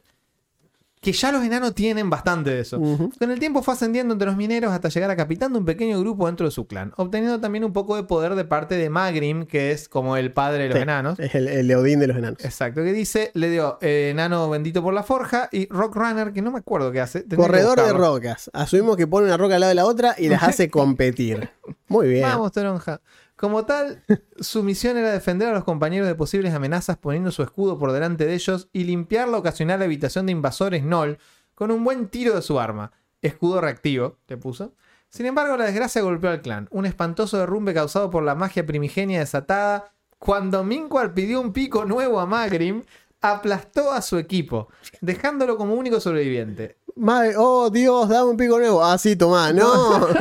Que 1.08 1.14
ya 1.14 1.32
los 1.32 1.41
enanos 1.41 1.74
tienen 1.74 2.10
bastante 2.10 2.49
de 2.49 2.60
eso. 2.60 2.78
Ujú. 2.78 3.14
Con 3.18 3.32
el 3.32 3.39
tiempo 3.39 3.62
fue 3.64 3.74
ascendiendo 3.76 4.12
entre 4.12 4.26
los 4.26 4.36
mineros 4.36 4.74
hasta 4.74 4.89
llegar 4.89 5.10
a 5.10 5.16
capitán 5.16 5.53
de 5.53 5.60
un 5.60 5.64
pequeño 5.64 5.97
grupo 6.01 6.26
dentro 6.26 6.45
de 6.45 6.51
su 6.51 6.68
clan, 6.68 6.91
obteniendo 6.97 7.39
también 7.39 7.64
un 7.64 7.72
poco 7.72 7.95
de 7.95 8.03
poder 8.03 8.36
de 8.36 8.43
parte 8.43 8.76
de 8.76 8.89
Magrim, 8.89 9.45
que 9.45 9.72
es 9.72 9.88
como 9.88 10.18
el 10.18 10.34
padre 10.34 10.64
de 10.64 10.68
los 10.68 10.76
Sí, 10.76 10.82
enanos. 10.84 11.18
Es 11.18 11.34
el, 11.34 11.47
el 11.47 11.66
Leodín 11.66 12.01
de 12.01 12.08
los 12.08 12.18
enanos. 12.18 12.43
Exacto, 12.43 12.84
que 12.84 12.91
dice, 12.91 13.32
le 13.36 13.49
dio 13.49 13.78
eh, 13.80 14.10
enano 14.12 14.49
bendito 14.49 14.84
por 14.84 14.93
la 14.93 15.01
forja 15.03 15.47
y 15.49 15.70
Rock 15.70 15.95
Runner, 15.95 16.34
que 16.34 16.41
no 16.41 16.51
me 16.51 16.60
acuerdo 16.60 16.91
qué 16.91 16.99
hace. 16.99 17.24
Corredor 17.26 17.82
de 17.82 17.93
rocas. 17.93 18.51
Asumimos 18.51 18.97
que 18.97 19.08
pone 19.08 19.28
una 19.28 19.38
roca 19.38 19.55
al 19.55 19.62
lado 19.62 19.70
de 19.70 19.76
la 19.76 19.86
otra 19.86 20.14
y 20.18 20.28
las 20.28 20.43
hace 20.43 20.70
competir. 20.70 21.51
Muy 21.88 22.10
bien. 22.10 22.24
Vamos, 22.24 22.51
Toronja. 22.51 22.99
Como 23.38 23.65
tal, 23.65 24.03
su 24.39 24.63
misión 24.63 24.97
era 24.97 25.11
defender 25.11 25.47
a 25.49 25.53
los 25.53 25.63
compañeros 25.63 26.07
de 26.07 26.15
posibles 26.15 26.53
amenazas 26.53 26.97
poniendo 26.97 27.31
su 27.31 27.43
escudo 27.43 27.77
por 27.79 27.91
delante 27.93 28.25
de 28.25 28.33
ellos 28.33 28.67
y 28.73 28.83
limpiar 28.83 29.29
la 29.29 29.38
ocasional 29.38 29.81
habitación 29.81 30.25
de 30.25 30.31
invasores 30.33 30.83
Null 30.83 31.17
con 31.55 31.71
un 31.71 31.83
buen 31.83 32.07
tiro 32.09 32.33
de 32.35 32.41
su 32.41 32.59
arma. 32.59 32.91
Escudo 33.21 33.61
reactivo, 33.61 34.17
le 34.27 34.38
puso. 34.38 34.73
Sin 35.09 35.25
embargo, 35.27 35.55
la 35.55 35.65
desgracia 35.65 36.01
golpeó 36.01 36.31
al 36.31 36.41
clan. 36.41 36.67
Un 36.71 36.85
espantoso 36.85 37.38
derrumbe 37.38 37.73
causado 37.73 38.09
por 38.09 38.23
la 38.23 38.35
magia 38.35 38.65
primigenia 38.65 39.19
desatada. 39.19 39.91
Cuando 40.19 40.63
Minquar 40.63 41.13
pidió 41.13 41.39
un 41.39 41.53
pico 41.53 41.85
nuevo 41.85 42.19
a 42.19 42.25
Magrim, 42.25 42.83
aplastó 43.21 43.91
a 43.91 44.01
su 44.01 44.17
equipo, 44.17 44.67
dejándolo 45.01 45.57
como 45.57 45.75
único 45.75 45.99
sobreviviente. 45.99 46.77
Madre- 46.95 47.35
oh, 47.38 47.69
Dios, 47.69 48.09
dame 48.09 48.31
un 48.31 48.38
pico 48.38 48.57
nuevo. 48.57 48.83
Ah, 48.83 48.97
sí, 48.97 49.15
tomá. 49.15 49.53
No. 49.53 50.07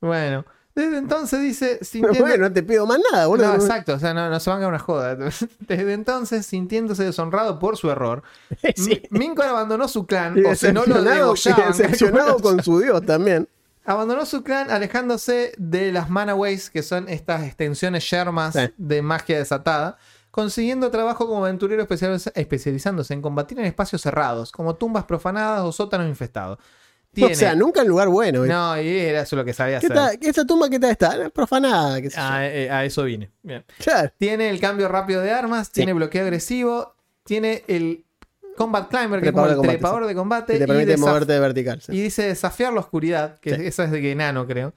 Bueno, 0.00 0.44
desde 0.74 0.98
entonces 0.98 1.40
dice, 1.42 1.78
sintiendo... 1.84 2.20
bueno, 2.20 2.48
no 2.48 2.52
te 2.52 2.62
pido 2.62 2.86
más 2.86 2.98
nada, 3.12 3.26
boludo. 3.26 3.48
No, 3.48 3.54
exacto, 3.54 3.94
o 3.94 3.98
sea, 3.98 4.14
no, 4.14 4.28
no 4.30 4.40
se 4.40 4.48
van 4.50 4.62
a 4.62 4.68
una 4.68 4.78
joda. 4.78 5.14
Desde 5.60 5.92
entonces, 5.92 6.46
sintiéndose 6.46 7.04
deshonrado 7.04 7.58
por 7.58 7.76
su 7.76 7.90
error, 7.90 8.22
Sí. 8.76 9.02
Minkor 9.10 9.46
abandonó 9.46 9.86
su 9.88 10.06
clan, 10.06 10.36
Y 10.38 10.44
o 10.44 10.54
si 10.54 10.66
no 10.72 10.84
lo 10.86 11.02
decepcionado, 11.02 11.14
degollaban. 11.34 11.68
decepcionado 11.76 12.38
con 12.38 12.62
su 12.62 12.80
Dios 12.80 13.04
también. 13.04 13.48
Abandonó 13.84 14.24
su 14.26 14.42
clan 14.44 14.70
alejándose 14.70 15.52
de 15.58 15.90
las 15.92 16.08
Manaways, 16.08 16.70
que 16.70 16.82
son 16.82 17.08
estas 17.08 17.42
extensiones 17.44 18.08
yermas 18.08 18.54
Sí. 18.54 18.60
de 18.76 19.02
magia 19.02 19.38
desatada, 19.38 19.98
consiguiendo 20.30 20.90
trabajo 20.90 21.26
como 21.26 21.44
aventurero 21.44 21.86
especializ- 21.86 22.30
especializándose 22.34 23.12
en 23.12 23.20
combatir 23.20 23.58
en 23.58 23.66
espacios 23.66 24.00
cerrados, 24.02 24.52
como 24.52 24.76
tumbas 24.76 25.04
profanadas 25.04 25.62
o 25.64 25.72
sótanos 25.72 26.06
infestados. 26.08 26.58
Tiene... 27.12 27.32
O 27.32 27.36
sea, 27.36 27.54
nunca 27.54 27.82
en 27.82 27.88
lugar 27.88 28.08
bueno. 28.08 28.46
No, 28.46 28.80
y 28.80 28.88
era 28.88 29.22
eso 29.22 29.36
lo 29.36 29.44
que 29.44 29.52
sabía 29.52 29.78
¿Qué 29.80 29.86
hacer. 29.86 29.96
tal? 29.96 30.18
¿Esta 30.20 30.46
tumba 30.46 30.70
qué 30.70 30.78
tal 30.78 30.90
está? 30.90 31.30
Profanada, 31.30 32.00
qué 32.00 32.08
sé 32.08 32.16
yo. 32.16 32.22
A, 32.22 32.46
eh, 32.46 32.70
a 32.70 32.84
eso 32.84 33.04
vine. 33.04 33.30
Bien. 33.42 33.64
Claro. 33.78 34.10
Tiene 34.16 34.48
el 34.48 34.58
cambio 34.58 34.88
rápido 34.88 35.20
de 35.20 35.30
armas, 35.30 35.70
tiene 35.70 35.92
bloqueo 35.92 36.22
agresivo, 36.22 36.94
tiene 37.24 37.64
el 37.68 38.06
Combat 38.56 38.88
Climber, 38.88 39.20
que 39.20 39.28
es 39.28 39.32
como 39.32 39.46
el 39.46 39.56
combate, 39.56 39.76
trepador 39.76 40.06
de 40.06 40.14
combate. 40.14 40.52
Que 40.54 40.58
te 40.60 40.64
y 40.64 40.66
permite 40.66 40.96
moverte 40.96 41.32
de 41.32 41.40
vertical. 41.40 41.80
sí. 41.82 41.92
Y 41.92 42.02
dice 42.02 42.22
desafiar 42.22 42.72
la 42.72 42.80
oscuridad, 42.80 43.38
que 43.40 43.66
esa 43.66 43.84
es 43.84 43.90
de 43.90 44.10
enano, 44.10 44.46
creo. 44.46 44.72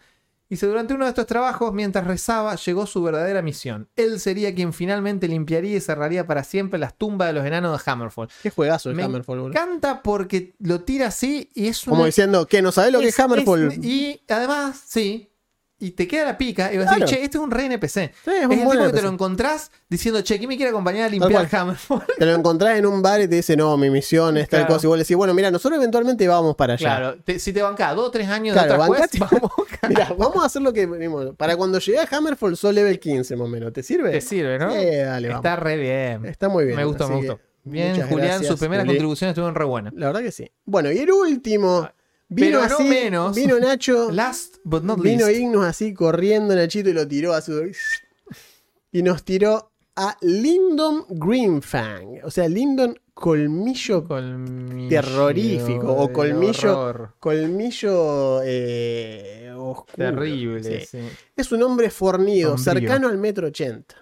Dice, 0.50 0.68
durante 0.68 0.94
uno 0.94 1.06
de 1.06 1.10
estos 1.10 1.26
trabajos, 1.26 1.74
mientras 1.74 2.06
rezaba, 2.06 2.56
llegó 2.56 2.86
su 2.86 3.02
verdadera 3.02 3.42
misión. 3.42 3.90
Él 3.96 4.20
sería 4.20 4.54
quien 4.54 4.74
finalmente 4.74 5.28
limpiaría 5.28 5.76
y 5.78 5.82
cerraría 5.82 6.28
para 6.28 6.44
siempre 6.44 6.78
las 6.80 6.96
tumbas 6.96 7.30
de 7.30 7.34
los 7.34 7.46
enanos 7.46 7.84
de 7.84 7.92
Hammerfall. 7.92 8.30
Qué 8.44 8.52
juegazo 8.52 8.90
el 8.92 8.96
Me 8.96 9.04
Hammerfall, 9.04 9.40
boludo. 9.40 9.52
encanta 9.60 10.04
porque 10.04 10.54
lo 10.60 10.82
tira 10.82 11.08
así 11.08 11.50
y 11.56 11.68
es 11.68 11.88
una... 11.88 11.96
Como 11.96 12.06
diciendo, 12.06 12.46
¿qué? 12.48 12.62
¿No 12.62 12.72
sabés 12.72 12.92
lo 12.92 13.00
que 13.00 13.08
es, 13.08 13.20
Hammerfall? 13.20 13.72
es- 13.72 13.84
y 13.84 14.22
además, 14.30 14.82
sí. 14.86 15.32
Y 15.78 15.92
te 15.92 16.08
queda 16.08 16.24
la 16.24 16.38
pica 16.38 16.72
y 16.72 16.78
vas 16.78 16.88
a 16.88 16.92
decir, 16.92 17.06
che, 17.06 17.24
este 17.24 17.38
es 17.38 17.44
un 17.44 17.52
re 17.52 17.66
NPC. 17.66 17.90
Sí, 17.90 18.32
es 18.32 18.44
el 18.44 18.50
tipo 18.50 18.72
que 18.72 18.90
te 18.94 19.02
lo 19.02 19.10
encontrás 19.10 19.72
diciendo, 19.90 20.22
che, 20.22 20.38
¿quién 20.38 20.48
me 20.48 20.56
quiere 20.56 20.70
acompañar 20.70 21.04
a 21.04 21.10
limpiar 21.10 21.50
Hammerfall? 21.54 22.02
Te 22.18 22.26
lo 22.26 22.34
encontrás 22.34 22.78
en 22.80 22.86
un 22.86 23.02
bar 23.02 23.20
y 23.20 23.28
te 23.28 23.36
dice, 23.36 23.58
no, 23.58 23.76
mi 23.76 23.90
misión 23.90 24.38
es 24.38 24.48
tal 24.48 24.62
Claro. 24.62 24.74
cosa. 24.76 24.86
Y 24.86 24.88
vos 24.88 24.98
le 24.98 25.04
decís, 25.04 25.18
bueno, 25.18 25.34
mira, 25.34 25.52
nosotros 25.52 25.78
eventualmente 25.78 26.26
vamos 26.30 26.56
para 26.56 26.76
allá. 26.76 26.96
Claro, 26.98 27.18
te- 27.26 27.40
si 27.40 27.52
te 27.52 27.62
bancás 27.62 27.94
dos 27.94 28.08
o 28.08 28.12
tres 28.12 28.30
años 28.30 28.54
Claro, 28.54 28.74
de 28.86 28.90
otra 28.90 29.02
quest, 29.02 29.20
vamos 29.20 29.52
Mira, 29.90 30.16
vamos 30.18 30.44
a 30.44 30.46
hacer 30.46 30.62
lo 30.62 30.72
que 30.72 30.86
venimos. 30.86 31.36
Para 31.36 31.58
cuando 31.58 31.80
llegue 31.80 32.00
a 32.00 32.08
Hammerfall, 32.10 32.56
sos 32.56 32.74
level 32.74 32.98
15 32.98 33.36
más 33.36 33.46
o 33.46 33.50
menos. 33.50 33.74
¿Te 33.74 33.84
sirve? 33.84 34.12
te 34.12 34.22
sirve, 34.22 34.58
¿no? 34.58 34.74
Dale, 34.74 35.28
vamos. 35.28 35.44
Está 35.44 35.58
re 35.58 35.76
bien. 35.76 36.26
Está 36.26 36.48
muy 36.48 36.64
bien. 36.64 36.78
me 36.78 36.86
gustó, 36.86 37.10
me 37.10 37.16
gustó. 37.18 37.40
Bien, 37.66 37.96
Julián, 38.08 38.28
gracias, 38.30 38.48
sus 38.48 38.60
primeras 38.60 38.86
Juli. 38.86 38.94
contribuciones 38.96 39.32
estuvieron 39.34 39.56
re 39.56 39.66
buenas. 39.66 39.94
La 39.96 40.06
verdad 40.08 40.22
que 40.22 40.32
sí. 40.32 40.50
Bueno, 40.64 40.90
y 40.92 41.00
el 41.00 41.12
último. 41.12 41.90
Vino 42.28 42.60
Pero 42.60 42.68
no 42.70 42.76
así, 42.76 42.84
menos. 42.90 43.36
Vino 43.36 43.60
Nacho. 43.60 44.12
Last 44.12 44.56
but 44.64 44.84
not 44.84 45.00
vino 45.02 45.28
least. 45.28 45.40
Ignus 45.40 45.66
así 45.66 45.94
corriendo, 45.94 46.56
Nachito, 46.56 46.90
y 46.90 46.94
lo 46.94 47.08
tiró 47.08 47.34
a 47.34 47.42
su. 47.42 47.72
Y 48.92 49.04
nos 49.04 49.24
tiró 49.24 49.72
a 49.96 50.18
Lyndon 50.22 51.06
Greenfang. 51.10 52.22
O 52.24 52.32
sea, 52.32 52.48
Lyndon 52.50 53.00
Colmillo. 53.14 54.04
Colmillo 54.06 54.90
Terrorífico, 54.90 55.88
o 55.94 56.10
colmillo- 56.12 56.76
horror. 56.78 57.14
Colmillo 57.20 58.42
eh, 58.44 59.52
oscuro. 59.56 59.96
Terrible, 59.96 60.64
Sí. 60.82 60.86
sí. 60.98 61.10
Es 61.36 61.52
un 61.52 61.64
hombre 61.64 61.90
fornido, 61.90 62.58
Sombrío. 62.58 62.90
cercano 62.90 63.08
al 63.08 63.18
metro 63.18 63.48
ochenta. 63.48 63.96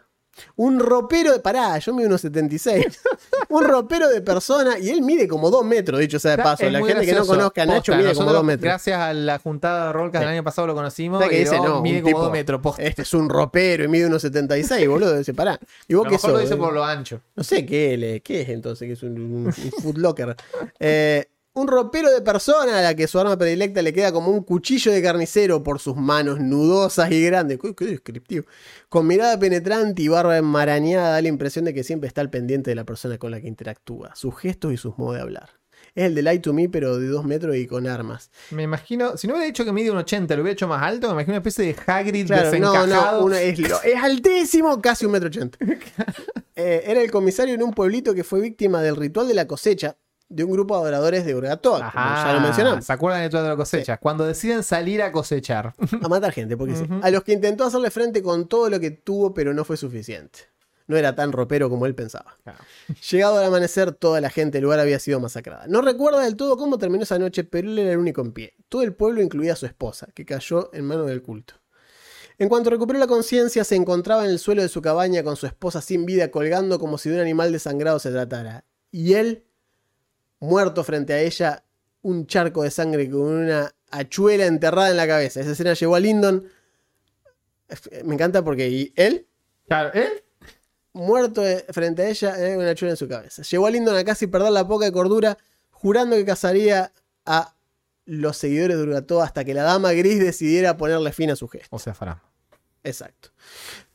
Un 0.55 0.79
ropero 0.79 1.31
de. 1.33 1.39
Pará, 1.39 1.77
yo 1.77 1.93
mido 1.93 2.07
unos 2.07 2.21
76. 2.21 2.85
un 3.49 3.63
ropero 3.63 4.09
de 4.09 4.21
persona. 4.21 4.79
Y 4.79 4.89
él 4.89 5.01
mide 5.01 5.27
como 5.27 5.49
2 5.49 5.63
metros, 5.65 5.99
dicho 5.99 6.17
sea 6.19 6.37
de 6.37 6.43
paso. 6.43 6.65
Es 6.65 6.71
La 6.71 6.79
gente 6.79 6.93
que 6.93 7.11
no 7.11 7.17
gracioso. 7.17 7.27
conozca 7.33 7.61
a 7.63 7.65
Nacho 7.65 7.91
Posta, 7.91 7.97
mide 7.97 8.03
como 8.13 8.13
nosotros, 8.25 8.33
2 8.33 8.43
metros. 8.45 8.63
Gracias 8.63 8.99
a 8.99 9.13
la 9.13 9.37
juntada 9.39 9.87
de 9.87 9.93
Rolcas 9.93 10.21
del 10.21 10.29
año 10.29 10.43
pasado 10.43 10.67
lo 10.67 10.75
conocimos. 10.75 11.23
Que 11.27 11.35
y 11.35 11.39
dice, 11.39 11.57
no, 11.57 11.81
mide 11.81 12.01
como 12.01 12.07
tipo, 12.09 12.21
dos 12.23 12.31
metros. 12.31 12.61
Posta. 12.61 12.81
Este 12.83 13.01
es 13.03 13.13
un 13.13 13.29
ropero 13.29 13.83
y 13.83 13.87
mide 13.87 14.07
unos 14.07 14.21
76, 14.23 14.87
boludo. 14.87 15.17
Dice, 15.17 15.33
pará. 15.33 15.59
¿Y 15.87 15.93
vos 15.93 16.05
lo 16.05 16.09
qué 16.09 16.15
mejor 16.15 16.29
lo 16.31 16.35
sos? 16.37 16.41
dice 16.43 16.55
por 16.57 16.73
lo 16.73 16.83
ancho. 16.83 17.21
No 17.35 17.43
sé 17.43 17.65
qué, 17.65 17.97
le- 17.97 18.21
qué 18.21 18.41
es 18.41 18.49
entonces, 18.49 18.87
que 18.87 18.93
es 18.93 19.03
un, 19.03 19.11
un, 19.19 19.53
un. 19.83 20.33
Eh, 20.79 21.27
un 21.55 21.67
ropero 21.67 22.11
de 22.11 22.21
persona 22.21 22.79
a 22.79 22.81
la 22.81 22.95
que 22.95 23.07
su 23.07 23.19
arma 23.19 23.37
predilecta 23.37 23.81
le 23.81 23.93
queda 23.93 24.11
como 24.11 24.29
un 24.31 24.41
cuchillo 24.43 24.91
de 24.91 25.01
carnicero 25.01 25.61
por 25.63 25.79
sus 25.79 25.95
manos 25.95 26.39
nudosas 26.39 27.11
y 27.11 27.23
grandes. 27.25 27.59
Uy, 27.63 27.75
Qué 27.75 27.85
descriptivo. 27.85 28.45
Con 28.89 29.05
mirada 29.07 29.37
penetrante 29.37 30.01
y 30.01 30.07
barba 30.07 30.37
enmarañada 30.37 31.11
da 31.11 31.21
la 31.21 31.27
impresión 31.27 31.65
de 31.65 31.73
que 31.73 31.83
siempre 31.83 32.07
está 32.07 32.21
al 32.21 32.29
pendiente 32.29 32.71
de 32.71 32.75
la 32.75 32.85
persona 32.85 33.17
con 33.17 33.31
la 33.31 33.39
que 33.39 33.47
interactúa, 33.47 34.15
sus 34.15 34.35
gestos 34.37 34.73
y 34.73 34.77
sus 34.77 34.97
modos 34.97 35.15
de 35.15 35.21
hablar. 35.21 35.49
Es 35.95 36.05
el 36.05 36.15
de 36.15 36.23
Light 36.23 36.41
to 36.41 36.53
Me, 36.53 36.69
pero 36.69 36.97
de 36.97 37.07
dos 37.07 37.23
metros 37.23 37.55
y 37.55 37.67
con 37.67 37.85
armas. 37.85 38.31
Me 38.49 38.63
imagino, 38.63 39.15
si 39.15 39.27
no 39.27 39.33
hubiera 39.33 39.45
dicho 39.45 39.63
que 39.63 39.71
mide 39.71 39.91
un 39.91 39.97
80, 39.97 40.35
lo 40.35 40.41
hubiera 40.41 40.53
hecho 40.53 40.67
más 40.67 40.81
alto, 40.81 41.07
me 41.09 41.13
imagino 41.13 41.33
una 41.33 41.37
especie 41.47 41.65
de 41.65 41.75
Hagrid 41.85 42.25
Claro, 42.25 42.45
no, 42.57 42.71
desencajado. 42.71 43.19
no, 43.19 43.25
uno 43.27 43.35
es, 43.35 43.59
lo- 43.59 43.81
es 43.83 43.95
altísimo, 44.01 44.81
casi 44.81 45.05
un 45.05 45.11
metro 45.11 45.27
ochenta. 45.27 45.57
eh, 46.55 46.83
era 46.87 46.99
el 47.01 47.11
comisario 47.11 47.53
en 47.53 47.61
un 47.61 47.71
pueblito 47.71 48.15
que 48.15 48.23
fue 48.23 48.41
víctima 48.41 48.81
del 48.81 48.95
ritual 48.95 49.27
de 49.27 49.33
la 49.35 49.45
cosecha 49.45 49.95
de 50.33 50.43
un 50.43 50.51
grupo 50.51 50.75
de 50.75 50.81
adoradores 50.81 51.25
de 51.25 51.35
Urgatoa, 51.35 51.91
como 51.91 52.05
ya 52.05 52.33
lo 52.33 52.41
mencionamos. 52.41 52.85
¿Se 52.85 52.93
acuerdan 52.93 53.21
de 53.21 53.29
todo 53.29 53.43
de 53.43 53.49
la 53.49 53.55
cosecha? 53.55 53.97
Cuando 53.97 54.25
deciden 54.25 54.63
salir 54.63 55.01
a 55.01 55.11
cosechar. 55.11 55.73
A 56.01 56.07
matar 56.07 56.31
gente, 56.31 56.57
porque 56.57 56.75
sí. 56.75 56.85
A 57.01 57.09
los 57.11 57.23
que 57.23 57.33
intentó 57.33 57.65
hacerle 57.65 57.91
frente 57.91 58.21
con 58.23 58.47
todo 58.47 58.69
lo 58.69 58.79
que 58.79 58.91
tuvo, 58.91 59.33
pero 59.33 59.53
no 59.53 59.63
fue 59.63 59.77
suficiente. 59.77 60.39
No 60.87 60.97
era 60.97 61.15
tan 61.15 61.31
ropero 61.31 61.69
como 61.69 61.85
él 61.85 61.95
pensaba. 61.95 62.37
Llegado 63.09 63.37
al 63.37 63.45
amanecer, 63.45 63.93
toda 63.93 64.19
la 64.19 64.29
gente 64.29 64.57
del 64.57 64.63
lugar 64.63 64.79
había 64.79 64.99
sido 64.99 65.19
masacrada. 65.19 65.65
No 65.67 65.81
recuerda 65.81 66.21
del 66.21 66.35
todo 66.35 66.57
cómo 66.57 66.77
terminó 66.77 67.03
esa 67.03 67.19
noche, 67.19 67.43
pero 67.43 67.69
él 67.69 67.79
era 67.79 67.93
el 67.93 67.97
único 67.97 68.21
en 68.21 68.33
pie. 68.33 68.55
Todo 68.67 68.81
el 68.81 68.93
pueblo, 68.93 69.21
incluía 69.21 69.53
a 69.53 69.55
su 69.55 69.65
esposa, 69.65 70.07
que 70.13 70.25
cayó 70.25 70.69
en 70.73 70.85
manos 70.85 71.07
del 71.07 71.21
culto. 71.21 71.55
En 72.37 72.49
cuanto 72.49 72.69
recuperó 72.69 72.99
la 72.99 73.07
conciencia, 73.07 73.63
se 73.63 73.75
encontraba 73.75 74.25
en 74.25 74.31
el 74.31 74.39
suelo 74.39 74.61
de 74.61 74.67
su 74.67 74.81
cabaña 74.81 75.23
con 75.23 75.35
su 75.35 75.45
esposa 75.45 75.81
sin 75.81 76.05
vida 76.05 76.31
colgando 76.31 76.79
como 76.79 76.97
si 76.97 77.09
de 77.09 77.15
un 77.15 77.21
animal 77.21 77.51
desangrado 77.51 77.99
se 77.99 78.11
tratara. 78.11 78.65
Y 78.91 79.13
él, 79.13 79.45
muerto 80.43 80.83
frente 80.83 81.13
a 81.13 81.19
ella, 81.21 81.63
un 82.01 82.27
charco 82.27 82.63
de 82.63 82.71
sangre 82.71 83.09
con 83.09 83.21
una 83.21 83.73
hachuela 83.91 84.45
enterrada 84.45 84.89
en 84.89 84.97
la 84.97 85.07
cabeza. 85.07 85.39
Esa 85.39 85.51
escena 85.51 85.73
llevó 85.73 85.95
a 85.95 85.99
Lyndon. 85.99 86.45
Me 88.03 88.13
encanta 88.15 88.43
porque 88.43 88.69
y 88.69 88.93
él, 88.95 89.27
Claro, 89.67 89.91
¿eh? 89.93 90.23
muerto 90.93 91.41
de- 91.41 91.65
frente 91.71 92.03
a 92.03 92.09
ella, 92.09 92.35
eh, 92.37 92.53
con 92.55 92.63
una 92.63 92.71
hachuela 92.71 92.91
en 92.91 92.97
su 92.97 93.07
cabeza. 93.07 93.41
Llevó 93.43 93.67
a 93.67 93.71
Lyndon 93.71 93.95
a 93.95 94.03
casi 94.03 94.27
perder 94.27 94.51
la 94.51 94.67
poca 94.67 94.85
de 94.85 94.91
cordura, 94.91 95.37
jurando 95.71 96.15
que 96.15 96.25
cazaría 96.25 96.91
a 97.25 97.55
los 98.05 98.35
seguidores 98.37 98.75
de 98.77 98.83
Urgatoa 98.83 99.23
hasta 99.23 99.45
que 99.45 99.53
la 99.53 99.63
dama 99.63 99.93
gris 99.93 100.19
decidiera 100.19 100.75
ponerle 100.77 101.11
fin 101.13 101.31
a 101.31 101.35
su 101.37 101.47
gesto. 101.47 101.73
O 101.73 101.79
sea, 101.79 101.93
Farah. 101.93 102.21
Exacto. 102.83 103.29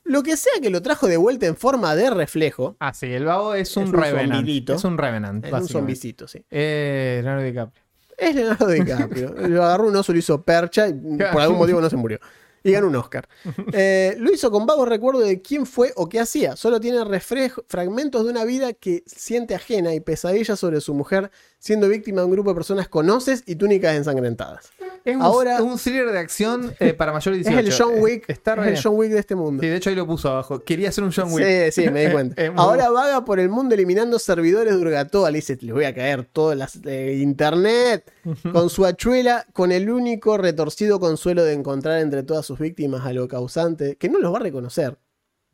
Lo 0.08 0.22
que 0.22 0.36
sea 0.36 0.52
que 0.60 0.70
lo 0.70 0.80
trajo 0.82 1.06
de 1.06 1.16
vuelta 1.16 1.46
en 1.46 1.54
forma 1.56 1.94
de 1.94 2.10
reflejo, 2.10 2.76
Ah, 2.80 2.92
sí, 2.94 3.06
el 3.12 3.24
babo 3.24 3.54
es 3.54 3.76
un, 3.76 3.84
un 3.88 3.92
revenant. 3.92 4.48
Es 4.74 4.84
un 4.84 4.96
revenant, 4.98 5.44
es 5.44 5.52
un 5.52 5.68
zombicito, 5.68 6.26
sí. 6.26 6.44
Eh, 6.50 7.20
Leonardo 7.22 7.44
DiCaprio. 7.44 7.84
Es 8.16 8.34
Leonardo 8.34 8.66
DiCaprio. 8.68 9.34
lo 9.48 9.62
agarró 9.64 9.86
un 9.88 9.96
oso, 9.96 10.12
lo 10.12 10.18
hizo 10.18 10.42
percha 10.42 10.88
y 10.88 10.92
por 10.94 11.40
algún 11.40 11.58
motivo 11.58 11.80
no 11.80 11.88
se 11.90 11.96
murió. 11.96 12.18
Y 12.64 12.72
ganó 12.72 12.88
un 12.88 12.96
Oscar. 12.96 13.28
Eh, 13.72 14.16
lo 14.18 14.32
hizo 14.32 14.50
con 14.50 14.66
vago 14.66 14.84
recuerdo 14.84 15.20
de 15.20 15.40
quién 15.40 15.64
fue 15.66 15.92
o 15.94 16.08
qué 16.08 16.18
hacía. 16.20 16.56
Solo 16.56 16.80
tiene 16.80 16.98
reflejo- 17.04 17.64
fragmentos 17.68 18.24
de 18.24 18.30
una 18.30 18.44
vida 18.44 18.72
que 18.72 19.04
siente 19.06 19.54
ajena 19.54 19.94
y 19.94 20.00
pesadillas 20.00 20.58
sobre 20.58 20.80
su 20.80 20.92
mujer, 20.94 21.30
siendo 21.58 21.88
víctima 21.88 22.22
de 22.22 22.26
un 22.26 22.32
grupo 22.32 22.50
de 22.50 22.54
personas 22.56 22.88
con 22.88 23.08
hoces 23.10 23.44
y 23.46 23.54
túnicas 23.56 23.94
ensangrentadas. 23.94 24.70
Es 25.04 25.16
un, 25.16 25.22
Ahora- 25.22 25.54
es 25.56 25.60
un 25.60 25.78
thriller 25.78 26.10
de 26.12 26.18
acción 26.18 26.74
eh, 26.80 26.92
para 26.94 27.12
mayores 27.12 27.44
de 27.44 27.50
Es 27.50 27.56
18. 27.64 27.68
el 27.68 27.72
John 27.94 28.02
Wick. 28.02 28.28
Eh, 28.28 28.32
Está 28.32 28.54
es 28.54 28.76
el 28.78 28.82
John 28.82 28.94
Wick 28.96 29.10
de 29.12 29.18
este 29.18 29.34
mundo. 29.34 29.62
Sí, 29.62 29.68
de 29.68 29.76
hecho 29.76 29.90
ahí 29.90 29.96
lo 29.96 30.06
puso 30.06 30.28
abajo. 30.30 30.60
Quería 30.60 30.88
hacer 30.90 31.04
un 31.04 31.12
John 31.12 31.32
Wick. 31.32 31.44
Sí, 31.72 31.82
sí, 31.82 31.90
me 31.90 32.06
di 32.06 32.12
cuenta. 32.12 32.42
Es 32.42 32.50
Ahora 32.56 32.90
vaga 32.90 33.24
por 33.24 33.40
el 33.40 33.48
mundo 33.48 33.74
eliminando 33.74 34.18
servidores 34.18 34.74
de 34.74 34.80
Urgatoa. 34.80 35.30
Le 35.30 35.36
dice, 35.38 35.58
les 35.60 35.74
voy 35.74 35.84
a 35.84 35.94
caer 35.94 36.24
todas 36.24 36.56
las 36.58 36.80
de 36.82 37.16
internet. 37.16 38.10
Con 38.52 38.68
su 38.70 38.84
hachuela, 38.84 39.46
con 39.52 39.72
el 39.72 39.88
único 39.90 40.36
retorcido 40.36 41.00
consuelo 41.00 41.44
de 41.44 41.54
encontrar 41.54 41.98
entre 42.00 42.22
todas 42.22 42.44
sus 42.44 42.58
víctimas 42.58 43.06
a 43.06 43.12
lo 43.12 43.26
causante, 43.28 43.96
que 43.96 44.08
no 44.08 44.18
los 44.18 44.32
va 44.32 44.36
a 44.38 44.40
reconocer. 44.40 44.98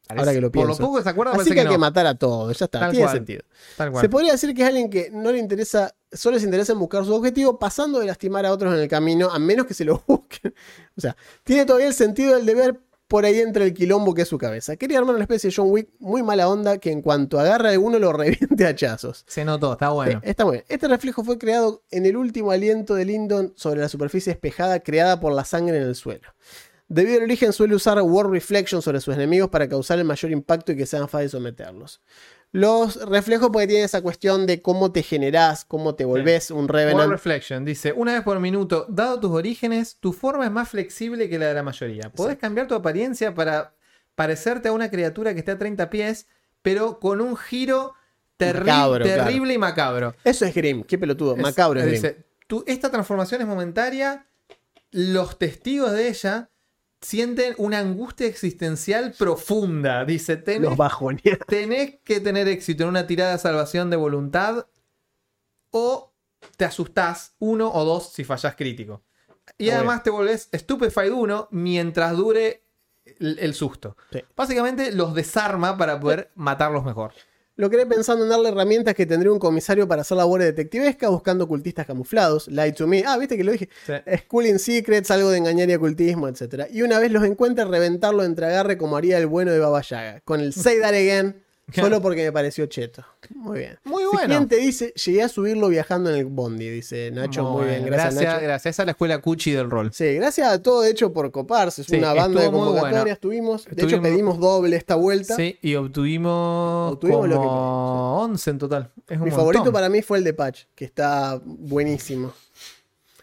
Ahora 0.09 0.33
que 0.35 0.41
lo 0.43 0.53
Por 0.53 0.65
pienso. 0.67 0.83
lo 0.83 0.87
poco 0.89 0.99
que 0.99 1.03
se 1.05 1.09
acuerda, 1.09 1.33
Así 1.33 1.49
que 1.49 1.55
que, 1.55 1.61
hay 1.63 1.67
que 1.69 1.79
matar 1.79 2.07
a 2.07 2.15
todos, 2.15 2.59
ya 2.59 2.67
está, 2.67 2.79
Tal 2.79 2.91
tiene 2.91 3.07
cual. 3.07 3.17
sentido. 3.17 3.43
Tal 3.77 3.91
cual. 3.91 4.03
Se 4.03 4.09
podría 4.11 4.33
decir 4.33 4.53
que 4.55 4.61
es 4.63 4.69
alguien 4.69 4.91
que 4.91 5.09
no 5.11 5.33
le 5.33 5.39
interesa, 5.39 5.95
solo 6.15 6.35
les 6.35 6.45
interesa 6.45 6.73
en 6.73 6.79
buscar 6.79 7.05
su 7.05 7.15
objetivo, 7.15 7.59
pasando 7.59 8.01
de 8.01 8.07
lastimar 8.07 8.47
a 8.47 8.53
otros 8.53 8.75
en 8.75 8.81
el 8.81 8.89
camino, 8.89 9.31
a 9.31 9.39
menos 9.39 9.67
que 9.67 9.75
se 9.75 9.85
lo 9.85 10.03
busquen. 10.07 10.55
O 10.97 11.01
sea, 11.01 11.17
tiene 11.43 11.65
todavía 11.65 11.89
el 11.89 11.95
sentido 11.95 12.35
del 12.35 12.47
deber 12.47 12.81
por 13.09 13.25
ahí 13.25 13.39
entre 13.41 13.65
el 13.67 13.75
quilombo 13.75 14.15
que 14.15 14.23
es 14.23 14.29
su 14.29 14.39
cabeza. 14.39 14.77
Quería 14.77 14.99
armar 14.99 15.15
una 15.15 15.25
especie 15.25 15.51
de 15.51 15.55
John 15.55 15.71
Wick 15.71 15.91
muy 15.99 16.23
mala 16.23 16.49
onda 16.49 16.79
que 16.79 16.91
en 16.91 17.03
cuanto 17.03 17.39
agarra 17.39 17.69
a 17.69 17.73
alguno 17.73 17.99
lo 17.99 18.13
reviente 18.15 18.65
a 18.65 18.71
hachazos. 18.71 19.25
Se 19.29 19.45
notó, 19.45 19.75
está 19.75 19.91
bueno. 19.91 20.21
Sí, 20.23 20.31
está 20.31 20.45
muy 20.45 20.55
bien. 20.55 20.65
Este 20.69 20.89
reflejo 20.89 21.23
fue 21.23 21.39
creado 21.39 21.83
en 21.91 22.07
el 22.07 22.17
último 22.17 22.51
aliento 22.51 22.95
de 22.95 23.05
Lyndon 23.05 23.53
sobre 23.57 23.81
la 23.81 23.89
superficie 23.89 24.33
espejada 24.33 24.81
creada 24.81 25.21
por 25.21 25.33
la 25.33 25.45
sangre 25.45 25.77
en 25.77 25.85
el 25.85 25.95
suelo. 25.95 26.29
Debido 26.89 27.17
al 27.17 27.25
origen 27.25 27.53
suele 27.53 27.75
usar 27.75 28.01
War 28.03 28.29
Reflection 28.29 28.83
sobre 28.83 29.01
sus 29.01 29.15
enemigos 29.15 29.49
para 29.49 29.69
causar 29.69 29.99
el 29.99 30.05
mayor 30.05 30.31
impacto 30.31 30.73
y 30.73 30.77
que 30.77 30.87
sea 30.87 31.07
fácil 31.09 31.31
someterlos. 31.31 32.03
Los 32.57 33.05
reflejos 33.09 33.51
porque 33.53 33.67
tienen 33.67 33.85
esa 33.85 34.01
cuestión 34.01 34.47
de 34.47 34.63
cómo 34.63 34.93
te 34.93 35.03
generás, 35.03 35.65
cómo 35.65 35.97
te 35.97 36.05
volvés 36.05 36.53
un 36.53 36.69
Revenant. 36.69 37.11
Reflection 37.11 37.65
dice, 37.65 37.93
una 37.93 38.13
vez 38.13 38.23
por 38.23 38.39
minuto, 38.39 38.87
dado 38.89 39.19
tus 39.19 39.33
orígenes, 39.33 39.97
tu 39.99 40.13
forma 40.13 40.45
es 40.45 40.53
más 40.53 40.69
flexible 40.69 41.29
que 41.29 41.37
la 41.37 41.47
de 41.49 41.55
la 41.55 41.65
mayoría. 41.65 42.11
Podés 42.15 42.39
cambiar 42.39 42.69
tu 42.69 42.77
apariencia 42.77 43.35
para 43.35 43.75
parecerte 44.15 44.69
a 44.69 44.73
una 44.73 44.89
criatura 44.89 45.33
que 45.33 45.41
esté 45.41 45.51
a 45.51 45.59
30 45.59 45.91
pies, 45.91 46.29
pero 46.63 47.01
con 47.01 47.21
un 47.21 47.37
giro 47.37 47.95
terri- 48.39 48.61
Macabro, 48.61 49.05
claro. 49.05 49.25
terrible 49.25 49.55
y 49.55 49.59
macabro. 49.59 50.15
Eso 50.23 50.45
es 50.45 50.55
Grim, 50.55 50.85
qué 50.85 50.97
pelotudo, 50.97 51.35
Es- 51.35 51.43
macabro 51.43 51.81
es 51.81 51.87
Grim. 51.87 51.97
dice, 52.01 52.25
"Tu- 52.47 52.63
esta 52.69 52.89
transformación 52.89 53.41
es 53.41 53.49
momentaria, 53.49 54.29
los 54.93 55.39
testigos 55.41 55.91
de 55.91 56.07
ella 56.07 56.51
sienten 57.05 57.55
una 57.59 57.79
angustia 57.79 58.27
existencial 58.27 59.15
profunda. 59.19 60.05
Dice, 60.05 60.37
tenés 60.37 60.77
Los 60.77 61.39
tenés 61.47 61.97
que 62.03 62.21
tener 62.21 62.49
éxito 62.49 62.85
en 62.85 62.89
una 62.89 63.07
tirada 63.07 63.33
de 63.33 63.39
salvación 63.39 63.91
de 63.91 63.97
voluntad 63.97 64.67
o 65.71 66.13
te 66.57 66.65
asustás 66.65 67.35
uno 67.39 67.71
o 67.71 67.85
dos 67.85 68.13
si 68.13 68.25
fallás 68.25 68.57
crítico. 68.57 69.03
Y 69.59 69.71
además 69.71 70.03
te 70.03 70.11
volvés 70.11 70.49
Stupefied 70.55 71.13
uno 71.13 71.49
mientras 71.51 72.17
dure 72.17 72.65
el, 73.05 73.39
el 73.39 73.55
susto. 73.55 73.97
Sí. 74.11 74.21
Básicamente 74.35 74.91
los 74.93 75.15
desarma 75.15 75.77
para 75.77 76.01
poder 76.01 76.31
matarlos 76.35 76.85
mejor. 76.85 77.13
Lo 77.57 77.71
quedé 77.71 77.87
pensando 77.87 78.25
en 78.25 78.31
darle 78.31 78.49
herramientas 78.49 78.95
que 78.95 79.07
tendría 79.07 79.33
un 79.33 79.39
comisario 79.39 79.87
para 79.87 80.03
hacer 80.03 80.17
labores 80.17 80.49
detectivescas 80.49 81.09
buscando 81.09 81.45
ocultistas 81.45 81.87
camuflados. 81.87 82.49
Lie 82.49 82.73
to 82.73 82.89
me. 82.89 83.05
Ah, 83.07 83.17
viste 83.17 83.37
que 83.37 83.45
lo 83.45 83.53
dije. 83.53 83.69
Schooling 84.25 84.59
Secrets, 84.59 85.09
algo 85.13 85.31
de 85.31 85.39
engañar 85.39 85.71
y 85.71 85.75
ocultismo, 85.75 86.27
etc. 86.27 86.67
Y 86.73 86.83
una 86.83 86.99
vez 86.99 87.13
los 87.13 87.23
encuentre, 87.23 87.65
reventarlo 87.65 88.25
entre 88.25 88.47
agarre 88.47 88.77
como 88.77 88.97
haría 88.97 89.19
el 89.19 89.29
bueno 89.29 89.53
de 89.53 89.61
Baba 89.61 89.83
Yaga. 89.83 90.21
Con 90.25 90.41
el 90.41 90.53
Say 90.53 90.81
That 90.81 90.95
Again, 90.95 91.44
solo 91.73 92.01
porque 92.03 92.25
me 92.25 92.33
pareció 92.33 92.67
cheto. 92.67 93.05
Muy 93.35 93.61
bien. 93.61 93.79
Muy 93.85 94.05
bueno. 94.05 94.29
¿Quién 94.29 94.49
te 94.49 94.57
dice? 94.57 94.93
Llegué 94.93 95.23
a 95.23 95.29
subirlo 95.29 95.69
viajando 95.69 96.11
en 96.11 96.17
el 96.17 96.27
Bondi, 96.27 96.69
dice 96.69 97.11
Nacho. 97.11 97.45
Muy, 97.45 97.67
bien, 97.67 97.85
gracias, 97.87 98.15
gracias, 98.15 98.33
Nacho. 98.35 98.45
gracias. 98.45 98.75
Esa 98.75 98.83
es 98.83 98.87
la 98.87 98.91
escuela 98.93 99.19
Cuchi 99.19 99.53
del 99.53 99.71
rol. 99.71 99.91
Sí, 99.93 100.15
gracias 100.15 100.49
a 100.49 100.63
todo, 100.63 100.83
de 100.83 100.91
hecho, 100.91 101.13
por 101.13 101.31
coparse. 101.31 101.83
Es 101.83 101.87
Sí, 101.89 101.97
una 101.97 102.13
banda 102.13 102.43
de 102.43 102.51
convocatorias. 102.51 103.03
bueno. 103.03 103.17
Tuvimos, 103.19 103.65
de 103.71 103.83
hecho, 103.85 104.03
pedimos 104.03 104.39
doble 104.39 104.77
esta 104.77 104.95
vuelta. 104.97 105.37
Sí, 105.37 105.59
y 105.63 105.75
obtuvimos, 105.75 106.93
Obtuvimos 106.93 107.29
lo 107.29 107.35
que 107.41 107.47
como 107.47 108.21
11 108.23 108.51
en 108.51 108.59
total. 108.59 108.91
Es 109.09 109.19
un 109.19 109.25
Mi 109.25 109.31
favorito 109.31 109.73
para 109.73 109.89
mí 109.89 110.03
fue 110.03 110.19
el 110.19 110.25
de 110.25 110.35
Patch, 110.35 110.65
que 110.75 110.85
está 110.85 111.41
buenísimo. 111.45 112.33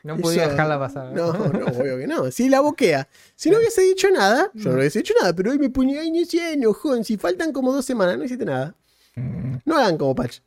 No 0.03 0.17
podía 0.17 0.47
dejarla 0.47 0.79
pasar. 0.79 1.13
No, 1.13 1.33
no, 1.33 1.65
obvio 1.67 1.97
que 1.97 2.07
no. 2.07 2.31
Si 2.31 2.49
la 2.49 2.61
boquea. 2.61 3.07
Si 3.35 3.49
no 3.49 3.57
hubiese 3.57 3.81
dicho 3.81 4.09
nada, 4.09 4.51
yo 4.53 4.71
no 4.71 4.77
hubiese 4.77 4.99
dicho 4.99 5.13
nada, 5.19 5.33
pero 5.35 5.51
hoy 5.51 5.59
me 5.59 5.69
ponía, 5.69 6.01
ay, 6.01 6.11
no 6.11 6.19
enojón. 6.51 7.03
Si 7.03 7.17
faltan 7.17 7.51
como 7.51 7.71
dos 7.71 7.85
semanas, 7.85 8.17
no 8.17 8.23
hiciste 8.23 8.45
nada. 8.45 8.75
Mm. 9.15 9.57
No 9.65 9.77
hagan 9.77 9.97
como 9.97 10.15
Patch. 10.15 10.39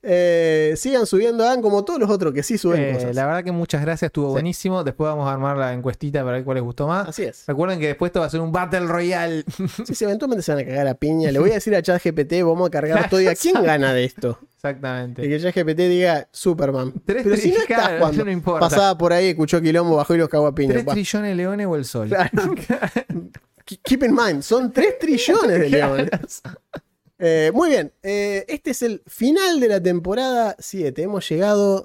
Eh, 0.00 0.74
sigan 0.76 1.06
subiendo, 1.06 1.42
hagan 1.44 1.60
como 1.60 1.84
todos 1.84 1.98
los 1.98 2.08
otros 2.08 2.32
que 2.32 2.44
sí 2.44 2.56
suben 2.56 2.80
Eh, 2.82 2.92
cosas. 2.94 3.16
la 3.16 3.26
verdad 3.26 3.42
que 3.42 3.50
muchas 3.50 3.80
gracias, 3.82 4.08
estuvo 4.10 4.28
Sí. 4.28 4.32
buenísimo. 4.32 4.84
Después 4.84 5.08
vamos 5.10 5.28
a 5.28 5.32
armar 5.32 5.56
la 5.56 5.72
encuestita 5.72 6.20
para 6.20 6.34
ver 6.36 6.44
cuál 6.44 6.54
les 6.54 6.62
gustó 6.64 6.86
más. 6.86 7.08
Así 7.08 7.24
es. 7.24 7.42
Recuerden 7.48 7.80
que 7.80 7.88
después 7.88 8.10
esto 8.10 8.20
va 8.20 8.26
a 8.26 8.30
ser 8.30 8.40
un 8.40 8.52
Battle 8.52 8.86
Royale. 8.86 9.44
Sí, 9.86 9.94
sí, 9.96 10.04
eventualmente 10.04 10.42
se 10.42 10.52
van 10.54 10.62
a 10.62 10.64
cagar 10.66 10.86
a 10.86 10.94
piña. 10.94 11.32
Le 11.32 11.40
voy 11.40 11.50
a 11.50 11.54
decir 11.54 11.74
a 11.74 11.82
ChatGPT, 11.82 12.42
vamos 12.44 12.68
a 12.68 12.70
cargar 12.70 13.10
todo. 13.10 13.18
Diga, 13.18 13.34
¿quién 13.40 13.54
gana 13.62 13.92
de 13.92 14.04
esto? 14.04 14.38
Y 14.40 14.46
Exactamente. 14.54 15.22
que 15.28 15.40
ChatGPT 15.40 15.78
diga 15.78 16.28
Superman. 16.30 16.92
Tres 17.04 17.24
Pero 17.24 17.36
si 17.36 17.50
no 17.50 17.60
estás 17.60 17.90
cuando 17.98 18.24
no 18.24 18.30
importa. 18.30 18.60
pasaba 18.68 18.96
por 18.96 19.12
ahí, 19.12 19.30
escuchó 19.30 19.60
quilombo, 19.60 19.96
bajó 19.96 20.14
y 20.14 20.18
los 20.18 20.28
cagó 20.28 20.46
a 20.46 20.54
piña. 20.54 20.74
¿Tres 20.74 20.86
trillones 20.86 21.30
de 21.30 21.34
leones 21.34 21.66
o 21.66 21.74
el 21.76 21.84
sol? 21.84 22.08
Claro. 22.08 22.54
Keep 23.82 24.02
in 24.04 24.14
mind, 24.14 24.42
son 24.42 24.72
3 24.72 24.98
trillones 24.98 25.60
de 25.60 25.68
leones. 25.68 26.40
Eh, 27.18 27.50
muy 27.52 27.70
bien, 27.70 27.92
eh, 28.02 28.44
este 28.48 28.70
es 28.70 28.82
el 28.82 29.02
final 29.06 29.58
de 29.60 29.68
la 29.68 29.82
temporada 29.82 30.54
7. 30.58 31.02
Hemos 31.02 31.28
llegado 31.28 31.84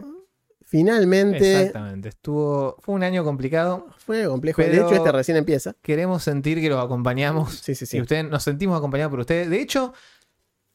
finalmente. 0.65 1.57
Exactamente. 1.59 2.09
Estuvo. 2.09 2.77
Fue 2.81 2.95
un 2.95 3.03
año 3.03 3.23
complicado. 3.23 3.87
Fue 3.97 4.25
complejo. 4.25 4.61
De 4.61 4.75
hecho, 4.75 4.91
este 4.93 5.11
recién 5.11 5.37
empieza. 5.37 5.75
Queremos 5.81 6.23
sentir 6.23 6.59
que 6.61 6.69
los 6.69 6.83
acompañamos. 6.83 7.53
Sí, 7.63 7.75
sí, 7.75 7.85
sí. 7.85 7.97
Y 7.97 8.01
ustedes 8.01 8.25
nos 8.29 8.43
sentimos 8.43 8.77
acompañados 8.77 9.11
por 9.11 9.19
ustedes. 9.21 9.49
De 9.49 9.59
hecho, 9.61 9.93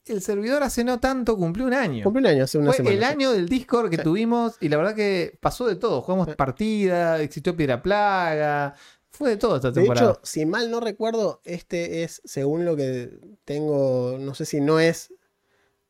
el 0.06 0.22
servidor 0.22 0.62
hace 0.62 0.84
no 0.84 0.98
tanto 1.00 1.36
cumplió 1.36 1.66
un 1.66 1.74
año. 1.74 2.02
Cumple 2.02 2.20
un 2.22 2.26
año 2.26 2.44
hace 2.44 2.58
una 2.58 2.68
Fue 2.68 2.78
semana. 2.78 2.96
el 2.96 3.04
año 3.04 3.30
del 3.32 3.48
Discord 3.48 3.90
que 3.90 3.96
Sí. 3.98 4.02
tuvimos 4.02 4.56
y 4.60 4.68
la 4.68 4.76
verdad 4.78 4.94
que 4.94 5.36
pasó 5.40 5.66
de 5.66 5.76
todo. 5.76 6.00
Jugamos 6.02 6.28
Sí. 6.28 6.34
partida, 6.36 7.20
existió 7.20 7.54
Piedra 7.56 7.82
Plaga. 7.82 8.74
Fue 9.18 9.30
de 9.30 9.36
todo 9.36 9.56
esta 9.56 9.70
De 9.70 9.80
temporada. 9.80 10.12
hecho, 10.12 10.20
si 10.22 10.46
mal 10.46 10.70
no 10.70 10.80
recuerdo, 10.80 11.40
este 11.44 12.04
es, 12.04 12.22
según 12.24 12.64
lo 12.64 12.76
que 12.76 13.10
tengo, 13.44 14.16
no 14.20 14.34
sé 14.34 14.44
si 14.46 14.60
no 14.60 14.78
es 14.80 15.12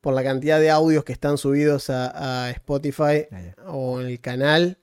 por 0.01 0.15
la 0.15 0.23
cantidad 0.25 0.59
de 0.61 0.71
audios 0.71 1.05
que 1.05 1.13
están 1.13 1.37
subidos 1.39 1.91
a, 1.91 2.45
a 2.47 2.51
Spotify 2.51 3.27
Ah, 3.31 3.55
o 3.73 4.01
en 4.01 4.07
el 4.07 4.21
canal, 4.21 4.79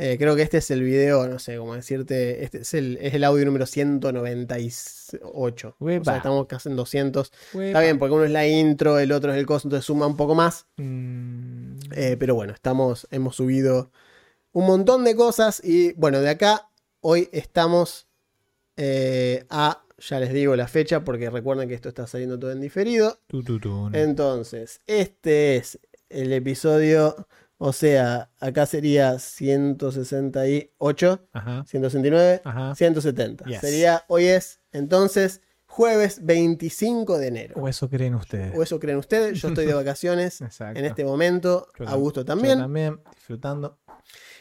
Eh, 0.00 0.16
creo 0.16 0.36
que 0.36 0.42
este 0.42 0.58
es 0.58 0.70
el 0.70 0.84
video, 0.84 1.26
no 1.26 1.40
sé 1.40 1.56
cómo 1.58 1.74
decirte. 1.74 2.44
Este 2.44 2.58
es 2.60 2.72
el, 2.74 2.98
es 3.00 3.14
el 3.14 3.24
audio 3.24 3.44
número 3.44 3.66
198. 3.66 5.76
O 5.80 6.04
sea, 6.04 6.16
estamos 6.18 6.46
casi 6.46 6.68
en 6.68 6.76
200. 6.76 7.32
Está 7.54 7.80
bien, 7.80 7.98
porque 7.98 8.14
uno 8.14 8.22
es 8.24 8.30
la 8.30 8.46
intro, 8.46 8.98
el 9.00 9.10
otro 9.12 9.32
es 9.32 9.38
el 9.38 9.46
coso, 9.46 9.66
entonces 9.68 9.84
suma 9.86 10.06
un 10.06 10.16
poco 10.16 10.34
más. 10.36 10.66
Mm, 10.76 11.48
Eh, 11.92 12.16
pero 12.18 12.34
bueno, 12.34 12.52
estamos, 12.52 13.06
hemos 13.10 13.36
subido 13.36 13.90
un 14.52 14.66
montón 14.66 15.04
de 15.04 15.16
cosas. 15.16 15.60
Y 15.64 15.92
bueno, 15.94 16.20
de 16.20 16.30
acá, 16.30 16.67
hoy 17.00 17.28
estamos 17.32 18.08
eh, 18.76 19.44
a, 19.50 19.82
ya 19.98 20.20
les 20.20 20.32
digo 20.32 20.54
la 20.56 20.68
fecha, 20.68 21.04
porque 21.04 21.28
recuerden 21.30 21.68
que 21.68 21.74
esto 21.74 21.88
está 21.88 22.06
saliendo 22.06 22.38
todo 22.38 22.52
en 22.52 22.60
diferido. 22.60 23.18
tu, 23.26 23.42
tu, 23.42 23.58
tu. 23.58 23.90
Entonces, 23.92 24.80
este 24.86 25.56
es 25.56 25.78
el 26.08 26.32
episodio, 26.32 27.26
o 27.58 27.72
sea, 27.72 28.30
acá 28.40 28.66
sería 28.66 29.18
168, 29.18 31.28
Ajá. 31.32 31.64
169, 31.66 32.40
Ajá. 32.44 32.74
170. 32.74 33.44
Yes. 33.46 33.60
Sería, 33.60 34.04
hoy 34.08 34.26
es 34.26 34.60
entonces 34.72 35.40
jueves 35.66 36.24
25 36.24 37.18
de 37.18 37.26
enero. 37.26 37.54
O 37.60 37.68
eso 37.68 37.88
creen 37.90 38.14
ustedes. 38.14 38.56
O 38.56 38.62
eso 38.62 38.78
creen 38.80 38.98
ustedes, 38.98 39.40
yo 39.40 39.48
estoy 39.48 39.66
de 39.66 39.74
vacaciones 39.74 40.40
en 40.60 40.84
este 40.84 41.04
momento, 41.04 41.66
Yo 41.78 41.88
Augusto 41.88 42.20
yo 42.20 42.24
también. 42.26 42.58
también, 42.58 43.00
disfrutando. 43.14 43.78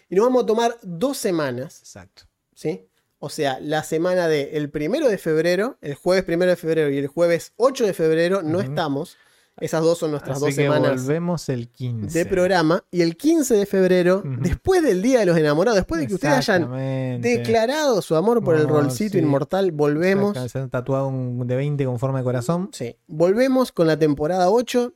Y 0.10 0.16
nos 0.16 0.26
vamos 0.26 0.44
a 0.44 0.46
tomar 0.46 0.78
dos 0.84 1.18
semanas, 1.18 1.80
Exacto. 1.80 2.24
¿Sí? 2.58 2.88
O 3.20 3.30
sea, 3.30 3.60
la 3.60 3.84
semana 3.84 4.28
del 4.28 4.70
primero 4.70 5.08
de 5.08 5.18
febrero, 5.18 5.78
el 5.82 5.96
jueves 5.96 6.24
primero 6.24 6.52
de 6.52 6.56
febrero 6.56 6.90
y 6.90 6.98
el 6.98 7.08
jueves 7.08 7.54
8 7.58 7.86
de 7.86 7.94
febrero 7.94 8.42
no 8.44 8.62
estamos. 8.62 9.18
Esas 9.60 9.82
dos 9.82 9.98
son 9.98 10.12
nuestras 10.12 10.38
Así 10.38 10.46
dos 10.46 10.56
que 10.56 10.62
semanas 10.64 11.04
volvemos 11.04 11.50
el 11.50 11.68
15. 11.70 12.18
de 12.18 12.26
programa. 12.28 12.84
Y 12.92 13.02
el 13.02 13.18
15 13.18 13.56
de 13.56 13.66
febrero, 13.66 14.22
después 14.40 14.84
del 14.84 15.02
Día 15.02 15.20
de 15.20 15.26
los 15.26 15.36
Enamorados, 15.36 15.78
después 15.78 16.00
de 16.00 16.08
que 16.08 16.14
ustedes 16.14 16.48
hayan 16.48 17.22
declarado 17.22 18.04
su 18.04 18.16
amor 18.16 18.44
por 18.44 18.56
el 18.56 18.68
rolcito 18.68 19.14
sí. 19.14 19.20
inmortal, 19.20 19.72
volvemos. 19.72 20.38
Se 20.52 20.60
han 20.60 20.70
tatuado 20.70 21.08
un 21.08 21.48
de 21.48 21.56
20 21.56 21.86
con 21.86 21.98
forma 21.98 22.20
de 22.20 22.24
corazón. 22.24 22.70
Sí, 22.72 22.98
volvemos 23.08 23.72
con 23.72 23.88
la 23.88 23.98
temporada 23.98 24.52
8, 24.52 24.94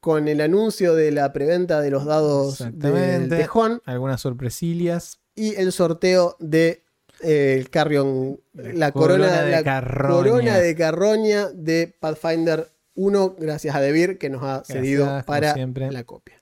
con 0.00 0.28
el 0.28 0.40
anuncio 0.40 0.94
de 0.94 1.12
la 1.12 1.32
preventa 1.34 1.82
de 1.82 1.90
los 1.90 2.06
dados 2.06 2.58
del 2.58 2.68
Exactamente. 2.68 3.36
tejón 3.36 3.82
Algunas 3.84 4.22
sorpresillas. 4.22 5.20
Y 5.34 5.54
el 5.56 5.72
sorteo 5.72 6.36
de 6.38 6.82
eh, 7.20 7.56
el 7.58 7.70
Carrion, 7.70 8.38
la 8.54 8.92
corona, 8.92 9.26
Corona 9.26 9.42
de 9.42 9.50
la 9.50 9.62
Carroña. 9.64 10.30
corona 10.30 10.58
de 10.58 10.74
Carroña 10.74 11.48
de 11.50 11.94
Pathfinder 12.00 12.68
1, 12.94 13.36
gracias 13.38 13.74
a 13.74 13.80
Debir 13.80 14.18
que 14.18 14.30
nos 14.30 14.42
ha 14.42 14.64
cedido 14.64 15.22
para 15.26 15.54
siempre. 15.54 15.90
la 15.90 16.04
copia. 16.04 16.40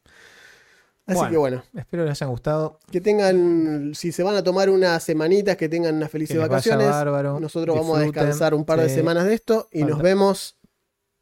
Así 1.05 1.17
Bueno. 1.19 1.31
que 1.31 1.37
bueno, 1.37 1.65
Espero 1.77 2.05
les 2.05 2.13
hayan 2.23 2.31
gustado. 2.31 2.79
que 2.91 3.01
tengan, 3.01 3.93
si 3.95 4.13
se 4.13 4.23
van 4.23 4.37
a 4.37 4.43
tomar 4.45 4.71
unas 4.71 5.03
semanitas, 5.03 5.57
que 5.57 5.69
tengan 5.69 5.97
unas 5.97 6.11
felices 6.11 6.39
vacaciones. 6.39 6.89
bárbaro. 6.89 7.41
Nosotros 7.41 7.75
vamos 7.77 7.99
a 7.99 8.03
descansar 8.03 8.55
un 8.55 8.65
par 8.65 8.81
de 8.81 8.89
semanas 8.89 9.25
de 9.27 9.35
esto 9.35 9.69
y 9.73 9.83
nos 9.85 10.01
vemos 10.01 10.57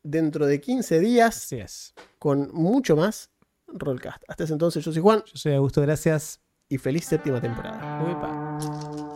dentro 0.03 0.47
de 0.47 0.61
15 0.61 1.01
días 1.01 1.37
Así 1.37 1.59
es. 1.61 1.95
con 2.19 2.51
mucho 2.53 2.95
más 2.97 3.31
Rollcast. 3.69 4.23
Hasta 4.29 4.45
ese 4.45 4.53
entonces, 4.55 4.85
yo 4.85 4.93
soy 4.93 5.01
Juan 5.03 5.23
Yo 5.27 5.37
soy 5.37 5.55
Augusto, 5.55 5.81
gracias 5.83 6.41
y 6.71 6.79
feliz 6.79 7.05
séptima 7.05 7.41
temporada. 7.41 9.10